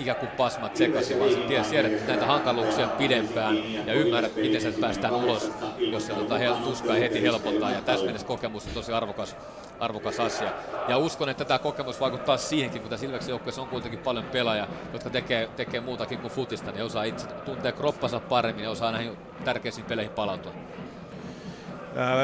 ikään 0.00 0.16
kuin 0.16 0.30
pasmat 0.30 0.76
sekaisin, 0.76 1.18
vaan 1.18 1.32
sä 1.32 1.38
tiedät 1.70 2.06
näitä 2.06 2.26
hankaluuksia 2.26 2.86
pidempään 2.88 3.86
ja 3.86 3.94
ymmärrät, 3.94 4.36
miten 4.36 4.60
se 4.60 4.72
päästään 4.80 5.14
ulos, 5.14 5.52
jos 5.78 6.06
se 6.06 6.12
tota, 6.12 6.34
tuskaa 6.64 6.94
heti 6.94 7.22
helpottaa. 7.22 7.70
Ja 7.70 7.80
tässä 7.80 8.04
mielessä 8.04 8.26
kokemus 8.26 8.66
on 8.66 8.72
tosi 8.74 8.92
arvokas, 8.92 9.36
arvokas 9.80 10.20
asia. 10.20 10.52
Ja 10.88 10.98
uskon, 10.98 11.28
että 11.28 11.44
tämä 11.44 11.58
kokemus 11.58 12.00
vaikuttaa 12.00 12.36
siihenkin, 12.36 12.80
kun 12.80 12.90
tässä 12.90 13.06
Ilveksen 13.06 13.30
joukkueessa 13.30 13.62
on 13.62 13.68
kuitenkin 13.68 14.00
paljon 14.00 14.24
pelaajia, 14.24 14.68
jotka 14.92 15.10
tekee, 15.10 15.48
tekee 15.56 15.80
muutakin 15.80 16.18
kuin 16.18 16.32
futista, 16.32 16.72
niin 16.72 16.84
osaa 16.84 17.04
itse 17.04 17.26
tuntea 17.26 17.72
kroppansa 17.72 18.20
paremmin 18.20 18.64
ja 18.64 18.70
osaa 18.70 18.92
näihin 18.92 19.16
tärkeisiin 19.44 19.86
peleihin 19.86 20.12
palautua. 20.12 20.52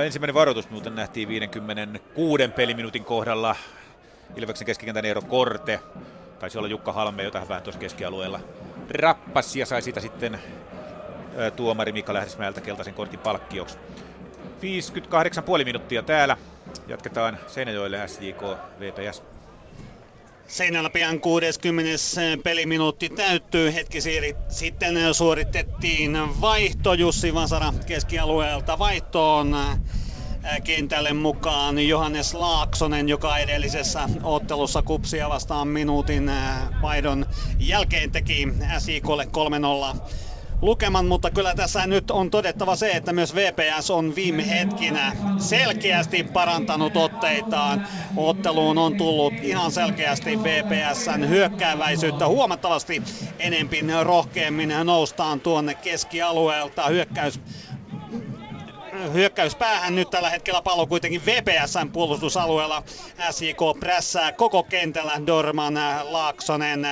Ensimmäinen 0.04 0.34
varoitus 0.34 0.70
muuten 0.70 0.94
nähtiin 0.94 1.28
56 1.28 2.48
peliminuutin 2.48 3.04
kohdalla. 3.04 3.56
Ilveksen 4.36 4.66
keskikentän 4.66 5.04
Eero 5.04 5.22
Korte 5.22 5.80
taisi 6.38 6.58
olla 6.58 6.68
Jukka 6.68 6.92
Halme, 6.92 7.22
jota 7.22 7.48
vähän 7.48 7.62
tuossa 7.62 7.80
keskialueella 7.80 8.40
rappasi 8.90 9.60
ja 9.60 9.66
sai 9.66 9.82
siitä 9.82 10.00
sitten 10.00 10.38
tuomari 11.56 11.92
Mika 11.92 12.14
Lähdesmäeltä 12.14 12.60
keltaisen 12.60 12.94
kortin 12.94 13.20
palkkioksi. 13.20 13.78
58,5 15.58 15.64
minuuttia 15.64 16.02
täällä. 16.02 16.36
Jatketaan 16.88 17.38
Seinäjoelle 17.46 18.08
SJK 18.08 18.42
VPS. 18.80 19.22
Seinällä 20.48 20.90
pian 20.90 21.20
60 21.20 21.90
peliminuutti 22.44 23.08
täyttyy. 23.08 23.74
Hetki 23.74 23.98
sitten 24.48 25.14
suoritettiin 25.14 26.18
vaihto 26.40 26.94
Jussi 26.94 27.34
Vasara 27.34 27.72
keskialueelta 27.86 28.78
vaihtoon 28.78 29.56
kentälle 30.64 31.12
mukaan 31.12 31.88
Johannes 31.88 32.34
Laaksonen, 32.34 33.08
joka 33.08 33.38
edellisessä 33.38 34.08
ottelussa 34.22 34.82
kupsia 34.82 35.28
vastaan 35.28 35.68
minuutin 35.68 36.30
vaihdon 36.82 37.26
jälkeen 37.58 38.10
teki 38.10 38.48
SIKlle 38.78 39.28
3-0 39.94 39.98
lukeman, 40.62 41.06
mutta 41.06 41.30
kyllä 41.30 41.54
tässä 41.54 41.86
nyt 41.86 42.10
on 42.10 42.30
todettava 42.30 42.76
se, 42.76 42.90
että 42.90 43.12
myös 43.12 43.34
VPS 43.34 43.90
on 43.90 44.14
viime 44.14 44.48
hetkinä 44.50 45.16
selkeästi 45.38 46.24
parantanut 46.24 46.96
otteitaan. 46.96 47.88
Otteluun 48.16 48.78
on 48.78 48.96
tullut 48.96 49.34
ihan 49.42 49.72
selkeästi 49.72 50.38
VPSn 50.38 51.28
hyökkääväisyyttä 51.28 52.28
huomattavasti 52.28 53.02
enempin 53.38 53.92
rohkeammin 54.02 54.74
noustaan 54.84 55.40
tuonne 55.40 55.74
keskialueelta. 55.74 56.86
Hyökkäys 56.86 57.40
hyökkäyspäähän 59.12 59.94
nyt 59.94 60.10
tällä 60.10 60.30
hetkellä 60.30 60.62
pallo 60.62 60.86
kuitenkin 60.86 61.26
VPSn 61.26 61.90
puolustusalueella. 61.92 62.82
SJK 63.30 63.58
prässää 63.80 64.32
koko 64.32 64.62
kentällä 64.62 65.12
Dorman, 65.26 65.74
Laaksonen, 66.02 66.86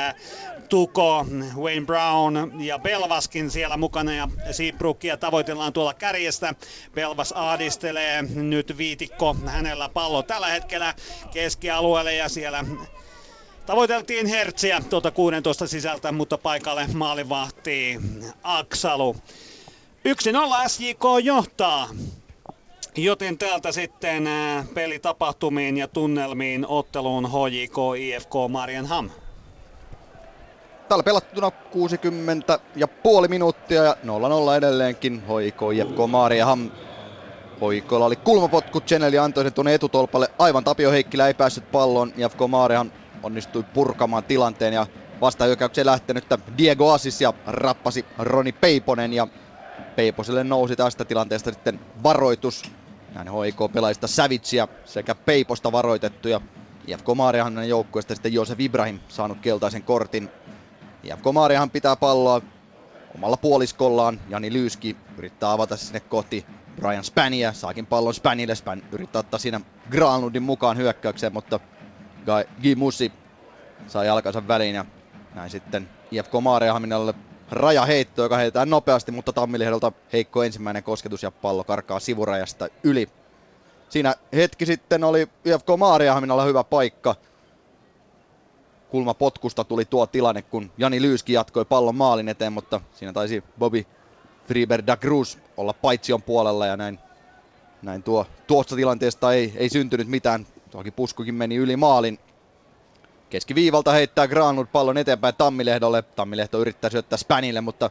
Tuko, 0.69 1.27
Wayne 1.57 1.87
Brown 1.87 2.65
ja 2.65 2.79
Belvaskin 2.79 3.51
siellä 3.51 3.77
mukana 3.77 4.15
ja 4.15 4.29
Seabrookia 4.51 5.17
tavoitellaan 5.17 5.73
tuolla 5.73 5.95
kärjestä. 5.95 6.55
Belvas 6.95 7.33
aadistelee 7.33 8.23
nyt 8.23 8.79
viitikko 8.79 9.37
hänellä 9.47 9.89
pallo 9.89 10.23
tällä 10.23 10.47
hetkellä 10.47 10.95
keskialueelle 11.33 12.15
ja 12.15 12.29
siellä 12.29 12.65
Tavoiteltiin 13.67 14.27
Hertsiä 14.27 14.83
tuota 14.91 15.11
16 15.11 15.67
sisältä, 15.67 16.13
mutta 16.13 16.39
paikalle 16.39 16.87
maalivahti 16.95 17.99
Aksalu. 18.43 19.17
1-0 20.07 20.69
SJK 20.69 21.05
johtaa. 21.23 21.89
Joten 22.97 23.39
täältä 23.39 23.73
sitten 23.73 24.29
pelitapahtumiin 24.75 25.77
ja 25.77 25.89
tunnelmiin 25.89 26.67
otteluun 26.69 27.31
HJK 27.31 27.77
IFK 27.99 28.31
Marienham. 28.49 29.11
Täällä 30.89 31.03
pelattuna 31.03 31.51
60 31.51 32.59
ja 32.77 32.89
puoli 32.89 33.29
minuuttia 33.29 33.85
ja 33.85 33.97
0-0 34.05 34.57
edelleenkin 34.57 35.23
HIK 35.27 35.61
IFK 35.75 35.97
Marienham. 36.09 36.71
Hoikolla 37.61 38.07
oli 38.07 38.17
kulmapotku, 38.17 38.81
Cheneli 38.81 39.19
antoi 39.19 39.45
sen 39.45 39.53
tuonne 39.53 39.75
etutolpalle. 39.75 40.29
Aivan 40.39 40.65
Tapio 40.65 40.91
Heikkilä 40.91 41.27
ei 41.27 41.35
päässyt 41.35 41.71
palloon. 41.73 42.13
IFK 42.17 42.39
Marienham 42.49 42.91
onnistui 43.23 43.63
purkamaan 43.75 44.25
tilanteen 44.25 44.75
ja 44.75 44.87
vastahyökkäykseen 45.21 45.87
lähtenyttä 45.87 46.39
Diego 46.59 46.93
Asis 46.93 47.21
ja 47.21 47.33
rappasi 47.47 48.05
Roni 48.19 48.53
Peiponen 48.53 49.13
ja 49.13 49.27
Peiposelle 49.97 50.45
nousi 50.45 50.77
tästä 50.77 51.05
tilanteesta 51.05 51.53
sitten 51.53 51.81
varoitus. 52.03 52.63
Näin 53.15 53.29
HIK-pelaajista 53.29 54.07
Savitsia 54.07 54.69
sekä 54.85 55.15
Peiposta 55.15 55.73
varoitettu 55.73 56.29
ja 56.29 56.41
IFK 56.87 57.07
Maariahan 57.15 57.69
joukkueesta 57.69 58.15
sitten 58.15 58.33
Josef 58.33 58.61
Ibrahim 58.61 58.99
saanut 59.09 59.39
keltaisen 59.41 59.83
kortin. 59.83 60.29
IFK 61.03 61.25
Maariahan 61.33 61.71
pitää 61.71 61.97
palloa 61.97 62.43
omalla 63.15 63.37
puoliskollaan. 63.37 64.21
Jani 64.29 64.53
Lyyski 64.53 64.97
yrittää 65.19 65.53
avata 65.53 65.77
sinne 65.77 66.01
kohti 66.01 66.47
Brian 66.77 67.05
Spania. 67.05 67.53
Saakin 67.53 67.87
pallon 67.87 68.15
Spanille. 68.15 68.55
Span 68.55 68.83
yrittää 68.93 69.21
ottaa 69.21 69.39
siinä 69.39 69.61
Granlundin 69.91 70.43
mukaan 70.43 70.77
hyökkäykseen, 70.77 71.33
mutta 71.33 71.61
Guy 72.63 72.75
Musi 72.75 73.13
saa 73.87 74.05
jalkansa 74.05 74.49
väliin 74.49 74.75
ja 74.75 74.85
näin 75.35 75.51
sitten 75.51 75.89
IFK 76.11 76.33
Maariahaminalle 76.41 77.15
rajaheitto, 77.51 78.23
joka 78.23 78.37
heitetään 78.37 78.71
nopeasti, 78.71 79.13
mutta 79.13 79.33
Tammilihdolta 79.33 79.93
heikko 80.13 80.43
ensimmäinen 80.43 80.83
kosketus 80.83 81.23
ja 81.23 81.31
pallo 81.31 81.65
karkaa 81.65 82.01
sivurajasta 82.01 82.69
yli. 82.83 83.09
Siinä 83.89 84.15
hetki 84.35 84.67
sitten 84.67 85.05
oli 85.05 85.29
IFK 85.45 85.67
Maariahaminalla 85.79 86.45
hyvä 86.45 86.65
paikka. 86.65 87.15
Kulma 88.91 89.15
potkusta 89.15 89.65
tuli 89.65 89.85
tuo 89.85 90.07
tilanne, 90.07 90.43
kun 90.43 90.71
Jani 90.79 91.03
Lyyski 91.03 91.33
jatkoi 91.33 91.65
pallon 91.65 91.95
maalin 91.95 92.29
eteen, 92.29 92.53
mutta 92.53 92.81
siinä 92.95 93.13
taisi 93.13 93.45
Bobby 93.59 93.87
Friber 94.47 94.83
da 94.87 94.97
Cruz 94.97 95.37
olla 95.57 95.73
paitsion 95.73 96.23
puolella 96.23 96.67
ja 96.67 96.77
näin, 96.77 96.99
näin 97.83 98.03
tuo, 98.03 98.27
tuosta 98.47 98.77
tilanteesta 98.77 99.33
ei, 99.33 99.53
ei 99.57 99.69
syntynyt 99.69 100.09
mitään. 100.09 100.47
Toki 100.71 100.91
puskukin 100.91 101.35
meni 101.35 101.57
yli 101.57 101.77
maalin 101.77 102.19
Keskiviivalta 103.31 103.93
heittää 103.93 104.29
Granlund 104.29 104.69
pallon 104.73 104.99
eteenpäin 104.99 105.35
Tammilehdolle. 105.35 106.03
Tammilehto 106.03 106.61
yrittää 106.61 106.91
syöttää 106.91 107.17
Spanille, 107.17 107.61
mutta 107.61 107.91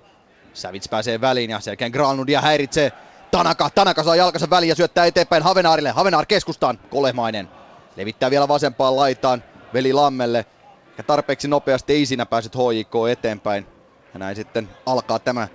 Savits 0.53 0.90
pääsee 0.90 1.22
väliin 1.22 1.49
ja 1.49 1.60
selkeän 1.60 1.91
Granlundia 1.91 2.41
häiritsee 2.41 2.91
Tanaka. 3.32 3.70
Tanaka 3.70 4.03
saa 4.03 4.16
jalkansa 4.16 4.49
väliin 4.49 4.70
ja 4.70 4.76
syöttää 4.76 5.06
eteenpäin 5.06 5.44
Havenaarille. 5.44 5.90
Havenaar 5.90 6.26
keskustaan. 6.26 6.80
Kolemainen. 6.90 7.49
Levittää 7.95 8.32
vielä 8.32 8.48
vasempaan 8.48 8.95
laitaan 8.95 9.44
Veli 9.74 9.94
Lammelle. 9.94 10.45
Ja 10.98 11.03
tarpeeksi 11.03 11.48
nopeasti 11.48 11.94
ei 11.94 12.06
siinä 12.06 12.26
pääset 12.26 12.56
HJK 12.56 12.95
eteenpäin. 13.12 13.68
Ja 14.14 14.20
näin 14.20 14.36
sitten 14.36 14.70
alkaa 14.86 15.20
tämä 15.20 15.48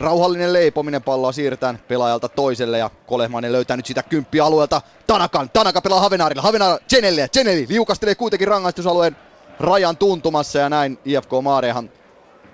Rauhallinen 0.00 0.52
leipominen 0.52 1.02
palloa 1.02 1.32
siirretään 1.32 1.78
pelaajalta 1.88 2.28
toiselle 2.28 2.78
ja 2.78 2.90
Kolehmainen 3.06 3.52
löytää 3.52 3.76
nyt 3.76 3.86
sitä 3.86 4.02
kymppiä 4.02 4.44
alueelta 4.44 4.82
Tanakan. 5.06 5.50
Tanaka 5.50 5.80
pelaa 5.80 6.00
Havenaarilla. 6.00 6.42
Havenaar 6.42 6.80
Jenelle. 6.92 7.28
Jeneli 7.36 7.66
liukastelee 7.68 8.14
kuitenkin 8.14 8.48
rangaistusalueen 8.48 9.16
rajan 9.60 9.96
tuntumassa 9.96 10.58
ja 10.58 10.68
näin 10.68 10.98
IFK 11.04 11.30
Maarehan 11.42 11.90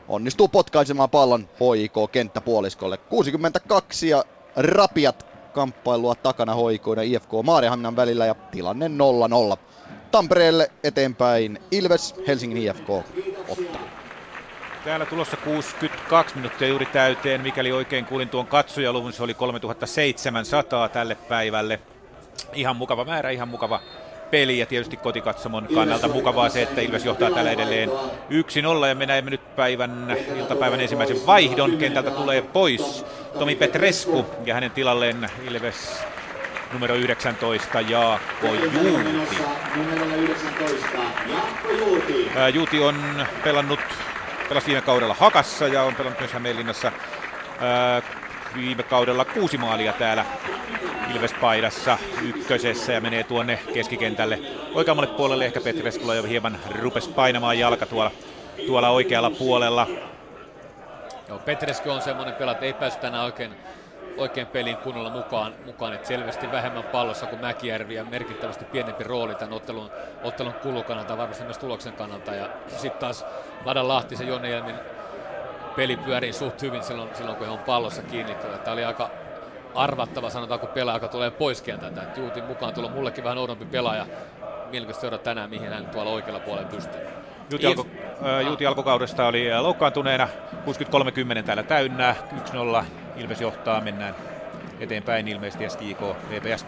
onnistuu 0.09 0.49
potkaisemaan 0.49 1.11
pallon 1.11 1.49
HIK 1.61 1.95
kenttäpuoliskolle. 2.13 2.97
62 2.97 4.09
ja 4.09 4.25
rapiat 4.57 5.27
kamppailua 5.53 6.15
takana 6.15 6.55
HIK 6.55 6.85
ja 6.97 7.03
IFK 7.03 7.31
Maarehamnan 7.43 7.97
välillä 7.97 8.27
ja 8.27 8.35
tilanne 8.35 8.91
0-0. 9.55 9.57
Tampereelle 10.11 10.71
eteenpäin 10.85 11.59
Ilves, 11.71 12.15
Helsingin 12.27 12.59
IFK 12.59 12.91
ottelu. 13.49 13.94
Täällä 14.85 15.07
tulossa 15.07 15.37
62 15.37 16.37
minuuttia 16.37 16.69
juuri 16.69 16.87
täyteen, 16.87 17.41
mikäli 17.41 17.73
oikein 17.73 18.05
kuulin 18.05 18.29
tuon 18.29 18.47
katsojaluvun, 18.47 19.13
se 19.13 19.23
oli 19.23 19.35
3700 19.35 20.89
tälle 20.89 21.15
päivälle. 21.15 21.81
Ihan 22.53 22.77
mukava 22.77 23.05
määrä, 23.05 23.31
ihan 23.31 23.49
mukava 23.49 23.81
peli 24.31 24.59
ja 24.59 24.67
tietysti 24.67 24.97
kotikatsomon 24.97 25.69
kannalta 25.75 26.09
mukavaa 26.09 26.49
se, 26.49 26.63
että 26.63 26.81
Ilves 26.81 27.05
johtaa 27.05 27.31
tällä 27.31 27.51
edelleen 27.51 27.91
1-0 28.31 28.87
ja 28.89 28.95
me 28.95 29.07
näemme 29.07 29.31
nyt 29.31 29.57
päivän, 29.57 30.17
iltapäivän 30.37 30.81
ensimmäisen 30.81 31.27
vaihdon. 31.27 31.77
Kentältä 31.77 32.11
tulee 32.11 32.43
pois 32.43 33.07
Tomi 33.39 33.55
Petresku 33.55 34.27
ja 34.45 34.55
hänen 34.55 34.71
tilalleen 34.71 35.31
Ilves 35.51 36.05
numero 36.73 36.95
19 36.95 37.81
Jaakko 37.81 38.47
Juuti. 41.79 42.31
Juuti 42.55 42.81
on 42.81 43.27
pelannut 43.45 43.81
pelasi 44.49 44.67
viime 44.67 44.81
kaudella 44.83 45.15
Hakassa 45.15 45.67
ja 45.67 45.83
on 45.83 45.95
pelannut 45.95 46.21
myös 46.21 46.33
Hämeenlinnassa 46.33 46.93
ää, 47.61 48.03
viime 48.55 48.83
kaudella 48.83 49.25
kuusi 49.25 49.59
maalia 49.59 49.93
täällä 49.93 50.25
Ilves-paidassa 51.15 51.99
ykkösessä 52.23 52.93
ja 52.93 53.01
menee 53.01 53.23
tuonne 53.25 53.59
keskikentälle 53.75 54.39
oikeammalle 54.75 55.11
puolelle. 55.17 55.45
Ehkä 55.45 55.61
Petreskulla 55.61 56.15
jo 56.15 56.23
hieman 56.23 56.59
rupesi 56.81 57.11
painamaan 57.11 57.59
jalka 57.59 57.87
tuolla, 57.87 58.11
tuolla 58.67 58.89
oikealla 58.89 59.31
puolella. 59.31 59.87
Joo, 61.29 61.39
Petresku 61.39 61.91
on 61.91 62.03
semmoinen 62.03 62.35
pelaaja, 62.35 62.53
että 62.55 62.67
ei 62.67 62.73
päässyt 62.73 63.01
tänään 63.01 63.25
oikein 63.25 63.55
oikein 64.17 64.47
pelin 64.47 64.77
kunnolla 64.77 65.11
mukaan, 65.11 65.55
mukaan 65.67 65.93
että 65.93 66.09
selvästi 66.09 66.53
vähemmän 66.53 66.85
pallossa 66.85 67.27
kuin 67.27 67.41
Mäkijärvi 67.41 67.95
ja 67.95 68.05
merkittävästi 68.05 68.65
pienempi 68.65 69.05
rooli 69.05 69.35
tämän 69.35 69.53
ottelun, 69.53 69.91
ottelun 70.23 70.55
kulukannalta, 70.55 71.17
varmasti 71.17 71.45
myös 71.45 71.59
tuloksen 71.59 71.93
kannalta. 71.93 72.35
Ja 72.35 72.49
sitten 72.69 73.01
taas 73.01 73.27
Ladan 73.65 73.89
Lahti 73.89 74.17
se 74.17 74.25
Jonne 74.25 74.51
Jelmin 74.51 74.77
peli 75.77 75.97
pyörii 75.97 76.33
suht 76.33 76.63
hyvin 76.63 76.83
silloin, 76.83 77.11
silloin 77.15 77.37
kun 77.37 77.47
he 77.47 77.53
on 77.53 77.59
pallossa 77.59 78.03
kiinni. 78.03 78.35
Tämä 78.35 78.73
oli 78.73 78.85
aika 78.85 79.11
arvattava, 79.75 80.31
sanotaanko 80.31 80.67
pelaaja, 80.67 80.97
joka 80.97 81.09
tulee 81.09 81.31
pois 81.31 81.63
kentältä. 81.63 82.03
Juutin 82.17 82.45
mukaan 82.45 82.75
tulla 82.75 82.91
mullekin 82.91 83.25
vähän 83.25 83.39
oudompi 83.39 83.65
pelaaja. 83.65 84.07
Mielenkiintoista 84.41 85.01
seurata 85.01 85.25
tänään, 85.25 85.51
mihin 85.51 85.69
hän 85.69 85.87
tuolla 85.87 86.11
oikealla 86.11 86.41
puolella 86.41 86.69
pystyy. 86.69 87.01
Juuti, 87.51 87.67
alko, 87.67 87.87
äh, 88.27 88.47
Juuti 88.47 88.67
alkukaudesta 88.67 89.27
oli 89.27 89.49
loukkaantuneena, 89.61 90.29
60-30 91.41 91.43
täällä 91.43 91.63
täynnä, 91.63 92.15
1-0 92.53 92.85
Ilves 93.17 93.41
johtaa, 93.41 93.81
mennään 93.81 94.17
eteenpäin 94.81 95.29
ilmeisesti 95.29 95.71
SKIK 95.71 96.01
VPS. 96.29 96.67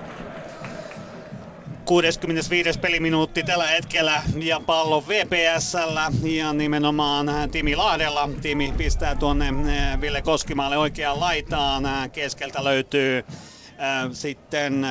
65. 1.84 2.78
peliminuutti 2.80 3.42
tällä 3.42 3.66
hetkellä 3.66 4.22
ja 4.42 4.60
pallo 4.66 5.04
VPSllä 5.08 6.10
ja 6.22 6.52
nimenomaan 6.52 7.26
Timi 7.50 7.76
Lahdella. 7.76 8.28
Timi 8.42 8.74
pistää 8.76 9.14
tuonne 9.16 9.46
Ville 10.00 10.22
Koskimaalle 10.22 10.76
oikeaan 10.78 11.20
laitaan. 11.20 11.84
Keskeltä 12.12 12.64
löytyy 12.64 13.24
sitten 14.12 14.86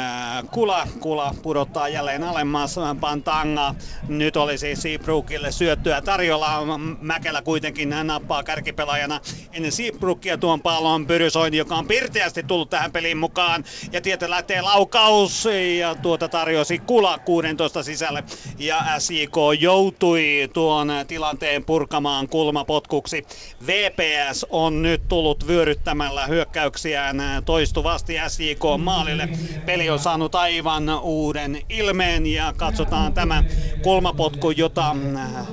Kula, 0.52 0.88
Kula 1.00 1.34
pudottaa 1.44 1.90
jälleen 1.90 2.24
alemmas 2.24 2.76
Pantanga. 3.00 3.76
Nyt 4.08 4.38
oli 4.38 4.58
siis 4.58 4.82
Seabrookille 4.82 5.52
syöttyä 5.52 6.02
tarjolla. 6.02 6.78
Mäkelä 7.02 7.42
kuitenkin 7.42 7.96
nappaa 8.04 8.44
kärkipelaajana 8.44 9.20
ennen 9.54 9.72
Seabrookia 9.72 10.38
tuon 10.38 10.62
pallon 10.62 11.08
Pyrysoini, 11.08 11.58
joka 11.58 11.76
on 11.76 11.88
pirteästi 11.88 12.44
tullut 12.44 12.70
tähän 12.70 12.92
peliin 12.92 13.18
mukaan. 13.18 13.64
Ja 13.92 14.02
tietä 14.02 14.30
lähtee 14.30 14.62
laukaus 14.62 15.48
ja 15.80 15.96
tuota 15.96 16.30
tarjosi 16.30 16.80
Kula 16.80 17.18
16 17.18 17.84
sisälle. 17.84 18.24
Ja 18.60 18.82
SIK 19.00 19.36
joutui 19.60 20.50
tuon 20.54 20.92
tilanteen 21.08 21.66
purkamaan 21.66 22.30
kulmapotkuksi. 22.30 23.24
VPS 23.68 24.46
on 24.50 24.82
nyt 24.82 25.08
tullut 25.08 25.48
vyöryttämällä 25.48 26.26
hyökkäyksiään 26.28 27.18
toistuvasti 27.46 28.16
SIK 28.28 28.75
maalille. 28.82 29.30
Peli 29.66 29.90
on 29.90 30.00
saanut 30.00 30.36
aivan 30.36 30.90
uuden 31.02 31.62
ilmeen 31.70 32.26
ja 32.26 32.54
katsotaan 32.58 33.14
tämä 33.14 33.44
kulmapotku, 33.84 34.52
jota 34.52 34.96
äh, 35.16 35.48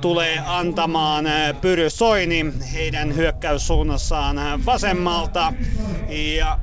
tulee 0.00 0.42
antamaan 0.46 1.24
Pyry 1.60 1.90
Soini 1.90 2.46
heidän 2.72 3.16
hyökkäyssuunnassaan 3.16 4.66
vasemmalta. 4.66 5.52
Ja 6.36 6.58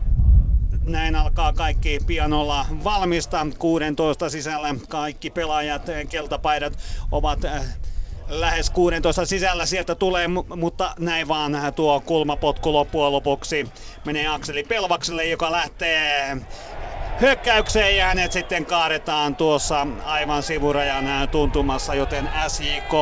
näin 0.88 1.16
alkaa 1.16 1.54
kaikki 1.54 2.00
pian 2.08 2.34
olla 2.34 2.66
valmista. 2.84 3.48
16 3.58 4.30
sisällä 4.30 4.76
kaikki 4.90 5.30
pelaajat, 5.30 5.82
keltapaidat 6.10 6.74
ovat 7.12 7.46
äh, 7.46 7.64
lähes 8.28 8.70
16 8.70 9.26
sisällä 9.26 9.66
sieltä 9.66 9.96
tulee, 9.96 10.28
mutta 10.56 10.94
näin 11.00 11.28
vaan 11.28 11.58
tuo 11.76 12.02
kulmapotku 12.02 12.74
loppujen 12.74 13.12
lopuksi 13.12 13.68
menee 14.06 14.28
Akseli 14.28 14.64
Pelvakselle, 14.64 15.26
joka 15.26 15.52
lähtee 15.52 16.38
hyökkäykseen 17.22 17.98
ja 17.98 18.06
hänet 18.06 18.32
sitten 18.32 18.66
kaadetaan 18.66 19.36
tuossa 19.36 19.88
aivan 20.06 20.44
sivurajan 20.44 21.30
tuntumassa, 21.30 21.96
joten 21.96 22.30
SJK 22.48 22.94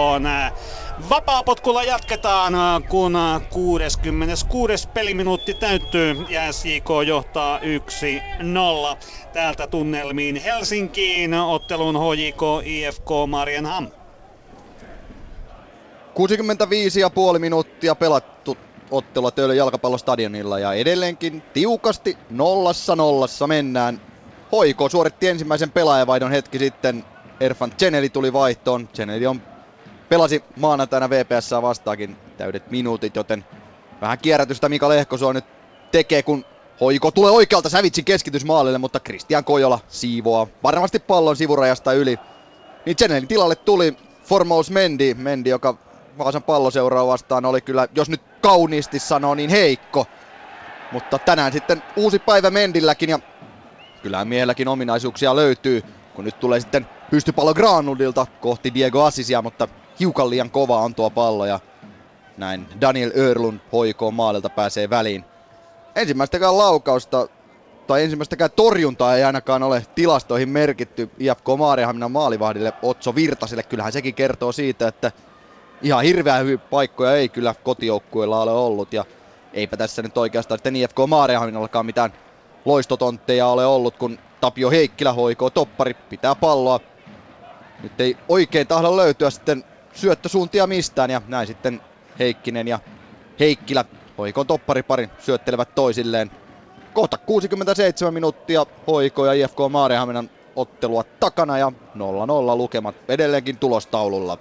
vapaapotkulla 1.09 1.83
jatketaan, 1.83 2.53
kun 2.89 3.17
66. 3.49 4.89
peliminuutti 4.93 5.53
täyttyy 5.53 6.25
ja 6.29 6.51
SJK 6.53 6.89
johtaa 7.07 7.59
1-0 7.59 7.61
täältä 9.33 9.67
tunnelmiin 9.67 10.35
Helsinkiin 10.35 11.33
ottelun 11.33 11.95
HJK 11.95 12.41
IFK 12.65 13.09
Marienham. 13.27 13.87
65,5 16.15 17.39
minuuttia 17.39 17.95
pelattu 17.95 18.57
ottelua 18.91 19.31
Töölön 19.31 19.57
jalkapallostadionilla 19.57 20.59
ja 20.59 20.73
edelleenkin 20.73 21.41
tiukasti 21.53 22.17
nollassa 22.29 22.95
nollassa 22.95 23.47
mennään. 23.47 24.01
Hoiko 24.51 24.89
suoritti 24.89 25.27
ensimmäisen 25.27 25.71
pelaajavaihdon 25.71 26.31
hetki 26.31 26.59
sitten. 26.59 27.03
Erfan 27.39 27.71
Cheneli 27.71 28.09
tuli 28.09 28.33
vaihtoon. 28.33 28.87
Cheneli 28.87 29.27
on, 29.27 29.41
pelasi 30.09 30.43
maanantaina 30.59 31.09
VPS 31.09 31.51
vastaakin 31.61 32.17
täydet 32.37 32.71
minuutit, 32.71 33.15
joten 33.15 33.45
vähän 34.01 34.19
kierrätystä 34.19 34.69
Mika 34.69 34.89
Lehkosuo 34.89 35.33
nyt 35.33 35.45
tekee, 35.91 36.23
kun 36.23 36.45
Hoiko 36.81 37.11
tulee 37.11 37.31
oikealta 37.31 37.69
Sävitsin 37.69 38.05
keskitysmaalille, 38.05 38.77
mutta 38.77 38.99
Christian 38.99 39.43
Kojola 39.43 39.79
siivoaa 39.87 40.47
varmasti 40.63 40.99
pallon 40.99 41.35
sivurajasta 41.35 41.93
yli. 41.93 42.17
Niin 42.85 42.95
Chenelin 42.95 43.27
tilalle 43.27 43.55
tuli 43.55 43.97
Formous 44.23 44.71
Mendi, 44.71 45.13
Mendi, 45.13 45.49
joka 45.49 45.77
Vaasan 46.17 46.43
palloseuraa 46.43 47.07
vastaan 47.07 47.45
oli 47.45 47.61
kyllä, 47.61 47.87
jos 47.95 48.09
nyt 48.09 48.21
kauniisti 48.41 48.99
sanoo, 48.99 49.35
niin 49.35 49.49
heikko. 49.49 50.05
Mutta 50.91 51.19
tänään 51.19 51.51
sitten 51.51 51.83
uusi 51.95 52.19
päivä 52.19 52.49
Mendilläkin 52.49 53.09
ja 53.09 53.19
kyllähän 54.01 54.27
miehelläkin 54.27 54.67
ominaisuuksia 54.67 55.35
löytyy, 55.35 55.83
kun 56.15 56.25
nyt 56.25 56.39
tulee 56.39 56.59
sitten 56.59 56.87
pystypallo 57.09 57.53
Granudilta 57.53 58.27
kohti 58.41 58.73
Diego 58.73 59.03
Assisia, 59.03 59.41
mutta 59.41 59.67
hiukan 59.99 60.29
liian 60.29 60.51
kova 60.51 60.79
on 60.79 60.95
tuo 60.95 61.09
pallo 61.09 61.45
ja 61.45 61.59
näin 62.37 62.67
Daniel 62.81 63.11
Örlund 63.17 63.59
hoikoon 63.71 64.13
maalilta 64.13 64.49
pääsee 64.49 64.89
väliin. 64.89 65.25
Ensimmäistäkään 65.95 66.57
laukausta 66.57 67.27
tai 67.87 68.03
ensimmäistäkään 68.03 68.51
torjuntaa 68.55 69.15
ei 69.15 69.23
ainakaan 69.23 69.63
ole 69.63 69.85
tilastoihin 69.95 70.49
merkitty 70.49 71.09
IFK 71.19 71.45
Maariahaminan 71.57 72.11
maalivahdille 72.11 72.73
Otso 72.81 73.15
Virtaselle. 73.15 73.63
Kyllähän 73.63 73.91
sekin 73.91 74.15
kertoo 74.15 74.51
siitä, 74.51 74.87
että 74.87 75.11
ihan 75.81 76.03
hirveän 76.03 76.41
hyviä 76.41 76.57
paikkoja 76.57 77.15
ei 77.15 77.29
kyllä 77.29 77.55
kotijoukkueilla 77.63 78.41
ole 78.41 78.51
ollut 78.51 78.93
ja 78.93 79.05
eipä 79.53 79.77
tässä 79.77 80.01
nyt 80.01 80.17
oikeastaan 80.17 80.57
sitten 80.57 80.75
IFK 80.75 80.97
Maarehaminallakaan 81.07 81.85
mitään 81.85 82.13
loistotontteja 82.65 83.47
ole 83.47 83.65
ollut, 83.65 83.97
kun 83.97 84.19
Tapio 84.41 84.69
Heikkilä 84.69 85.13
hoikoo 85.13 85.49
toppari, 85.49 85.93
pitää 85.93 86.35
palloa. 86.35 86.79
Nyt 87.83 88.01
ei 88.01 88.17
oikein 88.27 88.67
tahdo 88.67 88.97
löytyä 88.97 89.29
sitten 89.29 89.63
syöttösuuntia 89.93 90.67
mistään 90.67 91.09
ja 91.09 91.21
näin 91.27 91.47
sitten 91.47 91.81
Heikkinen 92.19 92.67
ja 92.67 92.79
Heikkilä 93.39 93.85
hoikon 94.17 94.47
toppariparin 94.47 95.09
syöttelevät 95.19 95.75
toisilleen. 95.75 96.31
Kohta 96.93 97.17
67 97.17 98.13
minuuttia 98.13 98.65
hoiko 98.87 99.25
ja 99.25 99.33
IFK 99.33 99.57
Maarehaminan 99.69 100.29
ottelua 100.55 101.03
takana 101.03 101.57
ja 101.57 101.71
0-0 101.95 101.99
lukemat 102.55 102.95
edelleenkin 103.07 103.57
tulostaululla. 103.57 104.37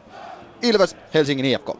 Ilves, 0.62 0.97
Helsingin 1.14 1.44
IFK. 1.44 1.68
66.30 1.68 1.74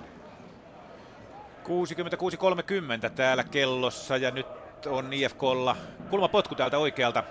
täällä 3.14 3.44
kellossa 3.44 4.16
ja 4.16 4.30
nyt 4.30 4.46
on 4.86 5.12
IFKlla 5.12 5.76
kulmapotku 6.10 6.55
täältä 6.55 6.78
oikealta. 6.78 7.24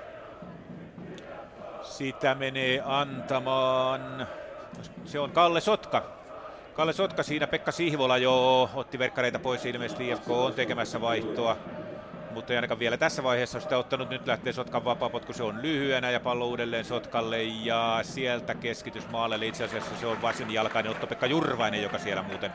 Sitä 1.83 2.35
menee 2.35 2.81
antamaan, 2.85 4.27
se 5.05 5.19
on 5.19 5.31
Kalle 5.31 5.61
Sotka. 5.61 6.03
Kalle 6.73 6.93
Sotka 6.93 7.23
siinä, 7.23 7.47
Pekka 7.47 7.71
Sihvola 7.71 8.17
jo 8.17 8.69
otti 8.73 8.99
verkkareita 8.99 9.39
pois, 9.39 9.65
ilmeisesti 9.65 10.09
IFK 10.09 10.29
on 10.29 10.53
tekemässä 10.53 11.01
vaihtoa 11.01 11.57
mutta 12.33 12.53
ei 12.53 12.57
ainakaan 12.57 12.79
vielä 12.79 12.97
tässä 12.97 13.23
vaiheessa 13.23 13.59
sitä 13.59 13.77
ottanut. 13.77 14.09
Nyt 14.09 14.27
lähtee 14.27 14.53
Sotkan 14.53 14.85
vapaapotku, 14.85 15.33
se 15.33 15.43
on 15.43 15.61
lyhyenä 15.61 16.11
ja 16.11 16.19
pallo 16.19 16.47
uudelleen 16.47 16.85
Sotkalle 16.85 17.43
ja 17.43 17.99
sieltä 18.01 18.55
keskitys 18.55 19.09
maalle. 19.09 19.47
Itse 19.47 19.63
asiassa 19.63 19.95
se 19.95 20.07
on 20.07 20.21
varsin 20.21 20.53
jalkainen 20.53 20.91
Otto-Pekka 20.91 21.25
Jurvainen, 21.25 21.83
joka 21.83 21.99
siellä 21.99 22.23
muuten 22.23 22.51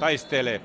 taistelee. 0.00 0.60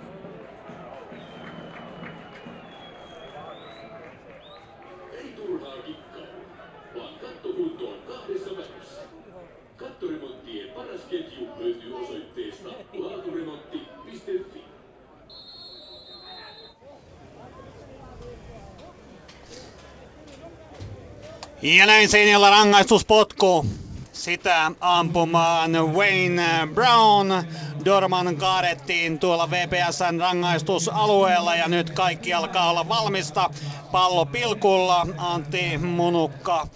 Paras 10.75 11.01
ketju 11.09 11.47
löytyy 11.59 12.03
osoitteesta 12.03 12.69
laaturemontti.fi. 12.93 14.60
Ja 21.61 21.85
näin 21.85 22.09
Seinäjällä 22.09 22.49
rangaistuspotku. 22.49 23.65
Sitä 24.13 24.71
ampumaan 24.79 25.71
Wayne 25.71 26.67
Brown. 26.73 27.27
Dorman 27.85 28.35
kaadettiin 28.35 29.19
tuolla 29.19 29.51
VPSn 29.51 30.19
rangaistusalueella 30.19 31.55
ja 31.55 31.67
nyt 31.67 31.89
kaikki 31.89 32.33
alkaa 32.33 32.69
olla 32.69 32.89
valmista. 32.89 33.49
Pallo 33.91 34.25
pilkulla. 34.25 35.07
Antti 35.17 35.77
Munukka 35.77 36.67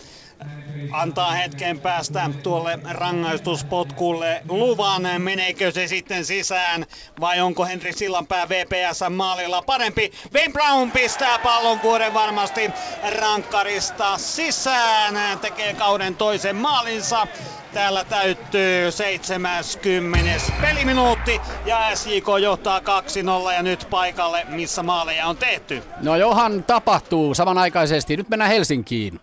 antaa 0.92 1.32
hetken 1.32 1.80
päästä 1.80 2.30
tuolle 2.44 2.80
rangaistuspotkulle 2.90 4.42
luvan. 4.50 5.22
Meneekö 5.22 5.72
se 5.72 5.88
sitten 5.88 6.26
sisään 6.26 6.86
vai 7.20 7.42
onko 7.42 7.66
Henri 7.66 7.94
Sillanpää 7.94 8.50
VPS 8.50 9.04
maalilla 9.10 9.62
parempi? 9.62 10.12
Ben 10.34 10.54
Brown 10.54 10.92
pistää 10.92 11.40
pallon 11.40 11.80
vuoden 11.84 12.14
varmasti 12.14 12.72
rankkarista 13.20 14.18
sisään. 14.18 15.40
Tekee 15.40 15.74
kauden 15.74 16.16
toisen 16.16 16.56
maalinsa. 16.56 17.28
Täällä 17.74 18.04
täyttyy 18.04 18.92
70. 18.92 20.30
peliminuutti 20.62 21.42
ja 21.66 21.96
SJK 21.96 22.26
johtaa 22.42 22.80
2-0 22.80 23.54
ja 23.54 23.64
nyt 23.64 23.88
paikalle, 23.90 24.46
missä 24.50 24.84
maaleja 24.84 25.28
on 25.28 25.38
tehty. 25.38 25.84
No 26.02 26.16
johan 26.16 26.64
tapahtuu 26.64 27.34
samanaikaisesti. 27.34 28.18
Nyt 28.18 28.30
mennään 28.30 28.52
Helsinkiin. 28.52 29.20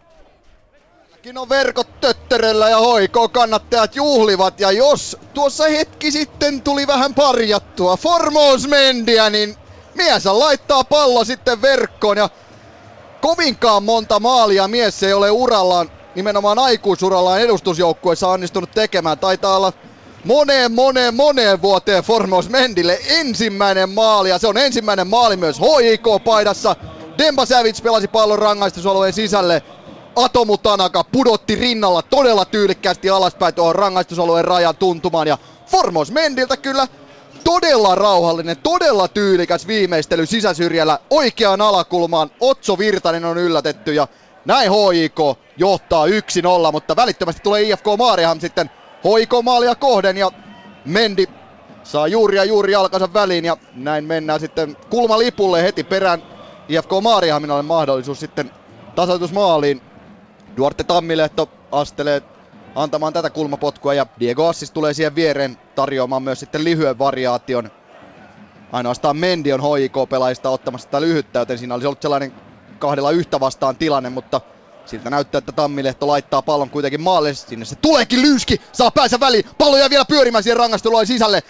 Kin 1.23 1.39
on 1.39 1.49
verkot 1.49 2.01
töttöröllä 2.01 2.69
ja 2.69 2.79
hoiko 2.79 3.29
kannattajat 3.29 3.97
juhlivat 3.97 4.61
ja 4.61 4.71
jos 4.73 5.17
tuossa 5.35 5.65
hetki 5.65 6.11
sitten 6.11 6.63
tuli 6.63 6.87
vähän 6.87 7.15
parjattua 7.15 7.97
Formos 7.97 8.69
Mendiä, 8.69 9.31
niin 9.31 9.57
mies 9.95 10.27
laittaa 10.27 10.85
pallo 10.85 11.25
sitten 11.25 11.63
verkkoon 11.63 12.17
ja 12.17 12.29
kovinkaan 13.21 13.83
monta 13.83 14.21
maalia 14.21 14.69
mies 14.69 15.03
ei 15.03 15.13
ole 15.13 15.31
urallaan, 15.31 15.91
nimenomaan 16.15 16.59
aikuisurallaan 16.59 17.41
edustusjoukkueessa 17.41 18.29
onnistunut 18.29 18.71
tekemään. 18.71 19.19
Taitaa 19.19 19.57
olla 19.57 19.73
moneen, 20.25 20.73
moneen, 20.73 21.15
moneen 21.15 21.63
vuoteen 21.63 22.05
Formos 22.05 22.49
Mendille 22.49 22.99
ensimmäinen 23.09 23.91
maali 23.91 24.29
ja 24.29 24.39
se 24.39 24.47
on 24.47 24.59
ensimmäinen 24.59 25.07
maali 25.07 25.37
myös 25.37 25.61
HIK-paidassa 25.61 26.77
Demba 27.19 27.47
Savage 27.47 27.83
pelasi 27.83 28.09
pallon 28.09 28.39
rangaistusalueen 28.39 29.13
sisälle. 29.13 29.63
Atomu 30.17 30.59
Tanaka 30.59 31.05
pudotti 31.05 31.55
rinnalla 31.55 32.03
todella 32.03 32.45
tyylikkäästi 32.45 33.11
alaspäin 33.11 33.55
tuohon 33.55 33.75
rangaistusalueen 33.75 34.45
rajan 34.45 34.77
tuntumaan. 34.77 35.29
Ja 35.29 35.39
Formos 35.67 36.11
Mendiltä 36.13 36.57
kyllä 36.57 36.89
todella 37.45 37.95
rauhallinen, 37.95 38.57
todella 38.57 39.09
tyylikäs 39.09 39.67
viimeistely 39.67 40.27
sisäsyrjällä 40.27 40.99
oikeaan 41.11 41.61
alakulmaan. 41.61 42.31
Otso 42.41 42.79
Virtanen 42.79 43.25
on 43.25 43.39
yllätetty 43.39 43.95
ja 43.95 44.09
näin 44.45 44.71
HIK 44.73 45.19
johtaa 45.57 46.07
1-0, 46.07 46.11
mutta 46.73 46.97
välittömästi 46.97 47.41
tulee 47.43 47.63
IFK 47.63 47.87
Maariaham 47.99 48.41
sitten 48.41 48.71
HIK 49.05 49.31
maalia 49.43 49.75
kohden 49.75 50.17
ja 50.17 50.31
Mendi 50.85 51.27
saa 51.83 52.09
juuri 52.09 52.37
ja 52.37 52.45
juuri 52.45 52.73
jalkansa 52.73 53.13
väliin 53.15 53.45
ja 53.45 53.57
näin 53.75 54.05
mennään 54.05 54.41
sitten 54.41 54.77
kulmalipulle 54.91 55.63
heti 55.63 55.85
perään 55.85 56.23
IFK 56.69 56.91
Maariahaminalle 57.03 57.63
mahdollisuus 57.63 58.21
sitten 58.21 58.51
tasoitusmaaliin. 58.95 59.92
Duarte 60.57 60.85
Tammilehto 60.85 61.49
astelee 61.73 62.23
antamaan 62.75 63.13
tätä 63.13 63.31
kulmapotkua 63.31 63.95
ja 63.95 64.07
Diego 64.21 64.49
Assis 64.49 64.71
tulee 64.71 64.95
siihen 64.95 65.15
viereen 65.15 65.59
tarjoamaan 65.75 66.23
myös 66.23 66.41
sitten 66.41 66.65
lyhyen 66.65 66.99
variaation. 66.99 67.71
Ainoastaan 68.73 69.17
Mendi 69.17 69.53
on 69.53 69.61
HIK-pelaajista 69.61 70.51
ottamassa 70.51 70.87
sitä 70.87 71.01
lyhyttä, 71.01 71.39
joten 71.39 71.59
siinä 71.59 71.75
olisi 71.75 71.87
ollut 71.87 72.03
sellainen 72.03 72.35
kahdella 72.79 73.11
yhtä 73.11 73.41
vastaan 73.41 73.77
tilanne, 73.77 74.11
mutta 74.11 74.41
siltä 74.87 75.11
näyttää, 75.11 75.39
että 75.39 75.53
Tammilehto 75.53 76.07
laittaa 76.07 76.43
pallon 76.43 76.71
kuitenkin 76.71 77.01
maalle. 77.01 77.35
Sinne 77.35 77.65
se 77.65 77.77
tuleekin 77.77 78.23
Lyyski, 78.23 78.61
saa 78.73 78.91
päänsä 78.91 79.21
väliin. 79.21 79.45
Pallo 79.59 79.77
jää 79.77 79.91
vielä 79.91 80.05
pyörimään 80.05 80.43
siihen 80.43 80.57
rangaistulujen 80.57 81.07
sisälle. 81.07 81.43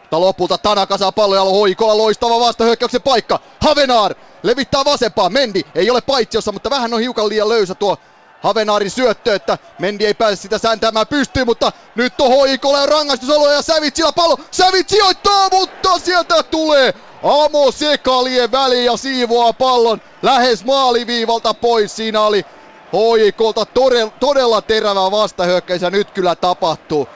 Mutta 0.00 0.20
lopulta 0.20 0.58
Tanaka 0.58 0.98
saa 0.98 1.12
palloja 1.12 1.44
hoikoa, 1.44 1.98
loistava 1.98 2.40
vastahyökkäyksen 2.40 3.02
paikka. 3.02 3.40
Havenaar 3.60 4.14
levittää 4.42 4.84
vasempaa. 4.84 5.30
Mendi 5.30 5.62
ei 5.74 5.90
ole 5.90 6.00
paitsiossa, 6.00 6.52
mutta 6.52 6.70
vähän 6.70 6.94
on 6.94 7.00
hiukan 7.00 7.28
liian 7.28 7.48
löysä 7.48 7.74
tuo 7.74 7.96
Havenaarin 8.40 8.90
syöttö, 8.90 9.34
että 9.34 9.58
Mendi 9.78 10.06
ei 10.06 10.14
pääse 10.14 10.36
sitä 10.36 10.58
sääntämään 10.58 11.06
pystyyn, 11.06 11.46
mutta 11.46 11.72
nyt 11.94 12.20
on 12.20 12.28
hoikolla 12.28 12.86
rangaistusalue 12.86 13.52
ja 13.52 13.62
Savitsilla 13.62 14.12
pallo. 14.12 14.38
Savit 14.50 14.88
sijoittaa, 14.88 15.48
mutta 15.52 15.98
sieltä 15.98 16.42
tulee 16.42 16.94
Amo 17.22 17.70
Sekalien 17.70 18.52
väliin 18.52 18.84
ja 18.84 18.96
siivoaa 18.96 19.52
pallon 19.52 20.00
lähes 20.22 20.64
maaliviivalta 20.64 21.54
pois. 21.54 21.96
Siinä 21.96 22.20
oli 22.20 22.44
hoikolta 22.92 23.66
todella, 23.66 24.12
todella 24.20 24.62
terävä 24.62 25.10
vastahyökkäys 25.10 25.82
ja 25.82 25.90
nyt 25.90 26.10
kyllä 26.10 26.34
tapahtuu. 26.34 27.08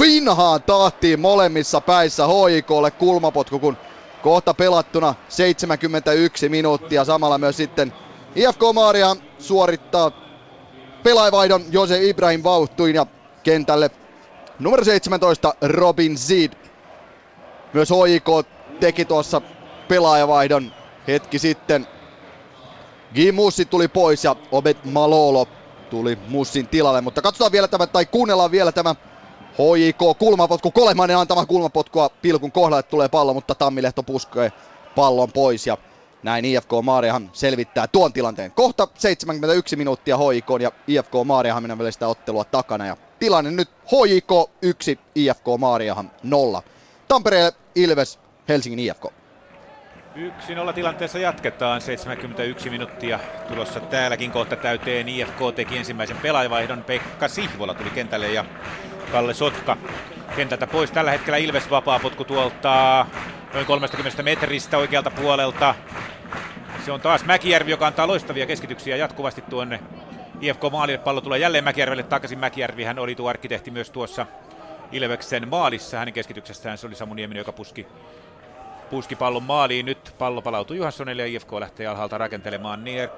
Vinhaan 0.00 0.62
tahtiin 0.62 1.20
molemmissa 1.20 1.80
päissä 1.80 2.26
hoikolle 2.26 2.90
kulmapotku, 2.90 3.58
kun 3.58 3.76
kohta 4.22 4.54
pelattuna 4.54 5.14
71 5.28 6.48
minuuttia. 6.48 7.04
Samalla 7.04 7.38
myös 7.38 7.56
sitten 7.56 7.92
IFK 8.36 8.60
Maaria 8.74 9.16
suorittaa 9.38 10.23
pelaajavaihdon 11.04 11.64
Jose 11.70 12.04
Ibrahim 12.04 12.42
vauhtuin 12.44 12.94
ja 12.94 13.06
kentälle 13.42 13.90
numero 14.58 14.84
17 14.84 15.54
Robin 15.62 16.18
Zid. 16.18 16.52
Myös 17.72 17.88
HIK 17.90 18.26
teki 18.80 19.04
tuossa 19.04 19.40
pelaajavaihdon 19.88 20.72
hetki 21.08 21.38
sitten. 21.38 21.86
Gimussi 23.14 23.64
tuli 23.64 23.88
pois 23.88 24.24
ja 24.24 24.36
Obed 24.52 24.76
Malolo 24.84 25.48
tuli 25.90 26.18
Mussin 26.28 26.68
tilalle, 26.68 27.00
mutta 27.00 27.22
katsotaan 27.22 27.52
vielä 27.52 27.68
tämä, 27.68 27.86
tai 27.86 28.06
kuunnellaan 28.06 28.50
vielä 28.50 28.72
tämä 28.72 28.94
HJK 29.52 30.18
kulmapotku, 30.18 30.70
Kolemainen 30.70 31.18
antama 31.18 31.46
kulmapotkua 31.46 32.08
pilkun 32.22 32.52
kohdalle 32.52 32.82
tulee 32.82 33.08
pallo, 33.08 33.34
mutta 33.34 33.54
Tammilehto 33.54 34.02
puskee 34.02 34.52
pallon 34.96 35.32
pois 35.32 35.66
ja 35.66 35.76
näin 36.24 36.44
IFK 36.44 36.70
Maariahan 36.82 37.30
selvittää 37.32 37.86
tuon 37.86 38.12
tilanteen. 38.12 38.50
Kohta 38.50 38.88
71 38.94 39.76
minuuttia 39.76 40.16
HJK 40.18 40.60
ja 40.60 40.72
IFK 40.86 41.12
Maariahan 41.24 41.78
välistä 41.78 42.08
ottelua 42.08 42.44
takana 42.44 42.86
ja 42.86 42.96
tilanne 43.18 43.50
nyt 43.50 43.68
HJK 43.86 44.50
1, 44.62 44.98
IFK 45.14 45.44
Maariahan 45.58 46.10
0. 46.22 46.62
Tampereelle 47.08 47.52
Ilves, 47.74 48.18
Helsingin 48.48 48.78
IFK. 48.78 49.04
1-0 50.68 50.72
tilanteessa 50.72 51.18
jatketaan, 51.18 51.80
71 51.80 52.70
minuuttia 52.70 53.20
tulossa 53.48 53.80
täälläkin 53.80 54.30
kohta 54.30 54.56
täyteen. 54.56 55.08
IFK 55.08 55.38
teki 55.54 55.76
ensimmäisen 55.76 56.16
pelaajavaihdon, 56.16 56.84
Pekka 56.84 57.28
Sihvola 57.28 57.74
tuli 57.74 57.90
kentälle 57.90 58.32
ja 58.32 58.44
Kalle 59.12 59.34
Sotka 59.34 59.76
kentältä 60.36 60.66
pois. 60.66 60.90
Tällä 60.90 61.10
hetkellä 61.10 61.36
Ilves 61.36 61.70
vapaa 61.70 61.98
potku 61.98 62.24
tuolta 62.24 63.06
noin 63.54 63.66
30 63.66 64.22
metristä 64.22 64.78
oikealta 64.78 65.10
puolelta. 65.10 65.74
Se 66.84 66.92
on 66.92 67.00
taas 67.00 67.24
Mäkijärvi, 67.24 67.70
joka 67.70 67.86
antaa 67.86 68.06
loistavia 68.06 68.46
keskityksiä 68.46 68.96
jatkuvasti 68.96 69.42
tuonne 69.42 69.80
IFK 70.40 70.62
maalille. 70.72 70.98
Pallo 70.98 71.20
tulee 71.20 71.38
jälleen 71.38 71.64
Mäkijärvelle 71.64 72.02
takaisin. 72.02 72.38
Mäkijärvi, 72.38 72.84
hän 72.84 72.98
oli 72.98 73.14
tuo 73.14 73.28
arkkitehti 73.28 73.70
myös 73.70 73.90
tuossa 73.90 74.26
Ilveksen 74.92 75.48
maalissa. 75.48 75.98
Hänen 75.98 76.14
keskityksestään 76.14 76.78
se 76.78 76.86
oli 76.86 76.94
Samu 76.94 77.14
Nieminen, 77.14 77.40
joka 77.40 77.52
puski 77.52 77.86
puski 78.90 79.16
pallon 79.16 79.42
maaliin. 79.42 79.86
Nyt 79.86 80.14
pallo 80.18 80.42
palautuu 80.42 80.76
Johanssonille 80.76 81.22
ja 81.22 81.26
IFK 81.26 81.52
lähtee 81.52 81.86
alhaalta 81.86 82.18
rakentelemaan. 82.18 82.84
Niin 82.84 83.08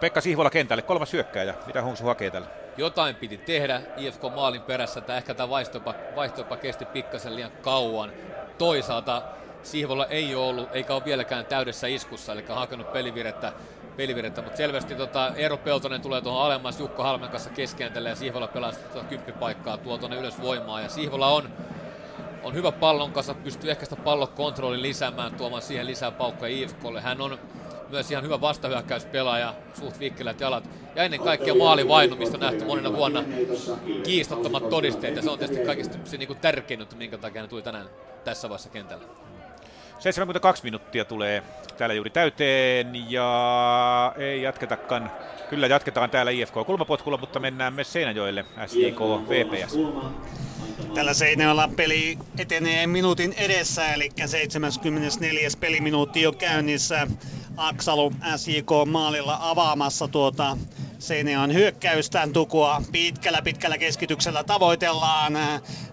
Pekka 0.00 0.20
Sihvola 0.20 0.50
kentälle, 0.50 0.82
kolmas 0.82 1.10
syökkääjä. 1.10 1.54
Mitä 1.66 1.82
Hongsu 1.82 2.04
hakee 2.04 2.30
tällä? 2.30 2.48
Jotain 2.76 3.16
piti 3.16 3.38
tehdä 3.38 3.80
IFK 3.96 4.22
maalin 4.34 4.62
perässä, 4.62 5.00
että 5.00 5.16
ehkä 5.16 5.34
tämä 5.34 5.48
vaihtopa 6.16 6.56
kesti 6.56 6.84
pikkasen 6.84 7.36
liian 7.36 7.50
kauan. 7.62 8.12
Toisaalta 8.58 9.22
Sihvola 9.62 10.06
ei 10.06 10.34
ole 10.34 10.46
ollut, 10.46 10.68
eikä 10.72 10.94
ole 10.94 11.04
vieläkään 11.04 11.46
täydessä 11.46 11.86
iskussa, 11.86 12.32
eli 12.32 12.44
hakenut 12.48 12.92
pelivirettä, 12.92 13.52
pelivirettä 13.96 14.42
mutta 14.42 14.56
selvästi 14.56 14.94
tota, 14.94 15.32
Eero 15.36 15.56
Peltonen 15.56 16.00
tulee 16.00 16.20
tuohon 16.20 16.46
alemmas 16.46 16.80
Jukka 16.80 17.02
Halmen 17.02 17.30
kanssa 17.30 17.50
keskentälle 17.50 18.08
ja 18.08 18.16
Sihvola 18.16 18.48
pelaa 18.48 18.72
tuota 18.72 19.08
kymppipaikkaa, 19.08 19.76
tuo 19.76 19.98
tuonne 19.98 20.16
ylös 20.16 20.40
voimaa 20.40 20.80
ja 20.80 20.88
Sihvola 20.88 21.28
on 21.28 21.50
on 22.42 22.54
hyvä 22.54 22.72
pallon 22.72 23.12
kanssa, 23.12 23.34
pystyy 23.34 23.70
ehkä 23.70 23.84
sitä 23.84 23.96
pallokontrollin 23.96 24.82
lisäämään, 24.82 25.34
tuomaan 25.34 25.62
siihen 25.62 25.86
lisää 25.86 26.10
paukkoja 26.10 26.52
IFKlle. 26.52 27.00
Hän 27.00 27.20
on 27.20 27.38
myös 27.90 28.10
ihan 28.10 28.24
hyvä 28.24 28.40
vastahyökkäyspelaaja, 28.40 29.54
suht 29.80 30.00
vikkelät 30.00 30.40
jalat. 30.40 30.70
Ja 30.96 31.02
ennen 31.02 31.20
kaikkea 31.20 31.54
maalivainumista 31.54 32.36
on 32.36 32.40
nähty 32.40 32.64
monena 32.64 32.92
vuonna 32.92 33.24
kiistattomat 34.04 34.68
todisteet. 34.68 35.16
Ja 35.16 35.22
se 35.22 35.30
on 35.30 35.38
tietysti 35.38 35.64
kaikista 35.64 35.98
se 36.04 36.16
niin 36.16 36.26
kuin 36.26 36.38
tärkein 36.38 36.86
minkä 36.96 37.18
takia 37.18 37.42
ne 37.42 37.48
tuli 37.48 37.62
tänään 37.62 37.88
tässä 38.24 38.48
vaiheessa 38.48 38.70
kentällä. 38.70 39.27
72 39.98 40.62
minuuttia 40.64 41.04
tulee 41.04 41.42
täällä 41.76 41.94
juuri 41.94 42.10
täyteen 42.10 43.10
ja 43.10 44.12
ei 44.16 44.42
jatketakaan. 44.42 45.10
Kyllä 45.50 45.66
jatketaan 45.66 46.10
täällä 46.10 46.30
IFK 46.30 46.54
kulmapotkulla, 46.66 47.18
mutta 47.18 47.40
mennään 47.40 47.72
myös 47.74 47.92
Seinäjoelle 47.92 48.44
SJK 48.66 49.00
VPS. 49.28 49.78
Tällä 50.94 51.14
Seinäjoella 51.14 51.70
peli 51.76 52.18
etenee 52.38 52.86
minuutin 52.86 53.32
edessä, 53.32 53.92
eli 53.94 54.10
74. 54.26 55.48
peliminuutti 55.60 56.22
jo 56.22 56.32
käynnissä. 56.32 57.06
Aksalu 57.56 58.12
SJK 58.36 58.70
maalilla 58.86 59.38
avaamassa 59.40 60.08
tuota 60.08 60.56
Seinäjoen 60.98 61.54
hyökkäystä. 61.54 62.28
Tukua 62.32 62.82
pitkällä 62.92 63.42
pitkällä 63.42 63.78
keskityksellä 63.78 64.44
tavoitellaan, 64.44 65.32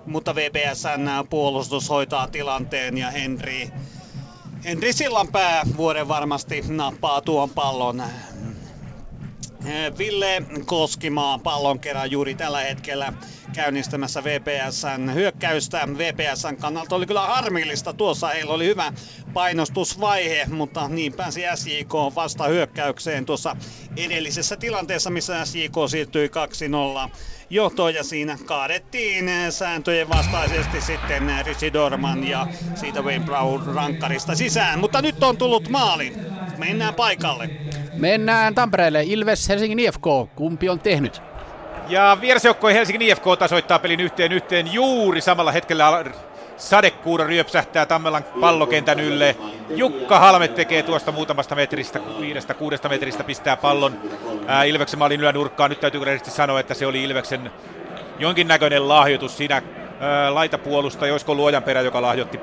mutta 0.05 0.35
VPSn 0.35 1.27
puolustus 1.29 1.89
hoitaa 1.89 2.27
tilanteen 2.27 2.97
ja 2.97 3.11
Henri 3.11 3.69
Henri 4.65 4.93
Sillanpää 4.93 5.67
vuoden 5.77 6.07
varmasti 6.07 6.63
nappaa 6.67 7.21
tuon 7.21 7.51
pallon. 7.53 8.03
Ville 9.97 10.41
Koskimaa 10.65 11.39
pallon 11.39 11.79
kerran 11.79 12.11
juuri 12.11 12.35
tällä 12.35 12.61
hetkellä 12.61 13.13
käynnistämässä 13.53 14.23
VPSn 14.23 15.13
hyökkäystä. 15.13 15.87
VPSn 15.97 16.57
kannalta 16.57 16.95
oli 16.95 17.05
kyllä 17.05 17.21
harmillista. 17.21 17.93
Tuossa 17.93 18.27
heillä 18.27 18.53
oli 18.53 18.65
hyvä 18.65 18.93
painostusvaihe, 19.33 20.45
mutta 20.51 20.87
niin 20.87 21.13
pääsi 21.13 21.41
SJK 21.55 21.93
vasta 22.15 22.43
hyökkäykseen 22.43 23.25
tuossa 23.25 23.55
edellisessä 23.97 24.57
tilanteessa, 24.57 25.09
missä 25.09 25.45
SJK 25.45 25.75
siirtyi 25.89 26.31
2-0 27.07 27.09
johtoon 27.49 27.93
ja 27.93 28.03
siinä 28.03 28.37
kaadettiin 28.45 29.31
sääntöjen 29.49 30.09
vastaisesti 30.09 30.81
sitten 30.81 31.31
Rishi 31.45 31.73
Dorman 31.73 32.27
ja 32.27 32.47
siitä 32.75 33.01
Wayne 33.01 33.25
Brown 33.25 33.75
rankkarista 33.75 34.35
sisään. 34.35 34.79
Mutta 34.79 35.01
nyt 35.01 35.23
on 35.23 35.37
tullut 35.37 35.69
maali. 35.69 36.13
Mennään 36.57 36.93
paikalle. 36.93 37.49
Mennään 37.93 38.55
Tampereelle. 38.55 39.03
Ilves, 39.03 39.49
Helsingin 39.49 39.79
IFK. 39.79 40.05
Kumpi 40.35 40.69
on 40.69 40.79
tehnyt? 40.79 41.34
Ja 41.87 42.17
vierasjoukkue 42.21 42.73
Helsingin 42.73 43.01
IFK 43.01 43.23
tasoittaa 43.39 43.79
pelin 43.79 43.99
yhteen 43.99 44.31
yhteen 44.31 44.73
juuri 44.73 45.21
samalla 45.21 45.51
hetkellä 45.51 46.05
sadekuuro 46.57 47.27
ryöpsähtää 47.27 47.85
Tammelan 47.85 48.23
pallokentän 48.41 48.99
ylle. 48.99 49.35
Jukka 49.69 50.19
Halme 50.19 50.47
tekee 50.47 50.83
tuosta 50.83 51.11
muutamasta 51.11 51.55
metristä, 51.55 51.99
viidestä 52.19 52.53
kuudesta 52.53 52.89
metristä 52.89 53.23
pistää 53.23 53.57
pallon 53.57 53.99
ää, 54.47 54.63
Ilveksen 54.63 54.99
maalin 54.99 55.19
ylänurkkaan. 55.21 55.69
Nyt 55.69 55.79
täytyy 55.79 56.03
rehellisesti 56.05 56.31
sanoa, 56.37 56.59
että 56.59 56.73
se 56.73 56.87
oli 56.87 57.03
Ilveksen 57.03 57.51
jonkinnäköinen 58.19 58.87
lahjoitus 58.87 59.37
siinä 59.37 59.61
laitapuolusta, 60.29 61.05
olisiko 61.05 61.35
luojan 61.35 61.63
perä, 61.63 61.81
joka 61.81 62.01
lahjoitti 62.01 62.39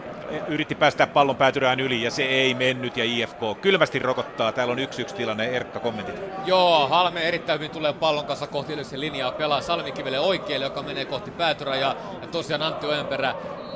yritti 0.48 0.74
päästä 0.74 1.06
pallon 1.06 1.36
päätyrään 1.36 1.80
yli 1.80 2.02
ja 2.02 2.10
se 2.10 2.22
ei 2.22 2.54
mennyt 2.54 2.96
ja 2.96 3.04
IFK 3.04 3.60
kylmästi 3.60 3.98
rokottaa. 3.98 4.52
Täällä 4.52 4.72
on 4.72 4.78
yksi 4.78 5.02
yksi 5.02 5.14
tilanne. 5.14 5.46
Erkka, 5.46 5.80
kommentit. 5.80 6.14
Joo, 6.46 6.88
Halme 6.88 7.20
erittäin 7.20 7.58
hyvin 7.60 7.70
tulee 7.70 7.92
pallon 7.92 8.26
kanssa 8.26 8.46
kohti 8.46 8.72
Ilveksen 8.72 9.00
linjaa, 9.00 9.32
pelaa 9.32 9.60
Salmikivelle 9.60 10.20
oikealle, 10.20 10.64
joka 10.64 10.82
menee 10.82 11.04
kohti 11.04 11.30
päätyrää 11.30 11.76
ja 11.76 11.96
tosiaan 12.32 12.62
Antti 12.62 12.86
Ojenperä 12.86 13.34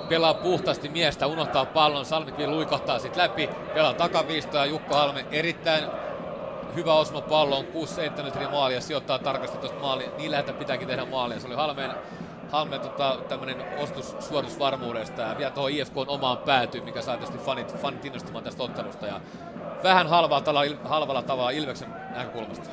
pelaa 0.09 0.35
puhtaasti 0.35 0.89
miestä, 0.89 1.27
unohtaa 1.27 1.65
pallon, 1.65 2.05
Salmikivi 2.05 2.47
luikahtaa 2.47 2.99
sitten 2.99 3.23
läpi, 3.23 3.49
pelaa 3.75 3.95
takaviistoa 3.95 4.61
ja 4.61 4.67
Jukka 4.67 4.95
Halme 4.95 5.27
erittäin 5.31 5.85
hyvä 6.75 6.95
osuma 6.95 7.21
pallon, 7.21 7.65
6-7 8.21 8.23
metriä 8.23 8.49
maalia, 8.49 8.81
sijoittaa 8.81 9.19
tarkasti 9.19 9.59
tuosta 9.59 9.81
maaliin. 9.81 10.11
Niin 10.19 10.31
läheltä 10.31 10.53
pitääkin 10.53 10.89
tehdä 10.89 11.05
maalia. 11.05 11.41
Se 11.41 11.47
oli 11.47 11.55
Halmeen, 11.55 11.91
Halmeen 12.53 12.81
tota, 12.81 13.19
tämmöinen 13.29 13.57
ostus 13.79 14.17
suoritusvarmuudesta 14.21 15.23
ja 15.23 15.39
vielä 15.39 15.51
tuohon 15.51 15.71
IFK 15.71 15.97
omaan 15.97 16.39
päätyyn, 16.39 16.85
mikä 16.85 17.03
sai 17.03 17.19
tietysti 17.19 17.45
fanit, 17.45 17.77
fanit 17.83 18.05
innostumaan 18.05 18.45
tästä 18.45 18.63
ottelusta. 18.63 19.07
Ja 19.07 19.21
vähän 19.83 20.07
halvalla 20.07 20.41
tavalla, 20.41 20.77
halvalla 20.85 21.23
tavalla 21.23 21.51
Ilveksen 21.51 21.89
näkökulmasta. 22.15 22.69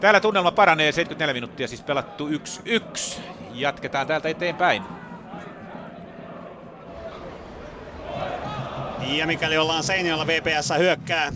Täällä 0.00 0.20
tunnelma 0.20 0.52
paranee, 0.52 0.92
74 0.92 1.34
minuuttia 1.34 1.68
siis 1.68 1.82
pelattu 1.82 2.28
1-1. 2.28 3.20
Jatketaan 3.52 4.06
täältä 4.06 4.28
eteenpäin. 4.28 4.82
Ja 9.00 9.26
mikäli 9.26 9.58
ollaan 9.58 9.82
Seinäjoella 9.82 10.26
VPS 10.26 10.72
hyökkää 10.78 11.32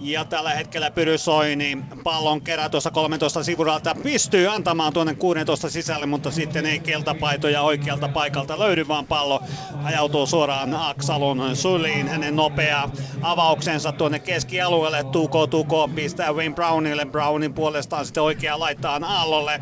ja 0.00 0.24
tällä 0.24 0.50
hetkellä 0.50 0.90
Pyry 0.90 1.18
Soini 1.18 1.78
pallon 2.04 2.42
kerää 2.42 2.68
tuossa 2.68 2.90
13 2.90 3.42
sivuralta 3.44 3.94
pystyy 4.02 4.48
antamaan 4.48 4.92
tuonne 4.92 5.14
16 5.14 5.70
sisälle, 5.70 6.06
mutta 6.06 6.30
sitten 6.30 6.66
ei 6.66 6.80
keltapaitoja 6.80 7.62
oikealta 7.62 8.08
paikalta 8.08 8.58
löydy, 8.58 8.88
vaan 8.88 9.06
pallo 9.06 9.42
ajautuu 9.84 10.26
suoraan 10.26 10.74
Aksalun 10.74 11.56
suliin. 11.56 12.08
Hänen 12.08 12.36
nopea 12.36 12.88
avauksensa 13.22 13.92
tuonne 13.92 14.18
keskialueelle, 14.18 15.04
tuko 15.04 15.46
tuko, 15.46 15.88
pistää 15.94 16.32
Wayne 16.32 16.54
Brownille. 16.54 17.04
Brownin 17.04 17.54
puolestaan 17.54 18.06
sitten 18.06 18.22
oikea 18.22 18.58
laittaa 18.58 19.00
Aallolle. 19.02 19.60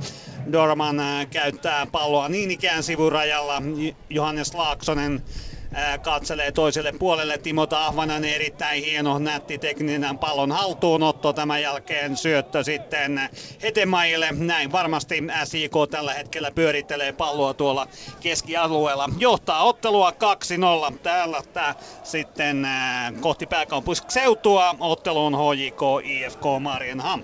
Dorman 0.53 0.97
käyttää 1.31 1.87
palloa 1.87 2.29
niin 2.29 2.51
ikään 2.51 2.83
sivurajalla. 2.83 3.63
Johannes 4.11 4.55
Laaksonen 4.55 5.23
katselee 6.03 6.53
toiselle 6.53 6.93
puolelle. 6.93 7.39
Timo 7.39 7.67
Tahvanan 7.67 8.25
erittäin 8.25 8.85
hieno, 8.85 9.19
nätti 9.19 9.59
tekninen 9.59 10.19
pallon 10.19 10.53
haltuunotto. 10.53 11.33
Tämän 11.33 11.63
jälkeen 11.63 12.17
syöttö 12.17 12.65
sitten 12.65 13.21
Hetemaille. 13.63 14.29
Näin 14.33 14.73
varmasti 14.73 15.23
SIK 15.45 15.73
tällä 15.91 16.15
hetkellä 16.15 16.51
pyörittelee 16.51 17.13
palloa 17.13 17.55
tuolla 17.55 17.87
keskialueella. 18.21 19.09
Johtaa 19.19 19.63
ottelua 19.63 20.11
2-0. 20.91 20.99
Täällä 21.03 21.41
tää 21.53 21.75
sitten 22.03 22.69
kohti 23.21 23.47
pääkaupunkiseutua 23.47 24.75
otteluun 24.81 25.35
HJK 25.35 25.81
IFK 26.05 26.43
Marienham. 26.61 27.23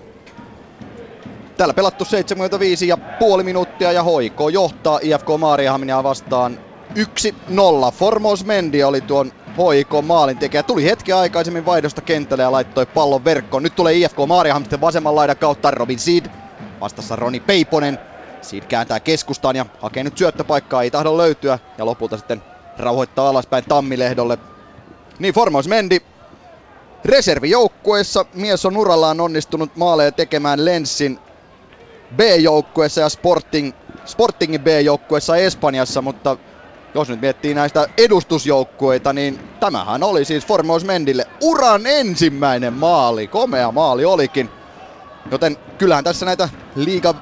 Täällä 1.57 1.75
pelattu 1.75 2.05
75 2.05 2.89
ja 2.89 2.97
puoli 2.97 3.43
minuuttia 3.43 3.93
ja 3.93 4.05
HIK 4.05 4.39
johtaa 4.53 4.99
IFK 5.03 5.27
Maariahaminia 5.39 6.03
vastaan 6.03 6.59
1-0. 6.95 7.93
Formos 7.93 8.45
Mendi 8.45 8.85
oli 8.85 9.01
tuon 9.01 9.33
HIK 9.47 9.89
maalin 10.03 10.39
tekijä. 10.39 10.63
Tuli 10.63 10.85
hetki 10.85 11.13
aikaisemmin 11.13 11.67
vaihdosta 11.67 12.01
kentälle 12.01 12.43
ja 12.43 12.53
laittoi 12.53 12.87
pallon 12.87 13.25
verkkoon. 13.25 13.63
Nyt 13.63 13.77
tulee 13.77 13.95
IFK 13.95 14.17
Maariaham 14.27 14.63
sitten 14.63 14.81
vasemman 14.81 15.15
laidan 15.15 15.37
kautta 15.37 15.71
Robin 15.71 15.99
Seed. 15.99 16.27
Vastassa 16.81 17.17
Roni 17.17 17.41
Peiponen. 17.41 17.99
Seed 18.43 18.63
kääntää 18.63 19.01
keskustaan 19.01 19.57
ja 19.57 19.67
hakee 19.81 20.05
nyt 20.05 20.19
syöttöpaikkaa. 20.19 20.83
Ei 20.83 20.91
tahdo 20.91 21.17
löytyä. 21.17 21.59
Ja 21.79 21.87
lopulta 21.87 22.17
sitten 22.17 22.43
rauhoittaa 22.79 23.29
alaspäin 23.29 23.65
Tammilehdolle. 23.69 24.39
Niin 25.19 25.35
Formos 25.35 25.69
Mendi 25.69 26.01
reservijoukkueessa 27.05 28.25
mies 28.35 28.67
on 28.67 28.77
urallaan 28.77 29.21
onnistunut 29.21 29.77
maaleja 29.77 30.13
tekemään 30.13 30.65
Lenssin 30.65 31.19
B-joukkueessa 32.17 33.01
ja 33.01 33.09
Sporting, 33.09 33.73
Sportingin 34.05 34.61
B-joukkueessa 34.61 35.37
Espanjassa, 35.37 36.03
mutta 36.03 36.37
jos 36.95 37.09
nyt 37.09 37.21
miettii 37.21 37.55
näistä 37.55 37.87
edustusjoukkueita, 37.99 39.13
niin 39.13 39.41
tämähän 39.61 40.03
oli 40.03 40.25
siis 40.25 40.47
Formos 40.47 40.85
Mendille 40.85 41.27
uran 41.41 41.87
ensimmäinen 41.87 42.73
maali. 42.73 43.27
Komea 43.27 43.73
maali 43.73 44.05
olikin. 44.05 44.51
Joten 45.31 45.57
kyllähän 45.79 46.05
tässä 46.05 46.27
näitä 46.27 46.49
liiga 46.75 47.15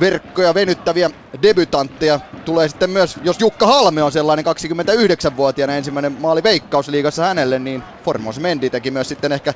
verkkoja 0.00 0.54
venyttäviä 0.54 1.10
debutantteja 1.42 2.20
tulee 2.44 2.68
sitten 2.68 2.90
myös, 2.90 3.16
jos 3.22 3.40
Jukka 3.40 3.66
Halme 3.66 4.02
on 4.02 4.12
sellainen 4.12 4.44
29-vuotiaana 4.46 5.76
ensimmäinen 5.76 6.16
maali 6.20 6.42
veikkausliigassa 6.42 7.24
hänelle, 7.24 7.58
niin 7.58 7.82
Formos 8.04 8.40
Mendi 8.40 8.70
teki 8.70 8.90
myös 8.90 9.08
sitten 9.08 9.32
ehkä, 9.32 9.54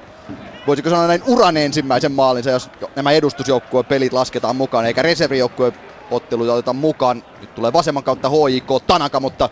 voisiko 0.66 0.90
sanoa 0.90 1.06
näin 1.06 1.22
uran 1.26 1.56
ensimmäisen 1.56 2.12
maalinsa, 2.12 2.50
jos 2.50 2.70
nämä 2.96 3.12
edustusjoukkueen 3.12 3.86
pelit 3.86 4.12
lasketaan 4.12 4.56
mukaan, 4.56 4.86
eikä 4.86 5.02
reservijoukkueen 5.02 5.72
otteluita 6.10 6.52
otetaan 6.52 6.76
mukaan. 6.76 7.24
Nyt 7.40 7.54
tulee 7.54 7.72
vasemman 7.72 8.04
kautta 8.04 8.30
HIK 8.30 8.68
Tanaka, 8.86 9.20
mutta 9.20 9.48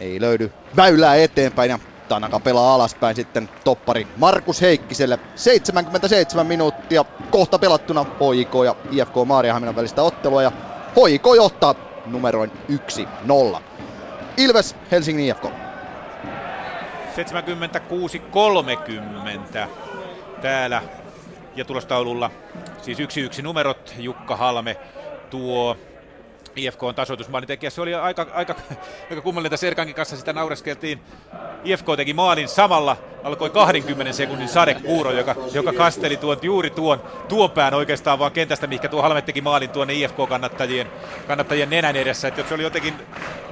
ei 0.00 0.20
löydy 0.20 0.52
väylää 0.76 1.16
eteenpäin 1.16 1.70
ja 1.70 1.78
Tanaka 2.08 2.40
pelaa 2.40 2.74
alaspäin 2.74 3.16
sitten 3.16 3.48
toppari 3.64 4.06
Markus 4.16 4.60
Heikkiselle. 4.60 5.18
77 5.34 6.46
minuuttia 6.46 7.04
kohta 7.30 7.58
pelattuna 7.58 8.04
HIK 8.04 8.52
ja 8.64 8.76
IFK 8.90 9.14
Maariahaminan 9.26 9.76
välistä 9.76 10.02
ottelua 10.02 10.42
ja 10.42 10.52
HIK 11.06 11.24
johtaa 11.36 11.74
numeroin 12.06 12.52
1-0. 13.56 13.60
Ilves 14.36 14.76
Helsingin 14.90 15.24
IFK. 15.24 15.44
76-30 15.44 15.48
täällä 20.42 20.82
ja 21.56 21.64
tulostaululla 21.64 22.30
siis 22.82 23.00
yksi 23.00 23.20
yksi 23.20 23.42
numerot 23.42 23.94
Jukka 23.98 24.36
Halme 24.36 24.76
tuo 25.28 25.76
IFK 26.56 26.82
on 26.82 26.94
tasoitusmaalin 26.94 27.48
Se 27.68 27.80
oli 27.80 27.94
aika, 27.94 28.26
aika, 28.32 28.54
aika 29.10 29.22
kummallinen, 29.22 29.58
Serkankin 29.58 29.94
kanssa 29.94 30.16
sitä 30.16 30.32
naureskeltiin. 30.32 31.00
IFK 31.64 31.86
teki 31.96 32.14
maalin 32.14 32.48
samalla, 32.48 32.96
alkoi 33.24 33.50
20 33.50 34.12
sekunnin 34.12 34.48
sadekuuro, 34.48 35.10
joka, 35.10 35.34
joka 35.52 35.72
kasteli 35.72 36.16
tuon, 36.16 36.38
juuri 36.42 36.70
tuon, 36.70 37.02
tuon 37.28 37.50
pään 37.50 37.74
oikeastaan 37.74 38.18
vaan 38.18 38.32
kentästä, 38.32 38.66
mikä 38.66 38.88
tuo 38.88 39.02
Halme 39.02 39.22
teki 39.22 39.40
maalin 39.40 39.70
tuonne 39.70 39.94
IFK-kannattajien 39.94 40.86
kannattajien 41.26 41.70
nenän 41.70 41.96
edessä. 41.96 42.28
Että 42.28 42.44
se 42.48 42.54
oli 42.54 42.62
jotenkin 42.62 42.94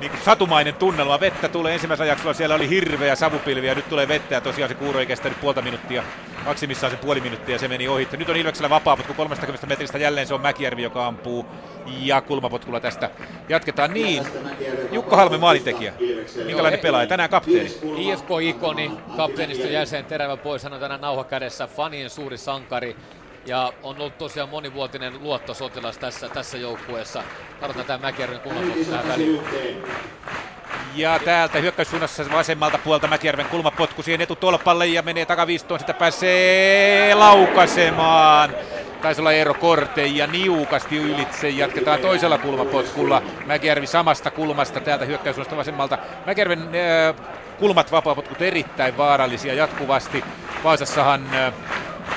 niin 0.00 0.10
kuin 0.10 0.22
satumainen 0.22 0.74
tunnelma. 0.74 1.20
Vettä 1.20 1.48
tulee 1.48 1.74
ensimmäisellä 1.74 2.12
jaksolla, 2.12 2.34
siellä 2.34 2.54
oli 2.54 2.68
hirveä 2.68 3.14
savupilvi 3.14 3.66
ja 3.66 3.74
nyt 3.74 3.88
tulee 3.88 4.08
vettä 4.08 4.34
ja 4.34 4.40
tosiaan 4.40 4.68
se 4.68 4.74
kuuro 4.74 5.00
ei 5.00 5.06
kestänyt 5.06 5.40
puolta 5.40 5.62
minuuttia. 5.62 6.02
Maksimissaan 6.44 6.90
se 6.90 6.96
puoli 6.96 7.20
minuuttia 7.20 7.54
ja 7.54 7.58
se 7.58 7.68
meni 7.68 7.88
ohi. 7.88 8.08
Nyt 8.12 8.28
on 8.28 8.36
Ilveksellä 8.36 8.70
vapaa 8.70 8.96
potku 8.96 9.14
30 9.14 9.66
metristä, 9.66 9.98
jälleen 9.98 10.26
se 10.26 10.34
on 10.34 10.40
Mäkijärvi, 10.40 10.82
joka 10.82 11.06
ampuu 11.06 11.46
ja 11.86 12.20
kulmapotkulla 12.20 12.80
tästä 12.80 13.10
jatketaan 13.48 13.94
niin. 13.94 14.24
Jukka 14.92 15.16
Halme 15.16 15.38
maalintekijä. 15.38 15.92
Minkälainen 16.46 16.80
pelaaja? 16.80 17.06
Tänään 17.06 17.30
kapteeni. 17.30 17.72
IFK-ikoni, 17.96 18.90
kapteeniston 19.16 19.72
jäsen, 19.72 20.04
terävä 20.04 20.36
pois, 20.36 20.64
hän 20.64 20.72
on 20.72 20.80
tänään 20.80 21.00
nauha 21.00 21.24
kädessä, 21.24 21.66
fanien 21.66 22.10
suuri 22.10 22.38
sankari. 22.38 22.96
Ja 23.46 23.72
on 23.82 23.96
ollut 23.98 24.18
tosiaan 24.18 24.48
monivuotinen 24.48 25.22
luottosotilas 25.22 25.98
tässä, 25.98 26.28
tässä 26.28 26.58
joukkueessa. 26.58 27.22
Katsotaan 27.60 27.86
tämä 27.86 27.98
Mäkijärven 27.98 28.40
kulmapotku 28.40 28.84
tähän 28.84 29.08
väliin. 29.08 29.42
Ja 30.94 31.20
täältä 31.24 31.58
hyökkäyssuunnassa 31.58 32.24
vasemmalta 32.32 32.78
puolta 32.78 33.06
Mäkijärven 33.08 33.46
kulmapotku 33.46 34.02
siihen 34.02 34.20
etutolpalle 34.20 34.86
ja 34.86 35.02
menee 35.02 35.26
takaviistoon, 35.26 35.80
sitä 35.80 35.94
pääsee 35.94 37.14
laukaisemaan. 37.14 38.54
Taisi 39.02 39.20
olla 39.20 39.32
Eero 39.32 39.54
Korte 39.54 40.06
ja 40.06 40.26
niukasti 40.26 40.96
ylitse. 40.96 41.48
Jatketaan 41.48 42.00
toisella 42.00 42.38
kulmapotkulla. 42.38 43.22
Mäkijärvi 43.46 43.86
samasta 43.86 44.30
kulmasta 44.30 44.80
täältä 44.80 45.04
hyökkäyssuunnasta 45.04 45.56
vasemmalta. 45.56 45.98
Mäkijärven 46.26 46.60
äh, 46.60 47.26
kulmat 47.58 47.92
vapaapotkut 47.92 48.42
erittäin 48.42 48.96
vaarallisia 48.96 49.54
jatkuvasti. 49.54 50.24
Vaasassahan 50.64 51.26
äh, 51.34 51.52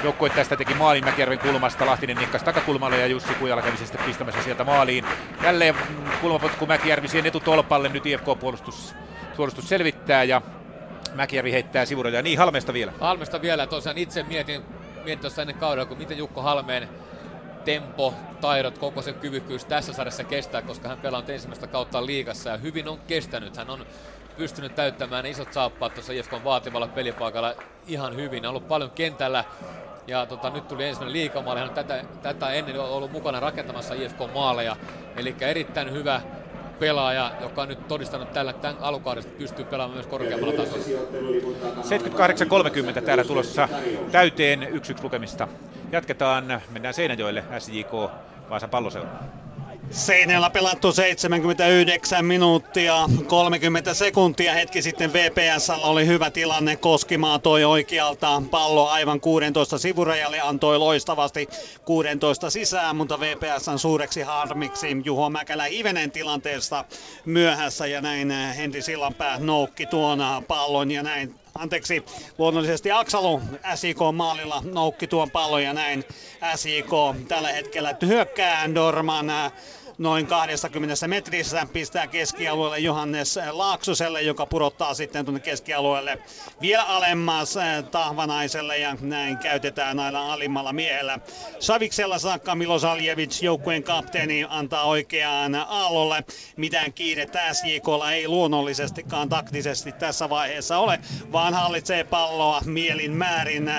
Joukkue 0.03 0.29
tästä 0.29 0.55
teki 0.55 0.73
maalin 0.73 1.05
Mäkijärven 1.05 1.39
kulmasta, 1.39 1.85
Lahtinen 1.85 2.17
nikkas 2.17 2.43
takakulmalle 2.43 2.97
ja 2.97 3.07
Jussi 3.07 3.33
Kujala 3.33 3.61
kävi 3.61 3.77
sitten 3.77 4.05
pistämässä 4.05 4.43
sieltä 4.43 4.63
maaliin. 4.63 5.05
Jälleen 5.43 5.75
kulmapotku 6.21 6.65
Mäkijärvi 6.65 7.07
siihen 7.07 7.25
etutolpalle, 7.25 7.89
nyt 7.89 8.05
IFK-puolustus 8.05 8.95
puolustus 9.35 9.69
selvittää 9.69 10.23
ja 10.23 10.41
Mäkijärvi 11.13 11.51
heittää 11.51 11.85
sivuraja. 11.85 12.21
Niin, 12.21 12.39
Halmesta 12.39 12.73
vielä. 12.73 12.93
Halmesta 12.99 13.41
vielä, 13.41 13.67
tosiaan 13.67 13.97
itse 13.97 14.23
mietin, 14.23 14.61
mietin 14.95 15.19
tuossa 15.19 15.41
ennen 15.41 15.57
kaudella, 15.57 15.85
kun 15.85 15.97
miten 15.97 16.17
Jukko 16.17 16.41
Halmeen 16.41 16.89
tempo, 17.65 18.13
taidot, 18.41 18.77
koko 18.77 19.01
se 19.01 19.13
kyvykkyys 19.13 19.65
tässä 19.65 19.93
sarjassa 19.93 20.23
kestää, 20.23 20.61
koska 20.61 20.89
hän 20.89 20.97
pelaa 20.97 21.23
ensimmäistä 21.27 21.67
kautta 21.67 22.05
liigassa 22.05 22.49
ja 22.49 22.57
hyvin 22.57 22.87
on 22.87 22.99
kestänyt. 23.07 23.57
Hän 23.57 23.69
on 23.69 23.85
pystynyt 24.37 24.75
täyttämään 24.75 25.25
isot 25.25 25.53
saappaat 25.53 25.93
tuossa 25.93 26.13
IFKn 26.13 26.43
vaativalla 26.43 26.87
pelipaikalla 26.87 27.53
ihan 27.87 28.15
hyvin. 28.15 28.45
On 28.45 28.49
ollut 28.49 28.67
paljon 28.67 28.91
kentällä 28.91 29.43
ja 30.07 30.25
tota, 30.25 30.49
nyt 30.49 30.67
tuli 30.67 30.83
ensimmäinen 30.85 31.13
liikamaali. 31.13 31.59
Hän 31.59 31.69
on 31.69 31.75
tätä, 31.75 32.03
tätä 32.21 32.49
ennen 32.49 32.79
ollut 32.79 33.11
mukana 33.11 33.39
rakentamassa 33.39 33.93
IFK-maaleja. 33.93 34.75
Eli 35.17 35.35
erittäin 35.41 35.91
hyvä 35.91 36.21
pelaaja, 36.79 37.31
joka 37.41 37.61
on 37.61 37.67
nyt 37.67 37.87
todistanut 37.87 38.33
tällä 38.33 38.53
tämän 38.53 38.77
alukaudesta, 38.81 39.29
että 39.29 39.39
pystyy 39.39 39.65
pelaamaan 39.65 39.97
myös 39.97 40.07
korkeammalla 40.07 40.53
tasolla. 40.53 40.85
78-30 42.99 43.01
täällä 43.01 43.23
tulossa 43.23 43.69
täyteen 44.11 44.61
1-1 44.61 45.03
lukemista. 45.03 45.47
Jatketaan, 45.91 46.61
mennään 46.71 46.93
Seinäjoelle, 46.93 47.43
SJK 47.59 47.91
Vaasan 48.49 48.69
palloseura. 48.69 49.09
Seinällä 49.91 50.49
pelattu 50.49 50.91
79 50.91 52.25
minuuttia, 52.25 53.09
30 53.27 53.93
sekuntia 53.93 54.53
hetki 54.53 54.81
sitten 54.81 55.13
VPS 55.13 55.69
oli 55.69 56.05
hyvä 56.07 56.31
tilanne. 56.31 56.75
Koskimaa 56.75 57.39
toi 57.39 57.63
oikealta 57.63 58.41
pallo 58.51 58.87
aivan 58.87 59.21
16 59.21 59.77
sivurajalle, 59.77 60.41
antoi 60.41 60.77
loistavasti 60.79 61.49
16 61.85 62.49
sisään, 62.49 62.95
mutta 62.95 63.19
VPSn 63.19 63.79
suureksi 63.79 64.21
harmiksi 64.21 64.87
Juho 65.03 65.29
Mäkälä 65.29 65.63
hivenen 65.63 66.11
tilanteesta 66.11 66.85
myöhässä 67.25 67.87
ja 67.87 68.01
näin 68.01 68.31
Henri 68.31 68.81
Sillanpää 68.81 69.39
noukki 69.39 69.85
tuon 69.85 70.19
pallon 70.47 70.91
ja 70.91 71.03
näin 71.03 71.44
anteeksi, 71.55 72.05
luonnollisesti 72.37 72.91
Aksalu 72.91 73.41
SIK 73.75 73.97
maalilla 74.13 74.61
noukki 74.65 75.07
tuon 75.07 75.31
pallon 75.31 75.63
ja 75.63 75.73
näin 75.73 76.05
SIK 76.55 76.89
tällä 77.27 77.51
hetkellä 77.51 77.95
hyökkää 78.05 78.75
Dorman 78.75 79.25
noin 79.97 80.27
20 80.27 81.07
metrissä, 81.07 81.67
pistää 81.73 82.07
keskialueelle 82.07 82.79
Johannes 82.79 83.39
Laaksoselle, 83.51 84.21
joka 84.21 84.45
pudottaa 84.45 84.93
sitten 84.93 85.25
tuonne 85.25 85.39
keskialueelle 85.39 86.17
vielä 86.61 86.83
alemmas 86.83 87.57
eh, 87.57 87.83
Tahvanaiselle 87.83 88.77
ja 88.77 88.97
näin 89.01 89.37
käytetään 89.37 89.99
aina 89.99 90.33
alimmalla 90.33 90.73
miehellä. 90.73 91.19
Saviksella 91.59 92.19
saakka 92.19 92.55
Milos 92.55 92.83
Aljevic, 92.83 93.41
joukkueen 93.41 93.83
kapteeni, 93.83 94.45
antaa 94.49 94.83
oikeaan 94.83 95.55
aallolle. 95.55 96.23
Mitään 96.57 96.93
kiirettä 96.93 97.53
SJKlla 97.53 98.11
ei 98.11 98.27
luonnollisestikaan 98.27 99.29
taktisesti 99.29 99.91
tässä 99.91 100.29
vaiheessa 100.29 100.77
ole, 100.77 100.99
vaan 101.31 101.53
hallitsee 101.53 102.03
palloa 102.03 102.61
mielin 102.65 103.11
määrin. 103.11 103.71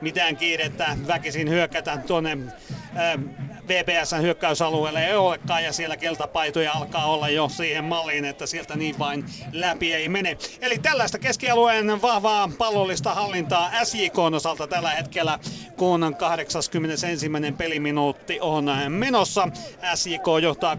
Mitään 0.00 0.36
kiirettä 0.36 0.96
väkisin 1.06 1.48
hyökätä 1.48 1.98
tuonne 2.06 2.30
eh, 2.32 3.59
VPSn 3.70 4.22
hyökkäysalueelle 4.22 5.06
ei 5.06 5.14
olekaan 5.14 5.64
ja 5.64 5.72
siellä 5.72 5.96
keltapaitoja 5.96 6.72
alkaa 6.72 7.06
olla 7.06 7.28
jo 7.28 7.48
siihen 7.48 7.84
malliin, 7.84 8.24
että 8.24 8.46
sieltä 8.46 8.76
niin 8.76 8.98
vain 8.98 9.24
läpi 9.52 9.94
ei 9.94 10.08
mene. 10.08 10.36
Eli 10.60 10.78
tällaista 10.78 11.18
keskialueen 11.18 12.02
vahvaa 12.02 12.50
pallollista 12.58 13.14
hallintaa 13.14 13.70
SJK 13.84 14.18
osalta 14.18 14.66
tällä 14.66 14.90
hetkellä, 14.90 15.38
kun 15.76 16.14
81. 16.18 17.30
peliminuutti 17.58 18.38
on 18.40 18.70
menossa. 18.88 19.48
SJK 19.94 20.26
johtaa 20.42 20.74
2-0 20.74 20.78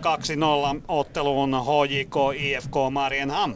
otteluun 0.87 1.53
HJK 1.53 2.15
IFK 2.35 2.75
Marienham. 2.91 3.55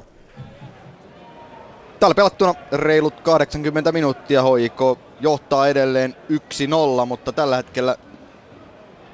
Täällä 1.99 2.15
pelattuna 2.15 2.53
reilut 2.71 3.21
80 3.21 3.91
minuuttia 3.91 4.43
HJK 4.43 4.99
johtaa 5.19 5.67
edelleen 5.67 6.15
1-0, 7.01 7.05
mutta 7.05 7.31
tällä 7.31 7.55
hetkellä 7.55 7.95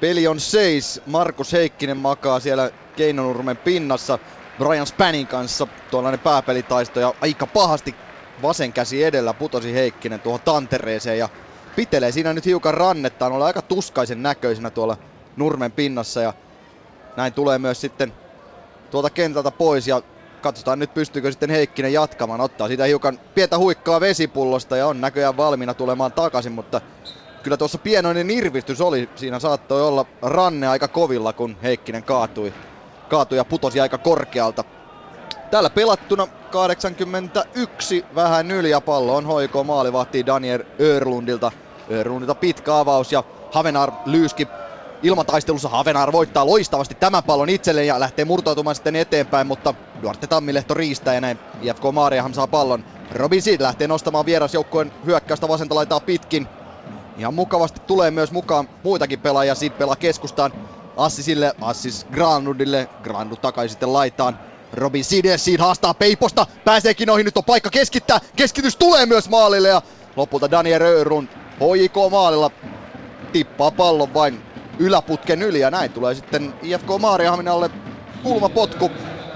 Peli 0.02 0.26
on 0.26 0.40
seis. 0.40 1.00
Markus 1.06 1.52
Heikkinen 1.52 1.96
makaa 1.96 2.40
siellä 2.40 2.70
Keinonurmen 2.96 3.56
pinnassa 3.56 4.18
Brian 4.58 4.86
Spannin 4.86 5.26
kanssa. 5.26 5.68
Tuollainen 5.90 6.20
pääpelitaisto 6.20 7.00
ja 7.00 7.14
aika 7.20 7.46
pahasti 7.46 7.96
vasen 8.42 8.72
käsi 8.72 9.04
edellä 9.04 9.34
putosi 9.34 9.74
Heikkinen 9.74 10.20
tuohon 10.20 10.40
tantereeseen 10.44 11.18
ja 11.18 11.28
pitelee 11.76 12.12
siinä 12.12 12.32
nyt 12.32 12.46
hiukan 12.46 12.74
rannettaan. 12.74 13.32
On 13.32 13.42
aika 13.42 13.62
tuskaisen 13.62 14.22
näköisenä 14.22 14.70
tuolla 14.70 14.96
Nurmen 15.36 15.72
pinnassa 15.72 16.20
ja 16.20 16.34
näin 17.16 17.32
tulee 17.32 17.58
myös 17.58 17.80
sitten 17.80 18.12
tuolta 18.90 19.10
kentältä 19.10 19.50
pois 19.50 19.86
ja 19.86 20.02
katsotaan 20.40 20.78
nyt 20.78 20.94
pystyykö 20.94 21.30
sitten 21.32 21.50
Heikkinen 21.50 21.92
jatkamaan. 21.92 22.40
Ottaa 22.40 22.68
siitä 22.68 22.84
hiukan 22.84 23.18
pientä 23.34 23.58
huikkaa 23.58 24.00
vesipullosta 24.00 24.76
ja 24.76 24.86
on 24.86 25.00
näköjään 25.00 25.36
valmiina 25.36 25.74
tulemaan 25.74 26.12
takaisin, 26.12 26.52
mutta 26.52 26.80
kyllä 27.42 27.56
tuossa 27.56 27.78
pienoinen 27.78 28.30
irvistys 28.30 28.80
oli. 28.80 29.08
Siinä 29.14 29.38
saattoi 29.38 29.82
olla 29.82 30.06
ranne 30.22 30.68
aika 30.68 30.88
kovilla, 30.88 31.32
kun 31.32 31.56
Heikkinen 31.62 32.02
kaatui, 32.02 32.52
kaatui 33.08 33.38
ja 33.38 33.44
putosi 33.44 33.80
aika 33.80 33.98
korkealta. 33.98 34.64
Täällä 35.50 35.70
pelattuna 35.70 36.26
81 36.50 38.04
vähän 38.14 38.50
yli 38.50 38.70
ja 38.70 38.80
pallo 38.80 39.16
on 39.16 39.26
hoiko 39.26 39.64
maalivahti 39.64 40.26
Daniel 40.26 40.62
Örlundilta. 40.80 41.52
Örlundilta 41.90 42.34
pitkä 42.34 42.78
avaus 42.78 43.12
ja 43.12 43.24
Havenar 43.52 43.92
lyyski 44.06 44.48
ilmataistelussa 45.02 45.68
Havenar 45.68 46.12
voittaa 46.12 46.46
loistavasti 46.46 46.94
tämän 46.94 47.22
pallon 47.22 47.48
itselleen 47.48 47.86
ja 47.86 48.00
lähtee 48.00 48.24
murtautumaan 48.24 48.74
sitten 48.74 48.96
eteenpäin, 48.96 49.46
mutta 49.46 49.74
Duarte 50.02 50.26
Tammilehto 50.26 50.74
riistää 50.74 51.14
ja 51.14 51.20
näin 51.20 51.38
IFK 51.62 51.82
Maariahan 51.92 52.34
saa 52.34 52.46
pallon. 52.46 52.84
Robin 53.12 53.42
Seed 53.42 53.60
lähtee 53.60 53.88
nostamaan 53.88 54.26
vierasjoukkueen 54.26 54.92
hyökkäystä 55.06 55.48
vasenta 55.48 55.74
laitaa 55.74 56.00
pitkin. 56.00 56.48
Ihan 57.18 57.34
mukavasti 57.34 57.80
tulee 57.80 58.10
myös 58.10 58.32
mukaan 58.32 58.68
muitakin 58.82 59.20
pelaajia. 59.20 59.54
Siitä 59.54 59.78
pelaa 59.78 59.96
keskustaan 59.96 60.52
Assisille, 60.96 61.54
Assis 61.60 62.06
Granudille. 62.12 62.88
Granud 63.02 63.36
takaisin 63.36 63.70
sitten 63.70 63.92
laitaan. 63.92 64.38
Robin 64.72 65.04
Sides 65.04 65.44
siitä 65.44 65.64
haastaa 65.64 65.94
Peiposta. 65.94 66.46
Pääseekin 66.64 67.10
ohi, 67.10 67.24
nyt 67.24 67.36
on 67.36 67.44
paikka 67.44 67.70
keskittää. 67.70 68.20
Keskitys 68.36 68.76
tulee 68.76 69.06
myös 69.06 69.28
maalille 69.28 69.68
ja 69.68 69.82
lopulta 70.16 70.50
Daniel 70.50 70.78
Röyrun 70.78 71.28
HJK 71.60 71.94
maalilla 72.10 72.50
tippaa 73.32 73.70
pallon 73.70 74.14
vain 74.14 74.42
yläputken 74.78 75.42
yli 75.42 75.60
ja 75.60 75.70
näin 75.70 75.92
tulee 75.92 76.14
sitten 76.14 76.54
IFK 76.62 76.88
Maariahaminalle 77.00 77.70
kulmapotku 78.22 78.90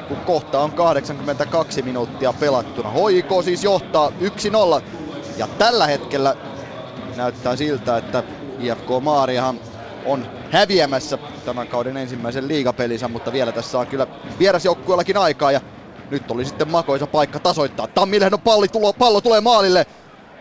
kun 0.09 0.16
kohta 0.16 0.61
on 0.61 0.73
82 0.73 1.82
minuuttia 1.82 2.32
pelattuna. 2.32 2.90
HJK 2.90 3.44
siis 3.44 3.65
johtaa 3.65 4.12
1-0 4.78 4.82
ja 5.36 5.48
tällä 5.59 5.86
hetkellä 5.86 6.36
näyttää 7.17 7.57
siltä, 7.57 7.97
että 7.97 8.23
IFK 8.61 8.89
Maariahan 9.01 9.61
on 10.07 10.27
häviämässä 10.51 11.19
tämän 11.45 11.69
kauden 11.69 11.97
ensimmäisen 11.97 12.49
liigapelinsä, 12.49 13.09
mutta 13.09 13.33
vielä 13.33 13.53
tässä 13.53 13.79
on 13.79 13.87
kyllä 13.87 14.07
vierasjoukkueellakin 14.39 15.17
aikaa 15.17 15.53
ja 15.53 15.61
nyt 16.11 16.31
oli 16.31 16.45
sitten 16.45 16.71
makoisa 16.71 17.07
paikka 17.07 17.41
tasoittaa. 17.41 17.87
Tammilehdon 17.87 18.41
palli 18.41 18.69
tulo, 18.69 18.93
pallo 18.93 19.21
tulee 19.21 19.41
maalille. 19.41 19.87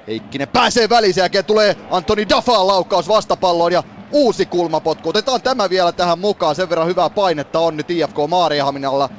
Heikkinen 0.08 0.48
pääsee 0.48 0.90
väliin, 0.90 1.14
sen 1.14 1.30
tulee 1.48 1.76
Antoni 1.92 2.30
Dafaan 2.30 2.68
laukaus 2.68 3.08
vastapalloon 3.08 3.72
ja 3.72 3.84
uusi 4.12 4.46
kulmapotku. 4.46 5.10
Otetaan 5.10 5.42
tämä 5.42 5.70
vielä 5.70 5.92
tähän 5.92 6.20
mukaan, 6.20 6.56
sen 6.56 6.70
verran 6.70 6.88
hyvää 6.88 7.10
painetta 7.10 7.60
on 7.60 7.78
nyt 7.78 7.92
IFK 7.92 8.18
Maariahaminalla. 8.28 9.10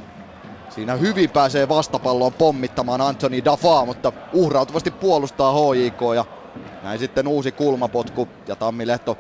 Siinä 0.71 0.97
hyvin 0.97 1.31
pääsee 1.31 1.69
vastapalloon 1.69 2.33
pommittamaan 2.33 3.01
Antoni 3.01 3.45
Dafaa, 3.45 3.85
mutta 3.85 4.13
uhrautuvasti 4.33 4.91
puolustaa 4.91 5.53
HJK 5.53 6.01
ja 6.15 6.25
näin 6.87 6.99
sitten 6.99 7.29
uusi 7.29 7.53
kulmapotku 7.53 8.29
ja 8.49 8.57
Tammi 8.57 8.87
Lehto 8.87 9.19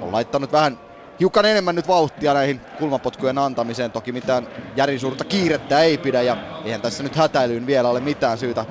on 0.00 0.12
laittanut 0.12 0.52
vähän 0.52 0.78
hiukan 1.20 1.44
enemmän 1.44 1.74
nyt 1.74 1.88
vauhtia 1.88 2.34
näihin 2.34 2.60
kulmapotkujen 2.78 3.38
antamiseen. 3.38 3.90
Toki 3.90 4.12
mitään 4.12 4.48
järin 4.76 5.00
suurta 5.00 5.24
kiirettä 5.24 5.80
ei 5.80 5.98
pidä 5.98 6.22
ja 6.22 6.36
eihän 6.64 6.80
tässä 6.80 7.02
nyt 7.02 7.16
hätäilyyn 7.16 7.66
vielä 7.66 7.88
ole 7.88 8.00
mitään 8.00 8.38
syytä. 8.38 8.64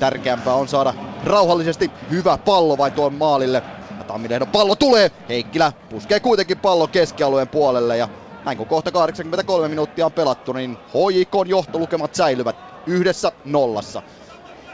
Tärkeämpää 0.00 0.54
on 0.54 0.68
saada 0.68 0.94
rauhallisesti 1.24 1.90
hyvä 2.10 2.38
pallo 2.38 2.78
vai 2.78 2.90
tuon 2.90 3.14
maalille. 3.14 3.62
Ja 3.98 4.04
Tammilehdon 4.04 4.48
pallo 4.48 4.74
tulee. 4.76 5.10
Heikkilä 5.28 5.72
puskee 5.90 6.20
kuitenkin 6.20 6.58
pallon 6.58 6.88
keskialueen 6.88 7.48
puolelle 7.48 7.96
ja 7.96 8.08
näin 8.44 8.58
kun 8.58 8.66
kohta 8.66 8.92
83 8.92 9.68
minuuttia 9.68 10.06
on 10.06 10.12
pelattu, 10.12 10.52
niin 10.52 10.76
HJK 10.76 11.48
johtolukemat 11.48 12.14
säilyvät 12.14 12.56
yhdessä 12.86 13.32
nollassa. 13.44 14.02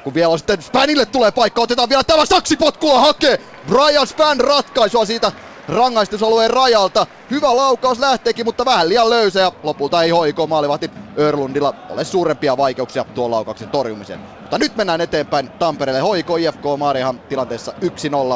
Kun 0.05 0.15
vielä 0.15 0.39
sitten 0.39 0.63
Spanille 0.63 1.07
tulee 1.07 1.31
paikka, 1.31 1.61
otetaan 1.61 1.89
vielä 1.89 2.05
tämä 2.05 2.27
saksipotkua 2.27 3.01
hakee. 3.01 3.39
Brian 3.67 4.07
Span 4.07 4.41
ratkaisua 4.41 5.05
siitä 5.05 5.33
rangaistusalueen 5.69 6.51
rajalta. 6.51 7.07
Hyvä 7.31 7.57
laukaus 7.57 7.99
lähteekin, 7.99 8.47
mutta 8.47 8.65
vähän 8.65 8.89
liian 8.89 9.11
löysä 9.11 9.41
ja 9.41 9.53
lopulta 9.63 10.03
ei 10.03 10.11
hoiko 10.11 10.47
maalivahti 10.47 10.91
Örlundilla 11.19 11.75
ole 11.91 12.05
suurempia 12.05 12.57
vaikeuksia 12.57 13.05
tuon 13.05 13.31
laukauksen 13.31 13.69
torjumiseen. 13.69 14.21
Mutta 14.41 14.59
nyt 14.59 14.77
mennään 14.77 15.01
eteenpäin 15.01 15.51
Tampereelle 15.51 16.01
hoiko 16.01 16.37
IFK 16.37 16.63
Maarihan 16.79 17.21
tilanteessa 17.21 17.73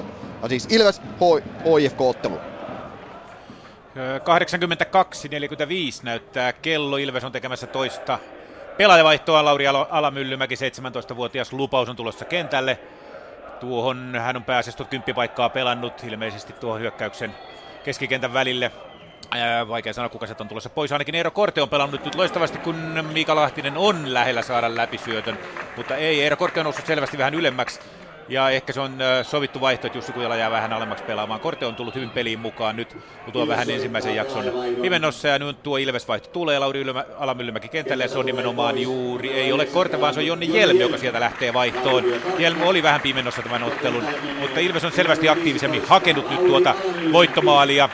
1-0. 0.01 0.05
Ja 0.43 0.49
siis 0.49 0.67
Ilves 0.71 1.03
HIFK-ottelu. 1.21 2.39
82-45 3.97 3.99
näyttää 6.03 6.53
kello. 6.53 6.97
Ilves 6.97 7.25
on 7.25 7.33
tekemässä 7.33 7.67
toista 7.67 8.19
Pelaajavaihtoa 8.77 9.45
Lauri 9.45 9.67
Alamyllymäki, 9.67 10.55
17-vuotias 10.55 11.53
lupaus 11.53 11.89
on 11.89 11.97
tulossa 11.97 12.25
kentälle. 12.25 12.79
Tuohon 13.61 14.15
hän 14.19 14.37
on 14.37 14.45
pääasiassa 14.45 14.85
kymppipaikkaa 14.85 15.49
pelannut 15.49 16.05
ilmeisesti 16.05 16.53
tuohon 16.53 16.81
hyökkäyksen 16.81 17.35
keskikentän 17.85 18.33
välille. 18.33 18.73
Ää, 19.31 19.69
vaikea 19.69 19.93
sanoa, 19.93 20.09
kuka 20.09 20.27
sieltä 20.27 20.45
on 20.45 20.49
tulossa 20.49 20.71
pois. 20.71 20.93
Ainakin 20.93 21.15
Eero 21.15 21.31
Korte 21.31 21.63
on 21.63 21.69
pelannut 21.69 22.05
nyt 22.05 22.15
loistavasti, 22.15 22.59
kun 22.59 23.05
Mika 23.13 23.35
Lahtinen 23.35 23.77
on 23.77 24.15
lähellä 24.15 24.43
saada 24.43 24.75
läpi 24.75 24.99
syötön. 24.99 25.39
Mutta 25.77 25.97
ei, 25.97 26.23
Eero 26.23 26.37
Korte 26.37 26.61
on 26.61 26.65
noussut 26.65 26.87
selvästi 26.87 27.19
vähän 27.19 27.35
ylemmäksi. 27.35 27.81
Ja 28.29 28.51
ehkä 28.51 28.73
se 28.73 28.81
on 28.81 28.99
sovittu 29.23 29.61
vaihto, 29.61 29.87
että 29.87 29.99
Jussi 29.99 30.13
Kujala 30.13 30.37
jää 30.37 30.51
vähän 30.51 30.73
alemmaksi 30.73 31.05
pelaamaan. 31.05 31.41
Korte 31.41 31.67
on 31.67 31.75
tullut 31.75 31.95
hyvin 31.95 32.11
peliin 32.11 32.39
mukaan 32.39 32.77
nyt, 32.77 32.97
kun 33.25 33.33
tuo 33.33 33.49
vähän 33.49 33.71
ensimmäisen 33.71 34.17
jakson 34.17 34.45
pimennossa. 34.83 35.29
Ja 35.29 35.39
nyt 35.39 35.63
tuo 35.63 35.77
Ilves 35.77 36.09
vaihto 36.09 36.29
tulee 36.29 36.59
Lauri 36.59 36.85
Alamyllymäki 37.19 37.69
kentälle 37.69 38.05
ja 38.05 38.09
se 38.09 38.19
on 38.19 38.27
nimenomaan 38.27 38.79
juuri, 38.79 39.33
ei 39.33 39.53
ole 39.53 39.67
Korte, 39.67 40.01
vaan 40.01 40.15
se 40.15 40.21
on 40.21 40.27
Jonni 40.27 40.59
Jelm, 40.59 40.77
joka 40.77 40.99
sieltä 40.99 41.21
lähtee 41.21 41.55
vaihtoon. 41.55 42.05
Jelm 42.39 42.63
oli 42.63 42.83
vähän 42.83 43.01
pimennossa 43.01 43.43
tämän 43.43 43.63
ottelun, 43.63 44.05
mutta 44.41 44.61
Ilves 44.61 44.85
on 44.85 44.93
selvästi 44.93 45.29
aktiivisemmin 45.29 45.87
hakenut 45.87 46.31
nyt 46.31 46.47
tuota 46.47 46.75
voittomaalia. 47.13 47.89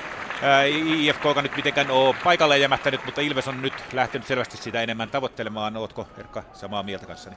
IFK, 1.00 1.24
joka 1.24 1.42
nyt 1.42 1.56
mitenkään 1.56 1.90
ole 1.90 2.16
paikalle 2.24 2.58
jämähtänyt, 2.58 3.04
mutta 3.04 3.20
Ilves 3.20 3.48
on 3.48 3.62
nyt 3.62 3.74
lähtenyt 3.92 4.26
selvästi 4.26 4.56
sitä 4.56 4.82
enemmän 4.82 5.10
tavoittelemaan. 5.10 5.76
Ootko 5.76 6.08
Erkka 6.18 6.42
samaa 6.52 6.82
mieltä 6.82 7.06
kanssani? 7.06 7.36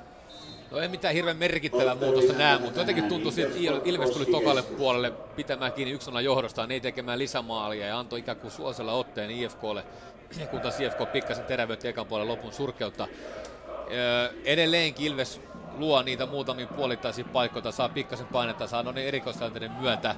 No 0.71 0.79
ei 0.79 0.87
mitään 0.87 1.13
hirveän 1.13 1.37
merkittävää 1.37 1.95
muutosta 1.95 2.33
näe, 2.33 2.59
mutta 2.59 2.79
jotenkin 2.79 3.03
tuntuu 3.03 3.31
että 3.37 3.57
Ilves 3.85 4.09
tuli 4.09 4.25
tokalle 4.25 4.63
puolelle 4.63 5.11
pitämään 5.11 5.73
kiinni 5.73 5.93
yksona 5.93 6.21
johdostaan, 6.21 6.71
ei 6.71 6.79
tekemään 6.79 7.19
lisämaalia 7.19 7.87
ja 7.87 7.99
antoi 7.99 8.19
ikään 8.19 8.37
kuin 8.37 8.51
suosella 8.51 8.93
otteen 8.93 9.31
IFKlle, 9.31 9.83
kun 10.51 10.61
taas 10.61 10.79
IFK 10.79 11.11
pikkasen 11.11 11.45
terävöitti 11.45 11.87
ekan 11.87 12.05
puolen 12.05 12.27
lopun 12.27 12.53
surkeutta. 12.53 13.07
Edelleenkin 14.45 15.05
Ilves 15.07 15.41
luo 15.77 16.01
niitä 16.01 16.25
muutamia 16.25 16.67
puolittaisia 16.67 17.25
paikkoja, 17.33 17.71
saa 17.71 17.89
pikkasen 17.89 18.27
painetta, 18.27 18.67
saa 18.67 18.83
noin 18.83 18.97
erikoistilanteiden 18.97 19.71
myötä 19.71 20.15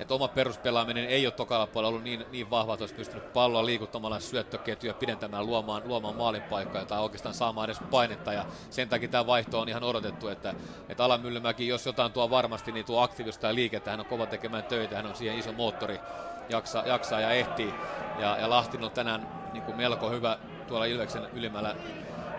että 0.00 0.14
oma 0.14 0.28
peruspelaaminen 0.28 1.06
ei 1.06 1.26
ole 1.26 1.32
tokalla 1.32 1.66
puolella 1.66 1.88
ollut 1.88 2.04
niin, 2.04 2.24
niin 2.32 2.50
vahva, 2.50 2.74
että 2.74 2.82
olisi 2.82 2.94
pystynyt 2.94 3.32
palloa 3.32 3.66
liikuttamalla 3.66 4.20
syöttöketjuja 4.20 4.94
pidentämään, 4.94 5.46
luomaan, 5.46 5.82
luomaan 5.84 6.16
maalinpaikkoja 6.16 6.84
tai 6.84 7.00
oikeastaan 7.00 7.34
saamaan 7.34 7.64
edes 7.64 7.80
painetta. 7.90 8.32
Ja 8.32 8.44
sen 8.70 8.88
takia 8.88 9.08
tämä 9.08 9.26
vaihto 9.26 9.60
on 9.60 9.68
ihan 9.68 9.82
odotettu, 9.82 10.28
että, 10.28 10.54
että 10.88 11.04
Alan 11.04 11.20
Myllymäki, 11.20 11.68
jos 11.68 11.86
jotain 11.86 12.12
tuo 12.12 12.30
varmasti, 12.30 12.72
niin 12.72 12.86
tuo 12.86 13.02
aktiivista 13.02 13.46
ja 13.46 13.54
liikettä, 13.54 13.90
hän 13.90 14.00
on 14.00 14.06
kova 14.06 14.26
tekemään 14.26 14.64
töitä, 14.64 14.96
hän 14.96 15.06
on 15.06 15.16
siihen 15.16 15.38
iso 15.38 15.52
moottori, 15.52 16.00
jaksaa, 16.48 16.86
jaksaa 16.86 17.20
ja 17.20 17.30
ehtii. 17.30 17.74
Ja, 18.18 18.36
ja 18.38 18.50
Lahti 18.50 18.78
on 18.82 18.90
tänään 18.90 19.28
niin 19.52 19.62
kuin 19.62 19.76
melko 19.76 20.10
hyvä 20.10 20.38
tuolla 20.68 20.84
Ilveksen 20.84 21.28
ylimmällä 21.32 21.74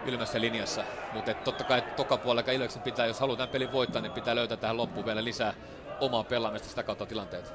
ylimmässä 0.06 0.42
linjassa. 0.42 0.84
Mutta 1.14 1.34
totta 1.34 1.64
kai 1.64 1.82
toka 1.82 2.18
puolella 2.18 2.52
Ilveksen 2.52 2.82
pitää, 2.82 3.06
jos 3.06 3.20
halutaan 3.20 3.50
pelin 3.50 3.72
voittaa, 3.72 4.02
niin 4.02 4.12
pitää 4.12 4.36
löytää 4.36 4.58
tähän 4.58 4.78
loppuun 4.78 5.06
vielä 5.06 5.24
lisää, 5.24 5.54
omaa 6.00 6.24
pelaamista 6.24 6.70
sitä 6.70 6.84
kautta 6.84 7.06
tilanteet. 7.06 7.54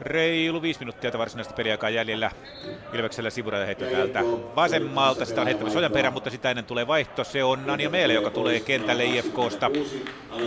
Reilu 0.00 0.62
viisi 0.62 0.80
minuuttia 0.80 1.18
varsinaista 1.18 1.54
peliaikaa 1.54 1.90
jäljellä. 1.90 2.30
Ilveksellä 2.92 3.30
sivuraja 3.30 3.66
heitto 3.66 3.84
täältä 3.84 4.20
vasemmalta. 4.56 5.24
Sitä 5.24 5.40
on 5.40 5.46
heittämässä 5.46 5.78
sojan 5.78 5.92
perään, 5.92 6.12
mutta 6.12 6.30
sitä 6.30 6.50
ennen 6.50 6.64
tulee 6.64 6.86
vaihto. 6.86 7.24
Se 7.24 7.44
on 7.44 7.66
Nania 7.66 7.90
Meele, 7.90 8.12
joka 8.12 8.30
tulee 8.30 8.60
kentälle 8.60 9.04
IFKsta. 9.04 9.70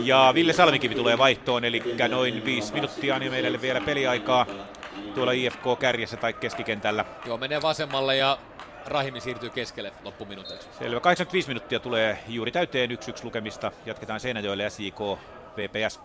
Ja 0.03 0.31
Ville 0.35 0.53
Salmikivi 0.53 0.95
tulee 0.95 1.17
vaihtoon, 1.17 1.65
eli 1.65 1.83
noin 2.09 2.45
viisi 2.45 2.73
minuuttia 2.73 3.13
Nania 3.13 3.31
Meelelle 3.31 3.61
vielä 3.61 3.81
peliaikaa 3.81 4.45
tuolla 5.15 5.31
IFK 5.31 5.63
kärjessä 5.79 6.17
tai 6.17 6.33
keskikentällä. 6.33 7.05
Joo, 7.25 7.37
menee 7.37 7.61
vasemmalle 7.61 8.17
ja 8.17 8.37
Rahimi 8.85 9.21
siirtyy 9.21 9.49
keskelle 9.49 9.93
loppuminuuteiksi. 10.03 10.67
Selvä. 10.79 10.99
85 10.99 11.47
minuuttia 11.47 11.79
tulee 11.79 12.19
juuri 12.27 12.51
täyteen 12.51 12.91
1-1 12.91 12.95
lukemista. 13.23 13.71
Jatketaan 13.85 14.19
Seinäjoelle 14.19 14.69
SJK 14.69 14.99
VPS 15.57 15.99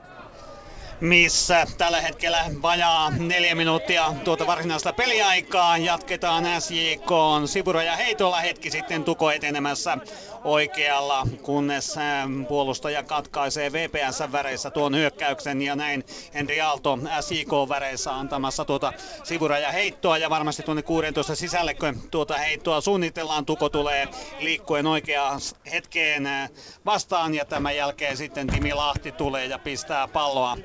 missä 1.01 1.66
tällä 1.78 2.01
hetkellä 2.01 2.44
vajaa 2.62 3.10
neljä 3.10 3.55
minuuttia 3.55 4.14
tuota 4.24 4.47
varsinaista 4.47 4.93
peliaikaa. 4.93 5.78
Jatketaan 5.78 6.44
SJK 6.60 7.10
sivuroja 7.47 7.97
heitolla 7.97 8.40
hetki 8.40 8.70
sitten 8.70 9.05
Tuko 9.05 9.31
etenemässä 9.31 9.98
oikealla, 10.44 11.27
kunnes 11.43 11.97
ähm, 11.98 12.44
puolustaja 12.44 13.02
katkaisee 13.02 13.73
VPS-väreissä 13.73 14.70
tuon 14.70 14.94
hyökkäyksen 14.97 15.62
ja 15.62 15.77
näin 15.77 16.05
Henri 16.35 16.60
Aalto 16.60 16.98
SJK-väreissä 17.20 18.14
antamassa 18.14 18.64
tuota 18.64 18.93
sivuraja 19.24 19.73
heittoa 19.73 20.18
ja 20.18 20.31
varmasti 20.31 20.62
tuonne 20.62 20.82
16 20.82 21.35
sisälle, 21.35 21.74
kun 21.74 22.02
tuota 22.10 22.35
heittoa 22.39 22.81
suunnitellaan, 22.81 23.47
Tuko 23.47 23.68
tulee 23.68 24.09
liikkuen 24.39 24.86
oikeaan 24.86 25.40
hetkeen 25.73 26.27
äh, 26.27 26.51
vastaan 26.86 27.35
ja 27.35 27.44
tämän 27.44 27.77
jälkeen 27.77 28.16
sitten 28.16 28.47
Timi 28.47 28.74
Lahti 28.74 29.12
tulee 29.12 29.47
ja 29.47 29.59
pistää 29.59 30.09
palloa 30.09 30.56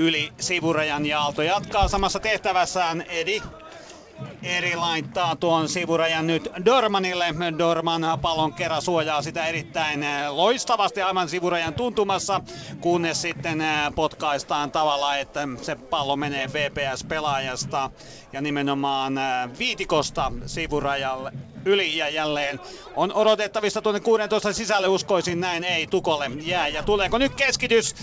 yli 0.00 0.32
sivurajan 0.40 1.06
ja 1.06 1.20
Aalto 1.20 1.42
jatkaa 1.42 1.88
samassa 1.88 2.20
tehtävässään. 2.20 3.04
Edi 3.08 3.42
eri 4.42 4.76
laittaa 4.76 5.36
tuon 5.36 5.68
sivurajan 5.68 6.26
nyt 6.26 6.48
Dormanille. 6.64 7.34
Dorman 7.58 8.02
pallon 8.22 8.52
kerran 8.52 8.82
suojaa 8.82 9.22
sitä 9.22 9.46
erittäin 9.46 10.02
eh, 10.02 10.30
loistavasti 10.30 11.02
aivan 11.02 11.28
sivurajan 11.28 11.74
tuntumassa, 11.74 12.40
kunnes 12.80 13.22
sitten 13.22 13.60
eh, 13.60 13.94
potkaistaan 13.94 14.70
tavalla, 14.70 15.16
että 15.16 15.48
se 15.62 15.74
pallo 15.74 16.16
menee 16.16 16.46
VPS-pelaajasta 16.46 17.90
ja 18.32 18.40
nimenomaan 18.40 19.18
eh, 19.18 19.58
viitikosta 19.58 20.32
sivurajalle 20.46 21.32
yli 21.64 21.96
ja 21.96 22.08
jälleen 22.08 22.60
on 22.96 23.12
odotettavissa 23.12 23.82
tuonne 23.82 24.00
16 24.00 24.52
sisälle 24.52 24.88
uskoisin 24.88 25.40
näin 25.40 25.64
ei 25.64 25.86
Tukolle 25.86 26.30
jää. 26.42 26.68
Ja 26.68 26.82
tuleeko 26.82 27.18
nyt 27.18 27.34
keskitys? 27.34 27.94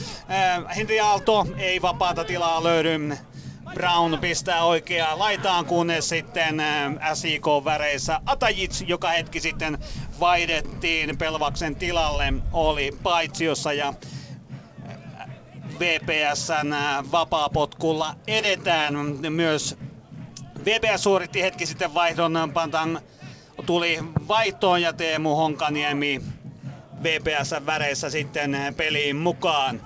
Henri 0.76 1.00
Aalto 1.00 1.48
ei 1.58 1.82
vapaata 1.82 2.24
tilaa 2.24 2.64
löydy 2.64 3.18
Brown 3.74 4.20
pistää 4.20 4.64
oikeaa 4.64 5.20
laitaan, 5.20 5.66
kunnes 5.66 6.10
sitten 6.10 6.64
SIK-väreissä 7.14 8.20
Atajic, 8.26 8.84
joka 8.88 9.10
hetki 9.10 9.40
sitten 9.40 9.78
vaihdettiin 10.20 11.18
Pelvaksen 11.18 11.76
tilalle, 11.76 12.34
oli 12.54 12.92
paitsiossa 13.04 13.74
ja 13.74 13.94
VPSn 15.80 16.76
vapaapotkulla 17.12 18.16
edetään. 18.28 18.94
Myös 19.30 19.78
VPS 20.66 21.04
suoritti 21.04 21.42
hetki 21.42 21.66
sitten 21.66 21.94
vaihdon, 21.94 22.52
Pantan 22.54 23.02
tuli 23.66 24.00
vaihtoon 24.28 24.82
ja 24.82 24.94
Teemu 24.94 25.36
Honkaniemi 25.36 26.22
VPSn 27.04 27.66
väreissä 27.66 28.10
sitten 28.10 28.58
peliin 28.78 29.16
mukaan. 29.16 29.82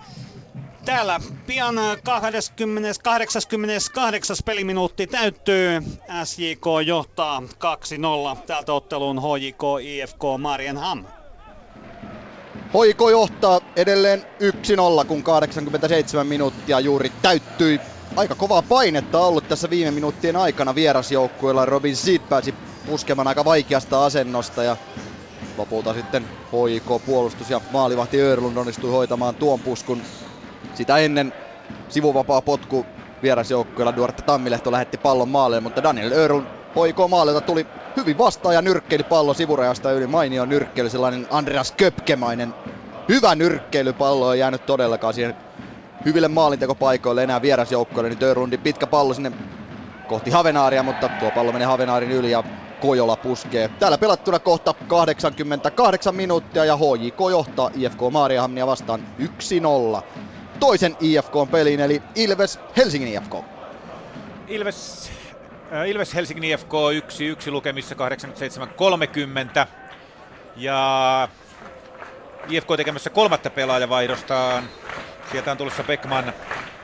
Täällä 0.86 1.20
pian 1.48 1.76
20, 2.04 3.00
88. 3.04 4.38
peliminuutti 4.46 5.08
täyttyy. 5.08 5.82
SJK 6.24 6.66
johtaa 6.86 7.44
2-0 8.36 8.38
tältä 8.48 8.74
ottelun 8.74 9.22
HJK 9.22 9.64
IFK 9.82 10.22
Marienham. 10.38 11.06
HJK 12.68 13.02
johtaa 13.12 13.62
edelleen 13.76 14.26
1-0, 15.02 15.06
kun 15.06 15.24
87 15.24 16.28
minuuttia 16.28 16.80
juuri 16.80 17.12
täyttyi. 17.22 17.80
Aika 18.16 18.36
kovaa 18.36 18.62
painetta 18.62 19.20
ollut 19.20 19.48
tässä 19.48 19.70
viime 19.70 19.92
minuuttien 19.92 20.36
aikana 20.36 20.76
vierasjoukkueella. 20.76 21.66
Robin 21.66 21.96
Seed 21.96 22.22
pääsi 22.30 22.54
puskemaan 22.86 23.28
aika 23.28 23.46
vaikeasta 23.46 24.06
asennosta 24.06 24.64
ja 24.64 24.78
lopulta 25.58 25.94
sitten 25.94 26.32
HJK 26.48 27.04
puolustus 27.06 27.50
ja 27.50 27.62
maalivahti 27.70 28.22
Örlund 28.22 28.58
onnistui 28.58 28.92
hoitamaan 28.92 29.36
tuon 29.36 29.64
puskun 29.64 30.06
sitä 30.74 30.98
ennen 30.98 31.34
sivuvapaa 31.88 32.42
potku 32.42 32.88
vierasjoukkueella 33.22 33.96
Duarte 33.96 34.22
Tammilehto 34.22 34.72
lähetti 34.72 34.98
pallon 34.98 35.30
maalle, 35.30 35.60
mutta 35.60 35.84
Daniel 35.84 36.12
Örl 36.12 36.42
poikoo 36.74 37.08
maalilta 37.08 37.42
tuli 37.42 37.66
hyvin 37.96 38.18
vastaan 38.18 38.56
ja 38.56 38.62
nyrkkeili 38.62 39.04
pallo 39.04 39.34
sivurajasta 39.34 39.92
yli. 39.92 40.08
Mainio 40.08 40.46
nyrkkeily, 40.46 40.90
sellainen 40.90 41.28
Andreas 41.30 41.72
Köpkemainen. 41.78 42.56
Hyvä 43.08 43.36
nyrkkeilypallo 43.36 44.34
ei 44.34 44.40
jäänyt 44.40 44.66
todellakaan 44.66 45.14
siihen 45.14 45.36
hyville 46.06 46.28
maalintekopaikoille 46.28 47.24
enää 47.24 47.42
vierasjoukkoille, 47.42 48.10
niin 48.10 48.20
Törlundin 48.20 48.62
pitkä 48.62 48.88
pallo 48.88 49.14
sinne 49.14 49.32
kohti 50.08 50.30
Havenaaria, 50.30 50.84
mutta 50.84 51.10
tuo 51.10 51.32
pallo 51.32 51.52
menee 51.52 51.68
Havenaarin 51.68 52.12
yli 52.12 52.32
ja 52.32 52.44
Kojola 52.82 53.16
puskee. 53.16 53.70
Täällä 53.80 53.98
pelattuna 53.98 54.40
kohta 54.40 54.74
88 54.88 56.16
minuuttia 56.16 56.66
ja 56.66 56.78
HJK 56.78 57.20
johtaa 57.32 57.72
IFK 57.76 58.00
Maariahamnia 58.12 58.68
vastaan 58.68 59.08
1-0 60.00 60.02
toisen 60.60 60.98
IFK-peliin, 61.00 61.80
eli 61.80 62.02
Ilves 62.16 62.60
Helsingin 62.78 63.14
IFK. 63.14 63.36
Ilves, 64.48 65.12
äh, 65.74 65.90
Ilves 65.90 66.14
Helsingin 66.14 66.44
IFK 66.44 66.74
1-1 67.48 67.52
lukemissa 67.52 67.96
87-30. 67.96 69.68
Ja 70.56 71.30
IFK 72.50 72.68
tekemässä 72.78 73.10
kolmatta 73.10 73.50
pelaajavaihdostaan. 73.50 74.64
Sieltä 75.32 75.52
on 75.52 75.58
tulossa 75.58 75.84
Beckman, 75.84 76.34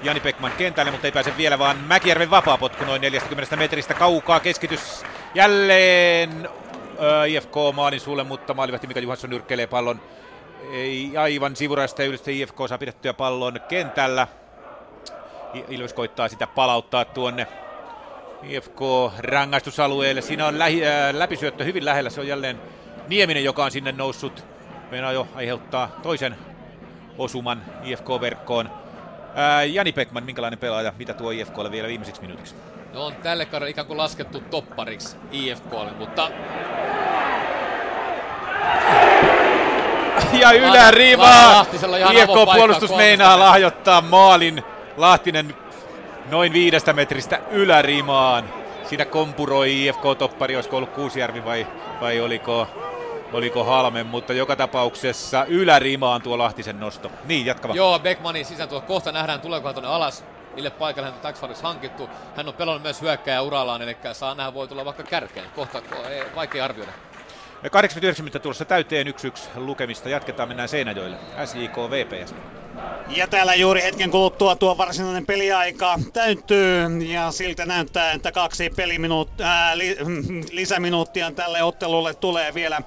Jani 0.04 0.20
Beckman 0.20 0.52
kentälle, 0.58 0.92
mutta 0.92 1.08
ei 1.08 1.12
pääse 1.12 1.38
vielä, 1.38 1.60
vaan 1.60 1.78
Mäkijärven 1.78 2.30
vapaapotku 2.30 2.86
noin 2.86 3.02
40 3.02 3.56
metristä 3.56 3.94
kaukaa. 3.94 4.40
Keskitys 4.40 5.04
jälleen 5.38 6.50
äh, 6.50 7.30
IFK 7.30 7.56
maalin 7.74 8.00
sulle, 8.00 8.24
mutta 8.24 8.54
maalivahti 8.54 8.88
Mika 8.88 9.00
Juhansson 9.00 9.30
nyrkkelee 9.30 9.68
pallon 9.68 10.02
ei 10.72 11.18
aivan 11.18 11.56
sivuraista 11.56 12.04
yhdessä 12.04 12.32
IFK 12.32 12.56
saa 12.70 12.78
pidettyä 12.78 13.14
pallon 13.14 13.60
kentällä. 13.68 14.28
Ilves 15.70 15.94
koittaa 15.94 16.28
sitä 16.28 16.48
palauttaa 16.48 17.06
tuonne 17.06 17.48
IFK 18.44 18.80
rangaistusalueelle. 19.20 20.22
Siinä 20.22 20.48
on 20.48 20.60
lähi, 20.60 20.86
äh, 20.86 21.14
läpisyöttö 21.14 21.64
hyvin 21.64 21.86
lähellä. 21.86 22.10
Se 22.10 22.22
on 22.22 22.28
jälleen 22.28 22.62
Nieminen, 23.08 23.44
joka 23.44 23.66
on 23.66 23.72
sinne 23.72 23.92
noussut. 23.92 24.46
Meinaa 24.92 25.12
jo 25.12 25.28
aiheuttaa 25.36 26.00
toisen 26.04 26.36
osuman 27.18 27.62
IFK-verkkoon. 27.84 28.70
Ää, 29.36 29.64
Jani 29.64 29.92
Pekman, 29.92 30.24
minkälainen 30.24 30.60
pelaaja, 30.60 30.94
mitä 30.98 31.14
tuo 31.14 31.32
IFKlle 31.32 31.72
vielä 31.72 31.88
viimeisiksi 31.88 32.22
minuutiksi? 32.22 32.56
No 32.94 33.06
on 33.06 33.16
tälle 33.16 33.46
kaudelle 33.46 33.70
ikään 33.70 33.88
kuin 33.88 33.98
laskettu 33.98 34.40
toppariksi 34.40 35.18
IFKlle, 35.32 35.92
mutta 35.98 36.32
ja 40.42 40.52
ihan 40.52 42.16
IFK-puolustus 42.16 42.92
avopaikka 42.92 42.98
meinaa 42.98 43.40
lahjoittaa 43.40 44.02
maalin. 44.02 44.64
Lahtinen 44.98 45.56
noin 46.30 46.54
viidestä 46.54 46.94
metristä 46.94 47.40
ylärimaan. 47.52 48.50
Siinä 48.90 49.06
kompuroi 49.06 49.88
IFK-toppari, 49.88 50.56
olisiko 50.56 50.78
ollut 50.78 50.90
Kuusjärvi 50.90 51.46
vai, 51.46 51.68
vai 52.02 52.20
oliko, 52.22 52.68
oliko 53.34 53.64
Halme, 53.64 54.04
mutta 54.04 54.34
joka 54.34 54.56
tapauksessa 54.56 55.46
ylärimaan 55.46 56.22
tuo 56.22 56.38
Lahtisen 56.38 56.80
nosto. 56.80 57.12
Niin, 57.26 57.46
jatka 57.46 57.68
vaan. 57.68 57.76
Joo, 57.78 58.00
Beckmanin 58.00 58.46
sisään 58.46 58.70
tuo 58.70 58.82
kohta 58.82 59.12
nähdään, 59.12 59.42
tuleeko 59.42 59.74
tuonne 59.74 59.90
alas, 59.90 60.24
mille 60.58 60.70
paikalle 60.70 61.06
hän 61.06 61.16
on 61.16 61.22
Taxfariksi 61.22 61.64
hankittu. 61.64 62.10
Hän 62.36 62.48
on 62.48 62.54
pelannut 62.54 62.84
myös 62.84 63.02
hyökkäjä 63.02 63.42
urallaan, 63.42 63.82
eli 63.82 63.98
saa 64.14 64.36
nähdä, 64.36 64.54
voi 64.54 64.68
tulla 64.68 64.86
vaikka 64.86 65.04
kärkeen. 65.04 65.50
Kohta 65.56 65.80
ko- 65.80 66.08
ei, 66.08 66.24
vaikea 66.36 66.66
arvioida. 66.66 66.92
89 67.72 68.24
minuuttia 68.24 68.40
tulossa 68.40 68.66
täyteen 68.66 69.08
1-1 69.08 69.12
lukemista. 69.56 70.10
Jatketaan, 70.10 70.50
mennään 70.50 70.70
Seinäjoelle. 70.70 71.18
SJK 71.46 71.78
VPS. 71.78 72.34
Ja 73.08 73.28
täällä 73.28 73.56
juuri 73.56 73.82
hetken 73.84 74.12
kuluttua 74.12 74.56
tuo 74.56 74.78
varsinainen 74.78 75.26
peliaika 75.26 76.00
täyttyy 76.14 76.88
ja 77.08 77.32
siltä 77.32 77.66
näyttää, 77.66 78.12
että 78.12 78.32
kaksi 78.32 78.70
peliminuut- 78.70 79.42
ää, 79.42 79.78
li- 79.78 79.98
lisäminuuttia 80.52 81.32
tälle 81.32 81.64
ottelulle 81.64 82.14
tulee 82.14 82.54
vielä 82.54 82.82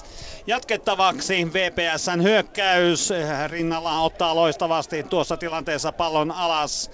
jatkettavaksi. 0.47 1.53
VPSn 1.53 2.23
hyökkäys 2.23 3.13
rinnalla 3.47 4.01
ottaa 4.01 4.35
loistavasti 4.35 5.03
tuossa 5.03 5.37
tilanteessa 5.37 5.93
pallon 5.93 6.33
alas. 6.33 6.91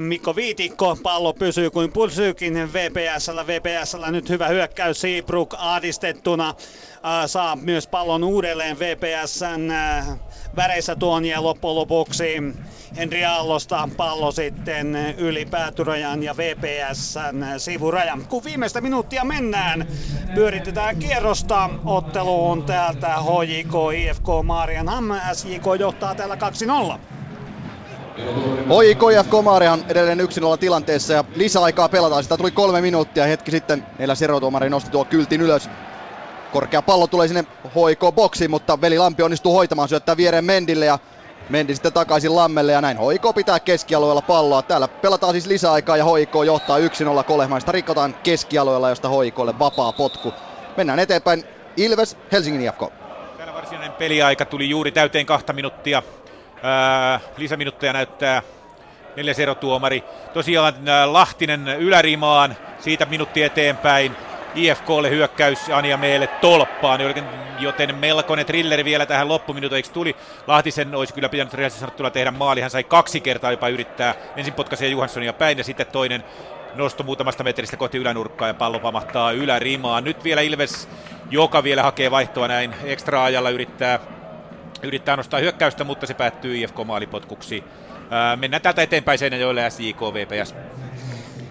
Mikko 0.00 0.36
Viitikko, 0.36 0.96
pallo 1.02 1.32
pysyy 1.32 1.70
kuin 1.70 1.92
pysyykin 1.92 2.72
VPSllä. 2.72 3.46
VPSllä 3.46 4.10
nyt 4.10 4.28
hyvä 4.28 4.48
hyökkäys, 4.48 5.00
Seabrook 5.00 5.54
ahdistettuna 5.58 6.54
saa 7.26 7.56
myös 7.56 7.86
pallon 7.86 8.24
uudelleen 8.24 8.78
VPSn 8.78 9.72
väreissä 10.56 10.96
tuon 10.96 11.24
ja 11.24 11.42
loppujen 11.42 11.74
lopuksi 11.74 12.24
Henri 12.96 13.24
Aallosta 13.24 13.88
pallo 13.96 14.32
sitten 14.32 14.96
yli 15.18 15.46
päätyrajan 15.46 16.22
ja 16.22 16.36
VPSn 16.36 17.44
sivurajan. 17.58 18.26
Kun 18.28 18.44
viimeistä 18.44 18.80
minuuttia 18.80 19.24
mennään, 19.24 19.86
pyöritetään 20.34 20.96
kierrosta 20.98 21.70
otteluun 21.84 22.64
täältä 22.64 23.16
HJK 23.16 23.74
IFK 23.96 24.26
Marianham. 24.44 25.04
SJK 25.32 25.64
johtaa 25.80 26.14
täällä 26.14 26.36
2-0. 26.98 26.98
HJK 28.68 29.02
ja 29.14 29.24
Komarihan 29.24 29.84
edelleen 29.88 30.20
1-0 30.20 30.22
tilanteessa 30.60 31.12
ja 31.12 31.24
lisäaikaa 31.34 31.88
pelataan. 31.88 32.22
Sitä 32.22 32.36
tuli 32.36 32.50
kolme 32.50 32.80
minuuttia 32.80 33.24
hetki 33.24 33.50
sitten 33.50 33.86
meillä 33.98 34.14
serotuomari 34.14 34.70
nosti 34.70 34.90
tuo 34.90 35.04
kyltin 35.04 35.40
ylös. 35.40 35.70
Korkea 36.52 36.82
pallo 36.82 37.06
tulee 37.06 37.28
sinne 37.28 37.44
HIK-boksiin, 37.64 38.50
mutta 38.50 38.80
Veli 38.80 38.98
Lampi 38.98 39.22
onnistuu 39.22 39.54
hoitamaan, 39.54 39.88
syöttää 39.88 40.16
viereen 40.16 40.44
Mendille 40.44 40.86
ja 40.86 40.98
Mendi 41.48 41.74
sitten 41.74 41.92
takaisin 41.92 42.36
Lammelle 42.36 42.72
ja 42.72 42.80
näin 42.80 42.98
HIK 42.98 43.34
pitää 43.34 43.60
keskialueella 43.60 44.22
palloa. 44.22 44.62
Täällä 44.62 44.88
pelataan 44.88 45.32
siis 45.32 45.46
lisäaikaa 45.46 45.96
ja 45.96 46.04
HIK 46.04 46.32
johtaa 46.46 46.78
1-0 46.78 47.24
Kolehmaista. 47.24 47.72
Rikotaan 47.72 48.14
keskialueella, 48.22 48.88
josta 48.88 49.08
HIKlle 49.08 49.58
vapaa 49.58 49.92
potku. 49.92 50.32
Mennään 50.76 50.98
eteenpäin. 50.98 51.44
Ilves, 51.76 52.16
Helsingin 52.32 52.60
IFK. 52.60 52.82
Täällä 53.36 53.54
varsinainen 53.54 53.92
peliaika 53.92 54.44
tuli 54.44 54.70
juuri 54.70 54.92
täyteen 54.92 55.26
kahta 55.26 55.52
minuuttia. 55.52 56.02
Lisäminuutteja 57.36 57.92
näyttää 57.92 58.42
neljäs 59.16 59.38
erotuomari. 59.38 60.04
Tosiaan 60.34 60.74
Lahtinen 61.04 61.68
ylärimaan, 61.68 62.56
siitä 62.78 63.06
minuutti 63.06 63.42
eteenpäin. 63.42 64.16
IFKlle 64.54 65.10
hyökkäys 65.10 65.70
Anja 65.70 65.96
Meelle 65.96 66.26
tolppaan, 66.26 67.00
joten- 67.00 67.46
joten 67.58 67.94
melkoinen 67.94 68.46
trilleri 68.46 68.84
vielä 68.84 69.06
tähän 69.06 69.28
loppuminuuteiksi 69.28 69.92
tuli. 69.92 70.16
Lahtisen 70.46 70.94
olisi 70.94 71.14
kyllä 71.14 71.28
pitänyt 71.28 71.54
rehellisesti 71.54 71.80
sanottuna 71.80 72.10
tehdä 72.10 72.30
maali. 72.30 72.60
Hän 72.60 72.70
sai 72.70 72.84
kaksi 72.84 73.20
kertaa 73.20 73.50
jopa 73.50 73.68
yrittää. 73.68 74.14
Ensin 74.36 74.54
potkaisee 74.54 74.88
Johanssonia 74.88 75.32
päin 75.32 75.58
ja 75.58 75.64
sitten 75.64 75.86
toinen 75.86 76.24
nosto 76.74 77.02
muutamasta 77.02 77.44
metristä 77.44 77.76
kohti 77.76 77.98
ylänurkkaa 77.98 78.48
ja 78.48 78.54
pallo 78.54 78.78
pamahtaa 78.78 79.32
ylärimaan. 79.32 80.04
Nyt 80.04 80.24
vielä 80.24 80.40
Ilves, 80.40 80.88
joka 81.30 81.62
vielä 81.62 81.82
hakee 81.82 82.10
vaihtoa 82.10 82.48
näin 82.48 82.74
ekstra 82.84 83.24
ajalla 83.24 83.50
yrittää 83.50 83.98
yrittää 84.82 85.16
nostaa 85.16 85.40
hyökkäystä, 85.40 85.84
mutta 85.84 86.06
se 86.06 86.14
päättyy 86.14 86.56
IFK-maalipotkuksi. 86.56 87.64
Ää, 88.10 88.36
mennään 88.36 88.62
täältä 88.62 88.82
eteenpäin 88.82 89.18
Seinäjoelle 89.18 89.70
SJK 89.70 90.00
VPS. 90.00 90.54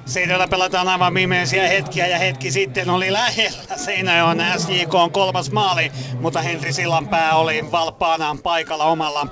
Seinällä 0.05 0.47
pelataan 0.47 0.87
aivan 0.87 1.13
viimeisiä 1.13 1.67
hetkiä 1.67 2.07
ja 2.07 2.17
hetki 2.17 2.51
sitten 2.51 2.89
oli 2.89 3.13
lähellä 3.13 3.75
Seinäjoen 3.75 4.43
SJK 4.57 4.93
on 4.93 5.11
kolmas 5.11 5.51
maali, 5.51 5.91
mutta 6.19 6.41
Henri 6.41 6.73
Sillanpää 6.73 7.35
oli 7.35 7.71
valppaana 7.71 8.37
paikalla 8.43 8.83
omalla 8.83 9.27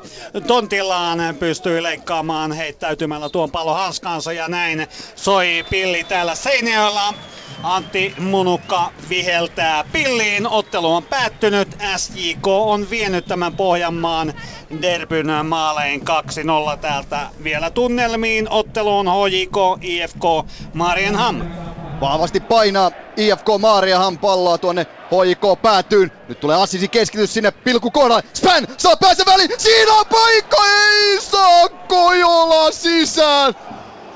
tontillaan, 0.48 1.36
pystyi 1.40 1.84
leikkaamaan 1.84 2.52
heittäytymällä 2.52 3.30
tuon 3.30 3.52
pallon 3.52 3.76
hanskaansa 3.76 4.34
ja 4.34 4.48
näin 4.48 4.88
soi 5.16 5.66
pilli 5.70 6.04
täällä 6.04 6.36
Seinäjoella. 6.36 7.14
Antti 7.64 8.16
Munukka 8.20 8.92
viheltää 9.10 9.84
pilliin. 9.92 10.48
Ottelu 10.48 10.96
on 10.96 11.04
päättynyt. 11.04 11.78
SJK 11.98 12.48
on 12.48 12.90
vienyt 12.90 13.26
tämän 13.26 13.56
Pohjanmaan 13.56 14.34
derbyn 14.82 15.28
maalein 15.46 16.02
2-0 16.74 16.78
täältä 16.78 17.20
vielä 17.44 17.70
tunnelmiin. 17.70 18.50
Otteluun 18.50 19.08
HJK, 19.08 19.84
IFK, 19.84 20.24
Marienham. 20.74 21.42
Vahvasti 22.02 22.40
painaa 22.40 22.92
IFK 23.18 23.48
Maariahan 23.60 24.18
palloa 24.18 24.58
tuonne 24.58 24.88
HIK 25.12 25.62
päätyyn. 25.62 26.12
Nyt 26.28 26.40
tulee 26.40 26.62
Assisi 26.62 26.88
keskitys 26.88 27.34
sinne 27.34 27.52
pilku 27.52 27.92
kohdalle. 27.92 28.24
Span 28.34 28.68
saa 28.78 28.98
pääse 28.98 29.24
väliin. 29.26 29.50
Siinä 29.58 29.94
on 29.94 30.06
paikka. 30.06 30.58
Ei 30.92 31.22
saa 31.22 31.70
Kojola 31.70 32.72
sisään. 32.72 33.54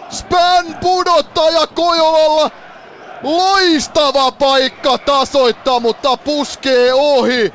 Span 0.10 0.78
pudottaa 0.82 1.50
ja 1.50 1.68
Kojolalla 1.68 2.52
loistava 3.24 4.32
paikka 4.32 4.98
tasoittaa, 4.98 5.80
mutta 5.80 6.18
puskee 6.18 6.94
ohi. 6.94 7.54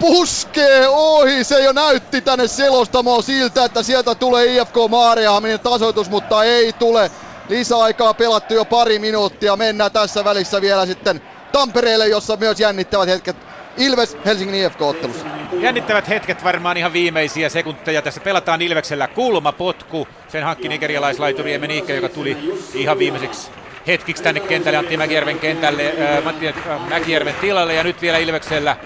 Puskee 0.00 0.88
ohi, 0.88 1.44
se 1.44 1.64
jo 1.64 1.72
näytti 1.72 2.20
tänne 2.20 2.48
selostamoon 2.48 3.22
siltä, 3.22 3.64
että 3.64 3.82
sieltä 3.82 4.14
tulee 4.14 4.46
IFK 4.46 4.74
Maariahaminen 4.90 5.60
tasoitus, 5.60 6.10
mutta 6.10 6.44
ei 6.44 6.72
tule. 6.72 7.10
Lisäaikaa 7.48 8.14
pelattu 8.14 8.54
jo 8.54 8.64
pari 8.64 8.98
minuuttia, 8.98 9.56
mennään 9.56 9.92
tässä 9.92 10.24
välissä 10.24 10.60
vielä 10.60 10.86
sitten 10.86 11.22
Tampereelle, 11.52 12.08
jossa 12.08 12.36
myös 12.36 12.60
jännittävät 12.60 13.08
hetket 13.08 13.36
Ilves 13.76 14.16
Helsingin 14.24 14.54
IFK-ottelussa. 14.54 15.26
Jännittävät 15.60 16.08
hetket 16.08 16.44
varmaan 16.44 16.76
ihan 16.76 16.92
viimeisiä 16.92 17.48
sekunteja. 17.48 18.02
Tässä 18.02 18.20
pelataan 18.20 18.62
Ilveksellä 18.62 19.08
kulmapotku. 19.08 20.08
Sen 20.28 20.44
hankki 20.44 20.68
nigerialaislaituri 20.68 21.52
Emeniikka, 21.52 21.92
joka 21.92 22.08
tuli 22.08 22.60
ihan 22.74 22.98
viimeiseksi 22.98 23.50
hetkiksi 23.86 24.22
tänne 24.22 24.40
kentälle 24.40 24.78
Antti 24.78 24.96
Mäkijärven 24.96 25.38
kentälle, 25.38 25.92
ää, 25.98 26.20
Matti 26.20 26.48
äh, 26.48 26.88
Mäkijärven 26.88 27.34
tilalle 27.34 27.74
ja 27.74 27.84
nyt 27.84 28.02
vielä 28.02 28.18
Ilveksellä 28.18 28.76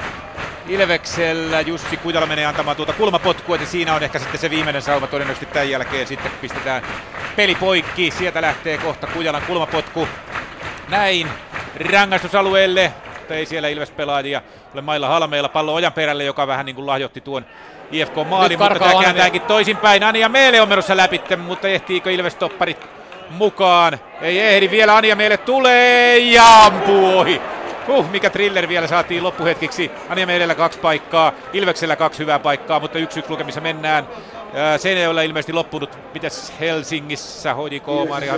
Ilveksellä 0.69 1.61
Jussi 1.61 1.97
Kujala 1.97 2.27
menee 2.27 2.47
antamaan 2.47 2.77
tuota 2.77 2.93
kulmapotkua, 2.93 3.57
että 3.57 3.69
siinä 3.69 3.95
on 3.95 4.03
ehkä 4.03 4.19
sitten 4.19 4.41
se 4.41 4.51
viimeinen 4.51 4.83
sauma 4.83 5.07
todennäköisesti 5.07 5.55
tämän 5.55 5.71
jälkeen 5.71 6.07
sitten 6.07 6.33
pistetään 6.41 6.83
peli 7.37 7.55
poikki. 7.55 8.11
Sieltä 8.11 8.43
lähtee 8.43 8.79
kohta 8.79 9.07
Kujalan 9.07 9.43
kulmapotku. 9.43 10.09
Näin 10.89 11.29
rangaistusalueelle, 11.93 12.93
mutta 13.19 13.35
ei 13.35 13.47
siellä 13.47 13.69
Ilves 13.69 13.91
pelaajia 13.91 14.43
ole 14.75 14.83
mailla 14.83 15.09
halmeilla. 15.09 15.49
Pallo 15.49 15.75
ojan 15.75 15.93
perälle, 15.93 16.25
joka 16.25 16.47
vähän 16.47 16.67
niin 16.67 16.77
kuin 16.77 16.87
lahjoitti 16.87 17.21
tuon 17.21 17.47
IFK 17.93 18.15
maalin, 18.29 18.59
mutta 18.59 18.75
tämä 18.75 18.91
Anja 18.91 19.03
kääntäänkin 19.03 19.43
toisinpäin. 19.43 20.05
Anja 20.05 20.29
Meele 20.29 20.61
on 20.61 20.69
menossa 20.69 20.97
läpi, 20.97 21.21
mutta 21.37 21.69
ehtiikö 21.69 22.11
Ilves 22.11 22.35
topparit 22.35 22.87
mukaan? 23.31 23.99
Ei 24.21 24.41
ehdi 24.41 24.71
vielä, 24.71 24.97
Anja 24.97 25.17
Meele 25.17 25.37
tulee 25.37 26.19
ja 26.19 26.65
ampuu 26.65 27.19
ohi. 27.19 27.41
Huh, 27.87 28.11
mikä 28.11 28.31
thriller 28.31 28.69
vielä 28.69 28.87
saatiin 28.87 29.23
loppuhetkiksi. 29.23 29.91
Anja 30.09 30.27
Meelellä 30.27 30.55
kaksi 30.55 30.79
paikkaa, 30.79 31.33
Ilveksellä 31.53 31.97
kaksi 31.97 32.19
hyvää 32.19 32.39
paikkaa, 32.39 32.81
mutta 32.81 32.99
yksi 32.99 33.19
yksi 33.19 33.31
lukemissa 33.31 33.61
mennään. 33.61 34.09
Ää, 34.55 34.79
Seinäjoella 34.79 35.23
ilmeisesti 35.23 35.53
loppunut. 35.53 35.99
Mitäs 36.15 36.53
Helsingissä, 36.61 37.55
HJK, 37.55 38.09
Mari? 38.09 38.29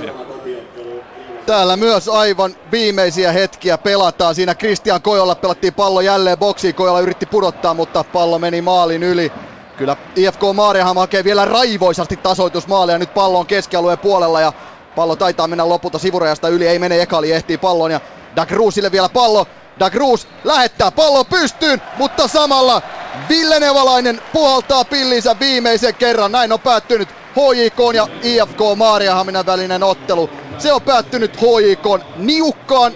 Täällä 1.46 1.76
myös 1.76 2.08
aivan 2.08 2.56
viimeisiä 2.72 3.32
hetkiä 3.32 3.78
pelataan. 3.78 4.34
Siinä 4.34 4.54
Christian 4.54 5.02
Kojolla 5.02 5.34
pelattiin 5.34 5.74
pallo 5.74 6.00
jälleen 6.00 6.38
boksiin. 6.38 6.74
Kojolla 6.74 7.00
yritti 7.00 7.26
pudottaa, 7.26 7.74
mutta 7.74 8.04
pallo 8.04 8.38
meni 8.38 8.60
maalin 8.62 9.02
yli. 9.02 9.32
Kyllä 9.76 9.96
IFK 10.16 10.40
Maariaham 10.54 10.96
hakee 10.96 11.24
vielä 11.24 11.44
raivoisasti 11.44 12.16
tasoitusmaaleja. 12.16 12.98
Nyt 12.98 13.14
pallo 13.14 13.38
on 13.38 13.46
keskialueen 13.46 13.98
puolella 13.98 14.40
ja 14.40 14.52
pallo 14.96 15.16
taitaa 15.16 15.48
mennä 15.48 15.68
lopulta 15.68 15.98
sivurajasta 15.98 16.48
yli. 16.48 16.66
Ei 16.66 16.78
mene 16.78 17.02
Ekali, 17.02 17.32
ehtii 17.32 17.58
pallon 17.58 17.90
ja 17.90 18.00
Dagruusille 18.36 18.92
vielä 18.92 19.08
pallo. 19.08 19.46
Dagrus 19.80 20.28
lähettää 20.44 20.90
pallon 20.90 21.26
pystyyn, 21.26 21.82
mutta 21.98 22.28
samalla 22.28 22.82
Ville 23.28 23.60
Nevalainen 23.60 24.22
puhaltaa 24.32 24.84
pillinsä 24.84 25.36
viimeisen 25.40 25.94
kerran. 25.94 26.32
Näin 26.32 26.52
on 26.52 26.60
päättynyt 26.60 27.08
HJK 27.08 27.94
ja 27.94 28.08
IFK 28.22 28.58
Maariahaminan 28.76 29.46
välinen 29.46 29.82
ottelu. 29.82 30.30
Se 30.58 30.72
on 30.72 30.82
päättynyt 30.82 31.36
HJK 31.36 32.04
niukkaan 32.16 32.92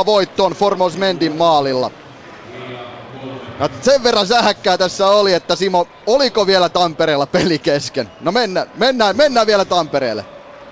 1-0 0.00 0.06
voittoon 0.06 0.52
Formos 0.52 0.96
Mendin 0.96 1.36
maalilla. 1.36 1.90
Ja 3.60 3.68
sen 3.80 4.02
verran 4.02 4.26
sähäkkää 4.26 4.78
tässä 4.78 5.06
oli, 5.06 5.32
että 5.32 5.56
Simo, 5.56 5.86
oliko 6.06 6.46
vielä 6.46 6.68
Tampereella 6.68 7.26
peli 7.26 7.58
kesken? 7.58 8.10
No 8.20 8.32
mennään, 8.32 8.70
mennään, 8.74 9.16
mennään 9.16 9.46
vielä 9.46 9.64
Tampereelle. 9.64 10.24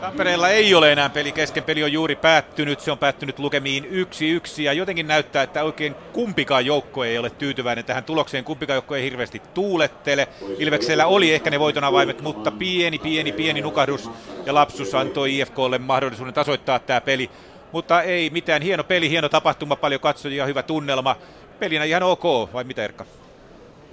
Tampereella 0.06 0.48
ei 0.48 0.74
ole 0.74 0.92
enää 0.92 1.08
peli 1.08 1.32
kesken, 1.32 1.64
peli 1.64 1.84
on 1.84 1.92
juuri 1.92 2.16
päättynyt, 2.16 2.80
se 2.80 2.92
on 2.92 2.98
päättynyt 2.98 3.38
lukemiin 3.38 3.84
1-1 3.84 4.62
ja 4.62 4.72
jotenkin 4.72 5.06
näyttää, 5.06 5.42
että 5.42 5.64
oikein 5.64 5.94
kumpikaan 6.12 6.66
joukko 6.66 7.04
ei 7.04 7.18
ole 7.18 7.30
tyytyväinen 7.30 7.84
tähän 7.84 8.04
tulokseen, 8.04 8.44
kumpikaan 8.44 8.74
joukko 8.74 8.94
ei 8.96 9.02
hirveästi 9.02 9.42
tuulettele. 9.54 10.28
Ilveksellä 10.58 11.06
oli 11.06 11.34
ehkä 11.34 11.50
ne 11.50 11.60
voitonavaimet, 11.60 12.20
mutta 12.20 12.50
pieni, 12.50 12.98
pieni, 12.98 13.32
pieni 13.32 13.60
nukahdus 13.60 14.10
ja 14.44 14.54
lapsus 14.54 14.94
antoi 14.94 15.38
IFKlle 15.38 15.78
mahdollisuuden 15.78 16.34
tasoittaa 16.34 16.78
tämä 16.78 17.00
peli. 17.00 17.30
Mutta 17.72 18.02
ei 18.02 18.30
mitään, 18.30 18.62
hieno 18.62 18.84
peli, 18.84 19.10
hieno 19.10 19.28
tapahtuma, 19.28 19.76
paljon 19.76 20.00
katsojia, 20.00 20.46
hyvä 20.46 20.62
tunnelma. 20.62 21.16
Pelinä 21.58 21.84
ihan 21.84 22.02
ok, 22.02 22.24
vai 22.52 22.64
mitä 22.64 22.84
Erkka? 22.84 23.04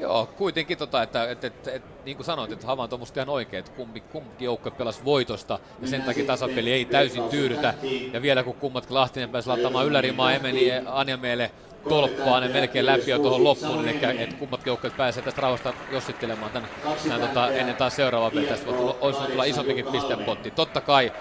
Joo, 0.03 0.29
kuitenkin 0.37 0.77
tota, 0.77 1.03
että, 1.03 1.31
että, 1.31 1.47
että, 1.47 1.71
että 1.71 1.89
niin 2.05 2.17
kuin 2.17 2.25
sanoit, 2.25 2.51
että 2.51 2.67
havainto 2.67 2.95
on 2.95 3.01
ihan 3.15 3.29
oikein, 3.29 3.59
että 3.59 3.71
kumpi, 3.71 4.01
kumpi 4.01 4.43
joukkue 4.43 4.71
pelasi 4.71 5.05
voitosta 5.05 5.59
ja 5.81 5.87
sen 5.87 6.01
takia 6.01 6.25
tasapeli 6.25 6.71
ei 6.71 6.85
täysin 6.85 7.23
tyydytä. 7.23 7.73
Ja 8.13 8.21
vielä 8.21 8.43
kun 8.43 8.53
kummatkin 8.55 8.93
Lahtinen 8.93 9.29
pääsi 9.29 9.47
laittamaan 9.47 9.85
ylärimaa 9.85 10.33
Emeni 10.33 10.67
ja 10.67 10.81
Anjameelle 10.85 11.51
tolppaa 11.89 12.39
ne 12.39 12.47
melkein 12.47 12.85
läpi 12.85 13.11
jo 13.11 13.19
tuohon 13.19 13.43
loppuun, 13.43 13.87
eli 13.87 14.21
että 14.21 14.35
kummatkin 14.35 14.71
joukkueet 14.71 14.97
pääsee 14.97 15.23
tästä 15.23 15.41
rauhasta 15.41 15.73
jossittelemaan 15.91 16.51
tämän, 16.51 16.69
tämän 17.03 17.21
tota, 17.21 17.51
ennen 17.51 17.75
taas 17.75 17.95
seuraavaa 17.95 18.31
peliä. 18.31 18.49
Tästä 18.49 18.71
olisi 19.01 19.19
tulla 19.21 19.43
isompikin 19.43 19.85
pistepotti. 19.85 20.51
Totta 20.51 20.81
kai 20.81 21.11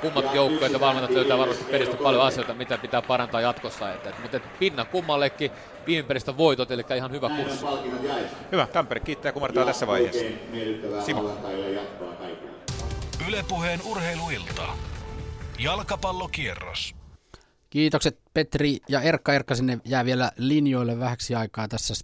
kummat 0.00 0.34
joukkueet 0.34 0.72
ja 0.72 0.80
valmentajat 0.80 1.14
löytää 1.14 1.38
varmasti 1.38 1.64
pelistä 1.64 1.96
paljon 1.96 2.22
asioita, 2.22 2.54
mitä 2.54 2.78
pitää 2.78 3.02
parantaa 3.02 3.40
jatkossa. 3.40 3.92
Että, 3.92 4.12
mutta 4.22 4.36
et 4.36 4.58
pinna 4.58 4.84
kummallekin 4.84 5.50
viime 5.86 6.08
pelistä 6.08 6.36
voitot, 6.36 6.70
eli 6.70 6.84
ihan 6.96 7.10
hyvä 7.10 7.30
kurssi. 7.36 7.66
Hyvä, 8.52 8.66
Tampere 8.66 9.00
kiittää 9.00 9.32
kumartaa 9.32 9.64
tässä 9.64 9.86
vaiheessa. 9.86 10.24
Simo. 11.06 11.36
Ylepuheen 13.28 13.80
urheiluilta. 13.84 14.68
Jalkapallokierros. 15.58 16.94
Kiitokset 17.70 18.18
Petri 18.34 18.78
ja 18.88 19.00
Erkka. 19.00 19.32
Erkka 19.32 19.54
sinne 19.54 19.78
jää 19.84 20.04
vielä 20.04 20.32
linjoille 20.36 20.98
vähäksi 20.98 21.34
aikaa. 21.34 21.68
Tässä 21.68 21.94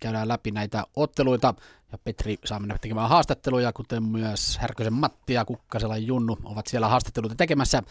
käydään 0.00 0.28
läpi 0.28 0.50
näitä 0.50 0.84
otteluita. 0.96 1.54
Ja 1.92 1.98
Petri 1.98 2.38
saa 2.44 2.60
mennä 2.60 2.78
tekemään 2.80 3.08
haastatteluja, 3.08 3.72
kuten 3.72 4.02
myös 4.02 4.58
Härkösen 4.58 4.92
Matti 4.92 5.32
ja 5.32 5.44
Kukkasella 5.44 5.96
Junnu 5.96 6.38
ovat 6.44 6.66
siellä 6.66 6.88
haastatteluita 6.88 7.34
tekemässä. 7.34 7.82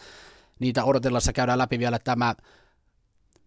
Niitä 0.58 0.84
odotellessa 0.84 1.32
käydään 1.32 1.58
läpi 1.58 1.78
vielä 1.78 1.98
tämä 1.98 2.34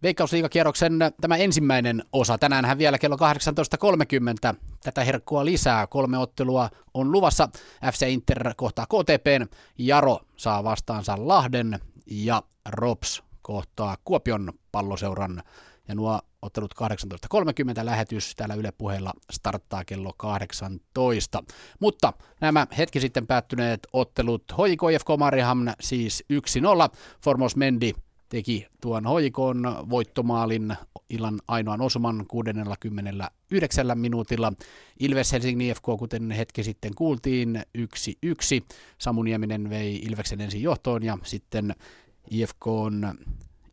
Veikkausliigakierroksen 0.02 0.92
tämä 1.20 1.36
ensimmäinen 1.36 2.04
osa. 2.12 2.38
Tänäänhän 2.38 2.78
vielä 2.78 2.98
kello 2.98 3.16
18.30 3.16 4.54
tätä 4.82 5.04
herkkua 5.04 5.44
lisää. 5.44 5.86
Kolme 5.86 6.18
ottelua 6.18 6.70
on 6.94 7.12
luvassa. 7.12 7.48
FC 7.92 8.06
Inter 8.08 8.54
kohtaa 8.56 8.86
KTPn, 8.86 9.46
Jaro 9.78 10.20
saa 10.36 10.64
vastaansa 10.64 11.14
Lahden 11.18 11.78
ja 12.06 12.42
Rops 12.68 13.22
kohtaa 13.42 13.96
Kuopion 14.04 14.52
palloseuran. 14.72 15.42
Ja 15.88 15.94
nuo 15.94 16.20
ottelut 16.42 16.74
18.30 16.82 17.84
lähetys 17.84 18.36
täällä 18.36 18.54
Yle 18.54 18.72
puheella 18.72 19.12
starttaa 19.32 19.84
kello 19.84 20.12
18. 20.16 21.42
Mutta 21.80 22.12
nämä 22.40 22.66
hetki 22.78 23.00
sitten 23.00 23.26
päättyneet 23.26 23.86
ottelut 23.92 24.44
HJK 24.52 24.82
IFK 24.92 25.08
Mariehamn 25.18 25.72
siis 25.80 26.24
1-0. 26.32 26.36
Formos 27.24 27.56
Mendi 27.56 27.92
teki 28.32 28.66
tuon 28.80 29.06
hoikon 29.06 29.62
voittomaalin 29.90 30.76
illan 31.10 31.40
ainoan 31.48 31.80
osuman 31.80 32.24
69 32.28 33.98
minuutilla. 33.98 34.52
Ilves 35.00 35.32
Helsingin 35.32 35.70
IFK, 35.70 35.84
kuten 35.98 36.30
hetki 36.30 36.64
sitten 36.64 36.94
kuultiin, 36.94 37.62
1-1. 37.78 37.82
Samu 38.98 39.22
Nieminen 39.22 39.70
vei 39.70 39.96
Ilveksen 39.96 40.40
ensin 40.40 40.62
johtoon 40.62 41.02
ja 41.02 41.18
sitten 41.24 41.74
IFK 42.30 42.66
on 42.66 43.14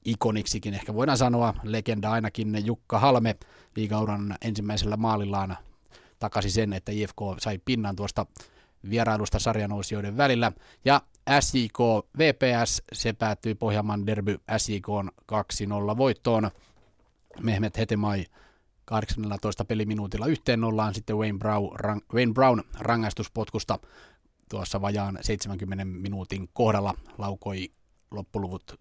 ikoniksikin 0.06 0.74
ehkä 0.74 0.94
voidaan 0.94 1.18
sanoa, 1.18 1.54
legenda 1.64 2.12
ainakin 2.12 2.66
Jukka 2.66 3.00
Halme 3.00 3.36
liigauran 3.76 4.36
ensimmäisellä 4.42 4.98
maalillaan 4.98 5.58
takasi 6.20 6.50
sen, 6.50 6.74
että 6.74 6.92
IFK 6.92 7.22
sai 7.38 7.60
pinnan 7.66 7.96
tuosta 7.96 8.26
vierailusta 8.90 9.40
sarjanousijoiden 9.40 10.18
välillä. 10.18 10.52
Ja 10.86 11.02
SJK 11.40 11.80
VPS, 12.18 12.82
se 12.94 13.14
päättyi 13.14 13.56
Pohjanmaan 13.56 14.06
derby 14.06 14.40
SJK 14.58 14.88
2-0 15.32 15.98
voittoon. 15.98 16.52
Mehmet 17.42 17.78
Hetemai 17.78 18.26
18 18.86 19.66
peliminuutilla 19.66 20.26
yhteen 20.26 20.62
nollaan 20.62 20.94
sitten 20.94 21.18
Wayne 21.18 21.40
Brown, 21.40 21.80
rang, 21.80 22.02
Wayne 22.14 22.34
Brown 22.34 22.62
rangaistuspotkusta 22.80 23.80
tuossa 24.50 24.82
vajaan 24.82 25.20
70 25.22 25.86
minuutin 25.86 26.50
kohdalla 26.54 26.94
laukoi 27.18 27.72
loppuluvut 28.12 28.80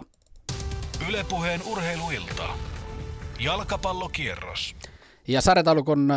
2-0. 0.00 0.04
Ylepuheen 1.08 1.60
urheiluilta. 1.66 2.48
Jalkapallokierros. 3.40 4.76
Ja 5.28 5.40
sarjataulukon 5.40 6.08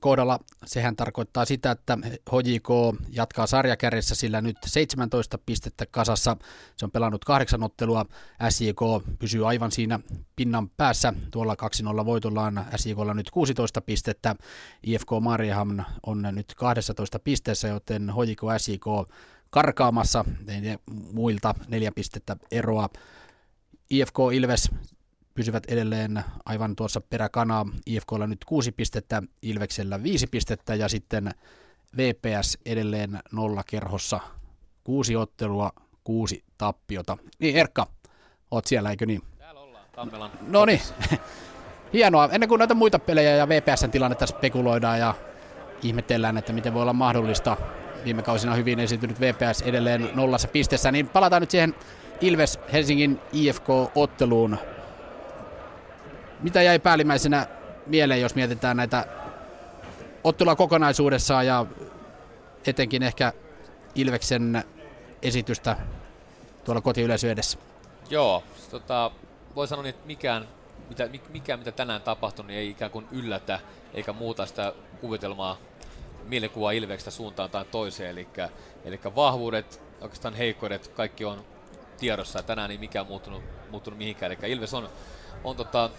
kohdalla 0.00 0.38
sehän 0.66 0.96
tarkoittaa 0.96 1.44
sitä, 1.44 1.70
että 1.70 1.98
HJK 2.06 2.68
jatkaa 3.10 3.46
sarjakärjessä 3.46 4.14
sillä 4.14 4.40
nyt 4.40 4.56
17 4.66 5.38
pistettä 5.38 5.86
kasassa. 5.86 6.36
Se 6.76 6.84
on 6.84 6.90
pelannut 6.90 7.24
kahdeksan 7.24 7.62
ottelua. 7.62 8.06
SJK 8.48 8.80
pysyy 9.18 9.48
aivan 9.48 9.72
siinä 9.72 10.00
pinnan 10.36 10.70
päässä. 10.70 11.12
Tuolla 11.30 11.56
2-0 12.02 12.04
voitollaan 12.04 12.66
SJKlla 12.76 13.14
nyt 13.14 13.30
16 13.30 13.80
pistettä. 13.80 14.36
IFK 14.82 15.08
Mariehamn 15.20 15.82
on 16.06 16.28
nyt 16.32 16.54
12 16.56 17.18
pisteessä, 17.18 17.68
joten 17.68 18.12
HJK 18.12 18.40
SJK 18.58 19.14
karkaamassa 19.50 20.24
muilta 21.12 21.54
neljä 21.68 21.92
pistettä 21.92 22.36
eroa. 22.50 22.88
IFK 23.90 24.16
Ilves 24.32 24.70
pysyvät 25.38 25.66
edelleen 25.68 26.24
aivan 26.44 26.76
tuossa 26.76 27.00
peräkanaa. 27.00 27.66
IFKlla 27.86 28.26
nyt 28.26 28.44
kuusi 28.44 28.72
pistettä, 28.72 29.22
Ilveksellä 29.42 30.02
viisi 30.02 30.26
pistettä 30.26 30.74
ja 30.74 30.88
sitten 30.88 31.30
VPS 31.96 32.58
edelleen 32.66 33.18
nolla 33.32 33.62
kerhossa. 33.70 34.20
Kuusi 34.84 35.16
ottelua, 35.16 35.72
kuusi 36.04 36.44
tappiota. 36.58 37.16
Niin 37.38 37.56
Erkka, 37.56 37.86
oot 38.50 38.66
siellä, 38.66 38.90
eikö 38.90 39.06
niin? 39.06 39.22
Täällä 39.38 39.60
ollaan, 39.60 39.84
Tammelan. 39.92 40.30
No 40.40 40.64
niin, 40.64 40.80
hienoa. 41.92 42.28
Ennen 42.32 42.48
kuin 42.48 42.58
näitä 42.58 42.74
muita 42.74 42.98
pelejä 42.98 43.36
ja 43.36 43.48
VPSn 43.48 43.90
tilannetta 43.90 44.26
spekuloidaan 44.26 44.98
ja 44.98 45.14
ihmetellään, 45.82 46.38
että 46.38 46.52
miten 46.52 46.74
voi 46.74 46.82
olla 46.82 46.92
mahdollista 46.92 47.56
viime 48.04 48.22
kausina 48.22 48.54
hyvin 48.54 48.80
esiintynyt 48.80 49.20
VPS 49.20 49.62
edelleen 49.62 50.10
nollassa 50.14 50.48
pisteessä, 50.48 50.92
niin 50.92 51.08
palataan 51.08 51.42
nyt 51.42 51.50
siihen 51.50 51.74
Ilves 52.20 52.58
Helsingin 52.72 53.20
IFK-otteluun 53.32 54.58
mitä 56.40 56.62
jäi 56.62 56.78
päällimmäisenä 56.78 57.46
mieleen, 57.86 58.20
jos 58.20 58.34
mietitään 58.34 58.76
näitä 58.76 59.06
ottelua 60.24 60.56
kokonaisuudessaan 60.56 61.46
ja 61.46 61.66
etenkin 62.66 63.02
ehkä 63.02 63.32
Ilveksen 63.94 64.64
esitystä 65.22 65.76
tuolla 66.64 66.80
kotiyleisö 66.80 67.32
edessä? 67.32 67.58
Joo, 68.10 68.44
tota, 68.70 69.10
voi 69.54 69.68
sanoa 69.68 69.82
niin, 69.82 69.94
että 69.94 70.06
mikään 70.06 70.48
mitä, 70.88 71.08
mikä, 71.30 71.56
mitä 71.56 71.72
tänään 71.72 72.02
tapahtui, 72.02 72.46
niin 72.46 72.58
ei 72.58 72.68
ikään 72.68 72.90
kuin 72.90 73.08
yllätä 73.12 73.60
eikä 73.94 74.12
muuta 74.12 74.46
sitä 74.46 74.72
kuvitelmaa 75.00 75.56
mielikuvaa 76.24 76.72
Ilveksestä 76.72 77.10
suuntaan 77.10 77.50
tai 77.50 77.64
toiseen. 77.64 78.10
Eli, 78.10 78.28
eli 78.84 79.00
vahvuudet, 79.16 79.82
oikeastaan 80.00 80.34
heikkoudet, 80.34 80.88
kaikki 80.88 81.24
on 81.24 81.44
tiedossa 81.98 82.42
tänään 82.42 82.70
ei 82.70 82.78
mikään 82.78 83.06
muuttunut, 83.06 83.42
muuttunut 83.70 83.98
mihinkään. 83.98 84.32
Eli 84.32 84.52
Ilves 84.52 84.74
on, 84.74 84.88
on 85.44 85.56
tota, 85.56 85.90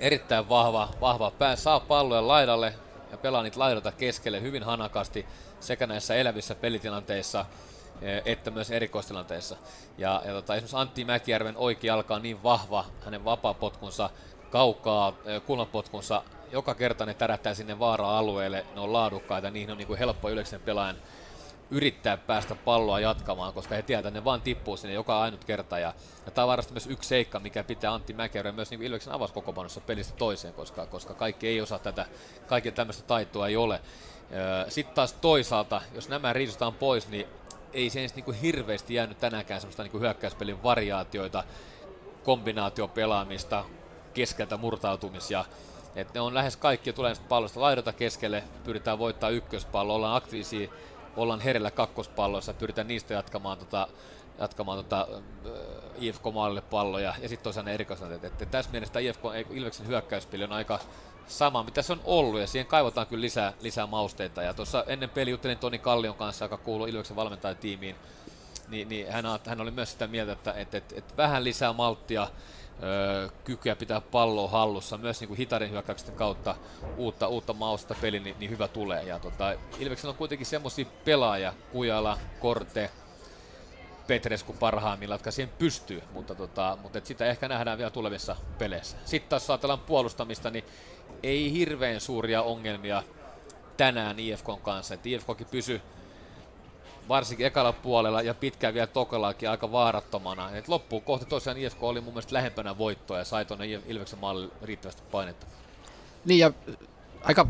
erittäin 0.00 0.48
vahva, 0.48 0.88
vahva 1.00 1.30
pää, 1.30 1.56
saa 1.56 1.80
palloja 1.80 2.28
laidalle 2.28 2.74
ja 3.10 3.16
pelaa 3.18 3.42
niitä 3.42 3.58
laidalta 3.58 3.92
keskelle 3.92 4.40
hyvin 4.40 4.62
hanakasti 4.62 5.26
sekä 5.60 5.86
näissä 5.86 6.14
elävissä 6.14 6.54
pelitilanteissa 6.54 7.46
eh, 8.02 8.22
että 8.24 8.50
myös 8.50 8.70
erikoistilanteissa. 8.70 9.56
Ja, 9.98 10.22
ja 10.24 10.32
tota, 10.32 10.54
esimerkiksi 10.54 10.76
Antti 10.76 11.04
Mäkijärven 11.04 11.56
oikea 11.56 11.94
alkaa 11.94 12.18
niin 12.18 12.42
vahva, 12.42 12.84
hänen 13.04 13.24
vapaapotkunsa, 13.24 14.10
kaukaa 14.50 15.12
eh, 15.24 15.42
kulmapotkunsa, 15.46 16.22
joka 16.52 16.74
kerta 16.74 17.06
ne 17.06 17.14
tärättää 17.14 17.54
sinne 17.54 17.78
vaara-alueelle, 17.78 18.66
ne 18.74 18.80
on 18.80 18.92
laadukkaita, 18.92 19.50
niihin 19.50 19.70
on 19.70 19.78
niin 19.78 19.86
kuin 19.86 19.98
helppo 19.98 20.30
yleisen 20.30 20.60
pelaajan 20.60 20.96
yrittää 21.70 22.16
päästä 22.16 22.54
palloa 22.54 23.00
jatkamaan, 23.00 23.52
koska 23.52 23.74
he 23.74 23.82
tietävät, 23.82 24.06
että 24.06 24.20
ne 24.20 24.24
vaan 24.24 24.40
tippuu 24.40 24.76
sinne 24.76 24.94
joka 24.94 25.20
ainut 25.20 25.44
kerta. 25.44 25.78
Ja, 25.78 25.94
ja 26.26 26.30
tämä 26.32 26.44
on 26.44 26.48
varmasti 26.48 26.72
myös 26.72 26.86
yksi 26.86 27.08
seikka, 27.08 27.40
mikä 27.40 27.64
pitää 27.64 27.94
Antti 27.94 28.12
Mäkerä 28.12 28.52
myös 28.52 28.70
niin 28.70 28.82
Ilveksen 28.82 29.12
avauskokopanossa 29.12 29.80
pelistä 29.80 30.14
toiseen, 30.16 30.54
koska, 30.54 30.86
koska 30.86 31.14
kaikki 31.14 31.48
ei 31.48 31.60
osaa 31.60 31.78
tätä, 31.78 32.06
kaikki 32.46 32.72
tämmöistä 32.72 33.02
taitoa 33.02 33.48
ei 33.48 33.56
ole. 33.56 33.80
Sitten 34.68 34.94
taas 34.94 35.12
toisaalta, 35.12 35.82
jos 35.94 36.08
nämä 36.08 36.32
riisutaan 36.32 36.74
pois, 36.74 37.08
niin 37.08 37.26
ei 37.72 37.90
se 37.90 38.00
edes 38.00 38.14
niin 38.14 38.32
hirveästi 38.32 38.94
jäänyt 38.94 39.18
tänäänkään 39.18 39.60
semmoista 39.60 39.82
niin 39.82 40.00
hyökkäyspelin 40.00 40.62
variaatioita, 40.62 41.44
kombinaatiopelaamista, 42.24 43.64
keskeltä 44.14 44.56
murtautumisia. 44.56 45.44
Et 45.96 46.14
ne 46.14 46.20
on 46.20 46.34
lähes 46.34 46.56
kaikki 46.56 46.92
tulee 46.92 47.14
pallosta 47.28 47.60
laidota 47.60 47.92
keskelle, 47.92 48.44
pyritään 48.64 48.98
voittaa 48.98 49.30
ykköspallo, 49.30 49.94
ollaan 49.94 50.16
aktiivisia, 50.16 50.70
ollaan 51.16 51.40
herellä 51.40 51.70
kakkospalloissa, 51.70 52.54
pyritään 52.54 52.88
niistä 52.88 53.14
jatkamaan 53.14 53.58
tota, 53.58 53.88
jatkamaan 54.38 54.78
tota, 54.78 55.08
IFK-maalille 55.98 56.60
palloja 56.60 57.14
ja 57.22 57.28
sitten 57.28 57.44
tosiaan 57.44 57.66
ne. 57.66 57.74
Että 58.22 58.46
tässä 58.46 58.70
mielessä 58.70 58.98
IFK, 58.98 59.22
Ilveksen 59.50 59.86
hyökkäyspeli 59.86 60.44
on 60.44 60.52
aika 60.52 60.78
sama, 61.26 61.62
mitä 61.62 61.82
se 61.82 61.92
on 61.92 62.00
ollut, 62.04 62.40
ja 62.40 62.46
siihen 62.46 62.66
kaivataan 62.66 63.06
kyllä 63.06 63.20
lisää, 63.20 63.52
lisää 63.60 63.86
mausteita. 63.86 64.42
Ja 64.42 64.54
tuossa 64.54 64.84
ennen 64.86 65.10
peli 65.10 65.30
juttelin 65.30 65.58
Toni 65.58 65.78
Kallion 65.78 66.14
kanssa, 66.14 66.44
joka 66.44 66.56
kuuluu 66.56 66.86
Ilveksen 66.86 67.16
valmentajatiimiin, 67.16 67.96
niin, 68.68 68.88
niin 68.88 69.12
hän, 69.12 69.24
hän 69.46 69.60
oli 69.60 69.70
myös 69.70 69.92
sitä 69.92 70.06
mieltä, 70.06 70.32
että, 70.32 70.52
että, 70.52 70.78
että, 70.78 70.94
että 70.98 71.16
vähän 71.16 71.44
lisää 71.44 71.72
malttia, 71.72 72.28
öö, 72.82 73.28
kykyä 73.44 73.76
pitää 73.76 74.00
palloa 74.00 74.48
hallussa, 74.48 74.98
myös 74.98 75.20
niin 75.20 75.28
kuin 75.28 75.38
hitarin 75.38 75.70
hyökkäyksen 75.70 76.14
kautta 76.14 76.54
uutta, 76.96 77.28
uutta 77.28 77.52
mausta 77.52 77.94
peli, 78.00 78.20
niin, 78.20 78.36
niin 78.38 78.50
hyvä 78.50 78.68
tulee. 78.68 79.02
Ja 79.02 79.18
tota, 79.18 79.52
Ilveksen 79.78 80.10
on 80.10 80.16
kuitenkin 80.16 80.46
semmoisia 80.46 80.86
pelaajia, 81.04 81.52
Kujala, 81.72 82.18
Korte, 82.40 82.90
Petresku 84.06 84.52
parhaimmillaan, 84.52 85.14
jotka 85.18 85.30
siihen 85.30 85.54
pystyy, 85.58 86.02
mutta, 86.12 86.34
tota, 86.34 86.78
mutta 86.82 86.98
et 86.98 87.06
sitä 87.06 87.26
ehkä 87.26 87.48
nähdään 87.48 87.78
vielä 87.78 87.90
tulevissa 87.90 88.36
peleissä. 88.58 88.96
Sitten 89.04 89.30
taas 89.30 89.50
ajatellaan 89.50 89.80
puolustamista, 89.80 90.50
niin 90.50 90.64
ei 91.22 91.52
hirveän 91.52 92.00
suuria 92.00 92.42
ongelmia 92.42 93.02
tänään 93.76 94.18
IFKn 94.18 94.60
kanssa. 94.62 94.94
Et 94.94 95.06
IFKkin 95.06 95.46
pysy 95.50 95.80
varsinkin 97.10 97.46
ekalla 97.46 97.72
puolella 97.72 98.22
ja 98.22 98.34
pitkään 98.34 98.74
vielä 98.74 98.86
tokallakin 98.86 99.50
aika 99.50 99.72
vaarattomana. 99.72 100.50
Et 100.50 100.68
loppuun 100.68 101.02
kohti 101.02 101.26
tosiaan 101.26 101.58
IFK 101.58 101.82
oli 101.82 102.00
mun 102.00 102.12
mielestä 102.12 102.34
lähempänä 102.34 102.78
voittoa 102.78 103.18
ja 103.18 103.24
sai 103.24 103.44
tuonne 103.44 103.66
Ilveksen 103.66 104.18
maalille 104.18 104.52
riittävästi 104.62 105.02
painetta. 105.10 105.46
Niin 106.24 106.38
ja 106.38 106.52
aika, 107.22 107.46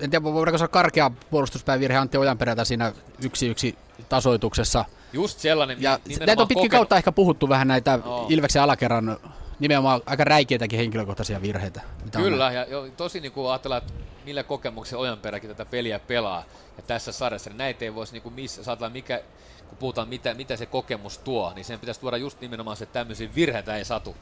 en 0.00 0.10
tiedä 0.10 0.22
voidaanko 0.22 0.58
sanoa 0.58 0.68
karkea 0.68 1.10
puolustuspäivirhe 1.30 1.98
Antti 1.98 2.18
Ojanperältä 2.18 2.64
siinä 2.64 2.92
yksi 3.24 3.48
yksi 3.48 3.78
tasoituksessa. 4.08 4.84
Just 5.12 5.38
sellainen. 5.38 5.82
Ja 5.82 5.98
näitä 6.26 6.42
on 6.42 6.48
pitkin 6.48 6.56
kokenut... 6.56 6.70
kautta 6.70 6.96
ehkä 6.96 7.12
puhuttu 7.12 7.48
vähän 7.48 7.68
näitä 7.68 7.98
oh. 8.04 8.26
Ilveksen 8.30 8.62
alakerran 8.62 9.18
nimenomaan 9.60 10.00
aika 10.06 10.24
räikeitäkin 10.24 10.78
henkilökohtaisia 10.78 11.42
virheitä. 11.42 11.80
Kyllä, 12.16 12.52
ja 12.52 12.64
jo, 12.64 12.88
tosi 12.96 13.20
niin 13.20 13.32
kuin 13.32 13.50
ajatellaan, 13.50 13.82
että 13.82 13.94
millä 14.24 14.42
kokemuksella 14.42 15.02
Ojanperäkin 15.02 15.50
tätä 15.50 15.64
peliä 15.64 15.98
pelaa, 15.98 16.44
ja 16.76 16.82
tässä 16.82 17.12
sarjassa, 17.12 17.50
niin 17.50 17.58
näitä 17.58 17.84
ei 17.84 17.94
voisi 17.94 18.12
niin 18.12 18.22
kuin 18.22 18.34
missä, 18.34 18.64
saatella 18.64 18.90
mikä, 18.90 19.22
kun 19.68 19.78
puhutaan 19.78 20.08
mitä, 20.08 20.34
mitä 20.34 20.56
se 20.56 20.66
kokemus 20.66 21.18
tuo, 21.18 21.52
niin 21.54 21.64
sen 21.64 21.80
pitäisi 21.80 22.00
tuoda 22.00 22.16
just 22.16 22.40
nimenomaan 22.40 22.76
se, 22.76 22.84
että 22.84 22.92
tämmöisiä 22.92 23.28
virheitä 23.34 23.76
ei 23.76 23.84
satu. 23.84 24.16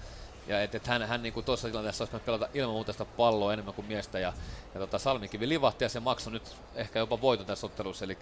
Ja 0.46 0.62
että 0.62 0.76
et 0.76 0.86
hän, 0.86 1.02
hän 1.02 1.22
niin 1.22 1.44
tuossa 1.44 1.68
tilanteessa 1.68 2.04
olisi 2.04 2.24
pelata 2.26 2.48
ilman 2.54 2.74
muuta 2.74 2.92
sitä 2.92 3.04
palloa 3.04 3.52
enemmän 3.52 3.74
kuin 3.74 3.86
miestä. 3.86 4.18
Ja, 4.18 4.32
ja 4.74 4.80
tota, 4.80 4.98
Salmikivi 4.98 5.48
livahti 5.48 5.84
ja 5.84 5.88
se 5.88 6.00
maksoi 6.00 6.32
nyt 6.32 6.56
ehkä 6.74 6.98
jopa 6.98 7.20
voiton 7.20 7.46
tässä 7.46 7.66
ottelussa. 7.66 8.04
Eli, 8.04 8.18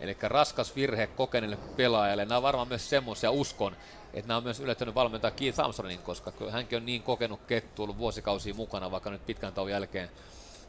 eli 0.00 0.16
raskas 0.22 0.76
virhe 0.76 1.06
kokeneelle 1.06 1.58
pelaajalle. 1.76 2.24
Nämä 2.24 2.36
on 2.36 2.42
varmaan 2.42 2.68
myös 2.68 2.90
semmoisia 2.90 3.30
uskon, 3.30 3.76
että 4.14 4.28
nämä 4.28 4.38
on 4.38 4.44
myös 4.44 4.60
yllättänyt 4.60 4.94
valmentaa 4.94 5.30
Keith 5.30 5.60
Armstrongin, 5.60 5.98
koska 5.98 6.32
hänkin 6.50 6.76
on 6.76 6.86
niin 6.86 7.02
kokenut 7.02 7.40
kettu, 7.46 7.82
ollut 7.82 7.98
vuosikausia 7.98 8.54
mukana, 8.54 8.90
vaikka 8.90 9.10
nyt 9.10 9.26
pitkän 9.26 9.52
tauon 9.52 9.70
jälkeen 9.70 10.08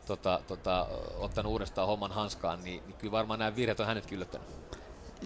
tota, 0.06 0.42
tota, 0.48 0.88
ottanut 1.20 1.52
uudestaan 1.52 1.88
homman 1.88 2.12
hanskaan, 2.12 2.64
niin, 2.64 2.84
niin 2.88 2.96
kyllä 2.98 3.12
varmaan 3.12 3.40
nämä 3.40 3.56
virheet 3.56 3.80
on 3.80 3.86
hänetkin 3.86 4.16
yllättänyt. 4.16 4.48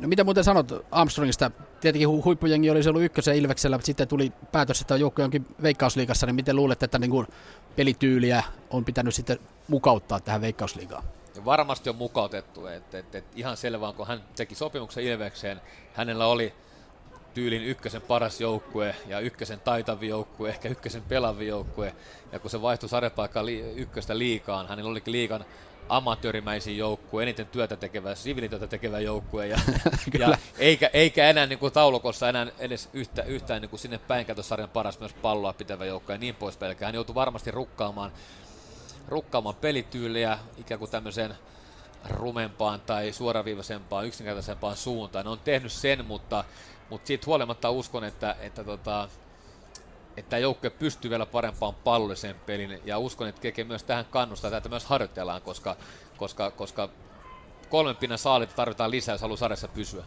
No 0.02 0.08
mitä 0.08 0.24
muuten 0.24 0.44
sanot 0.44 0.86
Armstrongista? 0.92 1.52
Tietenkin 1.82 2.10
hu- 2.10 2.26
huippujengi 2.26 2.70
olisi 2.70 2.90
ollut 2.90 3.04
ykkösen 3.04 3.36
Ilveksellä, 3.36 3.78
mutta 3.78 3.86
sitten 3.86 4.08
tuli 4.08 4.32
päätös, 4.52 4.82
että 4.82 4.96
joukko 4.96 5.24
onkin 5.24 5.46
veikkausliigassa, 5.62 6.26
niin 6.26 6.36
miten 6.36 6.56
luulet, 6.56 6.84
että 6.84 7.00
niin 7.00 7.12
kuin 7.12 7.28
pelityyliä 7.76 8.44
on 8.70 8.86
pitänyt 8.86 9.16
sitten 9.16 9.40
mukauttaa 9.68 10.20
tähän 10.20 10.42
veikkausliigaan? 10.42 11.04
Ja 11.36 11.46
varmasti 11.46 11.90
on 11.90 11.96
mukautettu, 11.96 12.68
että 12.68 13.00
et, 13.00 13.16
et 13.16 13.26
ihan 13.36 13.58
selvää 13.58 13.90
on, 13.90 13.96
kun 13.96 14.08
hän 14.08 14.24
teki 14.36 14.56
sopimuksen 14.56 15.04
Ilvekseen, 15.04 15.62
hänellä 15.94 16.28
oli 16.28 16.54
tyylin 17.36 17.64
ykkösen 17.64 18.02
paras 18.02 18.42
joukkue 18.42 18.96
ja 19.08 19.20
ykkösen 19.20 19.60
taitavi 19.60 20.08
joukkue, 20.08 20.50
ehkä 20.50 20.70
ykkösen 20.70 21.02
pelavi 21.02 21.48
joukkue. 21.48 21.96
Ja 22.32 22.40
kun 22.40 22.52
se 22.52 22.62
vaihtui 22.62 22.90
sarjapaikkaa 22.90 23.46
li- 23.46 23.74
ykköstä 23.76 24.18
liikaan, 24.18 24.68
hänellä 24.68 24.92
olikin 24.92 25.12
liikan 25.12 25.46
amatöörimäisiin 25.90 26.78
joukkue, 26.78 27.24
eniten 27.24 27.48
työtä 27.48 27.76
tekevä, 27.76 28.16
siviilityötä 28.16 28.68
tekevä 28.68 29.00
joukkue, 29.00 29.48
ja, 29.48 29.60
ja 30.20 30.38
eikä, 30.58 30.90
eikä 30.94 31.30
enää 31.30 31.46
niin 31.46 31.60
kuin 31.60 31.74
taulukossa 31.74 32.30
enää 32.30 32.48
edes 32.60 32.90
yhtä, 32.94 33.24
yhtään 33.24 33.62
niin 33.62 33.70
kuin 33.70 33.80
sinne 33.80 33.98
päin 33.98 34.26
sarjan 34.42 34.70
paras 34.70 35.00
myös 35.00 35.14
palloa 35.14 35.54
pitävä 35.54 35.86
joukkue 35.86 36.16
ja 36.16 36.20
niin 36.20 36.36
poispäin. 36.36 36.78
Hän 36.82 36.96
joutui 36.96 37.16
varmasti 37.16 37.52
rukkaamaan, 37.52 38.12
rukkaamaan 39.08 39.56
pelityyliä 39.56 40.40
ikään 40.58 40.80
kuin 40.80 40.92
tämmöiseen 40.92 41.36
rumempaan 42.10 42.82
tai 42.82 43.12
suoraviivaisempaan, 43.12 44.08
yksinkertaisempaan 44.08 44.78
suuntaan. 44.78 45.26
Ne 45.26 45.32
on 45.32 45.40
tehnyt 45.40 45.72
sen, 45.72 46.06
mutta, 46.06 46.44
mutta 46.90 47.08
siitä 47.08 47.26
huolimatta 47.26 47.72
uskon, 47.72 48.04
että, 48.04 48.36
että 48.40 48.64
tota, 48.64 49.10
että 50.18 50.38
joukkue 50.38 50.70
pystyy 50.70 51.12
vielä 51.12 51.26
parempaan 51.26 51.76
pallolliseen 51.76 52.36
pelin 52.46 52.80
ja 52.86 53.00
uskon, 53.00 53.28
että 53.28 53.42
Keke 53.42 53.64
myös 53.64 53.84
tähän 53.84 54.06
kannustaa, 54.06 54.58
että 54.58 54.70
myös 54.70 54.86
harjoitellaan, 54.86 55.42
koska, 55.42 55.76
koska, 56.18 56.52
koska 56.52 56.90
kolmen 57.70 57.96
pinnan 57.96 58.18
saalit 58.18 58.56
tarvitaan 58.56 58.92
lisää, 58.92 59.14
jos 59.14 59.22
haluaa 59.22 59.38
sarjassa 59.38 59.68
pysyä. 59.68 60.04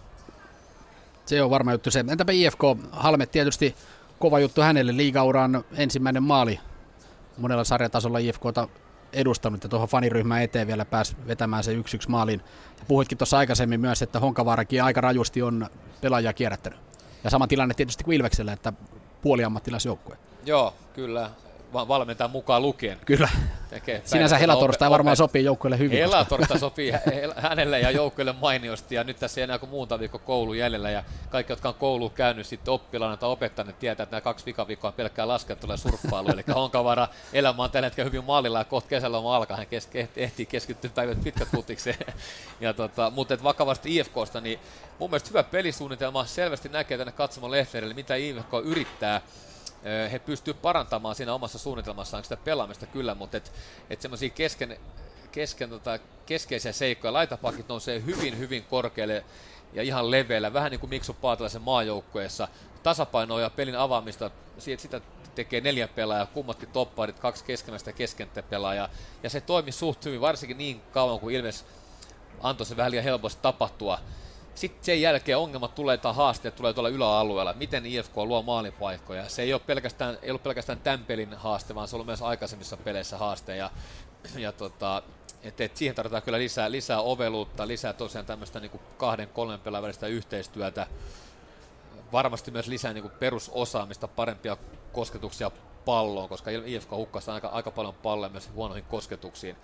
Se 1.27 1.43
on 1.43 1.51
varma 1.51 1.73
juttu 1.73 1.91
se. 1.91 2.05
Entäpä 2.11 2.33
IFK? 2.33 2.61
Halme 2.93 3.27
tietysti 3.27 3.75
kova 4.19 4.39
juttu 4.39 4.61
hänelle. 4.61 4.97
Liigauran 4.97 5.65
ensimmäinen 5.77 6.23
maali 6.23 6.61
monella 7.39 7.65
sarjatasolla 7.65 8.19
IFKta 8.19 8.69
edustanut 9.13 9.63
ja 9.63 9.69
tuohon 9.69 9.89
faniryhmään 9.89 10.43
eteen 10.43 10.67
vielä 10.67 10.85
pääsi 10.85 11.17
vetämään 11.27 11.65
se 11.65 11.73
yksi 11.73 11.97
yksi 11.97 12.11
maalin. 12.11 12.43
Puhuitkin 12.89 13.19
tuossa 13.19 13.39
aikaisemmin 13.39 13.81
myös, 13.81 14.03
että 14.03 14.21
Honkavaarakin 14.21 14.83
aika 14.83 15.01
rajusti 15.01 15.43
on 15.43 15.67
pelaajia 16.01 16.33
kierrättänyt. 16.33 16.79
Ja 17.25 17.31
sama 17.31 17.47
tilanne 17.47 17.75
tietysti 17.75 18.05
kuin 18.05 18.17
Ilveksellä, 18.17 18.53
että 18.53 18.73
puoliammattilaisjoukkue. 19.23 20.19
Joo, 20.45 20.75
kyllä 20.95 21.31
valmentaa 21.73 22.29
mukaan 22.29 22.63
lukien. 22.63 22.99
Kyllä. 23.05 23.29
Tekee 23.71 24.03
Sinänsä 24.05 24.39
Helatorstai 24.39 24.91
varmaan 24.91 25.17
sopii 25.17 25.45
joukkueelle 25.45 25.79
hyvin. 25.79 25.99
Helatorstai 25.99 26.59
sopii 26.69 26.93
hänelle 27.37 27.81
ja 27.81 27.91
joukkueelle 27.91 28.33
mainiosti 28.33 28.95
ja 28.95 29.05
nyt 29.05 29.19
tässä 29.19 29.41
ei 29.41 29.43
enää 29.43 29.59
kuin 29.59 29.71
muuta 29.71 29.99
viikko 29.99 30.19
koulu 30.19 30.55
jäljellä 30.55 30.91
ja 30.91 31.05
kaikki, 31.31 31.53
jotka 31.53 31.69
on 31.69 31.75
koulu 31.75 32.11
käynyt 32.11 32.47
sitten 32.47 32.75
oppilaana 32.75 33.17
tai 33.17 33.29
opettajana, 33.29 33.73
tietää, 33.73 34.05
että 34.05 34.17
nämä 34.17 34.21
kaksi 34.21 34.47
vikaviikkoa 34.47 34.93
pelkkää 34.93 35.29
laskea 35.29 35.57
tulee 35.57 35.77
surffailu. 35.77 36.29
Eli 36.29 36.45
Honkavara 36.55 37.09
elämä 37.33 37.63
on 37.63 37.71
tällä 37.71 37.87
hetkellä 37.87 38.11
hyvin 38.11 38.25
mallilla 38.25 38.59
ja 38.59 38.65
kohta 38.65 38.89
kesällä 38.89 39.19
on 39.19 39.35
alkaa, 39.35 39.57
hän 39.57 39.67
keske, 39.67 40.09
ehtii 40.17 40.47
keskittyä 40.47 40.91
päivät 40.95 41.25
pitkät 41.25 41.49
putikseen. 41.53 41.99
ja 42.61 42.75
tota, 42.75 43.11
mutta 43.11 43.35
et 43.35 43.43
vakavasti 43.43 43.97
IFKsta, 43.97 44.41
niin 44.41 44.59
mun 44.99 45.11
mielestä 45.11 45.29
hyvä 45.29 45.43
pelisuunnitelma 45.43 46.25
selvästi 46.25 46.69
näkee 46.69 46.99
tänne 46.99 47.13
katsomaan 47.13 47.51
Lehterille, 47.51 47.95
mitä 47.95 48.15
IFK 48.15 48.53
yrittää 48.65 49.21
he 50.13 50.19
pystyvät 50.19 50.63
parantamaan 50.63 51.15
siinä 51.15 51.35
omassa 51.35 51.59
suunnitelmassaan 51.59 52.23
sitä 52.23 52.37
pelaamista 52.37 52.87
kyllä, 52.87 53.15
mutta 53.15 53.37
et, 53.37 53.53
et 53.91 54.01
semmoisia 54.01 54.31
kesken, 54.31 54.77
kesken, 55.33 55.71
tota, 55.71 55.99
keskeisiä 56.27 56.73
seikkoja, 56.73 57.13
laitapakit 57.13 57.69
nousee 57.69 58.03
hyvin 58.07 58.39
hyvin 58.39 58.65
korkealle 58.65 59.25
ja 59.73 59.83
ihan 59.83 60.11
leveällä, 60.11 60.53
vähän 60.53 60.71
niin 60.71 60.81
kuin 60.81 60.91
Miksu 60.91 61.15
Paatelaisen 61.15 61.63
maajoukkueessa. 61.63 62.49
Tasapainoa 62.83 63.41
ja 63.41 63.51
pelin 63.51 63.79
avaamista, 63.79 64.31
siitä, 64.59 64.83
sitä 64.83 65.01
tekee 65.35 65.61
neljä 65.61 65.89
pelaajaa, 65.89 66.27
kummatkin 66.27 66.69
topparit, 66.69 67.19
kaksi 67.19 67.45
keskemmäistä 67.45 67.93
keskentäpelaajaa. 67.93 68.89
Ja 69.23 69.31
se 69.31 69.41
toimi 69.41 69.73
suht 69.73 70.05
hyvin, 70.05 70.21
varsinkin 70.21 70.59
niin 70.59 70.81
kauan 70.93 71.21
kuin 71.21 71.35
Ilves 71.35 71.65
antoi 72.41 72.67
se 72.67 72.77
vähän 72.77 72.91
liian 72.91 73.05
helposti 73.05 73.43
tapahtua. 73.43 73.99
Sitten 74.59 74.85
sen 74.85 75.01
jälkeen 75.01 75.39
ongelmat 75.39 75.75
tulee 75.75 75.97
tai 75.97 76.15
haasteet 76.15 76.57
tulee 76.57 76.73
tuolla 76.73 76.89
yläalueella. 76.89 77.53
Miten 77.53 77.87
IFK 77.87 78.17
luo 78.17 78.43
maalipaikkoja? 78.43 79.29
Se 79.29 79.43
ei 79.43 79.53
ole 79.53 79.61
pelkästään, 79.67 80.19
ei 80.23 80.31
ollut 80.31 80.43
pelkästään 80.43 80.81
tämän 80.81 81.05
pelin 81.05 81.35
haaste, 81.35 81.75
vaan 81.75 81.89
se 81.89 81.97
on 81.97 82.07
myös 82.07 82.23
aikaisemmissa 82.23 82.77
peleissä 82.77 83.19
haaste. 83.19 83.57
Ja, 83.57 83.71
ja 84.37 84.53
tota, 84.53 85.03
et, 85.43 85.61
et 85.61 85.77
siihen 85.77 85.97
tarvitaan 85.97 86.23
kyllä 86.23 86.39
lisää, 86.39 86.71
lisää 86.71 87.01
oveluutta, 87.01 87.69
lisää 87.69 87.93
tosiaan 87.93 88.27
tämmöistä 88.27 88.61
niin 88.61 88.81
kahden, 88.97 89.29
kolmen 89.29 89.61
pelaajan 89.61 89.83
välistä 89.83 90.07
yhteistyötä. 90.07 90.87
Varmasti 92.13 92.51
myös 92.51 92.67
lisää 92.67 92.93
niin 92.93 93.11
perusosaamista, 93.11 94.09
parempia 94.09 94.57
kosketuksia 94.93 95.51
palloon, 95.85 96.29
koska 96.29 96.51
IFK 96.51 96.91
hukkasi 96.91 97.31
aika, 97.31 97.49
aika 97.49 97.71
paljon 97.71 97.95
palloa 97.95 98.29
myös 98.29 98.51
huonoihin 98.55 98.85
kosketuksiin. 98.85 99.57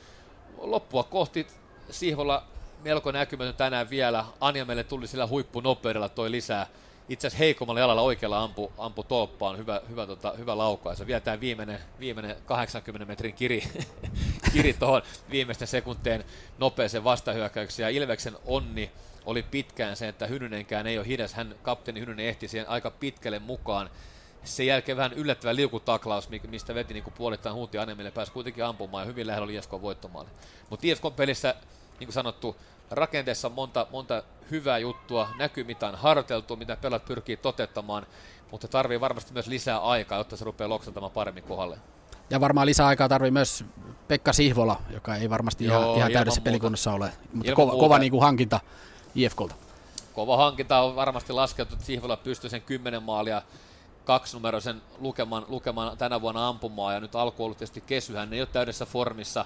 Loppua 0.58 1.02
kohti 1.02 1.46
Siivolla 1.90 2.46
melko 2.84 3.12
näkymätön 3.12 3.54
tänään 3.54 3.90
vielä. 3.90 4.24
Anjamelle 4.40 4.84
tuli 4.84 5.06
sillä 5.06 5.26
huippunopeudella 5.26 6.08
toi 6.08 6.30
lisää. 6.30 6.66
Itse 7.08 7.26
asiassa 7.26 7.44
heikommalla 7.44 7.80
jalalla 7.80 8.02
oikealla 8.02 8.42
ampu, 8.42 8.72
ampu 8.78 9.02
tolppaan. 9.02 9.58
Hyvä, 9.58 9.80
hyvä, 9.88 10.06
tota, 10.06 10.32
hyvä 10.38 10.58
laukaus. 10.58 11.00
Ja 11.00 11.06
vielä 11.06 11.20
tämä 11.20 11.40
viimeinen, 11.40 11.78
viimeinen 12.00 12.36
80 12.46 13.04
metrin 13.04 13.34
kiri, 13.34 13.64
kiri 14.52 14.72
tuohon 14.72 15.02
viimeisten 15.30 15.68
sekunteen 15.68 16.24
nopeeseen 16.58 17.04
vastahyökkäykseen. 17.04 17.84
Ja 17.94 18.02
Ilveksen 18.02 18.36
onni 18.46 18.90
oli 19.26 19.42
pitkään 19.42 19.96
se, 19.96 20.08
että 20.08 20.26
Hynynenkään 20.26 20.86
ei 20.86 20.98
ole 20.98 21.06
hidas. 21.06 21.34
Hän, 21.34 21.54
kapteeni 21.62 22.00
Hynynen 22.00 22.26
ehti 22.26 22.48
siihen 22.48 22.68
aika 22.68 22.90
pitkälle 22.90 23.38
mukaan. 23.38 23.90
Sen 24.44 24.66
jälkeen 24.66 24.96
vähän 24.96 25.12
yllättävä 25.12 25.54
liukutaklaus, 25.54 26.28
mistä 26.48 26.74
veti 26.74 26.94
niin 26.94 27.04
puolittain 27.16 27.54
huuti 27.54 27.78
Anemille, 27.78 28.10
pääsi 28.10 28.32
kuitenkin 28.32 28.64
ampumaan 28.64 29.02
ja 29.02 29.06
hyvin 29.06 29.26
lähellä 29.26 29.44
oli 29.44 29.54
IFK 29.54 29.70
voittomaali. 29.70 30.28
Mutta 30.70 30.86
IFK 30.86 31.02
pelissä, 31.16 31.54
niin 31.98 32.06
kuin 32.06 32.14
sanottu, 32.14 32.56
rakenteessa 32.90 33.48
monta, 33.48 33.86
monta 33.90 34.22
hyvää 34.50 34.78
juttua, 34.78 35.28
näkyy 35.38 35.64
mitä 35.64 35.88
on 35.88 35.94
harjoiteltu, 35.94 36.56
mitä 36.56 36.76
pelat 36.76 37.04
pyrkii 37.04 37.36
toteuttamaan, 37.36 38.06
mutta 38.50 38.68
tarvii 38.68 39.00
varmasti 39.00 39.32
myös 39.32 39.46
lisää 39.46 39.78
aikaa, 39.78 40.18
jotta 40.18 40.36
se 40.36 40.44
rupeaa 40.44 40.68
loksatamaan 40.68 41.12
paremmin 41.12 41.44
kohdalle. 41.44 41.78
Ja 42.30 42.40
varmaan 42.40 42.66
lisää 42.66 42.86
aikaa 42.86 43.08
tarvii 43.08 43.30
myös 43.30 43.64
Pekka 44.08 44.32
Sihvola, 44.32 44.80
joka 44.90 45.16
ei 45.16 45.30
varmasti 45.30 45.64
Joo, 45.64 45.82
ihan, 45.82 45.96
ihan 45.96 46.12
täydessä 46.12 46.40
pelikunnassa 46.40 46.92
ole, 46.92 47.12
mutta 47.34 47.52
kova, 47.52 47.72
kova 47.72 47.98
niin 47.98 48.10
kuin 48.10 48.22
hankinta 48.22 48.60
IFKlta. 49.14 49.54
Kova 50.12 50.36
hankinta 50.36 50.80
on 50.80 50.96
varmasti 50.96 51.32
laskettu, 51.32 51.74
että 51.74 51.86
Sihvola 51.86 52.16
pystyy 52.16 52.50
sen 52.50 52.62
10 52.62 53.02
maalia 53.02 53.42
kaksinumeroisen 54.04 54.82
lukeman, 54.98 55.44
lukeman 55.48 55.98
tänä 55.98 56.20
vuonna 56.20 56.48
ampumaan 56.48 56.94
ja 56.94 57.00
nyt 57.00 57.14
alku 57.14 57.44
ollut 57.44 57.58
tietysti 57.58 57.80
kesy, 57.80 58.14
hän 58.14 58.32
ei 58.32 58.40
ole 58.40 58.48
täydessä 58.52 58.86
formissa, 58.86 59.44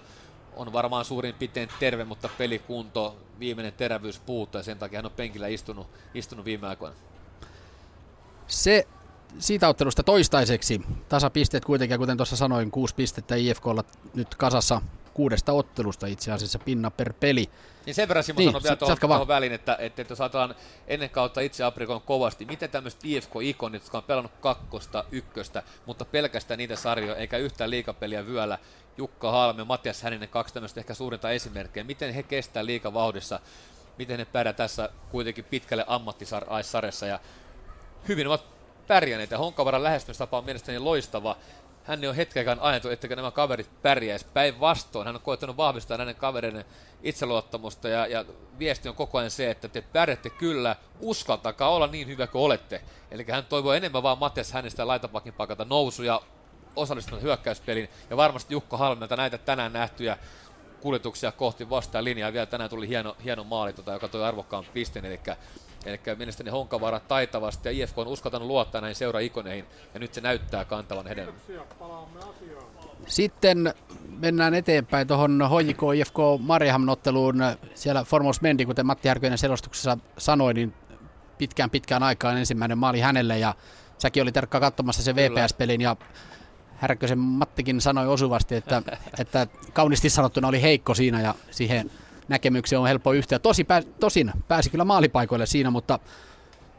on 0.59 0.73
varmaan 0.73 1.05
suurin 1.05 1.35
piirtein 1.35 1.69
terve, 1.81 2.05
mutta 2.05 2.29
pelikunto, 2.39 3.17
viimeinen 3.39 3.73
terävyys 3.73 4.19
puuttuu 4.19 4.59
ja 4.59 4.63
sen 4.63 4.79
takia 4.79 4.99
hän 4.99 5.07
on 5.07 5.13
penkillä 5.13 5.47
istunut, 5.47 5.87
istunut 6.15 6.45
viime 6.45 6.67
aikoina. 6.67 6.97
Se 8.47 8.87
siitä 9.39 9.69
ottelusta 9.69 10.03
toistaiseksi. 10.03 10.81
Tasapisteet 11.09 11.65
kuitenkin, 11.65 11.99
kuten 11.99 12.17
tuossa 12.17 12.37
sanoin, 12.37 12.71
kuusi 12.71 12.95
pistettä 12.95 13.35
IFKlla 13.35 13.85
nyt 14.15 14.35
kasassa 14.35 14.81
kuudesta 15.19 15.53
ottelusta 15.53 16.07
itse 16.07 16.33
asiassa 16.33 16.59
pinna 16.59 16.91
per 16.91 17.13
peli. 17.13 17.51
Niin 17.87 17.95
sen 17.95 18.09
verran 18.09 18.25
Simo 18.25 18.39
niin, 18.39 18.49
sanoi 18.49 18.63
vielä 18.63 18.77
tuohon, 18.77 18.99
tuohon 19.01 19.29
väliin, 19.29 19.53
että, 19.53 19.77
että, 19.81 20.03
että 20.03 20.13
jos 20.13 20.21
ajatellaan 20.21 20.55
ennen 20.87 21.11
kautta 21.11 21.41
itse 21.41 21.65
aprikon 21.65 22.01
kovasti, 22.01 22.45
miten 22.45 22.71
tämmöiset 22.71 23.01
IFK-ikonit, 23.05 23.83
jotka 23.83 23.99
on 23.99 24.05
pelannut 24.05 24.33
kakkosta, 24.41 25.05
ykköstä, 25.13 25.63
mutta 25.87 26.05
pelkästään 26.05 26.59
niitä 26.59 26.77
sarjoja, 26.77 27.17
eikä 27.17 27.37
yhtään 27.37 27.71
liikapeliä 27.71 28.27
vyöllä, 28.27 28.59
Jukka 28.97 29.31
Halme, 29.31 29.65
Matias 29.65 30.03
Häninen, 30.03 30.29
kaksi 30.29 30.55
tämmöistä 30.55 30.81
ehkä 30.81 30.95
suurinta 30.95 31.31
esimerkkejä, 31.31 31.85
miten 31.85 32.15
he 32.15 32.23
kestää 32.23 32.67
liikavauhdissa, 32.67 33.41
miten 33.99 34.19
he 34.19 34.25
pärjää 34.25 34.53
tässä 34.53 34.89
kuitenkin 35.11 35.45
pitkälle 35.45 35.85
ammattisaisarjassa 35.87 37.07
ja 37.07 37.21
hyvin 38.09 38.27
ovat 38.27 38.58
pärjänneet 38.89 39.31
ja 39.31 39.39
Honkavaran 39.39 39.83
lähestymistapa 39.83 40.39
on 40.39 40.45
mielestäni 40.45 40.79
loistava 40.79 41.37
hän 41.89 42.05
ole 42.07 42.17
hetkeäkään 42.17 42.61
ajatus, 42.61 42.93
että 42.93 43.17
nämä 43.17 43.31
kaverit 43.31 43.83
pärjäisi. 43.83 44.27
Päinvastoin 44.35 45.07
hän 45.07 45.17
on 45.17 45.23
koettanut 45.23 45.57
vahvistaa 45.57 45.97
näiden 45.97 46.15
kavereiden 46.15 46.65
itseluottamusta 47.03 47.89
ja, 47.89 48.07
ja 48.07 48.25
viesti 48.59 48.89
on 48.89 48.95
koko 48.95 49.19
ajan 49.19 49.31
se, 49.31 49.51
että 49.51 49.69
te 49.69 49.83
pärjätte 49.83 50.31
kyllä, 50.31 50.77
uskaltakaa 51.01 51.71
olla 51.71 51.87
niin 51.87 52.09
hyvä 52.09 52.27
kuin 52.27 52.43
olette. 52.43 52.83
Eli 53.11 53.27
hän 53.31 53.45
toivoo 53.45 53.73
enemmän 53.73 54.03
vaan 54.03 54.19
Matias 54.19 54.53
hänestä 54.53 54.87
laitapakin 54.87 55.33
pakalta 55.33 55.65
nousuja, 55.65 56.21
osallistunut 56.77 57.23
hyökkäyspeliin 57.23 57.89
ja 58.11 58.17
varmasti 58.17 58.55
Jukka 58.55 58.77
Halmelta 58.77 59.17
näitä 59.17 59.39
tänään 59.39 59.73
nähtyjä 59.73 60.19
kuljetuksia 60.81 61.33
kohti 61.33 61.71
vastaan 61.71 62.05
linjaa. 62.05 62.33
Vielä 62.33 62.47
tänään 62.47 62.71
tuli 62.71 62.89
hieno, 62.89 63.17
hieno 63.25 63.45
maali, 63.45 63.73
tota, 63.73 63.93
joka 63.93 64.09
toi 64.09 64.25
arvokkaan 64.25 64.65
pisteen, 64.73 65.05
eli 65.05 65.21
Eli 65.85 66.01
mielestäni 66.17 66.51
Honkavaara 66.51 67.01
taitavasti 67.01 67.69
ja 67.69 67.73
IFK 67.73 67.99
on 67.99 68.07
uskaltanut 68.07 68.49
luottaa 68.49 68.81
näin 68.81 68.95
seura-ikoneihin 68.95 69.65
ja 69.95 70.01
nyt 70.01 70.15
se 70.15 70.21
näyttää 70.21 70.65
kantavan 70.65 71.07
hedelmän. 71.07 71.35
Sitten 73.07 73.75
mennään 74.19 74.55
eteenpäin 74.55 75.07
tuohon 75.07 75.43
HJK 75.51 75.81
IFK 75.97 76.17
Mariehamn-otteluun. 76.41 77.37
Siellä 77.75 78.05
Formos 78.05 78.41
Mendi, 78.41 78.67
kuten 78.67 78.87
Matti 78.87 79.09
Härköinen 79.09 79.39
selostuksessa 79.39 79.99
sanoi, 80.19 80.55
niin 80.55 80.75
pitkään 81.39 81.71
pitkään 81.71 82.03
aikaan 82.03 82.39
ensimmäinen 82.39 82.79
maali 82.79 83.01
hänelle 83.01 83.39
ja 83.39 83.55
säkin 83.99 84.23
oli 84.23 84.33
tarkkaan 84.33 84.63
katsomassa 84.63 85.03
sen 85.03 85.17
VPS-pelin 85.17 85.81
ja 85.81 85.97
Härkösen 86.77 87.19
Mattikin 87.19 87.81
sanoi 87.81 88.07
osuvasti, 88.07 88.55
että, 88.55 88.83
että 89.19 89.47
kauniisti 89.73 90.11
sanottuna 90.11 90.49
oli 90.49 90.63
heikko 90.63 90.95
siinä 90.95 91.21
ja 91.21 91.35
siihen 91.51 91.91
näkemyksiä 92.29 92.81
on 92.81 92.89
helppo 92.89 93.13
yhtyä. 93.13 93.39
Tosi 93.39 93.65
pää, 93.65 93.83
tosin 94.01 94.33
pääsi 94.49 94.71
kyllä 94.71 94.85
maalipaikoille 94.85 95.47
siinä, 95.47 95.71
mutta 95.71 95.99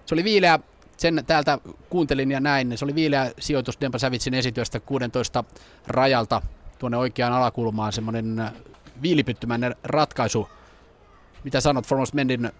se 0.05 0.15
oli 0.15 0.23
viileä, 0.23 0.59
sen 0.97 1.23
täältä 1.27 1.59
kuuntelin 1.89 2.31
ja 2.31 2.39
näin, 2.39 2.77
se 2.77 2.85
oli 2.85 2.95
viileä 2.95 3.31
sijoitus 3.39 3.81
Dempa 3.81 3.97
Savitsin 3.97 4.33
esityöstä 4.33 4.79
16 4.79 5.43
rajalta 5.87 6.41
tuonne 6.79 6.97
oikeaan 6.97 7.33
alakulmaan, 7.33 7.93
semmoinen 7.93 8.39
äh, 8.39 8.53
viilipyttymäinen 9.01 9.75
ratkaisu. 9.83 10.49
Mitä 11.43 11.61
sanot 11.61 11.87
Formos 11.87 12.13
Mendin, 12.13 12.51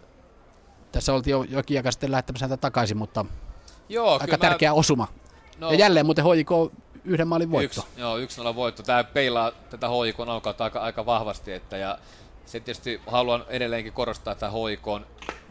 tässä 0.92 1.14
oltiin 1.14 1.32
jo 1.32 1.44
jokin 1.44 1.78
aika 1.78 1.92
sitten 1.92 2.12
lähettämässä 2.12 2.46
häntä 2.46 2.58
takaisin, 2.58 2.98
mutta 2.98 3.26
Joo, 3.90 4.20
aika 4.22 4.38
tärkeä 4.38 4.70
mä... 4.70 4.74
osuma. 4.74 5.08
No, 5.58 5.72
ja 5.72 5.78
jälleen 5.78 6.06
muuten 6.06 6.24
hoiko 6.24 6.72
yhden 7.06 7.28
maalin 7.28 7.52
voitto. 7.52 7.82
Yksi, 7.82 8.00
joo, 8.02 8.18
yksi 8.18 8.42
voitto. 8.56 8.84
Tämä 8.84 9.04
peilaa 9.04 9.52
tätä 9.70 9.88
hoikon 9.90 10.30
alkaa 10.30 10.54
aika, 10.60 10.80
aika 10.80 11.06
vahvasti, 11.06 11.54
että 11.54 11.78
ja 11.78 11.98
sitten 12.50 12.64
tietysti 12.64 13.02
haluan 13.08 13.46
edelleenkin 13.48 13.94
korostaa 13.94 14.36
tätä 14.36 14.50
hoikon 14.50 15.06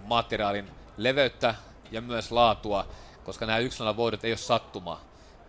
materiaalin 0.04 0.70
leveyttä 0.96 1.54
ja 1.90 2.00
myös 2.00 2.32
laatua, 2.32 2.86
koska 3.24 3.46
nämä 3.46 3.58
1 3.58 3.84
voidot 3.96 4.24
ei 4.24 4.30
ole 4.30 4.36
sattuma. 4.36 5.00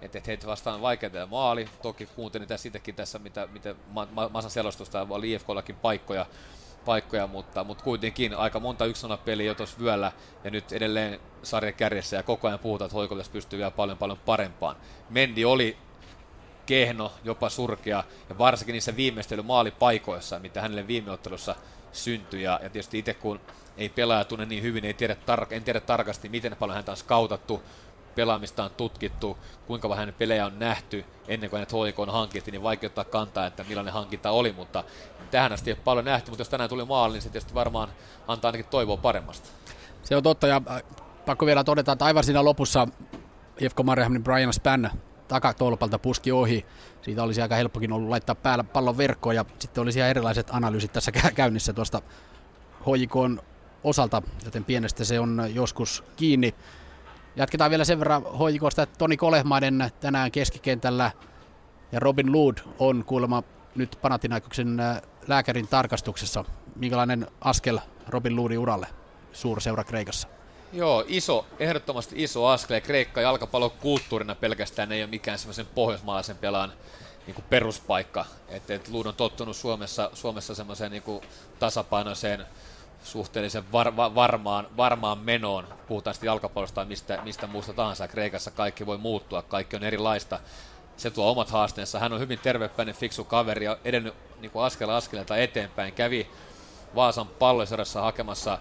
Että 0.01 0.17
et 0.17 0.27
heitä 0.27 0.47
vastaan 0.47 0.81
vaikeaa 0.81 1.26
maali. 1.26 1.69
Toki 1.81 2.05
kuuntelin 2.05 2.47
tässä 2.47 2.63
sitäkin 2.63 2.95
tässä, 2.95 3.19
mitä, 3.19 3.47
mitä 3.47 3.76
Masan 4.31 4.51
selostusta 4.51 5.07
oli 5.09 5.34
IFKllakin 5.34 5.76
paikkoja, 5.76 6.26
paikkoja 6.85 7.27
mutta, 7.27 7.63
mutta 7.63 7.84
kuitenkin 7.84 8.34
aika 8.35 8.59
monta 8.59 8.85
yksi 8.85 9.07
peliä 9.26 9.45
jo 9.45 9.55
tuossa 9.55 9.80
vyöllä 9.80 10.11
ja 10.43 10.51
nyt 10.51 10.71
edelleen 10.71 11.19
sarjan 11.43 11.73
kärjessä 11.73 12.15
ja 12.15 12.23
koko 12.23 12.47
ajan 12.47 12.59
puhutaan, 12.59 12.85
että 12.85 12.95
Hoikolle 12.95 13.23
pystyy 13.31 13.59
vielä 13.59 13.71
paljon 13.71 13.97
paljon 13.97 14.19
parempaan. 14.26 14.76
Mendi 15.09 15.45
oli 15.45 15.77
kehno, 16.69 17.11
jopa 17.23 17.49
surkea, 17.49 18.03
ja 18.29 18.37
varsinkin 18.37 18.73
niissä 18.73 18.95
viimeistelymaalipaikoissa, 18.95 20.39
mitä 20.39 20.61
hänelle 20.61 20.87
viime 20.87 21.11
ottelussa 21.11 21.55
syntyi. 21.91 22.43
Ja, 22.43 22.59
ja 22.63 22.69
tietysti 22.69 22.99
itse 22.99 23.13
kun 23.13 23.39
ei 23.77 23.89
pelaaja 23.89 24.25
tunne 24.25 24.45
niin 24.45 24.63
hyvin, 24.63 24.85
ei 24.85 24.93
tiedä 24.93 25.13
tar- 25.13 25.47
en 25.49 25.63
tiedä 25.63 25.79
tarkasti, 25.79 26.29
miten 26.29 26.55
paljon 26.59 26.75
häntä 26.75 26.91
on 26.91 26.97
skautattu, 26.97 27.63
pelaamista 28.15 28.63
on 28.63 28.71
tutkittu, 28.77 29.37
kuinka 29.67 29.89
vähän 29.89 30.13
pelejä 30.17 30.45
on 30.45 30.59
nähty 30.59 31.05
ennen 31.27 31.49
kuin 31.49 31.57
hänet 31.57 31.71
HIK 31.71 31.99
on 31.99 32.09
hankittu, 32.09 32.51
niin 32.51 32.63
vaikea 32.63 32.87
ottaa 32.87 33.03
kantaa, 33.03 33.45
että 33.45 33.63
millainen 33.63 33.93
hankinta 33.93 34.31
oli, 34.31 34.51
mutta 34.51 34.83
tähän 35.31 35.51
asti 35.51 35.69
ei 35.69 35.73
ole 35.73 35.83
paljon 35.83 36.05
nähty, 36.05 36.31
mutta 36.31 36.41
jos 36.41 36.49
tänään 36.49 36.69
tuli 36.69 36.85
maali, 36.85 37.13
niin 37.13 37.21
se 37.21 37.29
tietysti 37.29 37.53
varmaan 37.53 37.89
antaa 38.27 38.49
ainakin 38.49 38.65
toivoa 38.65 38.97
paremmasta. 38.97 39.49
Se 40.03 40.15
on 40.15 40.23
totta, 40.23 40.47
ja 40.47 40.61
äh, 40.71 40.83
pakko 41.25 41.45
vielä 41.45 41.63
todeta, 41.63 41.91
että 41.91 42.05
aivan 42.05 42.23
siinä 42.23 42.43
lopussa 42.43 42.87
IFK 43.59 43.83
Mariehamnin 43.83 44.23
Brian 44.23 44.53
Spann 44.53 44.89
takatolpalta 45.30 45.99
puski 45.99 46.31
ohi. 46.31 46.65
Siitä 47.01 47.23
olisi 47.23 47.41
aika 47.41 47.56
helppokin 47.56 47.91
ollut 47.91 48.10
laittaa 48.10 48.35
päällä 48.35 48.64
pallon 48.64 48.97
verkkoon 48.97 49.35
ja 49.35 49.45
sitten 49.60 49.81
olisi 49.81 49.99
ihan 49.99 50.10
erilaiset 50.10 50.47
analyysit 50.51 50.93
tässä 50.93 51.11
käynnissä 51.11 51.73
tuosta 51.73 52.01
hoikon 52.85 53.41
osalta, 53.84 54.22
joten 54.45 54.64
pienestä 54.64 55.03
se 55.03 55.19
on 55.19 55.41
joskus 55.53 56.03
kiinni. 56.15 56.56
Jatketaan 57.35 57.72
vielä 57.72 57.85
sen 57.85 57.99
verran 57.99 58.23
hoikosta, 58.23 58.84
että 58.84 58.97
Toni 58.97 59.18
Kolehmainen 59.18 59.91
tänään 59.99 60.31
keskikentällä 60.31 61.11
ja 61.91 61.99
Robin 61.99 62.34
Lood 62.34 62.57
on 62.80 63.06
kuulemma 63.06 63.43
nyt 63.76 63.99
Panathinaikoksen 64.01 64.80
äh, 64.80 65.01
lääkärin 65.27 65.68
tarkastuksessa. 65.68 66.45
Minkälainen 66.76 67.27
askel 67.41 67.80
Robin 68.07 68.35
Loodin 68.35 68.60
uralle 68.60 68.88
suurseura 69.31 69.84
Kreikassa? 69.84 70.39
Joo, 70.73 71.05
iso, 71.07 71.45
ehdottomasti 71.59 72.23
iso 72.23 72.45
askel. 72.45 72.81
Kreikka 72.81 73.21
jalkapallokulttuurina 73.21 74.35
pelkästään 74.35 74.91
ei 74.91 75.03
ole 75.03 75.09
mikään 75.09 75.39
semmoisen 75.39 75.65
pohjoismaalaisen 75.65 76.37
pelaan 76.37 76.73
niin 77.27 77.35
kuin 77.35 77.45
peruspaikka. 77.49 78.25
Et, 78.49 78.69
et 78.69 78.87
Luud 78.87 79.05
on 79.05 79.15
tottunut 79.15 79.55
Suomessa, 79.55 80.09
Suomessa 80.13 80.55
semmoiseen 80.55 80.91
niin 80.91 81.21
tasapainoiseen 81.59 82.45
suhteellisen 83.03 83.71
var, 83.71 83.95
va, 83.95 84.15
varmaan, 84.15 84.67
varmaan 84.77 85.17
menoon. 85.17 85.67
Puhutaan 85.87 86.13
sitten 86.13 86.27
jalkapallosta 86.27 86.75
tai 86.75 86.85
mistä, 86.85 87.19
mistä 87.23 87.47
muusta 87.47 87.73
tahansa. 87.73 88.07
Kreikassa 88.07 88.51
kaikki 88.51 88.85
voi 88.85 88.97
muuttua, 88.97 89.41
kaikki 89.41 89.75
on 89.75 89.83
erilaista. 89.83 90.39
Se 90.97 91.11
tuo 91.11 91.31
omat 91.31 91.49
haasteensa. 91.49 91.99
Hän 91.99 92.13
on 92.13 92.19
hyvin 92.19 92.39
tervepäinen, 92.39 92.95
fiksu 92.95 93.23
kaveri 93.23 93.65
ja 93.65 93.77
edennyt 93.85 94.13
niin 94.39 94.51
askel 94.55 94.89
askeleelta 94.89 95.37
eteenpäin. 95.37 95.93
Kävi 95.93 96.27
Vaasan 96.95 97.27
palloisarjassa 97.27 98.01
hakemassa 98.01 98.57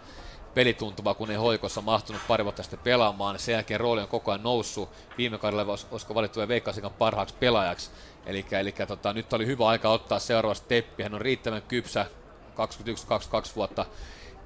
pelituntuma, 0.59 1.15
kun 1.15 1.31
ei 1.31 1.37
hoikossa 1.37 1.81
mahtunut 1.81 2.23
pari 2.29 2.45
vuotta 2.45 2.63
sitten 2.63 2.79
pelaamaan. 2.79 3.39
Sen 3.39 3.53
jälkeen 3.53 3.81
rooli 3.81 4.03
on 4.03 4.09
koko 4.09 4.31
ajan 4.31 4.43
noussut. 4.43 4.89
Viime 5.19 5.39
kaudella 5.39 5.79
olisiko 5.91 6.15
valittu 6.15 6.41
Veikkasikan 6.49 6.91
parhaaksi 6.91 7.35
pelaajaksi. 7.41 7.91
Eli, 8.27 8.47
eli 8.51 8.73
tota, 8.73 9.13
nyt 9.13 9.33
oli 9.33 9.47
hyvä 9.47 9.67
aika 9.67 9.89
ottaa 9.89 10.19
seuraava 10.19 10.55
steppi. 10.55 11.03
Hän 11.03 11.15
on 11.15 11.21
riittävän 11.21 11.63
kypsä, 11.63 12.07
21-22 13.51 13.57
vuotta 13.57 13.87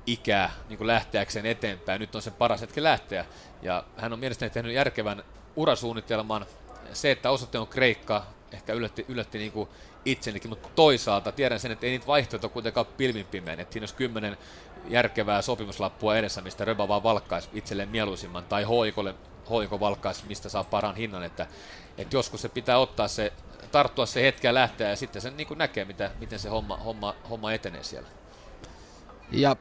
ikää 0.07 0.51
niin 0.69 0.79
kuin 0.79 0.87
lähteäkseen 0.87 1.47
eteenpäin. 1.47 2.01
Nyt 2.01 2.15
on 2.15 2.23
sen 2.23 2.33
paras 2.33 2.61
hetki 2.61 2.83
lähteä. 2.83 3.25
Ja 3.63 3.85
hän 3.97 4.13
on 4.13 4.19
mielestäni 4.19 4.51
tehnyt 4.51 4.75
järkevän 4.75 5.23
urasuunnitelman. 5.57 6.47
Se, 6.93 7.11
että 7.11 7.31
osoite 7.31 7.59
on 7.59 7.67
Kreikka, 7.67 8.27
ehkä 8.53 8.73
yllätti, 8.73 9.05
yllätti 9.09 9.39
niin 9.39 9.53
kuin 9.53 9.69
itsenikin, 10.05 10.51
mutta 10.51 10.69
toisaalta 10.75 11.33
tiedän 11.33 11.61
sen, 11.61 11.73
että 11.73 11.87
ei 11.87 11.93
niitä 11.93 12.07
vaihtoehtoja 12.07 12.53
kuitenkaan 12.53 12.87
pilvin 12.87 13.27
pimeän. 13.27 13.61
Että 13.61 13.73
siinä 13.73 13.83
olisi 13.83 13.95
kymmenen 13.95 14.37
järkevää 14.89 15.43
sopimuslappua 15.43 16.17
edessä, 16.17 16.41
mistä 16.41 16.65
Röba 16.65 16.89
vaan 16.89 17.03
valkkaisi 17.03 17.49
itselleen 17.53 17.89
mieluisimman, 17.89 18.45
tai 18.45 18.63
hoikolle, 18.63 19.15
hoiko 19.51 19.81
valkkaisi, 19.81 20.25
mistä 20.29 20.49
saa 20.49 20.65
paran 20.65 20.97
hinnan. 20.97 21.23
Että, 21.23 21.47
että 21.99 22.17
joskus 22.17 22.43
se 22.43 22.49
pitää 22.49 22.79
ottaa 22.79 23.09
se, 23.09 23.33
tarttua 23.73 24.07
se 24.07 24.23
hetki 24.23 24.47
ja 24.47 24.55
lähteä, 24.55 24.91
ja 24.91 24.97
sitten 24.97 25.23
sen 25.23 25.37
niin 25.37 25.47
kuin 25.47 25.59
näkee, 25.59 25.85
mitä, 25.85 26.11
miten 26.21 26.39
se 26.39 26.49
homma, 26.49 26.77
homma, 26.77 27.15
homma 27.31 27.53
etenee 27.53 27.83
siellä. 27.83 28.09
Ja 29.31 29.57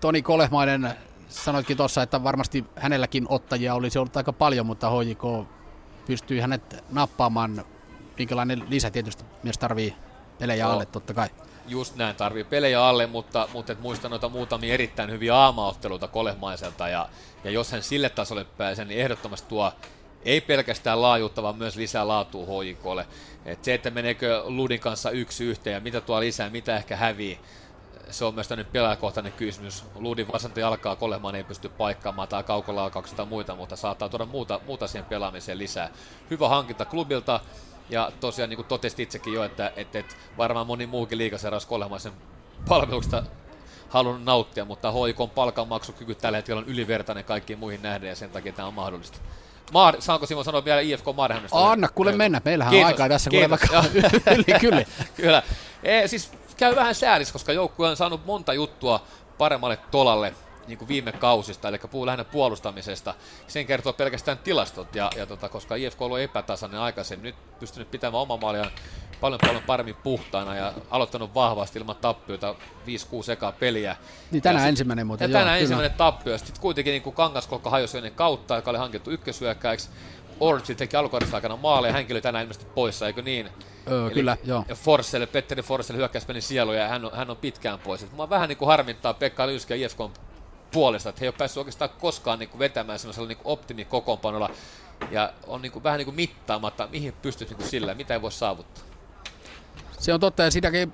Toni 0.00 0.22
Kolehmainen, 0.22 0.94
sanoitkin 1.28 1.76
tuossa, 1.76 2.02
että 2.02 2.24
varmasti 2.24 2.64
hänelläkin 2.76 3.26
ottajia 3.28 3.74
olisi 3.74 3.98
ollut 3.98 4.16
aika 4.16 4.32
paljon, 4.32 4.66
mutta 4.66 4.90
HJK 4.90 5.48
pystyy 6.06 6.40
hänet 6.40 6.84
nappaamaan. 6.90 7.64
Minkälainen 8.18 8.64
lisä 8.68 8.90
tietysti 8.90 9.24
myös 9.42 9.58
tarvii 9.58 9.94
pelejä 10.38 10.68
alle 10.68 10.86
totta 10.86 11.14
kai. 11.14 11.28
Just 11.68 11.96
näin, 11.96 12.16
tarvii 12.16 12.44
pelejä 12.44 12.84
alle, 12.84 13.06
mutta, 13.06 13.48
mutta 13.52 13.72
et 13.72 13.80
muistan 13.80 14.10
noita 14.10 14.28
muutamia 14.28 14.74
erittäin 14.74 15.10
hyviä 15.10 15.36
aamaotteluita 15.36 16.08
Kolehmaiselta, 16.08 16.88
ja, 16.88 17.08
ja 17.44 17.50
jos 17.50 17.72
hän 17.72 17.82
sille 17.82 18.08
tasolle 18.08 18.44
pääsee, 18.44 18.84
niin 18.84 19.00
ehdottomasti 19.00 19.48
tuo 19.48 19.72
ei 20.24 20.40
pelkästään 20.40 21.02
laajuutta, 21.02 21.42
vaan 21.42 21.56
myös 21.56 21.76
lisää 21.76 22.08
laatua 22.08 22.46
HJKlle. 22.46 23.06
Et 23.44 23.64
se, 23.64 23.74
että 23.74 23.90
meneekö 23.90 24.42
Ludin 24.44 24.80
kanssa 24.80 25.10
yksi 25.10 25.44
yhteen 25.44 25.74
ja 25.74 25.80
mitä 25.80 26.00
tuo 26.00 26.20
lisää, 26.20 26.50
mitä 26.50 26.76
ehkä 26.76 26.96
hävii, 26.96 27.40
se 28.10 28.24
on 28.24 28.34
myös 28.34 28.48
tämmöinen 28.48 28.72
pelaajakohtainen 28.72 29.32
kysymys. 29.32 29.84
Luudin 29.94 30.32
vasanti 30.32 30.62
alkaa, 30.62 30.96
Koleman 30.96 31.34
ei 31.34 31.44
pysty 31.44 31.68
paikkaamaan 31.68 32.28
tai 32.28 32.42
kaukolaukauksia 32.42 33.16
tai 33.16 33.26
muita, 33.26 33.54
mutta 33.54 33.76
saattaa 33.76 34.08
tuoda 34.08 34.26
muuta, 34.26 34.60
muuta 34.66 34.86
siihen 34.86 35.08
pelaamiseen 35.08 35.58
lisää. 35.58 35.90
Hyvä 36.30 36.48
hankinta 36.48 36.84
klubilta, 36.84 37.40
ja 37.90 38.12
tosiaan 38.20 38.50
niin 38.50 38.56
kuin 38.56 38.68
totesit 38.68 39.00
itsekin 39.00 39.32
jo, 39.32 39.44
että, 39.44 39.72
että, 39.76 39.98
että 39.98 40.14
varmaan 40.38 40.66
moni 40.66 40.86
muukin 40.86 41.18
liikaseuraus 41.18 41.66
Kolemaisen 41.66 42.12
palveluksesta 42.68 43.22
halunnut 43.88 44.24
nauttia, 44.24 44.64
mutta 44.64 44.92
HIKon 44.92 45.30
palkanmaksukyky 45.30 46.14
tällä 46.14 46.38
hetkellä 46.38 46.58
on 46.58 46.68
ylivertainen 46.68 47.24
kaikkiin 47.24 47.58
muihin 47.58 47.82
nähden 47.82 48.08
ja 48.08 48.16
sen 48.16 48.30
takia 48.30 48.52
tämä 48.52 48.68
on 48.68 48.74
mahdollista. 48.74 49.18
Maar, 49.72 49.96
saanko 49.98 50.26
Simo 50.26 50.44
sanoa 50.44 50.64
vielä 50.64 50.80
IFK 50.80 51.04
Marhamista? 51.16 51.70
Anna 51.70 51.88
kuule 51.88 52.12
mennä, 52.12 52.40
meillähän 52.44 52.70
Kiitos. 52.70 52.86
on 52.86 52.92
aikaa 52.92 53.08
tässä 53.08 53.30
kuule 53.30 53.50
vaikka 53.50 53.84
yli, 54.36 54.58
kyllä. 54.60 54.84
kyllä. 55.16 55.42
E, 55.82 56.06
siis 56.08 56.32
käy 56.56 56.76
vähän 56.76 56.94
säälis, 56.94 57.32
koska 57.32 57.52
joukkue 57.52 57.88
on 57.88 57.96
saanut 57.96 58.26
monta 58.26 58.52
juttua 58.52 59.02
paremmalle 59.38 59.78
tolalle 59.90 60.34
niin 60.66 60.78
kuin 60.78 60.88
viime 60.88 61.12
kausista, 61.12 61.68
eli 61.68 61.78
puhuu 61.78 62.06
lähinnä 62.06 62.24
puolustamisesta. 62.24 63.14
Sen 63.46 63.66
kertoo 63.66 63.92
pelkästään 63.92 64.38
tilastot, 64.38 64.94
ja, 64.94 65.10
ja 65.16 65.26
tota, 65.26 65.48
koska 65.48 65.74
IFK 65.74 66.02
on 66.02 66.06
ollut 66.06 66.20
epätasainen 66.20 66.80
aikaisemmin, 66.80 67.24
nyt 67.24 67.58
pystynyt 67.60 67.90
pitämään 67.90 68.22
oma 68.22 68.36
maaliaan 68.36 68.70
paljon 69.20 69.40
paljon 69.46 69.62
paremmin 69.66 69.94
puhtaana 69.94 70.54
ja 70.54 70.72
aloittanut 70.90 71.34
vahvasti 71.34 71.78
ilman 71.78 71.96
tappioita 71.96 72.54
5-6 72.86 73.32
ekaa 73.32 73.52
peliä. 73.52 73.96
Niin 74.30 74.42
tänään 74.42 74.64
ja 74.64 74.68
ensimmäinen 74.68 75.06
muuten, 75.06 75.30
ja 75.30 75.30
joo, 75.30 75.40
tänään 75.40 75.56
kyllä. 75.56 75.62
ensimmäinen 75.62 75.98
tappio. 75.98 76.38
Sitten 76.38 76.60
kuitenkin 76.60 76.90
niin 76.90 77.02
kuin 77.02 77.16
Kangaskolkka 77.16 77.70
hajosi 77.70 77.96
ennen 77.96 78.14
kautta, 78.14 78.56
joka 78.56 78.70
oli 78.70 78.78
hankittu 78.78 79.10
ykkösyökkäiksi. 79.10 79.88
Orchid 80.40 80.76
teki 80.76 80.96
alkukaudesta 80.96 81.36
aikana 81.36 81.56
maaleja, 81.56 81.92
henkilö 81.92 82.20
tänään 82.20 82.42
ilmeisesti 82.42 82.66
poissa, 82.74 83.06
eikö 83.06 83.22
niin? 83.22 83.48
Öö, 83.90 84.06
Eli 84.06 84.14
kyllä, 84.14 84.36
joo. 84.44 84.64
Forselle, 84.74 85.26
Petteri 85.26 85.62
Forselle 85.62 85.98
hyökkäyspelin 85.98 86.42
sielu 86.42 86.72
ja 86.72 86.88
hän 86.88 87.04
on, 87.04 87.10
hän 87.14 87.30
on 87.30 87.36
pitkään 87.36 87.78
pois. 87.78 88.02
Et 88.02 88.12
mua 88.12 88.30
vähän 88.30 88.48
niin 88.48 88.56
kuin 88.56 88.68
harmittaa 88.68 89.14
Pekka 89.14 89.46
Lyskä 89.46 89.74
ja 89.74 89.86
IFK 89.86 89.98
puolesta, 90.74 91.08
että 91.08 91.20
he 91.20 91.24
ei 91.24 91.28
ole 91.28 91.34
päässyt 91.38 91.58
oikeastaan 91.58 91.90
koskaan 92.00 92.38
niin 92.38 92.48
kuin 92.48 92.58
vetämään 92.58 92.98
semmoisella 92.98 93.28
niin 93.28 93.38
optimikokoonpanolla 93.44 94.50
ja 95.10 95.32
on 95.46 95.62
niin 95.62 95.72
kuin, 95.72 95.82
vähän 95.82 95.98
niin 95.98 96.04
kuin 96.04 96.14
mittaamatta, 96.14 96.88
mihin 96.92 97.14
pystyisi 97.22 97.54
niin 97.54 97.68
sillä, 97.68 97.94
mitä 97.94 98.14
ei 98.14 98.22
voi 98.22 98.32
saavuttaa. 98.32 98.84
Se 99.98 100.14
on 100.14 100.20
totta, 100.20 100.42
ja 100.42 100.50
siinäkin 100.50 100.92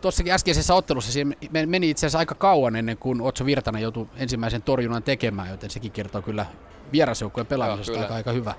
tuossakin 0.00 0.32
äskeisessä 0.32 0.74
ottelussa 0.74 1.20
meni 1.66 1.90
itse 1.90 2.00
asiassa 2.00 2.18
aika 2.18 2.34
kauan 2.34 2.76
ennen 2.76 2.96
kuin 2.96 3.20
Otso 3.20 3.46
Virtanen 3.46 3.82
joutui 3.82 4.08
ensimmäisen 4.16 4.62
torjunnan 4.62 5.02
tekemään, 5.02 5.50
joten 5.50 5.70
sekin 5.70 5.92
kertoo 5.92 6.22
kyllä 6.22 6.46
vierasjoukkueen 6.92 7.46
pelaamisesta 7.46 7.92
Joo, 7.92 8.02
aika, 8.02 8.14
aika 8.14 8.32
hyvä. 8.32 8.54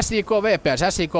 SIK 0.00 0.30
VPS, 0.30 0.96
SIK 0.96 1.12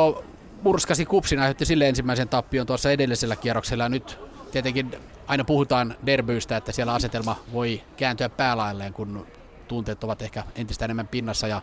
murskasi 0.63 1.07
kupsin, 1.07 1.39
aiheutti 1.39 1.65
sille 1.65 1.89
ensimmäisen 1.89 2.29
tappion 2.29 2.67
tuossa 2.67 2.91
edellisellä 2.91 3.37
kierroksella. 3.37 3.85
Ja 3.85 3.89
nyt 3.89 4.19
tietenkin 4.53 4.91
aina 5.27 5.45
puhutaan 5.45 5.95
derbyistä, 6.07 6.57
että 6.57 6.73
siellä 6.73 6.95
asetelma 6.95 7.37
voi 7.53 7.83
kääntyä 7.97 8.29
päälailleen, 8.29 8.93
kun 8.93 9.27
tunteet 9.69 10.05
ovat 10.05 10.23
ehkä 10.23 10.45
entistä 10.55 10.85
enemmän 10.85 11.09
pinnassa 11.09 11.49
ja 11.49 11.63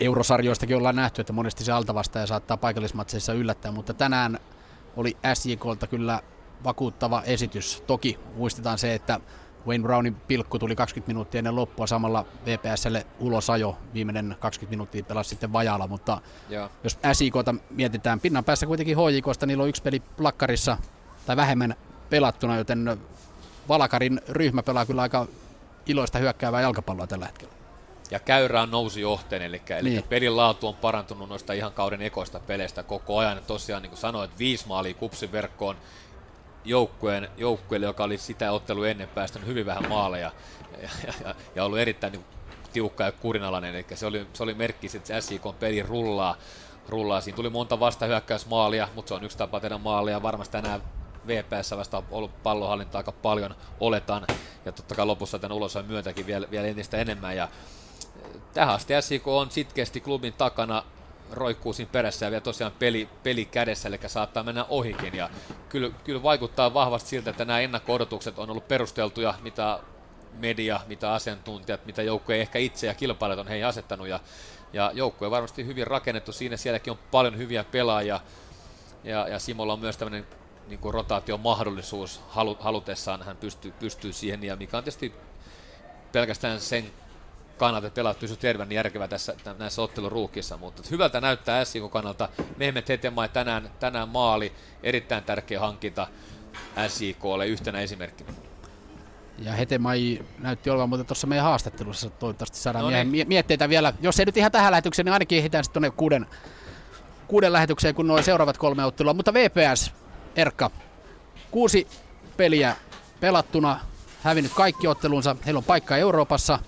eurosarjoistakin 0.00 0.76
ollaan 0.76 0.96
nähty, 0.96 1.20
että 1.20 1.32
monesti 1.32 1.64
se 1.64 1.72
altavastaja 1.72 2.26
saattaa 2.26 2.56
paikallismatseissa 2.56 3.32
yllättää, 3.32 3.72
mutta 3.72 3.94
tänään 3.94 4.38
oli 4.96 5.16
SJKlta 5.34 5.86
kyllä 5.86 6.22
vakuuttava 6.64 7.22
esitys. 7.22 7.82
Toki 7.86 8.18
muistetaan 8.36 8.78
se, 8.78 8.94
että 8.94 9.20
Wayne 9.66 9.82
Brownin 9.82 10.14
pilkku 10.14 10.58
tuli 10.58 10.76
20 10.76 11.08
minuuttia 11.08 11.38
ennen 11.38 11.56
loppua 11.56 11.86
samalla 11.86 12.26
VPSlle 12.46 13.06
ulosajo. 13.18 13.78
Viimeinen 13.94 14.36
20 14.40 14.70
minuuttia 14.70 15.04
pelasi 15.04 15.30
sitten 15.30 15.52
vajalla, 15.52 15.86
mutta 15.86 16.20
Joo. 16.48 16.70
jos 16.84 16.98
SIKta 17.12 17.54
mietitään 17.70 18.20
pinnan 18.20 18.44
päässä 18.44 18.66
kuitenkin 18.66 18.96
HJKsta, 18.96 19.46
niillä 19.46 19.62
on 19.62 19.68
yksi 19.68 19.82
peli 19.82 20.00
plakkarissa 20.00 20.76
tai 21.26 21.36
vähemmän 21.36 21.74
pelattuna, 22.10 22.56
joten 22.56 23.00
Valakarin 23.68 24.20
ryhmä 24.28 24.62
pelaa 24.62 24.86
kyllä 24.86 25.02
aika 25.02 25.26
iloista 25.86 26.18
hyökkäävää 26.18 26.60
jalkapalloa 26.60 27.06
tällä 27.06 27.26
hetkellä. 27.26 27.54
Ja 28.10 28.18
käyrä 28.20 28.62
on 28.62 28.70
nousi 28.70 29.00
johteen, 29.00 29.42
eli, 29.42 29.62
eli 29.68 29.90
niin. 29.90 30.02
pelin 30.02 30.36
laatu 30.36 30.68
on 30.68 30.74
parantunut 30.74 31.28
noista 31.28 31.52
ihan 31.52 31.72
kauden 31.72 32.02
ekoista 32.02 32.40
peleistä 32.40 32.82
koko 32.82 33.18
ajan. 33.18 33.40
Tosiaan 33.46 33.82
niin 33.82 33.90
kuin 33.90 33.98
sanoit, 33.98 34.38
viisi 34.38 34.68
maalia 34.68 34.94
kupsin 34.94 35.32
verkkoon 35.32 35.76
joukkueen, 36.64 37.28
joukkueelle, 37.36 37.86
joka 37.86 38.04
oli 38.04 38.18
sitä 38.18 38.52
ottelu 38.52 38.84
ennen 38.84 39.08
päästänyt 39.08 39.48
hyvin 39.48 39.66
vähän 39.66 39.88
maaleja 39.88 40.32
ja, 40.82 40.88
ja, 41.24 41.34
ja 41.54 41.64
ollut 41.64 41.78
erittäin 41.78 42.12
niin 42.12 42.24
tiukka 42.72 43.04
ja 43.04 43.12
kurinalainen, 43.12 43.74
eli 43.74 43.86
se 43.94 44.06
oli, 44.06 44.26
se 44.32 44.42
oli 44.42 44.54
merkki, 44.54 44.86
että 44.94 45.20
SIK 45.20 45.42
peli 45.58 45.82
rullaa, 45.82 46.36
rullaa. 46.88 47.20
Siinä 47.20 47.36
tuli 47.36 47.50
monta 47.50 47.80
vastahyökkäysmaalia, 47.80 48.88
mutta 48.94 49.08
se 49.08 49.14
on 49.14 49.24
yksi 49.24 49.38
tapa 49.38 49.60
tehdä 49.60 49.78
maalia. 49.78 50.22
Varmasti 50.22 50.52
tänään 50.52 50.82
VPS 51.26 51.70
vasta 51.76 51.98
on 51.98 52.04
ollut 52.10 52.42
pallonhallinta 52.42 52.98
aika 52.98 53.12
paljon, 53.12 53.54
oletan, 53.80 54.26
ja 54.64 54.72
totta 54.72 54.94
kai 54.94 55.06
lopussa 55.06 55.38
tämän 55.38 55.56
ulosajan 55.56 55.86
myötäkin 55.86 56.26
vielä, 56.26 56.46
vielä 56.50 56.66
entistä 56.66 56.96
enemmän. 56.96 57.36
Ja 57.36 57.48
tähän 58.54 58.74
asti 58.74 58.94
SIK 59.00 59.28
on 59.28 59.50
sitkeästi 59.50 60.00
klubin 60.00 60.32
takana, 60.32 60.82
roikkuu 61.30 61.72
siinä 61.72 61.92
perässä 61.92 62.26
ja 62.26 62.30
vielä 62.30 62.40
tosiaan 62.40 62.72
peli, 62.78 63.08
peli 63.22 63.44
kädessä, 63.44 63.88
eli 63.88 63.98
saattaa 64.06 64.42
mennä 64.42 64.64
ohikin. 64.68 65.14
Ja 65.14 65.30
kyllä, 65.68 65.90
kyllä 66.04 66.22
vaikuttaa 66.22 66.74
vahvasti 66.74 67.08
siltä, 67.08 67.30
että 67.30 67.44
nämä 67.44 67.60
ennakko-odotukset 67.60 68.38
on 68.38 68.50
ollut 68.50 68.68
perusteltuja, 68.68 69.34
mitä 69.42 69.78
media, 70.32 70.80
mitä 70.86 71.12
asiantuntijat, 71.12 71.86
mitä 71.86 72.02
joukkue 72.02 72.40
ehkä 72.40 72.58
itse 72.58 72.86
ja 72.86 72.94
kilpailijat 72.94 73.40
on 73.40 73.48
heihin 73.48 73.66
asettanut. 73.66 74.08
Ja, 74.08 74.20
ja 74.72 74.90
joukkue 74.94 75.26
on 75.26 75.30
varmasti 75.30 75.66
hyvin 75.66 75.86
rakennettu 75.86 76.32
siinä, 76.32 76.56
sielläkin 76.56 76.90
on 76.90 76.98
paljon 77.10 77.38
hyviä 77.38 77.64
pelaajia. 77.64 78.20
Ja, 79.04 79.28
ja 79.28 79.38
Simolla 79.38 79.72
on 79.72 79.80
myös 79.80 79.96
tämmöinen 79.96 80.26
niin 80.68 80.78
kuin 80.80 80.94
rotaation 80.94 81.40
mahdollisuus 81.40 82.20
halutessaan, 82.60 83.22
hän 83.22 83.36
pystyy, 83.36 83.72
pystyy 83.72 84.12
siihen, 84.12 84.44
ja 84.44 84.56
mikä 84.56 84.78
on 84.78 84.84
tietysti 84.84 85.14
pelkästään 86.12 86.60
sen 86.60 86.84
kannalta, 87.58 87.86
että 87.86 87.94
pelaat 87.94 88.18
pysyy 88.18 88.36
terveen 88.36 88.68
niin 88.68 88.76
järkevä 88.76 89.08
tässä 89.08 89.34
näissä 89.58 89.82
otteluruuhkissa, 89.82 90.56
mutta 90.56 90.82
hyvältä 90.90 91.20
näyttää 91.20 91.64
SIK 91.64 91.90
kannalta. 91.90 92.28
Mehmet 92.56 92.88
Hetemai 92.88 93.28
tänään, 93.28 93.70
tänään 93.80 94.08
maali, 94.08 94.52
erittäin 94.82 95.24
tärkeä 95.24 95.60
hankinta 95.60 96.06
SIKlle 96.88 97.46
yhtenä 97.46 97.80
esimerkkinä. 97.80 98.32
Ja 99.38 99.52
Hetemai 99.52 100.20
näytti 100.38 100.70
olevan 100.70 100.88
muuten 100.88 101.06
tuossa 101.06 101.26
meidän 101.26 101.44
haastattelussa, 101.44 102.10
toivottavasti 102.10 102.58
saadaan 102.58 102.84
no 102.84 102.90
niin. 102.90 103.28
mietteitä 103.28 103.68
vielä. 103.68 103.92
Jos 104.00 104.20
ei 104.20 104.26
nyt 104.26 104.36
ihan 104.36 104.52
tähän 104.52 104.70
lähetykseen, 104.70 105.06
niin 105.06 105.12
ainakin 105.12 105.38
ehditään 105.38 105.64
sitten 105.64 105.82
tuonne 105.82 105.96
kuuden, 105.96 106.26
kuuden 107.26 107.52
lähetykseen, 107.52 107.94
kun 107.94 108.06
nuo 108.06 108.22
seuraavat 108.22 108.58
kolme 108.58 108.84
ottelua. 108.84 109.14
Mutta 109.14 109.34
VPS, 109.34 109.92
Erkka, 110.36 110.70
kuusi 111.50 111.86
peliä 112.36 112.76
pelattuna, 113.20 113.80
hävinnyt 114.22 114.52
kaikki 114.52 114.86
ottelunsa. 114.86 115.36
Heillä 115.46 115.58
on 115.58 115.64
paikka 115.64 115.96
Euroopassa, 115.96 116.58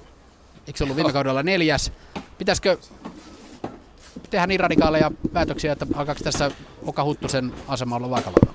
Eikö 0.66 0.78
se 0.78 0.84
ollut 0.84 0.96
viime 0.96 1.12
kaudella 1.12 1.42
neljäs? 1.42 1.92
Pitäisikö 2.38 2.78
tehdä 4.30 4.46
niin 4.46 4.60
radikaaleja 4.60 5.10
päätöksiä, 5.32 5.72
että 5.72 5.86
alkaako 5.94 6.24
tässä 6.24 6.50
Oka 6.86 7.04
Huttusen 7.04 7.52
asema 7.68 7.96
olla 7.96 8.10
vakavalla? 8.10 8.54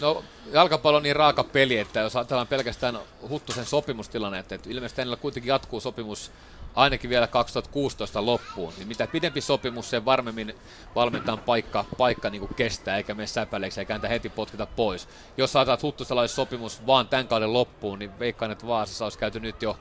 No 0.00 0.24
jalkapallo 0.52 0.96
on 0.96 1.02
niin 1.02 1.16
raaka 1.16 1.44
peli, 1.44 1.78
että 1.78 2.00
jos 2.00 2.16
ajatellaan 2.16 2.46
pelkästään 2.46 2.98
Huttusen 3.28 3.66
sopimustilanne, 3.66 4.38
että 4.38 4.58
ilmeisesti 4.66 5.00
hänellä 5.00 5.16
kuitenkin 5.16 5.48
jatkuu 5.48 5.80
sopimus 5.80 6.32
ainakin 6.78 7.10
vielä 7.10 7.26
2016 7.26 8.26
loppuun. 8.26 8.72
Niin 8.78 8.88
mitä 8.88 9.06
pidempi 9.06 9.40
sopimus, 9.40 9.90
sen 9.90 10.04
varmemmin 10.04 10.54
valmentajan 10.94 11.38
paikka, 11.38 11.84
paikka 11.98 12.30
niin 12.30 12.54
kestää, 12.54 12.96
eikä 12.96 13.14
mene 13.14 13.26
säpäleiksi, 13.26 13.80
eikä 13.80 13.94
häntä 13.94 14.08
heti 14.08 14.28
potkita 14.28 14.66
pois. 14.66 15.08
Jos 15.36 15.52
saatat 15.52 15.82
Huttusella 15.82 16.26
sopimus 16.26 16.86
vaan 16.86 17.08
tämän 17.08 17.28
kauden 17.28 17.52
loppuun, 17.52 17.98
niin 17.98 18.18
veikkaan, 18.18 18.50
että 18.50 18.66
Vaasassa 18.66 19.04
olisi 19.04 19.18
käyty 19.18 19.40
nyt 19.40 19.62
jo 19.62 19.78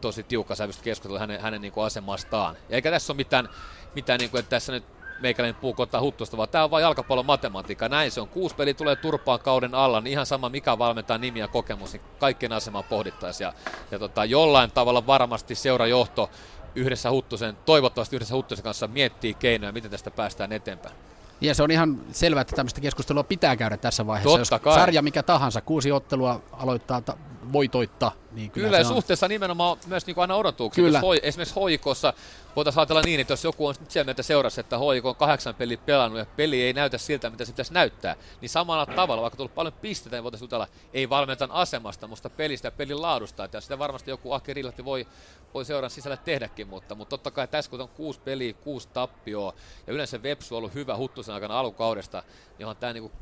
tosi 0.00 0.22
tiukka 0.22 0.54
sävystä 0.54 0.82
keskustelua 0.82 1.18
hänen, 1.18 1.40
hänen 1.40 1.60
niin 1.60 1.72
kuin 1.72 1.84
asemastaan. 1.84 2.56
Ja 2.68 2.76
eikä 2.76 2.90
tässä 2.90 3.12
ole 3.12 3.16
mitään, 3.16 3.48
mitään 3.94 4.20
niin 4.20 4.30
kuin, 4.30 4.38
että 4.38 4.50
tässä 4.50 4.72
nyt 4.72 4.84
meikäläinen 5.20 5.60
puukottaa 5.60 6.00
huttusta, 6.00 6.36
vaan 6.36 6.48
tämä 6.48 6.64
on 6.64 6.70
vain 6.70 6.82
jalkapallon 6.82 7.26
matematiikka. 7.26 7.88
Näin 7.88 8.10
se 8.10 8.20
on. 8.20 8.28
Kuusi 8.28 8.54
peli 8.54 8.74
tulee 8.74 8.96
turpaan 8.96 9.40
kauden 9.40 9.74
alla, 9.74 10.00
niin 10.00 10.12
ihan 10.12 10.26
sama 10.26 10.48
mikä 10.48 10.78
valmentaa 10.78 11.18
nimi 11.18 11.40
ja 11.40 11.48
kokemus, 11.48 11.92
niin 11.92 12.02
kaikkien 12.18 12.52
asemaa 12.52 12.82
pohdittaisiin. 12.82 13.46
Ja, 13.46 13.52
ja 13.90 13.98
tota, 13.98 14.24
jollain 14.24 14.70
tavalla 14.70 15.06
varmasti 15.06 15.54
seurajohto 15.54 16.30
yhdessä 16.74 17.10
Huttusen, 17.10 17.56
toivottavasti 17.66 18.16
yhdessä 18.16 18.34
Huttusen 18.34 18.64
kanssa 18.64 18.88
miettii 18.88 19.34
keinoja, 19.34 19.72
miten 19.72 19.90
tästä 19.90 20.10
päästään 20.10 20.52
eteenpäin. 20.52 20.94
Ja 21.40 21.54
se 21.54 21.62
on 21.62 21.70
ihan 21.70 22.00
selvää, 22.12 22.40
että 22.40 22.56
tämmöistä 22.56 22.80
keskustelua 22.80 23.24
pitää 23.24 23.56
käydä 23.56 23.76
tässä 23.76 24.06
vaiheessa. 24.06 24.38
Totta 24.38 24.54
Jos 24.54 24.62
kai. 24.62 24.74
sarja 24.74 25.02
mikä 25.02 25.22
tahansa, 25.22 25.60
kuusi 25.60 25.92
ottelua 25.92 26.42
aloittaa 26.52 27.00
ta- 27.00 27.16
voitoitta, 27.52 28.12
niin 28.32 28.50
kyllä, 28.50 28.66
Kyllä, 28.68 28.84
se 28.84 28.88
on. 28.88 28.94
suhteessa 28.94 29.28
nimenomaan 29.28 29.78
myös 29.86 30.06
niin 30.06 30.14
kuin 30.14 30.22
aina 30.22 30.36
odotuksia. 30.36 30.84
Kyllä. 30.84 30.98
Jos 30.98 31.02
hoi, 31.02 31.20
esimerkiksi 31.22 31.54
hoikossa 31.54 32.12
voitaisiin 32.56 32.80
ajatella 32.80 33.02
niin, 33.04 33.20
että 33.20 33.32
jos 33.32 33.44
joku 33.44 33.66
on 33.66 33.74
nyt 33.80 33.90
siellä 33.90 34.06
meitä 34.06 34.22
seurassa, 34.22 34.60
että 34.60 34.78
hoiko 34.78 35.08
on 35.08 35.16
kahdeksan 35.16 35.54
peliä 35.54 35.76
pelannut 35.76 36.18
ja 36.18 36.26
peli 36.36 36.62
ei 36.62 36.72
näytä 36.72 36.98
siltä, 36.98 37.30
mitä 37.30 37.44
se 37.44 37.52
pitäisi 37.52 37.72
näyttää, 37.72 38.16
niin 38.40 38.48
samalla 38.48 38.86
tavalla, 38.86 39.22
vaikka 39.22 39.36
tullut 39.36 39.54
paljon 39.54 39.72
pisteitä, 39.72 40.16
niin 40.16 40.24
voitaisiin 40.24 40.46
jutella 40.46 40.68
ei 40.94 41.10
valmentan 41.10 41.50
asemasta, 41.50 42.06
mutta 42.06 42.30
pelistä 42.30 42.66
ja 42.66 42.72
pelin 42.72 43.02
laadusta. 43.02 43.44
Että 43.44 43.60
sitä 43.60 43.78
varmasti 43.78 44.10
joku 44.10 44.32
Aki 44.32 44.54
Rillatti 44.54 44.84
voi, 44.84 45.06
voi 45.54 45.64
seuran 45.64 45.90
sisällä 45.90 46.16
tehdäkin, 46.16 46.68
mutta, 46.68 46.94
mutta 46.94 47.10
totta 47.10 47.30
kai 47.30 47.48
tässä 47.48 47.70
kun 47.70 47.80
on 47.80 47.88
kuusi 47.88 48.20
peliä, 48.20 48.52
kuusi 48.52 48.88
tappioa 48.92 49.54
ja 49.86 49.92
yleensä 49.92 50.22
Vepsu 50.22 50.54
on 50.54 50.58
ollut 50.58 50.74
hyvä 50.74 50.96
Huttusen 50.96 51.34
aikana 51.34 51.58
alkukaudesta, 51.58 52.22
niin 52.58 52.66
on 52.66 52.76
tämä 52.76 52.92
niin 52.92 53.02
kuin 53.02 53.12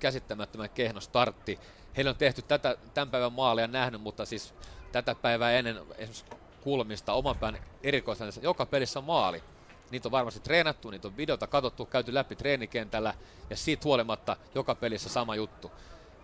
käsittämättömän 0.00 0.70
kehno 0.70 1.00
startti. 1.00 1.58
Heillä 1.96 2.10
on 2.10 2.16
tehty 2.16 2.42
tätä, 2.42 2.76
tämän 2.94 3.10
päivän 3.10 3.32
maalia 3.32 3.66
nähnyt, 3.66 4.00
mutta 4.00 4.24
siis 4.24 4.54
tätä 4.92 5.14
päivää 5.14 5.52
ennen 5.52 5.76
esimerkiksi 5.76 6.24
kulmista 6.60 7.12
oman 7.12 7.36
pään 7.38 7.58
erikoisena, 7.82 8.30
joka 8.42 8.66
pelissä 8.66 8.98
on 8.98 9.04
maali. 9.04 9.42
Niitä 9.90 10.08
on 10.08 10.12
varmasti 10.12 10.40
treenattu, 10.40 10.90
niitä 10.90 11.08
on 11.08 11.16
videota 11.16 11.46
katsottu, 11.46 11.86
käyty 11.86 12.14
läpi 12.14 12.36
treenikentällä 12.36 13.14
ja 13.50 13.56
siitä 13.56 13.84
huolimatta 13.84 14.36
joka 14.54 14.74
pelissä 14.74 15.08
sama 15.08 15.36
juttu. 15.36 15.70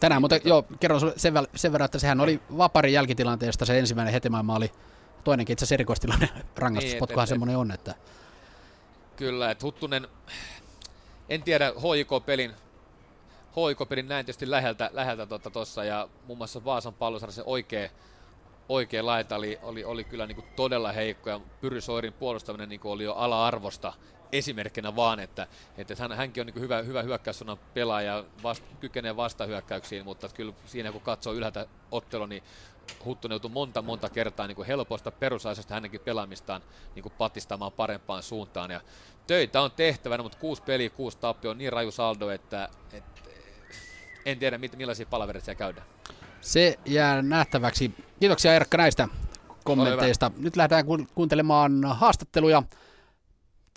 Tänään 0.00 0.22
muuten, 0.22 0.40
joo, 0.44 0.64
kerron 0.80 1.00
sulle 1.00 1.12
sen, 1.16 1.34
sen 1.54 1.72
verran, 1.72 1.84
että 1.84 1.98
sehän 1.98 2.20
oli 2.20 2.40
vaparin 2.58 2.92
jälkitilanteesta 2.92 3.64
se 3.64 3.78
ensimmäinen 3.78 4.12
Hetemäen 4.12 4.44
maali. 4.44 4.72
Toinenkin 5.24 5.52
itse 5.52 5.62
asiassa 5.62 5.74
erikoistilanne 5.74 6.28
rangaistuspotkuhan 6.56 7.24
et- 7.24 7.28
semmoinen 7.28 7.56
on, 7.56 7.70
että 7.70 7.94
Kyllä, 9.16 9.50
että 9.50 9.66
Huttunen, 9.66 10.08
en 11.28 11.42
tiedä 11.42 11.72
HJK-pelin, 11.72 12.54
HJK-pelin 13.50 14.08
näin 14.08 14.26
tietysti 14.26 14.50
läheltä, 14.50 14.90
läheltä 14.92 15.26
tuossa 15.26 15.74
tota, 15.74 15.84
ja 15.84 16.08
muun 16.26 16.38
muassa 16.38 16.64
Vaasan 16.64 16.94
se 17.28 17.42
oikea, 17.46 17.88
oikea 18.68 19.06
laita 19.06 19.36
oli, 19.36 19.58
oli, 19.62 19.84
oli 19.84 20.04
kyllä 20.04 20.26
niin 20.26 20.36
kuin 20.36 20.46
todella 20.56 20.92
heikko 20.92 21.30
ja 21.30 21.40
Pyry 21.60 21.80
Soirin 21.80 22.12
puolustaminen 22.12 22.68
niin 22.68 22.80
kuin 22.80 22.92
oli 22.92 23.04
jo 23.04 23.12
ala-arvosta 23.12 23.92
esimerkkinä 24.32 24.96
vaan, 24.96 25.20
että, 25.20 25.46
että 25.78 25.94
hän, 25.98 26.12
hänkin 26.12 26.40
on 26.40 26.46
niin 26.46 26.60
hyvä, 26.60 26.82
hyvä 26.82 27.02
hyökkäyssuunnan 27.02 27.58
pelaaja, 27.74 28.24
vast, 28.42 28.64
kykenee 28.80 29.16
vastahyökkäyksiin, 29.16 30.04
mutta 30.04 30.28
kyllä 30.28 30.52
siinä 30.66 30.92
kun 30.92 31.00
katsoo 31.00 31.32
ylhäältä 31.32 31.66
ottelu, 31.90 32.26
niin 32.26 32.42
Huttunen 33.04 33.34
joutui 33.34 33.50
monta 33.50 33.82
monta 33.82 34.08
kertaa 34.08 34.46
niin 34.46 34.56
kuin 34.56 34.66
helpoista 34.66 35.10
perusasiasta 35.10 35.74
hänenkin 35.74 36.00
pelaamistaan 36.00 36.62
niin 36.94 37.02
kuin 37.02 37.12
patistamaan 37.18 37.72
parempaan 37.72 38.22
suuntaan. 38.22 38.70
Ja 38.70 38.80
töitä 39.26 39.60
on 39.60 39.70
tehtävänä, 39.70 40.22
mutta 40.22 40.38
kuusi 40.38 40.62
peliä, 40.62 40.90
kuusi 40.90 41.18
tappio 41.18 41.50
on 41.50 41.58
niin 41.58 41.72
raju 41.72 41.90
saldo, 41.90 42.30
että, 42.30 42.68
että 42.92 43.09
en 44.26 44.38
tiedä 44.38 44.58
mit, 44.58 44.76
millaisia 44.76 45.06
palavereita 45.06 45.44
siellä 45.44 45.58
käydään. 45.58 45.86
se 46.40 46.78
jää 46.86 47.22
nähtäväksi. 47.22 47.90
Kiitoksia 48.20 48.54
Erkka 48.54 48.76
näistä 48.76 49.08
kommenteista. 49.64 50.30
Nyt 50.36 50.56
lähdetään 50.56 50.86
ku- 50.86 51.06
kuuntelemaan 51.14 51.84
haastatteluja. 51.84 52.62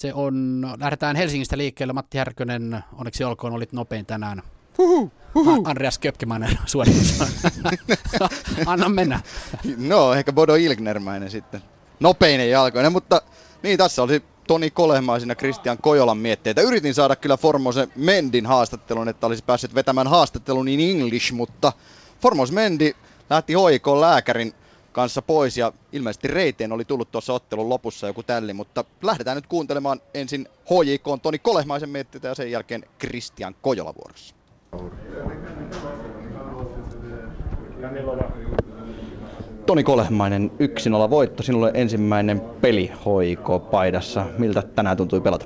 Se 0.01 0.13
on, 0.13 0.61
lähdetään 0.79 1.15
Helsingistä 1.15 1.57
liikkeelle. 1.57 1.93
Matti 1.93 2.17
Härkönen, 2.17 2.83
onneksi 2.93 3.23
olkoon, 3.23 3.53
olit 3.53 3.73
nopein 3.73 4.05
tänään. 4.05 4.41
Huhu, 4.77 5.11
huhu. 5.35 5.51
A- 5.65 5.69
Andreas 5.69 5.99
Köpkemäinen 5.99 6.57
suoritus. 6.65 7.19
Anna 8.65 8.89
mennä. 8.89 9.19
No, 9.77 10.13
ehkä 10.13 10.33
Bodo 10.33 10.55
Ilgnermäinen 10.55 11.31
sitten. 11.31 11.61
Nopeinen 11.99 12.49
jalkoinen, 12.49 12.91
mutta 12.91 13.21
niin 13.63 13.77
tässä 13.77 14.03
oli 14.03 14.23
Toni 14.47 14.71
Kolehmaisen 14.71 15.29
ja 15.29 15.35
Christian 15.35 15.77
Kojolan 15.77 16.17
mietteitä. 16.17 16.61
Yritin 16.61 16.93
saada 16.93 17.15
kyllä 17.15 17.37
Formosen 17.37 17.91
Mendin 17.95 18.45
haastattelun, 18.45 19.09
että 19.09 19.27
olisi 19.27 19.43
päässyt 19.43 19.75
vetämään 19.75 20.07
haastattelun 20.07 20.67
in 20.67 20.79
English, 20.79 21.31
mutta 21.31 21.73
Formos 22.21 22.51
Mendi 22.51 22.93
lähti 23.29 23.53
HIK 23.53 23.87
lääkärin 23.87 24.53
kanssa 24.91 25.21
pois 25.21 25.57
ja 25.57 25.73
ilmeisesti 25.91 26.27
reiteen 26.27 26.71
oli 26.71 26.85
tullut 26.85 27.11
tuossa 27.11 27.33
ottelun 27.33 27.69
lopussa 27.69 28.07
joku 28.07 28.23
tälli, 28.23 28.53
mutta 28.53 28.85
lähdetään 29.03 29.35
nyt 29.35 29.47
kuuntelemaan 29.47 30.01
ensin 30.13 30.47
HJK 30.69 31.21
Toni 31.21 31.39
Kolehmaisen 31.39 31.89
mietteitä 31.89 32.27
ja 32.27 32.35
sen 32.35 32.51
jälkeen 32.51 32.83
Christian 32.99 33.55
Kojola 33.61 33.93
vuorossa. 33.95 34.35
Toni 39.65 39.83
Kolehmainen, 39.83 40.51
1-0 41.07 41.09
voitto. 41.09 41.43
Sinulle 41.43 41.71
ensimmäinen 41.73 42.41
peli 42.61 42.91
HIK-paidassa. 43.05 44.25
Miltä 44.37 44.63
tänään 44.75 44.97
tuntui 44.97 45.21
pelata? 45.21 45.45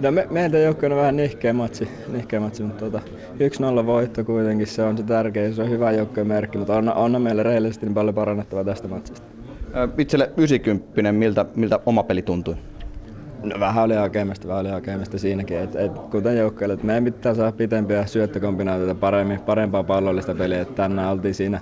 No 0.00 0.10
me, 0.10 0.26
meidän 0.30 0.62
joukkueena 0.62 0.96
vähän 0.96 1.16
nihkeä 1.16 1.52
matsi, 1.52 1.88
nihkeä 2.08 2.40
matsi 2.40 2.62
mutta 2.62 2.84
tota, 2.84 3.00
1-0 3.82 3.86
voitto 3.86 4.24
kuitenkin, 4.24 4.66
se 4.66 4.82
on 4.82 4.96
se 4.96 5.02
tärkeä, 5.02 5.52
se 5.52 5.62
on 5.62 5.70
hyvä 5.70 5.92
joukkueen 5.92 6.26
merkki, 6.26 6.58
mutta 6.58 6.76
on, 6.76 6.92
on 6.94 7.22
meillä 7.22 7.42
reellisesti 7.42 7.86
niin 7.86 7.94
paljon 7.94 8.14
parannettavaa 8.14 8.64
tästä 8.64 8.88
matsista. 8.88 9.26
Itselle 9.98 10.30
90, 10.36 11.12
miltä, 11.12 11.46
miltä 11.54 11.80
oma 11.86 12.02
peli 12.02 12.22
tuntui? 12.22 12.54
No 13.42 13.60
vähän 13.60 13.84
oli 13.84 13.94
hakemista, 13.94 14.48
vähän 14.48 14.60
oli 14.60 14.68
hakemista 14.68 15.18
siinäkin, 15.18 15.58
että 15.58 15.80
et, 15.80 15.92
kuten 15.98 16.38
joukkueelle, 16.38 16.74
että 16.74 16.86
meidän 16.86 17.04
pitää 17.04 17.34
saada 17.34 17.52
pitempiä 17.52 18.06
syöttökombinaatioita 18.06 18.94
paremmin, 18.94 19.40
parempaa 19.40 19.84
pallollista 19.84 20.34
peliä, 20.34 20.60
että 20.60 20.74
tänään 20.74 21.12
oltiin 21.12 21.34
siinä 21.34 21.60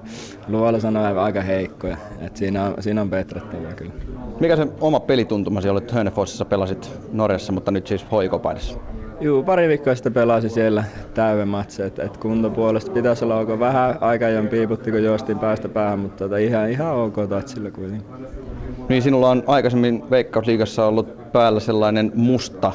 luolla 0.49 0.81
sanoen 0.81 1.19
aika 1.19 1.43
heikkoja, 1.43 1.97
että 2.21 2.39
siinä 2.39 2.65
on, 2.65 2.75
siinä 2.81 3.01
on 3.01 3.11
petrattavaa 3.11 3.73
kyllä. 3.73 3.93
Mikä 4.41 4.57
se 4.57 4.67
oma 4.81 5.01
pelituntumasi 5.01 5.69
oli, 5.69 5.79
että 5.79 5.95
Hönefossissa 5.95 6.45
pelasit 6.45 7.01
Norjassa, 7.13 7.53
mutta 7.53 7.71
nyt 7.71 7.87
siis 7.87 8.05
HIK-paidassa? 8.05 8.79
Juu, 9.21 9.43
pari 9.43 9.69
viikkoa 9.69 9.95
sitten 9.95 10.13
pelasin 10.13 10.51
siellä 10.51 10.85
täyden 11.15 11.49
matse, 11.49 11.87
että 11.87 12.03
et 12.03 12.17
kuntopuolesta 12.17 12.93
pitäisi 12.93 13.25
olla 13.25 13.39
ok. 13.39 13.59
Vähän 13.59 13.99
aika 14.01 14.27
piiputti, 14.51 14.91
kun 14.91 15.05
juostiin 15.05 15.39
päästä 15.39 15.69
päähän, 15.69 15.99
mutta 15.99 16.25
tota, 16.25 16.37
ihan, 16.37 16.71
ihan 16.71 16.95
ok 16.95 17.17
tatsilla 17.29 17.71
kuitenkin. 17.71 18.07
Niin 18.91 19.03
sinulla 19.03 19.31
on 19.31 19.43
aikaisemmin 19.47 20.11
Veikkausliigassa 20.11 20.87
ollut 20.87 21.33
päällä 21.33 21.61
sellainen 21.61 22.13
musta 22.15 22.73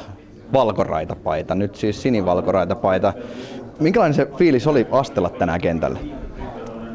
valkoraitapaita, 0.52 1.54
nyt 1.54 1.74
siis 1.74 2.02
sinivalkoraitapaita. 2.02 3.12
Minkälainen 3.80 4.14
se 4.14 4.28
fiilis 4.36 4.66
oli 4.66 4.86
astella 4.90 5.30
tänään 5.30 5.60
kentällä? 5.60 5.98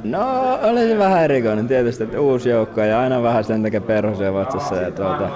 No, 0.03 0.19
oli 0.63 0.79
se 0.79 0.97
vähän 0.97 1.23
erikoinen 1.23 1.67
tietysti, 1.67 2.03
että 2.03 2.21
uusi 2.21 2.49
joukko 2.49 2.81
ja 2.81 2.99
aina 2.99 3.23
vähän 3.23 3.43
sen 3.43 3.63
takia 3.63 3.81
perhosia 3.81 4.33
vatsassa 4.33 4.75
ja 4.75 4.91
tuota, 4.91 5.29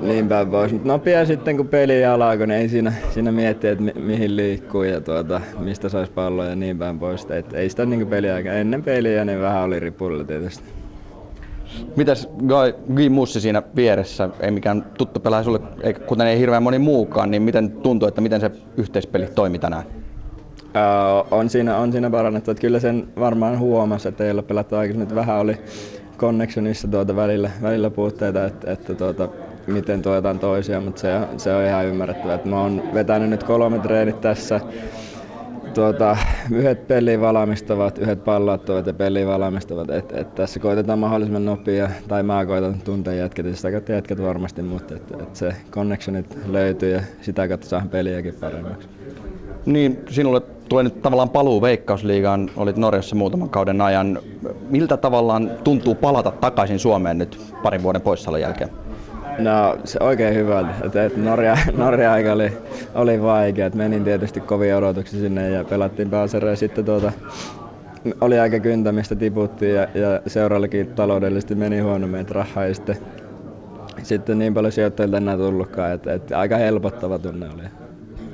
niin 0.00 0.28
päin 0.28 0.50
pois. 0.50 0.72
Mutta 0.72 0.88
nopea 0.88 1.26
sitten 1.26 1.56
kun 1.56 1.68
peli 1.68 2.04
alkoi, 2.04 2.46
niin 2.46 2.60
ei 2.60 2.68
siinä, 2.68 2.92
siinä 3.10 3.32
miettiä, 3.32 3.72
että 3.72 3.84
mi- 3.84 3.94
mihin 3.96 4.36
liikkuu 4.36 4.82
ja 4.82 5.00
tuota, 5.00 5.40
mistä 5.58 5.88
saisi 5.88 6.12
palloa 6.12 6.46
ja 6.46 6.56
niin 6.56 6.78
päin 6.78 6.98
pois. 6.98 7.26
Et 7.30 7.52
ei 7.52 7.68
sitä 7.68 7.86
niin 7.86 8.06
peliä 8.06 8.38
ennen 8.38 8.82
peliä, 8.82 9.24
niin 9.24 9.40
vähän 9.40 9.62
oli 9.62 9.80
ripulla 9.80 10.24
tietysti. 10.24 10.83
Mitäs 11.96 12.28
Guy, 12.38 12.74
Guy 12.94 13.08
Mussi 13.08 13.40
siinä 13.40 13.62
vieressä, 13.76 14.28
ei 14.40 14.50
mikään 14.50 14.84
tuttu 14.98 15.20
pelaaja 15.20 15.44
sulle, 15.44 15.60
kuten 16.06 16.26
ei 16.26 16.38
hirveän 16.38 16.62
moni 16.62 16.78
muukaan, 16.78 17.30
niin 17.30 17.42
miten 17.42 17.70
tuntuu, 17.70 18.08
että 18.08 18.20
miten 18.20 18.40
se 18.40 18.50
yhteispeli 18.76 19.26
toimi 19.34 19.58
tänään? 19.58 19.84
Öö, 20.76 20.82
on, 21.30 21.50
siinä, 21.50 21.78
on 21.78 21.92
siinä 21.92 22.10
parannettu, 22.10 22.50
että 22.50 22.60
kyllä 22.60 22.80
sen 22.80 23.08
varmaan 23.18 23.58
huomasi, 23.58 24.08
että 24.08 24.24
ei 24.24 24.30
ole 24.30 24.42
pelattu 24.42 24.76
aikaisemmin, 24.76 25.02
että 25.02 25.14
vähän 25.14 25.38
oli 25.38 25.56
connectionissa 26.18 26.88
tuota 26.88 27.16
välillä, 27.16 27.50
välillä 27.62 27.90
puutteita, 27.90 28.44
että, 28.44 28.72
että 28.72 28.94
tuota, 28.94 29.28
miten 29.66 30.02
tuetaan 30.02 30.38
toisiaan, 30.38 30.84
mutta 30.84 31.00
se, 31.00 31.08
se 31.36 31.54
on 31.54 31.64
ihan 31.64 31.86
ymmärrettävää. 31.86 32.34
Että 32.34 32.48
mä 32.48 32.60
oon 32.60 32.82
vetänyt 32.94 33.30
nyt 33.30 33.42
kolme 33.42 33.78
treenit 33.78 34.20
tässä, 34.20 34.60
tuota, 35.74 36.16
yhdet 36.50 36.88
peliin 36.88 37.20
valmistavat, 37.20 37.98
yhdet 37.98 38.24
pallottavat 38.24 38.86
ja 38.86 38.92
peliin 38.94 39.26
valmistavat. 39.26 39.90
Et, 39.90 40.12
et 40.12 40.34
tässä 40.34 40.60
koitetaan 40.60 40.98
mahdollisimman 40.98 41.44
nopea, 41.44 41.90
tai 42.08 42.22
mä 42.22 42.46
koitan 42.46 42.80
tuntea 42.84 43.14
jätkät, 43.14 43.46
ja 43.46 43.56
sitä 43.56 43.70
kautta 43.70 43.92
jätkät 43.92 44.22
varmasti, 44.22 44.62
mutta 44.62 44.94
et, 44.94 45.02
et 45.20 45.36
se 45.36 45.54
connectionit 45.70 46.38
löytyy 46.46 46.92
ja 46.92 47.00
sitä 47.20 47.48
kautta 47.48 47.66
saa 47.66 47.82
peliäkin 47.90 48.34
paremmaksi. 48.40 48.88
Niin, 49.66 49.98
sinulle 50.10 50.40
tulee 50.68 50.84
nyt 50.84 51.02
tavallaan 51.02 51.30
paluu 51.30 51.62
Veikkausliigaan, 51.62 52.50
olit 52.56 52.76
Norjassa 52.76 53.16
muutaman 53.16 53.50
kauden 53.50 53.80
ajan. 53.80 54.18
Miltä 54.70 54.96
tavallaan 54.96 55.50
tuntuu 55.64 55.94
palata 55.94 56.30
takaisin 56.30 56.78
Suomeen 56.78 57.18
nyt 57.18 57.40
parin 57.62 57.82
vuoden 57.82 58.02
poissaolon 58.02 58.40
jälkeen? 58.40 58.70
No 59.38 59.78
se 59.84 59.98
oikein 60.02 60.34
hyvältä. 60.34 60.70
että 60.84 61.04
et 61.04 61.16
Norja, 61.16 61.56
Norja 61.76 62.12
aika 62.12 62.32
oli, 62.32 62.52
oli 62.94 63.22
vaikea. 63.22 63.66
Et 63.66 63.74
menin 63.74 64.04
tietysti 64.04 64.40
kovin 64.40 64.74
odotuksia 64.74 65.20
sinne 65.20 65.50
ja 65.50 65.64
pelattiin 65.64 66.10
pääsarja 66.10 66.56
sitten 66.56 66.84
tuota, 66.84 67.12
oli 68.20 68.38
aika 68.38 68.60
kyntämistä, 68.60 69.14
tiputtiin 69.14 69.74
ja, 69.74 69.88
ja 69.94 70.20
seurallekin 70.26 70.86
taloudellisesti 70.86 71.54
meni 71.54 71.80
huono 71.80 72.06
meitä 72.06 72.34
rahaa 72.34 72.66
ja 72.66 72.74
sitten, 72.74 72.96
sitten 74.02 74.38
niin 74.38 74.54
paljon 74.54 74.72
sijoittajilta 74.72 75.16
enää 75.16 75.36
tullutkaan, 75.36 75.92
että, 75.92 76.12
että 76.12 76.38
aika 76.38 76.56
helpottava 76.56 77.18
tunne 77.18 77.46
oli. 77.54 77.62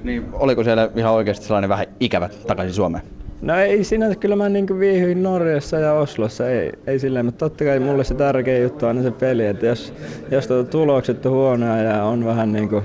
Niin, 0.05 0.29
oliko 0.33 0.65
siellä 0.65 0.91
ihan 0.97 1.13
oikeasti 1.13 1.47
sellainen 1.47 1.71
vähän 1.71 1.87
ikävä 2.01 2.29
takaisin 2.47 2.75
Suomeen? 2.75 3.05
No 3.43 3.59
ei 3.59 3.85
sinänsä, 3.85 4.19
kyllä 4.19 4.37
mä 4.37 4.49
niin 4.49 4.79
viihdyin 4.79 5.23
Norjassa 5.23 5.77
ja 5.77 5.93
Oslossa, 5.93 6.51
ei, 6.51 6.73
ei 6.87 6.99
silleen, 6.99 7.25
mutta 7.25 7.49
totta 7.49 7.65
kai 7.65 7.81
mulle 7.81 8.05
se 8.05 8.15
tärkeä 8.15 8.59
juttu 8.59 8.87
on 8.87 9.03
se 9.03 9.11
peli, 9.11 9.47
että 9.47 9.67
jos, 9.67 9.95
jos 10.31 10.47
tuota 10.47 10.71
tulokset 10.71 11.27
on 11.27 11.33
huonoja 11.33 11.83
ja 11.83 12.05
on 12.05 12.25
vähän 12.25 12.53
niin 12.53 12.69
kuin 12.69 12.85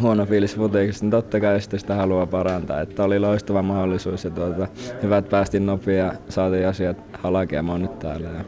huono 0.00 0.26
fiilis 0.26 0.56
futiikista, 0.56 1.04
niin 1.04 1.10
totta 1.10 1.40
kai 1.40 1.60
sitten 1.60 1.80
sitä 1.80 1.94
haluaa 1.94 2.26
parantaa. 2.26 2.80
Että 2.80 3.04
oli 3.04 3.18
loistava 3.18 3.62
mahdollisuus 3.62 4.24
ja 4.24 4.30
tuota, 4.30 4.68
hyvä, 5.02 5.18
että 5.18 5.30
päästiin 5.30 5.66
nopeasti 5.66 5.96
ja 5.96 6.14
saatiin 6.28 6.68
asiat 6.68 6.96
oon 7.24 7.82
nyt 7.82 7.98
täällä. 7.98 8.28
Ja... 8.28 8.44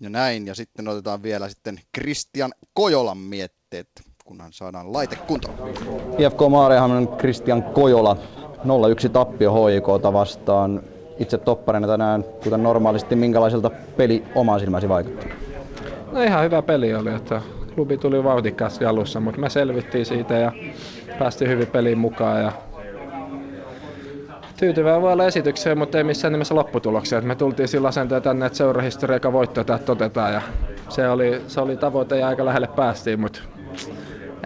Ja 0.00 0.10
näin, 0.10 0.46
ja 0.46 0.54
sitten 0.54 0.88
otetaan 0.88 1.22
vielä 1.22 1.48
sitten 1.48 1.80
Christian 1.96 2.52
Kojolan 2.74 3.18
mietteet, 3.18 3.88
kunhan 4.24 4.52
saadaan 4.52 4.92
laite 4.92 5.16
kuntoon. 5.16 5.54
IFK 6.18 6.38
Maariahamnen 6.50 7.08
Christian 7.08 7.62
Kojola, 7.62 8.16
0-1 9.06 9.08
tappio 9.08 9.52
HJKta 9.54 10.12
vastaan. 10.12 10.82
Itse 11.18 11.38
topparina 11.38 11.86
tänään, 11.86 12.24
kuten 12.44 12.62
normaalisti, 12.62 13.16
minkälaiselta 13.16 13.70
peli 13.96 14.24
omaan 14.34 14.60
silmäsi 14.60 14.88
vaikutti? 14.88 15.28
No 16.12 16.22
ihan 16.22 16.44
hyvä 16.44 16.62
peli 16.62 16.94
oli, 16.94 17.14
että 17.14 17.42
klubi 17.74 17.98
tuli 17.98 18.24
vauhdikkaasti 18.24 18.84
alussa, 18.84 19.20
mutta 19.20 19.40
me 19.40 19.50
selvittiin 19.50 20.06
siitä 20.06 20.34
ja 20.34 20.52
päästiin 21.18 21.50
hyvin 21.50 21.66
peliin 21.66 21.98
mukaan 21.98 22.42
ja 22.42 22.52
tyytyväinen 24.56 25.02
voi 25.02 25.12
olla 25.12 25.26
esitykseen, 25.26 25.78
mutta 25.78 25.98
ei 25.98 26.04
missään 26.04 26.32
nimessä 26.32 26.54
lopputuloksia. 26.54 27.20
Me 27.20 27.34
tultiin 27.34 27.68
sillä 27.68 27.88
asenteella 27.88 28.24
tänne, 28.24 28.46
että 28.46 28.58
seurahistoria 28.58 29.32
voitto 29.32 29.64
täältä 29.64 29.92
otetaan 29.92 30.32
ja 30.32 30.42
se 30.88 31.08
oli, 31.08 31.42
se 31.46 31.60
oli 31.60 31.76
tavoite 31.76 32.18
ja 32.18 32.28
aika 32.28 32.44
lähelle 32.44 32.68
päästiin, 32.76 33.20
mutta 33.20 33.40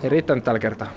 ei 0.07 0.11
riittänyt 0.11 0.45
tällä 0.45 0.59
kertaa. 0.59 0.89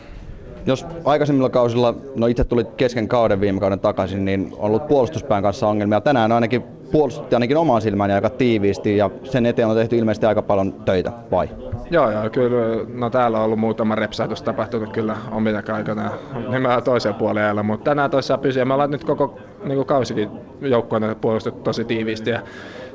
Jos 0.65 0.85
aikaisemmilla 1.05 1.49
kausilla, 1.49 1.95
no 2.15 2.27
itse 2.27 2.43
tuli 2.43 2.65
kesken 2.77 3.07
kauden 3.07 3.41
viime 3.41 3.59
kauden 3.59 3.79
takaisin, 3.79 4.25
niin 4.25 4.53
on 4.57 4.59
ollut 4.59 4.87
puolustuspään 4.87 5.43
kanssa 5.43 5.67
ongelmia. 5.67 6.01
Tänään 6.01 6.31
ainakin 6.31 6.63
puolustutti 6.91 7.35
ainakin 7.35 7.57
omaan 7.57 7.81
silmään 7.81 8.11
aika 8.11 8.29
tiiviisti 8.29 8.97
ja 8.97 9.09
sen 9.23 9.45
eteen 9.45 9.67
on 9.67 9.75
tehty 9.75 9.97
ilmeisesti 9.97 10.25
aika 10.25 10.41
paljon 10.41 10.73
töitä, 10.73 11.11
vai? 11.31 11.49
Joo, 11.91 12.11
joo, 12.11 12.29
kyllä. 12.29 12.85
No 12.93 13.09
täällä 13.09 13.37
on 13.37 13.45
ollut 13.45 13.59
muutama 13.59 13.95
repsahtus 13.95 14.41
tapahtunut 14.41 14.93
kyllä 14.93 15.17
omina 15.31 15.63
aikana 15.73 16.11
nimenomaan 16.35 16.83
toisen 16.83 17.13
puolen 17.13 17.65
mutta 17.65 17.91
tänään 17.91 18.11
toissa 18.11 18.37
pysyä. 18.37 18.65
Me 18.65 18.73
ollaan 18.73 18.91
nyt 18.91 19.03
koko 19.03 19.39
niin 19.63 19.85
kausikin 19.85 20.29
joukkueena 20.61 21.15
puolustettu 21.15 21.61
tosi 21.61 21.85
tiiviisti 21.85 22.29
ja 22.29 22.41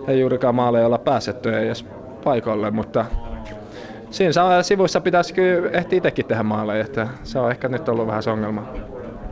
ei 0.09 0.21
juurikaan 0.21 0.55
maaleja 0.55 0.87
olla 0.87 0.99
pääsetty 0.99 1.57
edes 1.57 1.87
paikoille, 2.25 2.71
mutta 2.71 3.05
siinä 4.15 4.63
sivuissa 4.63 5.01
pitäisi 5.01 5.35
kyllä 5.35 5.71
ehtiä 5.71 5.97
itsekin 5.97 6.27
tehdä 6.27 6.43
maaleja, 6.43 6.85
että 6.85 7.09
se 7.23 7.39
on 7.39 7.51
ehkä 7.51 7.69
nyt 7.69 7.89
ollut 7.89 8.07
vähän 8.07 8.23
se 8.23 8.31
ongelma. 8.31 8.63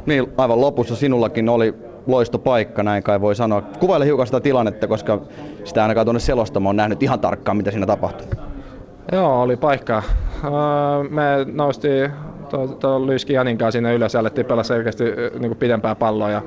Niin, 0.06 0.32
aivan 0.36 0.60
lopussa 0.60 0.96
sinullakin 0.96 1.48
oli 1.48 1.74
loistopaikka, 2.06 2.82
näin 2.82 3.02
kai 3.02 3.20
voi 3.20 3.34
sanoa. 3.34 3.62
Kuvaile 3.80 4.06
hiukan 4.06 4.26
sitä 4.26 4.40
tilannetta, 4.40 4.86
koska 4.86 5.20
sitä 5.64 5.82
ainakaan 5.82 6.06
tuonne 6.06 6.20
selostamaan 6.20 6.70
on 6.70 6.76
nähnyt 6.76 7.02
ihan 7.02 7.20
tarkkaan, 7.20 7.56
mitä 7.56 7.70
siinä 7.70 7.86
tapahtui. 7.86 8.26
Joo, 9.12 9.42
oli 9.42 9.56
paikka. 9.56 10.02
Me 11.10 11.22
noustiin 11.52 12.10
tuon 12.80 13.06
Lyyski 13.06 13.32
Janin 13.32 13.58
kanssa 13.58 13.72
sinne 13.76 13.94
ylös 13.94 14.14
ja 14.14 14.20
alettiin 14.20 14.46
pelaa 14.46 14.64
selkeästi 14.64 15.04
niin 15.38 15.56
pidempää 15.56 15.94
palloa. 15.94 16.30
Ja 16.30 16.42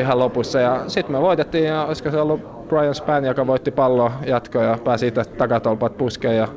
ihan 0.00 0.18
lopussa. 0.18 0.60
Ja 0.60 0.84
sitten 0.86 1.16
me 1.16 1.20
voitettiin 1.20 1.64
ja 1.64 1.84
olisiko 1.84 2.10
se 2.10 2.20
ollut 2.20 2.68
Brian 2.68 2.94
Span, 2.94 3.24
joka 3.24 3.46
voitti 3.46 3.70
pallo 3.70 4.10
jatkoa 4.26 4.62
ja 4.62 4.78
pääsi 4.84 5.00
siitä 5.00 5.24
takatolpat 5.24 5.96
puskeen 5.96 6.36
ja 6.36 6.48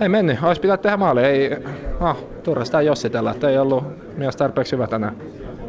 ei 0.00 0.08
mennyt. 0.08 0.42
Olisi 0.42 0.60
pitänyt 0.60 0.82
tehdä 0.82 0.96
maali. 0.96 1.24
Ei, 1.24 1.50
no, 2.00 2.16
turha 2.42 2.64
sitä 2.64 2.82
jossitella, 2.82 3.30
että 3.30 3.48
ei 3.48 3.58
ollut 3.58 3.84
mies 4.16 4.36
tarpeeksi 4.36 4.72
hyvä 4.72 4.86
tänään. 4.86 5.16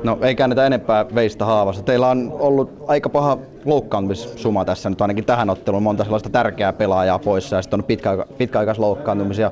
No 0.03 0.17
ei 0.21 0.35
käännetä 0.35 0.65
enempää 0.65 1.05
veistä 1.15 1.45
haavassa. 1.45 1.83
Teillä 1.83 2.09
on 2.09 2.35
ollut 2.39 2.83
aika 2.87 3.09
paha 3.09 3.37
loukkaantumissuma 3.65 4.65
tässä 4.65 4.89
nyt 4.89 5.01
ainakin 5.01 5.25
tähän 5.25 5.49
otteluun. 5.49 5.83
Monta 5.83 6.03
sellaista 6.03 6.29
tärkeää 6.29 6.73
pelaajaa 6.73 7.19
poissa 7.19 7.55
ja 7.55 7.61
sitten 7.61 7.79
on 7.79 7.83
pitkä, 7.83 8.25
pitkäaikaisloukkaantumisia. 8.37 9.51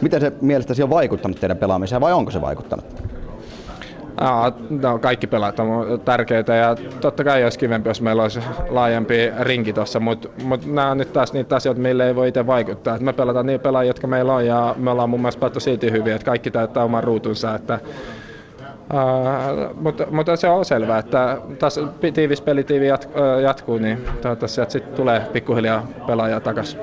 Miten 0.00 0.20
se 0.20 0.32
mielestäsi 0.40 0.82
on 0.82 0.90
vaikuttanut 0.90 1.40
teidän 1.40 1.56
pelaamiseen 1.56 2.00
vai 2.00 2.12
onko 2.12 2.30
se 2.30 2.40
vaikuttanut? 2.40 2.84
Aa, 4.16 4.52
no, 4.70 4.98
kaikki 4.98 5.26
pelaat 5.26 5.60
on 5.60 6.00
tärkeitä 6.04 6.54
ja 6.54 6.76
totta 7.00 7.24
kai 7.24 7.44
olisi 7.44 7.58
kivempi, 7.58 7.90
jos 7.90 8.00
meillä 8.00 8.22
olisi 8.22 8.40
laajempi 8.68 9.14
rinki 9.40 9.72
tuossa, 9.72 10.00
mutta 10.00 10.28
mut 10.44 10.66
nämä 10.66 10.90
on 10.90 10.98
nyt 10.98 11.12
taas 11.12 11.32
niitä 11.32 11.56
asioita, 11.56 11.80
mille 11.80 12.06
ei 12.06 12.14
voi 12.14 12.28
itse 12.28 12.46
vaikuttaa. 12.46 12.96
Et 12.96 13.02
me 13.02 13.12
pelataan 13.12 13.46
niin 13.46 13.60
pelaajia, 13.60 13.90
jotka 13.90 14.06
meillä 14.06 14.34
on 14.34 14.46
ja 14.46 14.74
me 14.78 14.90
ollaan 14.90 15.10
mun 15.10 15.20
mielestä 15.20 15.40
pelattu 15.40 15.60
silti 15.60 15.92
hyvin, 15.92 16.12
että 16.12 16.24
kaikki 16.24 16.50
täyttää 16.50 16.84
oman 16.84 17.04
ruutunsa. 17.04 17.54
Että, 17.54 17.78
Uh, 18.84 19.76
mutta, 19.80 20.06
mutta, 20.10 20.36
se 20.36 20.48
on 20.48 20.64
selvää, 20.64 20.98
että 20.98 21.38
taas 21.58 21.80
tiivis 22.14 22.40
pelitiivi 22.40 22.86
jat, 22.86 23.04
uh, 23.04 23.42
jatkuu, 23.42 23.78
niin 23.78 24.04
toivottavasti 24.22 24.54
sieltä 24.54 24.72
sitten 24.72 24.94
tulee 24.94 25.20
pikkuhiljaa 25.32 25.86
pelaajaa 26.06 26.40
takaisin. 26.40 26.80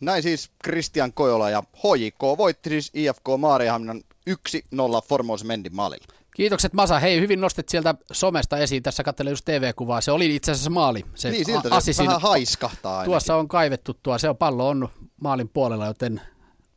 Näin 0.00 0.22
siis 0.22 0.50
Christian 0.64 1.12
Kojola 1.12 1.50
ja 1.50 1.62
HJK 1.76 2.22
voitti 2.38 2.70
siis 2.70 2.90
IFK 2.94 3.24
Maariahamnan 3.38 4.00
1-0 4.28 5.06
Formos 5.08 5.44
Mendin 5.44 5.74
maalilla. 5.76 6.06
Kiitokset 6.34 6.72
Masa. 6.72 6.98
Hei, 6.98 7.20
hyvin 7.20 7.40
nostit 7.40 7.68
sieltä 7.68 7.94
somesta 8.12 8.58
esiin. 8.58 8.82
Tässä 8.82 9.02
katselin 9.02 9.30
just 9.30 9.44
TV-kuvaa. 9.44 10.00
Se 10.00 10.12
oli 10.12 10.36
itse 10.36 10.52
asiassa 10.52 10.70
maali. 10.70 11.04
Se 11.14 11.30
niin, 11.30 11.44
siltä 11.44 11.80
se 11.80 12.04
vähän 12.04 12.20
haiskahtaa 12.20 12.92
ainakin. 12.92 13.10
Tuossa 13.10 13.36
on 13.36 13.48
kaivettu 13.48 13.94
tuo. 14.02 14.18
Se 14.18 14.28
on 14.28 14.36
pallo 14.36 14.68
on 14.68 14.88
maalin 15.20 15.48
puolella, 15.48 15.86
joten 15.86 16.20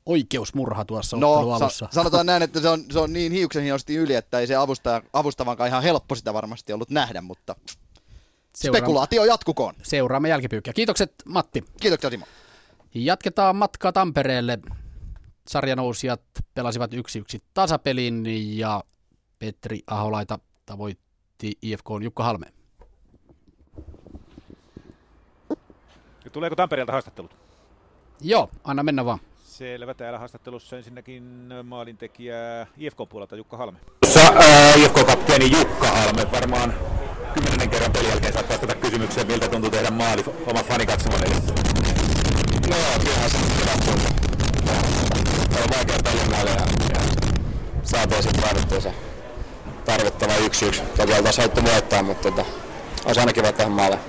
oikeusmurha 0.05 0.85
tuossa 0.85 1.17
no, 1.17 1.33
alussa. 1.33 1.69
Sa- 1.69 1.87
sanotaan 1.91 2.25
näin, 2.25 2.43
että 2.43 2.59
se 2.61 2.69
on, 2.69 2.83
se 2.91 2.99
on 2.99 3.13
niin 3.17 3.31
hiuksen 3.31 3.63
hienosti 3.63 3.95
yli, 3.95 4.15
että 4.15 4.39
ei 4.39 4.47
se 4.47 4.55
avustaja, 4.55 5.01
avustavankaan 5.13 5.67
ihan 5.67 5.83
helppo 5.83 6.15
sitä 6.15 6.33
varmasti 6.33 6.73
ollut 6.73 6.89
nähdä, 6.89 7.21
mutta 7.21 7.55
Seuraam- 8.57 8.77
spekulaatio 8.77 9.25
jatkukoon. 9.25 9.75
Seuraamme 9.83 10.29
jälkipyykkiä. 10.29 10.73
Kiitokset 10.73 11.13
Matti. 11.25 11.63
Kiitoksia 11.81 12.09
Timo. 12.09 12.25
Jatketaan 12.93 13.55
matkaa 13.55 13.91
Tampereelle. 13.91 14.59
Sarjanousijat 15.51 16.21
pelasivat 16.53 16.93
1-1 16.93 16.97
tasapelin 17.53 18.23
ja 18.57 18.83
Petri 19.39 19.79
Aholaita 19.87 20.39
tavoitti 20.65 21.57
IFK 21.61 21.85
Jukka 22.03 22.23
Halme. 22.23 22.45
Tuleeko 26.31 26.55
Tampereelta 26.55 26.91
haastattelut? 26.91 27.35
Joo, 28.21 28.49
anna 28.63 28.83
mennä 28.83 29.05
vaan. 29.05 29.19
Selvä. 29.43 29.93
Täällä 29.93 30.19
haastattelussa 30.19 30.77
ensinnäkin 30.77 31.23
maalintekijä 31.63 32.67
IFK-puolelta 32.77 33.35
Jukka 33.35 33.57
Halme. 33.57 33.79
Äh, 34.17 34.79
IFK-kapteeni 34.79 35.51
Jukka 35.51 35.87
Halme 35.87 36.31
varmaan 36.31 36.73
kymmenennen 37.33 37.69
kerran 37.69 37.91
pelin 37.91 38.09
jälkeen 38.09 38.33
saat 38.33 38.49
vastata 38.49 38.75
kysymykseen, 38.75 39.27
miltä 39.27 39.47
tuntuu 39.47 39.69
tehdä 39.69 39.91
maali 39.91 40.23
oman 40.47 40.65
fanikatsomon 40.65 41.23
edessä. 41.23 41.53
No 42.69 42.77
joo, 42.77 42.99
kyllähän 42.99 43.29
se 43.29 43.37
hyvä 43.37 43.71
tuntuu. 43.85 44.20
On 45.55 45.69
vaikea 45.77 45.97
pelin 46.03 46.31
maali 46.31 46.49
ja, 46.49 46.55
ja 46.93 47.01
saatiin 47.83 48.23
sitten 48.23 48.43
tarvittiin 48.43 48.81
se 48.81 48.93
tarvittava 49.85 50.35
yksi 50.45 50.65
yksi. 50.65 50.81
Toki 50.97 51.13
oltaisiin 51.13 51.43
haluttu 51.43 51.71
voittaa, 51.71 52.03
mutta 52.03 52.31
tota, 52.31 52.45
olisi 53.05 53.19
aina 53.19 53.33
kiva 53.33 53.51
tehdä 53.51 53.69
maaleja. 53.69 54.01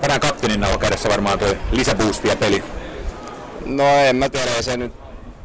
Tänään 0.00 0.20
kapteenin 0.20 0.64
on 0.64 0.78
kädessä 0.78 1.08
varmaan 1.08 1.38
tuo 1.38 1.48
lisäboostia 1.70 2.36
peli. 2.36 2.64
No 3.66 3.84
en 3.88 4.16
mä 4.16 4.28
tiedä, 4.28 4.50
ei 4.56 4.62
se 4.62 4.76
nyt 4.76 4.92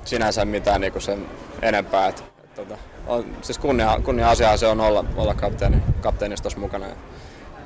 sinänsä 0.05 0.45
mitään 0.45 0.81
niinku 0.81 0.99
sen 0.99 1.25
enempää. 1.61 2.07
Et, 2.07 2.23
et, 2.43 2.55
tota, 2.55 2.77
on, 3.07 3.25
siis 3.41 3.57
kunnia, 3.57 3.99
kunnia 4.03 4.29
asia 4.29 4.57
se 4.57 4.67
on 4.67 4.79
olla, 4.81 5.05
olla 5.15 5.33
kapteeni, 5.33 5.77
kapteenistossa 6.01 6.59
mukana. 6.59 6.87
Ja, 6.87 6.95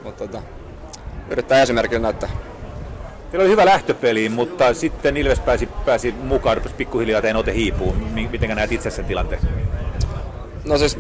mutta 0.04 0.28
tota, 0.28 0.44
yrittää 1.30 1.62
esimerkillä 1.62 2.02
näyttää. 2.02 2.30
Teillä 3.36 3.44
oli 3.44 3.52
hyvä 3.52 3.66
lähtöpeli, 3.66 4.30
mutta 4.30 4.74
sitten 4.74 5.18
Ilves 5.18 5.40
pääsi, 5.40 5.70
pääsi 5.86 6.12
mukaan, 6.12 6.58
rupesi 6.58 6.76
pikkuhiljaa 6.76 7.22
teidän 7.22 7.40
ote 7.40 7.54
hiipuun. 7.54 7.98
Miten 8.32 8.56
näet 8.56 8.72
itse 8.72 8.90
sen 8.90 9.06
tilanteen? 9.06 9.42
No 10.66 10.78
siis 10.78 10.98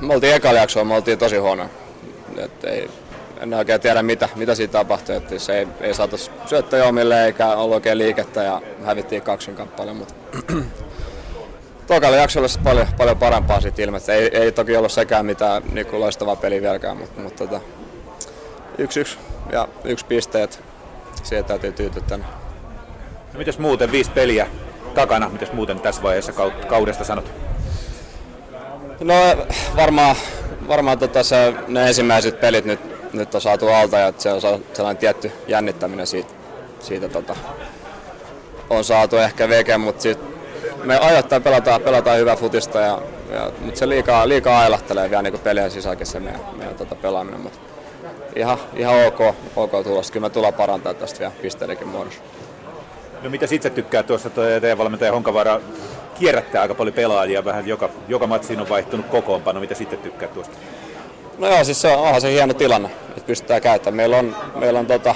me 0.00 0.14
oltiin 0.14 0.34
ekalla 0.34 0.60
jaksoa, 0.60 0.84
me 0.84 0.94
oltiin 0.94 1.18
tosi 1.18 1.36
huono. 1.36 1.70
Et 2.36 2.64
ei, 2.64 2.90
en 3.40 3.54
oikein 3.54 3.80
tiedä 3.80 4.02
mitä, 4.02 4.28
mitä 4.36 4.54
siitä 4.54 4.72
tapahtui, 4.72 5.16
että 5.16 5.38
se 5.38 5.58
ei, 5.58 5.68
ei 5.80 5.94
saatu 5.94 6.16
syöttöjä 6.46 6.84
omille 6.84 7.24
eikä 7.24 7.46
ollut 7.46 7.74
oikein 7.74 7.98
liikettä 7.98 8.42
ja 8.42 8.62
hävittiin 8.84 9.22
kaksin 9.22 9.54
kappale, 9.54 9.92
mutta 9.92 10.14
tokalla 11.86 12.16
jaksolla 12.16 12.48
paljon, 12.64 12.86
paljon 12.96 13.16
parempaa 13.16 13.60
siitä 13.60 13.82
ilmettä. 13.82 14.12
Ei, 14.12 14.36
ei 14.36 14.52
toki 14.52 14.76
ollut 14.76 14.92
sekään 14.92 15.26
mitään 15.26 15.62
niin 15.72 15.86
loistavaa 15.92 16.36
peliä 16.36 16.60
vieläkään, 16.62 16.96
mutta, 16.96 17.20
mutta 17.20 17.46
tota, 17.46 17.60
yksi 18.78 19.00
yksi 19.00 19.18
ja 19.52 19.68
yksi 19.84 20.06
pisteet. 20.06 20.67
Siihen 21.22 21.44
täytyy 21.44 21.72
tyytyä 21.72 22.02
tänne. 22.08 22.26
No 23.32 23.38
mitäs 23.38 23.58
muuten 23.58 23.92
viisi 23.92 24.10
peliä 24.10 24.46
takana, 24.94 25.28
mitäs 25.28 25.52
muuten 25.52 25.80
tässä 25.80 26.02
vaiheessa 26.02 26.32
kaudesta 26.68 27.04
sanot? 27.04 27.32
No 29.00 29.14
varmaan, 29.76 30.16
varmaan 30.68 30.98
tota 30.98 31.22
se, 31.22 31.54
ne 31.68 31.88
ensimmäiset 31.88 32.40
pelit 32.40 32.64
nyt, 32.64 32.80
nyt 33.12 33.34
on 33.34 33.40
saatu 33.40 33.68
alta 33.68 33.98
ja 33.98 34.12
se 34.18 34.32
on 34.32 34.40
sellainen 34.72 35.00
tietty 35.00 35.32
jännittäminen 35.46 36.06
siitä, 36.06 36.32
siitä 36.80 37.08
tota, 37.08 37.36
on 38.70 38.84
saatu 38.84 39.16
ehkä 39.16 39.48
veke, 39.48 39.78
mutta 39.78 40.02
sit 40.02 40.18
me 40.84 40.98
ajoittain 40.98 41.42
pelataan, 41.42 41.80
pelataan 41.80 42.18
hyvää 42.18 42.36
futista, 42.36 42.80
ja, 42.80 43.02
ja, 43.30 43.52
mutta 43.60 43.78
se 43.78 43.88
liikaa, 43.88 44.28
liikaa 44.28 44.60
ailahtelee 44.60 45.10
vielä 45.10 45.22
niin 45.22 45.38
pelien 45.38 45.70
sisälläkin 45.70 46.06
se 46.06 46.20
meidän, 46.20 46.40
meidän 46.56 46.74
tota 46.74 46.94
pelaaminen. 46.94 47.40
Mutta 47.40 47.58
ihan, 48.38 48.58
ihan 48.76 49.06
ok, 49.06 49.34
ok 49.56 49.70
tulosta. 49.84 50.12
Kyllä 50.12 50.26
me 50.26 50.30
tullaan 50.30 50.54
parantaa 50.54 50.94
tästä 50.94 51.18
vielä 51.18 51.32
pisteidenkin 51.42 51.88
muodossa. 51.88 52.20
No 53.22 53.30
mitä 53.30 53.46
itse 53.50 53.70
tykkää 53.70 54.02
tuossa, 54.02 54.30
teidän 54.30 54.78
valmentaja 54.78 55.12
Honkavaara 55.12 55.60
kierrättää 56.18 56.62
aika 56.62 56.74
paljon 56.74 56.94
pelaajia, 56.94 57.44
vähän 57.44 57.66
joka, 57.66 57.88
joka 58.08 58.26
matsiin 58.26 58.60
on 58.60 58.68
vaihtunut 58.68 59.06
kokoonpano, 59.06 59.60
mitä 59.60 59.74
sitten 59.74 59.98
tykkää 59.98 60.28
tuosta? 60.28 60.56
No 61.38 61.48
joo, 61.48 61.64
siis 61.64 61.80
se 61.80 61.88
on, 61.88 61.98
onhan 61.98 62.20
se 62.20 62.32
hieno 62.32 62.54
tilanne, 62.54 62.90
että 63.08 63.26
pystytään 63.26 63.62
käyttämään. 63.62 63.96
Meillä 63.96 64.16
on, 64.16 64.36
meillä 64.54 64.78
on 64.78 64.86
tota, 64.86 65.14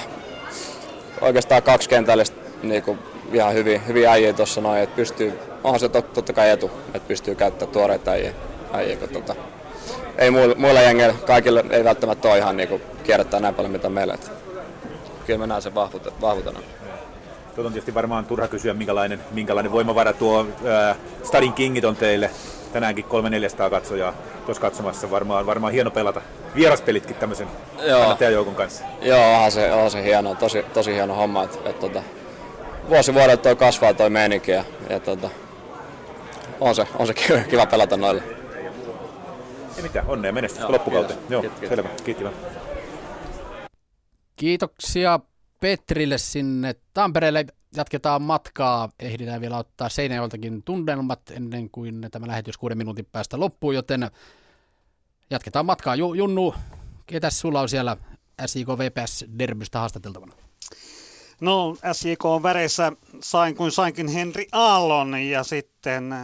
oikeastaan 1.21 1.63
kaksi 1.63 1.89
kentällistä 1.89 2.37
niin 2.63 2.83
kuin 2.83 2.99
ihan 3.33 3.53
hyvin, 3.53 3.87
hyvin 3.87 4.07
äijä 4.07 4.33
tuossa 4.33 4.61
noin, 4.61 4.81
että 4.81 4.95
pystyy, 4.95 5.39
onhan 5.63 5.79
se 5.79 5.89
tot, 5.89 6.13
totta 6.13 6.33
kai 6.33 6.49
etu, 6.49 6.71
että 6.93 7.07
pystyy 7.07 7.35
käyttämään 7.35 7.73
tuoreita 7.73 8.11
äijä, 8.11 8.33
äijä 8.73 8.95
kun 8.95 9.09
tota, 9.09 9.35
ei 10.17 10.31
muilla, 10.31 10.55
muilla 10.55 10.81
jengeillä, 10.81 11.15
kaikille 11.25 11.63
ei 11.69 11.83
välttämättä 11.83 12.27
ole 12.27 12.37
ihan 12.37 12.57
niin 12.57 12.81
kierrättää 13.03 13.39
näin 13.39 13.55
paljon 13.55 13.71
mitä 13.71 13.89
meillä. 13.89 14.13
Että 14.13 14.31
kyllä 15.25 15.39
mä 15.39 15.47
näen 15.47 15.61
sen 15.61 15.75
vahvuutena. 15.75 16.59
Tuota 17.55 17.67
on 17.67 17.73
tietysti 17.73 17.93
varmaan 17.93 18.25
turha 18.25 18.47
kysyä, 18.47 18.73
minkälainen, 18.73 19.19
minkälainen 19.31 19.71
voimavara 19.71 20.13
tuo 20.13 20.47
äh, 20.65 20.97
Stadin 21.23 21.53
Kingit 21.53 21.85
on 21.85 21.95
teille. 21.95 22.31
Tänäänkin 22.73 23.05
300-400 23.05 23.69
katsojaa 23.69 24.13
tuossa 24.45 24.61
katsomassa. 24.61 25.11
Varmaan, 25.11 25.45
varmaan 25.45 25.73
hieno 25.73 25.91
pelata 25.91 26.21
vieraspelitkin 26.55 27.15
tämmöisen 27.15 27.47
kannattajajoukon 27.77 28.55
kanssa. 28.55 28.83
Joo, 29.01 29.33
onhan 29.35 29.51
se, 29.51 29.71
onhan 29.71 29.91
se 29.91 30.03
hieno, 30.03 30.35
tosi, 30.35 30.63
tosi 30.73 30.93
hieno 30.93 31.15
homma. 31.15 31.43
Että, 31.43 31.69
että, 31.69 31.85
että 31.85 32.03
vuosi 32.89 33.13
vuodelta 33.13 33.43
toi 33.43 33.55
kasvaa 33.55 33.93
toi 33.93 34.09
meininki 34.09 34.51
ja, 34.51 34.63
ja 34.89 34.99
tota, 34.99 35.29
on, 36.59 36.75
se, 36.75 36.87
on 36.99 37.07
se 37.07 37.13
kiva 37.49 37.65
pelata 37.65 37.97
noille. 37.97 38.42
Ei 39.77 39.83
mitään, 39.83 40.07
onnea 40.07 40.31
menestystä 40.31 40.71
loppukauteen. 40.71 41.19
Joo, 41.29 41.41
kiitos, 41.41 41.69
selvä. 41.69 41.89
Kiitti 42.03 42.23
vaan. 42.23 42.35
Kiitoksia 44.35 45.19
Petrille 45.59 46.17
sinne 46.17 46.75
Tampereelle. 46.93 47.45
Jatketaan 47.75 48.21
matkaa. 48.21 48.89
Ehditään 48.99 49.41
vielä 49.41 49.57
ottaa 49.57 49.89
Seinäjoeltakin 49.89 50.63
tunnelmat 50.63 51.21
ennen 51.31 51.69
kuin 51.69 52.07
tämä 52.11 52.27
lähetys 52.27 52.57
kuuden 52.57 52.77
minuutin 52.77 53.07
päästä 53.11 53.39
loppuu, 53.39 53.71
joten 53.71 54.11
jatketaan 55.29 55.65
matkaa. 55.65 55.95
Junnu, 55.95 56.55
ketäs 57.05 57.39
sulla 57.39 57.61
on 57.61 57.69
siellä 57.69 57.97
SIK 58.45 58.67
VPS 58.67 59.25
Derbystä 59.39 59.79
haastateltavana? 59.79 60.33
No 61.41 61.77
SJK 61.93 62.25
on 62.25 62.43
väreissä 62.43 62.91
sain 63.21 63.55
kuin 63.55 63.71
sainkin 63.71 64.07
Henri 64.07 64.47
Aallon 64.51 65.15
ja 65.15 65.43
sitten 65.43 66.15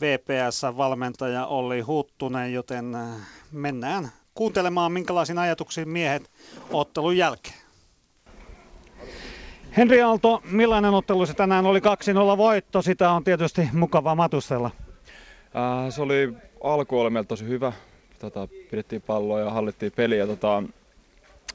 VPS-valmentaja 0.00 1.46
Olli 1.46 1.80
Huttunen, 1.80 2.52
joten 2.52 2.94
äh, 2.94 3.08
mennään 3.52 4.08
kuuntelemaan 4.34 4.92
minkälaisiin 4.92 5.38
ajatuksiin 5.38 5.88
miehet 5.88 6.30
ottelun 6.72 7.16
jälkeen. 7.16 7.56
Henri 9.76 10.02
Aalto, 10.02 10.42
millainen 10.50 10.94
ottelu 10.94 11.26
se 11.26 11.34
tänään 11.34 11.66
oli 11.66 11.78
2-0 11.78 11.82
voitto? 12.36 12.82
Sitä 12.82 13.10
on 13.10 13.24
tietysti 13.24 13.68
mukava 13.72 14.14
matustella. 14.14 14.70
Äh, 15.56 15.90
se 15.94 16.02
oli 16.02 16.32
alku 16.64 17.00
oli 17.00 17.10
meillä 17.10 17.26
tosi 17.26 17.44
hyvä. 17.44 17.72
Tota, 18.18 18.48
pidettiin 18.70 19.02
palloa 19.02 19.40
ja 19.40 19.50
hallittiin 19.50 19.92
peliä. 19.96 20.26
Tota, 20.26 20.62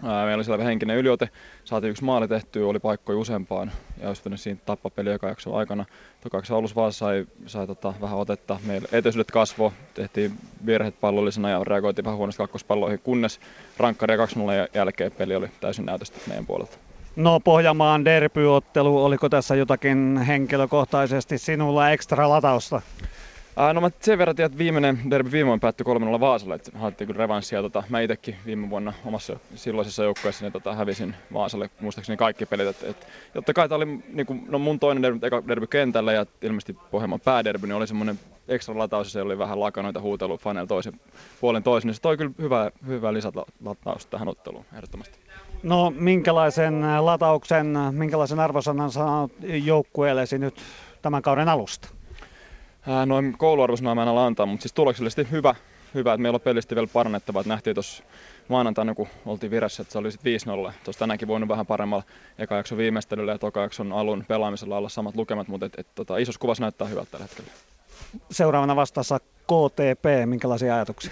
Meillä 0.01 0.35
oli 0.35 0.43
siellä 0.43 0.63
henkinen 0.63 0.97
yliote, 0.97 1.29
saatiin 1.63 1.91
yksi 1.91 2.03
maali 2.03 2.27
tehtyä, 2.27 2.67
oli 2.67 2.79
paikkoja 2.79 3.17
useampaan 3.17 3.71
ja 4.01 4.07
olisi 4.07 4.21
siinä 4.35 4.59
tappapeli 4.65 5.11
joka 5.11 5.27
jakson 5.27 5.55
aikana. 5.55 5.85
Tokaksi 6.21 6.53
alussa 6.53 6.75
vaan 6.75 6.93
sai, 6.93 7.25
sai 7.45 7.67
tota, 7.67 7.93
vähän 8.01 8.17
otetta. 8.17 8.59
Meillä 8.65 8.87
etäisyydet 8.91 9.31
kasvo, 9.31 9.73
tehtiin 9.93 10.31
virheet 10.65 10.99
pallollisena 10.99 11.49
ja 11.49 11.63
reagoitiin 11.63 12.05
vähän 12.05 12.17
huonosti 12.17 12.37
kakkospalloihin, 12.37 12.99
kunnes 12.99 13.39
rankkaria 13.77 14.17
2 14.17 14.35
jälkeen 14.73 15.11
peli 15.11 15.35
oli 15.35 15.49
täysin 15.61 15.85
näytöstä 15.85 16.17
meidän 16.27 16.45
puolelta. 16.45 16.77
No 17.15 17.39
Pohjanmaan 17.39 18.05
derbyottelu, 18.05 19.05
oliko 19.05 19.29
tässä 19.29 19.55
jotakin 19.55 20.17
henkilökohtaisesti 20.17 21.37
sinulla 21.37 21.91
ekstra 21.91 22.29
latausta? 22.29 22.81
No 23.73 23.81
mä 23.81 23.91
sen 23.99 24.17
verran 24.17 24.35
tiedän, 24.35 24.51
että 24.51 24.57
viimeinen 24.57 24.99
derby 25.09 25.31
viime 25.31 25.47
vuonna 25.47 25.61
päättyi 25.61 25.83
3 25.83 26.19
Vaasalle, 26.19 26.55
että 26.55 26.71
haettiin 26.77 27.07
kyllä 27.07 27.17
revanssia. 27.17 27.61
Tota, 27.61 27.83
mä 27.89 27.99
itsekin 27.99 28.35
viime 28.45 28.69
vuonna 28.69 28.93
omassa 29.05 29.39
silloisessa 29.55 30.03
joukkueessa 30.03 30.45
niin, 30.45 30.53
tota, 30.53 30.75
hävisin 30.75 31.15
Vaasalle 31.33 31.69
muistaakseni 31.79 32.17
kaikki 32.17 32.45
pelit. 32.45 32.67
Et, 32.67 32.83
et, 32.83 33.07
jotta 33.35 33.53
kai 33.53 33.69
tämä 33.69 33.77
oli 33.77 33.85
niin 33.85 34.25
kuin, 34.25 34.45
no 34.47 34.59
mun 34.59 34.79
toinen 34.79 35.03
derby, 35.03 35.27
eka 35.27 35.43
derby 35.47 35.67
kentällä 35.67 36.13
ja 36.13 36.25
ilmeisesti 36.41 36.77
Pohjanmaan 36.91 37.19
pääderby, 37.19 37.67
niin 37.67 37.75
oli 37.75 37.87
semmoinen 37.87 38.19
ekstra 38.47 38.77
lataus 38.77 39.11
se 39.11 39.21
oli 39.21 39.37
vähän 39.37 39.59
lakanoita 39.59 40.01
huutelu 40.01 40.37
faneilla 40.37 40.67
toisen 40.67 40.99
puolen 41.41 41.63
toisen. 41.63 41.87
Niin 41.87 41.95
se 41.95 42.01
toi 42.01 42.17
kyllä 42.17 42.31
hyvää, 42.41 42.71
hyvää 42.87 43.13
lisälatausta 43.13 44.11
tähän 44.11 44.27
otteluun 44.27 44.65
ehdottomasti. 44.73 45.19
No 45.63 45.93
minkälaisen 45.95 46.81
latauksen, 46.99 47.77
minkälaisen 47.91 48.39
arvosanan 48.39 48.91
sanot 48.91 49.31
joukkueellesi 49.41 50.37
nyt 50.37 50.55
tämän 51.01 51.21
kauden 51.21 51.49
alusta? 51.49 51.94
Ää, 52.87 53.05
noin 53.05 53.35
kouluarvosanoja 53.37 53.95
mä 53.95 54.01
en 54.01 54.07
ala 54.07 54.25
antaa, 54.25 54.45
mutta 54.45 54.61
siis 54.61 54.73
tuloksellisesti 54.73 55.31
hyvä, 55.31 55.55
hyvä, 55.93 56.13
että 56.13 56.21
meillä 56.21 56.35
on 56.35 56.41
pelistä 56.41 56.75
vielä 56.75 56.87
parannettavaa, 56.93 57.39
että 57.39 57.49
nähtiin 57.49 57.73
tuossa 57.73 58.03
maanantaina, 58.47 58.95
kun 58.95 59.07
oltiin 59.25 59.51
virassa, 59.51 59.81
että 59.81 59.91
se 59.91 59.97
oli 59.97 60.11
sitten 60.11 60.33
5-0. 60.69 60.73
Tuossa 60.83 60.99
tänäänkin 60.99 61.27
voinut 61.27 61.49
vähän 61.49 61.65
paremmalla 61.65 62.03
eka 62.37 62.55
jakson 62.55 62.77
viimeistelyllä 62.77 63.31
ja 63.31 63.37
toka 63.37 63.61
jakson 63.61 63.93
alun 63.93 64.25
pelaamisella 64.27 64.77
olla 64.77 64.89
samat 64.89 65.15
lukemat, 65.15 65.47
mutta 65.47 65.65
et, 65.65 65.73
et, 65.77 65.87
tota, 65.95 66.17
isossa 66.17 66.39
kuvassa 66.39 66.63
näyttää 66.63 66.87
hyvältä 66.87 67.11
tällä 67.11 67.25
hetkellä. 67.25 67.51
Seuraavana 68.31 68.75
vastassa 68.75 69.19
KTP, 69.19 70.05
minkälaisia 70.25 70.75
ajatuksia? 70.75 71.11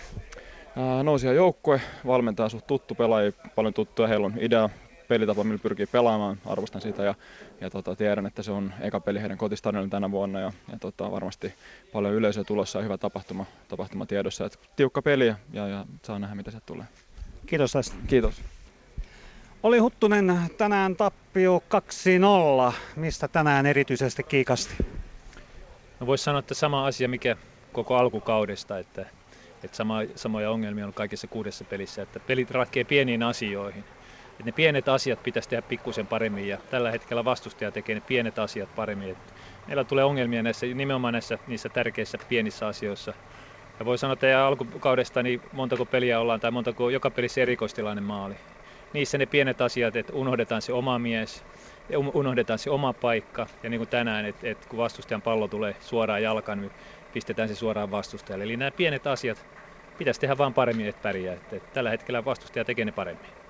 Nousia 1.04 1.34
joukkue, 1.34 1.82
valmentaa 2.08 2.50
suht 2.50 2.68
tuttu 2.68 2.96
pelaaja, 2.96 3.32
paljon 3.56 3.74
tuttuja, 3.74 4.08
heillä 4.08 4.26
on 4.26 4.34
idea, 4.40 4.70
pelitapa, 5.08 5.44
millä 5.44 5.60
pyrkii 5.64 5.86
pelaamaan, 5.86 6.38
arvostan 6.46 6.82
sitä 6.82 7.04
ja, 7.04 7.16
ja 7.62 7.70
tota, 7.70 7.96
tiedän, 7.96 8.26
että 8.26 8.44
se 8.44 8.52
on 8.52 8.74
eka 8.82 9.00
peli 9.00 9.22
heidän 9.22 9.38
kotistadionilla 9.38 9.90
tänä 9.90 10.12
vuonna 10.12 10.40
ja, 10.40 10.52
ja 10.72 10.80
tota, 10.80 11.12
varmasti 11.12 11.54
paljon 11.94 12.14
yleisöä 12.14 12.44
tulossa 12.44 12.80
ja 12.80 12.84
hyvä 12.84 12.98
tapahtuma, 12.98 13.46
tapahtuma 13.68 14.06
tiedossa. 14.06 14.46
Et 14.46 14.60
tiukka 14.76 15.02
peli 15.02 15.28
ja, 15.28 15.36
ja, 15.54 15.68
ja 15.68 15.86
saa 16.04 16.20
nähdä 16.20 16.36
mitä 16.36 16.52
se 16.52 16.60
tulee. 16.66 16.86
Kiitos 17.46 17.72
tästä. 17.72 17.96
Kiitos. 18.08 18.42
Oli 19.64 19.78
Huttunen 19.78 20.40
tänään 20.58 20.96
tappio 20.96 21.64
2-0. 22.70 22.74
Mistä 22.96 23.28
tänään 23.28 23.66
erityisesti 23.66 24.24
kiikasti? 24.24 24.74
No 26.00 26.08
voisi 26.08 26.24
sanoa, 26.24 26.40
että 26.40 26.54
sama 26.54 26.86
asia 26.86 27.10
mikä 27.10 27.38
koko 27.74 27.96
alkukaudesta, 27.96 28.80
että, 28.80 29.06
että 29.64 29.78
sama, 29.78 30.00
samoja 30.16 30.52
ongelmia 30.52 30.86
on 30.86 30.94
kaikissa 30.94 31.28
kuudessa 31.28 31.64
pelissä, 31.64 32.02
että 32.02 32.20
pelit 32.20 32.52
ratkeaa 32.52 32.86
pieniin 32.86 33.24
asioihin 33.24 33.84
että 34.34 34.44
ne 34.44 34.52
pienet 34.52 34.88
asiat 34.88 35.24
pitäisi 35.24 35.50
tehdä 35.50 35.62
pikkusen 35.62 36.08
paremmin 36.08 36.48
ja 36.48 36.58
tällä 36.70 36.92
hetkellä 36.92 37.26
vastustaja 37.26 37.72
tekee 37.72 37.96
ne 37.96 38.02
pienet 38.02 38.40
asiat 38.40 38.76
paremmin. 38.76 39.10
Että 39.10 39.34
meillä 39.68 39.84
tulee 39.84 40.04
ongelmia 40.04 40.44
näissä, 40.44 40.66
nimenomaan 40.66 41.12
näissä 41.14 41.40
niissä 41.46 41.70
tärkeissä 41.70 42.18
pienissä 42.28 42.68
asioissa. 42.68 43.14
Ja 43.80 43.86
voi 43.86 43.98
sanoa, 43.98 44.14
että 44.14 44.46
alkukaudesta 44.46 45.24
niin 45.24 45.42
montako 45.52 45.86
peliä 45.86 46.20
ollaan 46.20 46.40
tai 46.40 46.52
montako 46.52 46.90
joka 46.90 47.12
pelissä 47.12 47.42
erikoistilainen 47.42 48.04
maali. 48.04 48.36
Niissä 48.94 49.18
ne 49.18 49.26
pienet 49.26 49.62
asiat, 49.62 49.96
että 49.96 50.14
unohdetaan 50.14 50.62
se 50.62 50.74
oma 50.74 51.00
mies, 51.00 51.46
ja 51.90 52.00
unohdetaan 52.00 52.60
se 52.60 52.70
oma 52.70 52.94
paikka. 52.94 53.48
Ja 53.64 53.70
niin 53.70 53.80
kuin 53.80 53.90
tänään, 53.90 54.26
että, 54.26 54.50
että 54.50 54.68
kun 54.70 54.78
vastustajan 54.78 55.22
pallo 55.22 55.48
tulee 55.48 55.76
suoraan 55.80 56.24
jalkaan, 56.24 56.62
niin 56.62 56.72
pistetään 57.12 57.50
se 57.50 57.56
suoraan 57.56 57.92
vastustajalle. 57.92 58.44
Eli 58.44 58.58
nämä 58.58 58.72
pienet 58.72 59.08
asiat 59.08 59.46
pitäisi 59.98 60.20
tehdä 60.20 60.38
vain 60.38 60.54
paremmin, 60.54 60.88
että 60.88 61.02
pärjää. 61.02 61.36
Että, 61.36 61.56
että 61.56 61.70
tällä 61.74 61.90
hetkellä 61.90 62.26
vastustaja 62.26 62.66
tekee 62.66 62.86
ne 62.86 62.92
paremmin. 62.92 63.43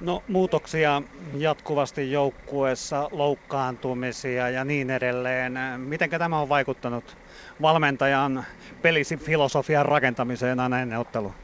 No 0.00 0.24
muutoksia 0.26 1.02
jatkuvasti 1.36 2.10
joukkueessa, 2.12 3.08
loukkaantumisia 3.10 4.50
ja 4.50 4.64
niin 4.64 4.90
edelleen. 4.90 5.54
Miten 5.78 6.10
tämä 6.10 6.40
on 6.40 6.48
vaikuttanut 6.48 7.18
valmentajan 7.62 8.44
pelifilosofian 8.82 9.86
rakentamiseen 9.86 10.60
aina 10.60 10.80
ennen 10.80 10.98
ottelua? 10.98 11.34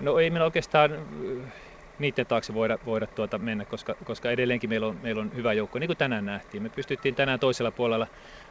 No 0.00 0.18
ei 0.18 0.30
meillä 0.30 0.44
oikeastaan 0.44 0.90
niiden 1.98 2.26
taakse 2.26 2.54
voida, 2.54 2.78
voida 2.84 3.06
tuota 3.06 3.38
mennä, 3.38 3.64
koska, 3.66 3.96
koska 4.04 4.30
edelleenkin 4.30 4.70
meillä 4.70 4.86
on, 4.86 4.98
meillä 5.00 5.22
on 5.22 5.30
hyvä 5.34 5.52
joukko, 5.52 5.78
niin 5.78 5.88
kuin 5.88 5.96
tänään 5.96 6.24
nähtiin. 6.24 6.62
Me 6.62 6.70
pystyttiin 6.70 7.14
tänään 7.14 7.40
toisella 7.40 7.72
puolella 7.72 8.06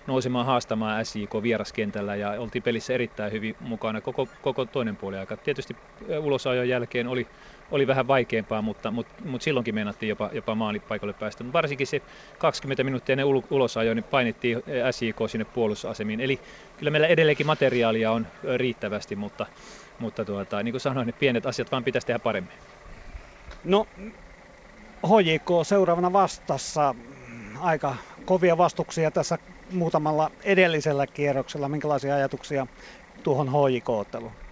nousemaan 0.07 0.45
haastamaan 0.45 1.05
SJK 1.05 1.33
vieraskentällä 1.43 2.15
ja 2.15 2.29
oltiin 2.41 2.63
pelissä 2.63 2.93
erittäin 2.93 3.31
hyvin 3.31 3.55
mukana 3.59 4.01
koko, 4.01 4.27
koko 4.41 4.65
toinen 4.65 4.97
puoli 4.97 5.17
aika. 5.17 5.37
Tietysti 5.37 5.77
ulosajon 6.19 6.69
jälkeen 6.69 7.07
oli, 7.07 7.29
oli 7.71 7.87
vähän 7.87 8.07
vaikeampaa, 8.07 8.61
mutta, 8.61 8.91
mutta, 8.91 9.13
mutta 9.25 9.43
silloinkin 9.43 9.75
meinattiin 9.75 10.09
jopa, 10.09 10.29
jopa 10.33 10.55
maalipaikalle 10.55 11.13
päästä. 11.13 11.43
Mutta 11.43 11.57
varsinkin 11.57 11.87
se 11.87 12.01
20 12.37 12.83
minuuttia 12.83 13.13
ennen 13.13 13.25
ulosajoa 13.49 13.95
niin 13.95 14.03
painittiin 14.03 14.63
SJK 14.91 15.29
sinne 15.29 15.45
puolustusasemiin. 15.45 16.19
Eli 16.19 16.39
kyllä 16.77 16.91
meillä 16.91 17.07
edelleenkin 17.07 17.45
materiaalia 17.45 18.11
on 18.11 18.27
riittävästi, 18.57 19.15
mutta, 19.15 19.45
mutta 19.99 20.25
tuota, 20.25 20.63
niin 20.63 20.73
kuin 20.73 20.81
sanoin, 20.81 21.05
niin 21.05 21.15
pienet 21.19 21.45
asiat 21.45 21.71
vaan 21.71 21.83
pitäisi 21.83 22.07
tehdä 22.07 22.19
paremmin. 22.19 22.53
No, 23.63 23.87
HJK 25.07 25.49
seuraavana 25.63 26.13
vastassa. 26.13 26.95
Aika 27.59 27.95
kovia 28.25 28.57
vastuksia 28.57 29.11
tässä 29.11 29.37
muutamalla 29.71 30.31
edellisellä 30.43 31.07
kierroksella. 31.07 31.69
Minkälaisia 31.69 32.15
ajatuksia 32.15 32.67
tuohon 33.23 33.47
HJK-otteluun? 33.47 34.48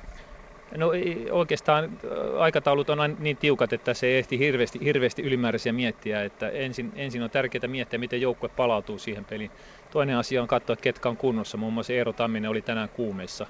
No 0.76 0.92
oikeastaan 1.32 1.90
aikataulut 2.38 2.90
on 2.90 3.16
niin 3.20 3.38
tiukat, 3.38 3.74
että 3.74 3.94
se 3.94 4.08
ei 4.08 4.18
ehti 4.18 4.40
hirveästi, 4.40 4.80
hirveästi 4.84 5.22
ylimääräisiä 5.22 5.74
miettiä. 5.74 6.24
Että 6.24 6.50
ensin, 6.50 6.92
ensin 6.96 7.22
on 7.22 7.32
tärkeää 7.32 7.68
miettiä, 7.68 8.00
miten 8.00 8.22
joukkue 8.22 8.50
palautuu 8.50 9.00
siihen 9.00 9.26
peliin. 9.26 9.52
Toinen 9.90 10.18
asia 10.18 10.42
on 10.42 10.48
katsoa, 10.48 10.74
että 10.74 10.84
ketkä 10.84 11.10
on 11.10 11.18
kunnossa. 11.18 11.58
Muun 11.58 11.74
muassa 11.74 11.94
Eero 11.94 12.14
Tamminen 12.14 12.50
oli 12.50 12.62
tänään 12.62 12.90
kuumeessa. 12.94 13.48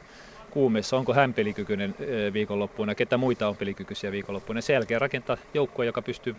kuumeessa. 0.49 0.97
Onko 0.97 1.13
hän 1.13 1.33
pelikykyinen 1.33 1.95
viikonloppuuna, 2.33 2.95
ketä 2.95 3.17
muita 3.17 3.47
on 3.47 3.57
pelikykyisiä 3.57 4.11
viikonloppuuna. 4.11 4.61
Sen 4.61 4.73
jälkeen 4.73 5.01
rakentaa 5.01 5.37
joukkue, 5.53 5.85
joka 5.85 6.01
pystyy 6.01 6.35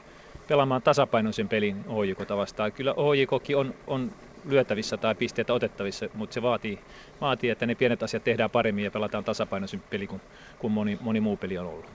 pelaamaan 0.47 0.83
tasapainoisen 0.83 1.49
pelin 1.49 1.77
HJK 1.77 2.19
vastaan. 2.37 2.73
Kyllä 2.73 2.95
HJKkin 2.95 3.57
on, 3.57 3.75
on 3.87 4.11
lyötävissä 4.49 4.97
tai 4.97 5.15
pisteitä 5.15 5.55
otettavissa, 5.55 6.07
mutta 6.15 6.35
se 6.35 6.43
vaatii, 6.43 6.79
vaatii, 7.21 7.51
että 7.51 7.67
ne 7.67 7.75
pienet 7.75 8.03
asiat 8.03 8.25
tehdään 8.25 8.51
paremmin 8.51 8.85
ja 8.85 8.91
pelataan 8.91 9.25
tasapainoisin 9.25 9.81
peli 9.81 10.07
kuin, 10.07 10.21
kuin 10.59 10.73
moni, 10.73 10.99
moni 11.01 11.21
muu 11.21 11.37
peli 11.37 11.59
on 11.59 11.67
ollut. 11.67 11.87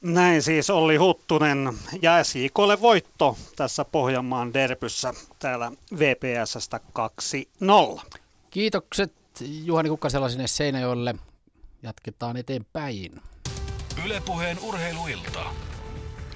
Näin 0.00 0.42
siis 0.42 0.70
Olli 0.70 0.96
Huttunen 0.96 1.72
ja 2.02 2.24
SJKlle 2.24 2.80
voitto 2.80 3.36
tässä 3.56 3.84
Pohjanmaan 3.84 4.54
derbyssä 4.54 5.14
täällä 5.38 5.72
VPSstä 5.98 6.80
2-0. 8.04 8.20
Kiitokset 8.50 9.12
Juhani 9.64 9.88
Kukkasella 9.88 10.28
sinne 10.28 10.46
Seinäjoelle. 10.46 11.14
Jatketaan 11.82 12.36
eteenpäin. 12.36 13.20
Ylepuheen 14.04 14.58
urheiluilta. 14.62 15.44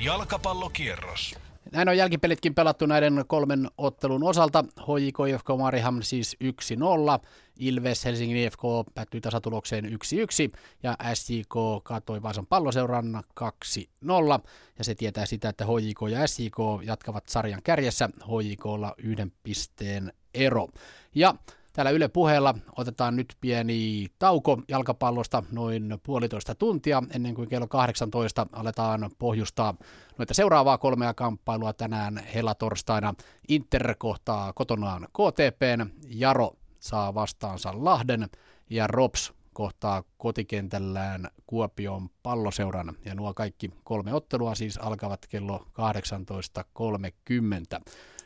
Jalkapallokierros. 0.00 1.34
Näin 1.72 1.88
on 1.88 1.96
jälkipelitkin 1.96 2.54
pelattu 2.54 2.86
näiden 2.86 3.24
kolmen 3.26 3.68
ottelun 3.78 4.24
osalta. 4.24 4.64
HJK 4.80 5.18
IFK 5.28 5.46
Mariham 5.58 6.02
siis 6.02 6.36
1-0. 6.44 7.26
Ilves 7.58 8.04
Helsingin 8.04 8.36
IFK 8.36 8.60
päättyi 8.94 9.20
tasatulokseen 9.20 9.84
1-1 9.84 9.88
ja 10.82 10.96
SJK 11.14 11.54
kaatoi 11.82 12.22
Vaasan 12.22 12.46
palloseuran 12.46 13.22
2-0. 13.40 13.44
Ja 14.78 14.84
se 14.84 14.94
tietää 14.94 15.26
sitä, 15.26 15.48
että 15.48 15.64
HJK 15.64 16.10
ja 16.10 16.26
SJK 16.26 16.56
jatkavat 16.82 17.28
sarjan 17.28 17.62
kärjessä. 17.62 18.08
HJKlla 18.26 18.94
yhden 18.98 19.32
pisteen 19.42 20.12
ero. 20.34 20.68
Ja 21.14 21.34
Täällä 21.72 21.90
Yle 21.90 22.08
puheella 22.08 22.54
otetaan 22.76 23.16
nyt 23.16 23.36
pieni 23.40 24.06
tauko 24.18 24.62
jalkapallosta 24.68 25.42
noin 25.52 25.98
puolitoista 26.02 26.54
tuntia 26.54 27.02
ennen 27.10 27.34
kuin 27.34 27.48
kello 27.48 27.66
18 27.68 28.46
aletaan 28.52 29.10
pohjustaa 29.18 29.74
noita 30.18 30.34
seuraavaa 30.34 30.78
kolmea 30.78 31.14
kamppailua 31.14 31.72
tänään 31.72 32.22
helatorstaina. 32.34 33.14
Inter 33.48 33.94
kohtaa 33.98 34.52
kotonaan 34.52 35.02
KTPn, 35.02 35.90
Jaro 36.08 36.52
saa 36.80 37.14
vastaansa 37.14 37.72
Lahden 37.74 38.28
ja 38.70 38.86
Rops 38.86 39.32
kohtaa 39.52 40.02
kotikentällään 40.18 41.28
Kuopion 41.46 42.08
palloseuran. 42.22 42.96
Ja 43.04 43.14
nuo 43.14 43.34
kaikki 43.34 43.70
kolme 43.84 44.14
ottelua 44.14 44.54
siis 44.54 44.78
alkavat 44.78 45.26
kello 45.28 45.66
18.30. 47.78 47.82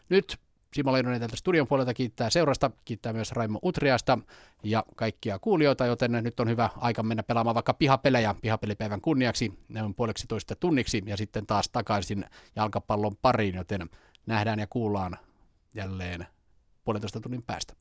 Nyt 0.09 0.39
Simo 0.75 0.93
Leinonen 0.93 1.21
tältä 1.21 1.37
studion 1.37 1.67
puolelta 1.67 1.95
kiittää 1.95 2.31
seurasta, 2.31 2.71
kiittää 2.85 3.13
myös 3.13 3.33
Raimo 3.33 3.59
Utriasta 3.63 4.19
ja 4.63 4.85
kaikkia 4.97 5.39
kuulijoita, 5.39 5.87
joten 5.87 6.13
nyt 6.13 6.41
on 6.41 6.49
hyvä 6.49 6.71
aika 6.77 7.03
mennä 7.03 7.23
pelaamaan 7.23 7.55
vaikka 7.55 7.75
pihapelejä 7.75 8.35
pihapelipäivän 8.43 9.01
kunniaksi. 9.01 9.59
Ne 9.69 9.83
on 9.83 9.95
puoleksi 9.95 10.27
toista 10.27 10.57
tunniksi 10.57 11.03
ja 11.07 11.17
sitten 11.17 11.47
taas 11.47 11.69
takaisin 11.69 12.25
jalkapallon 12.57 13.17
pariin, 13.17 13.55
joten 13.55 13.91
nähdään 14.27 14.59
ja 14.59 14.67
kuullaan 14.67 15.19
jälleen 15.75 16.27
puolentoista 16.85 17.21
tunnin 17.21 17.43
päästä. 17.43 17.75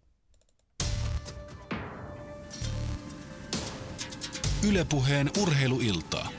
Ylepuheen 4.69 5.29
urheiluiltaa. 5.41 6.29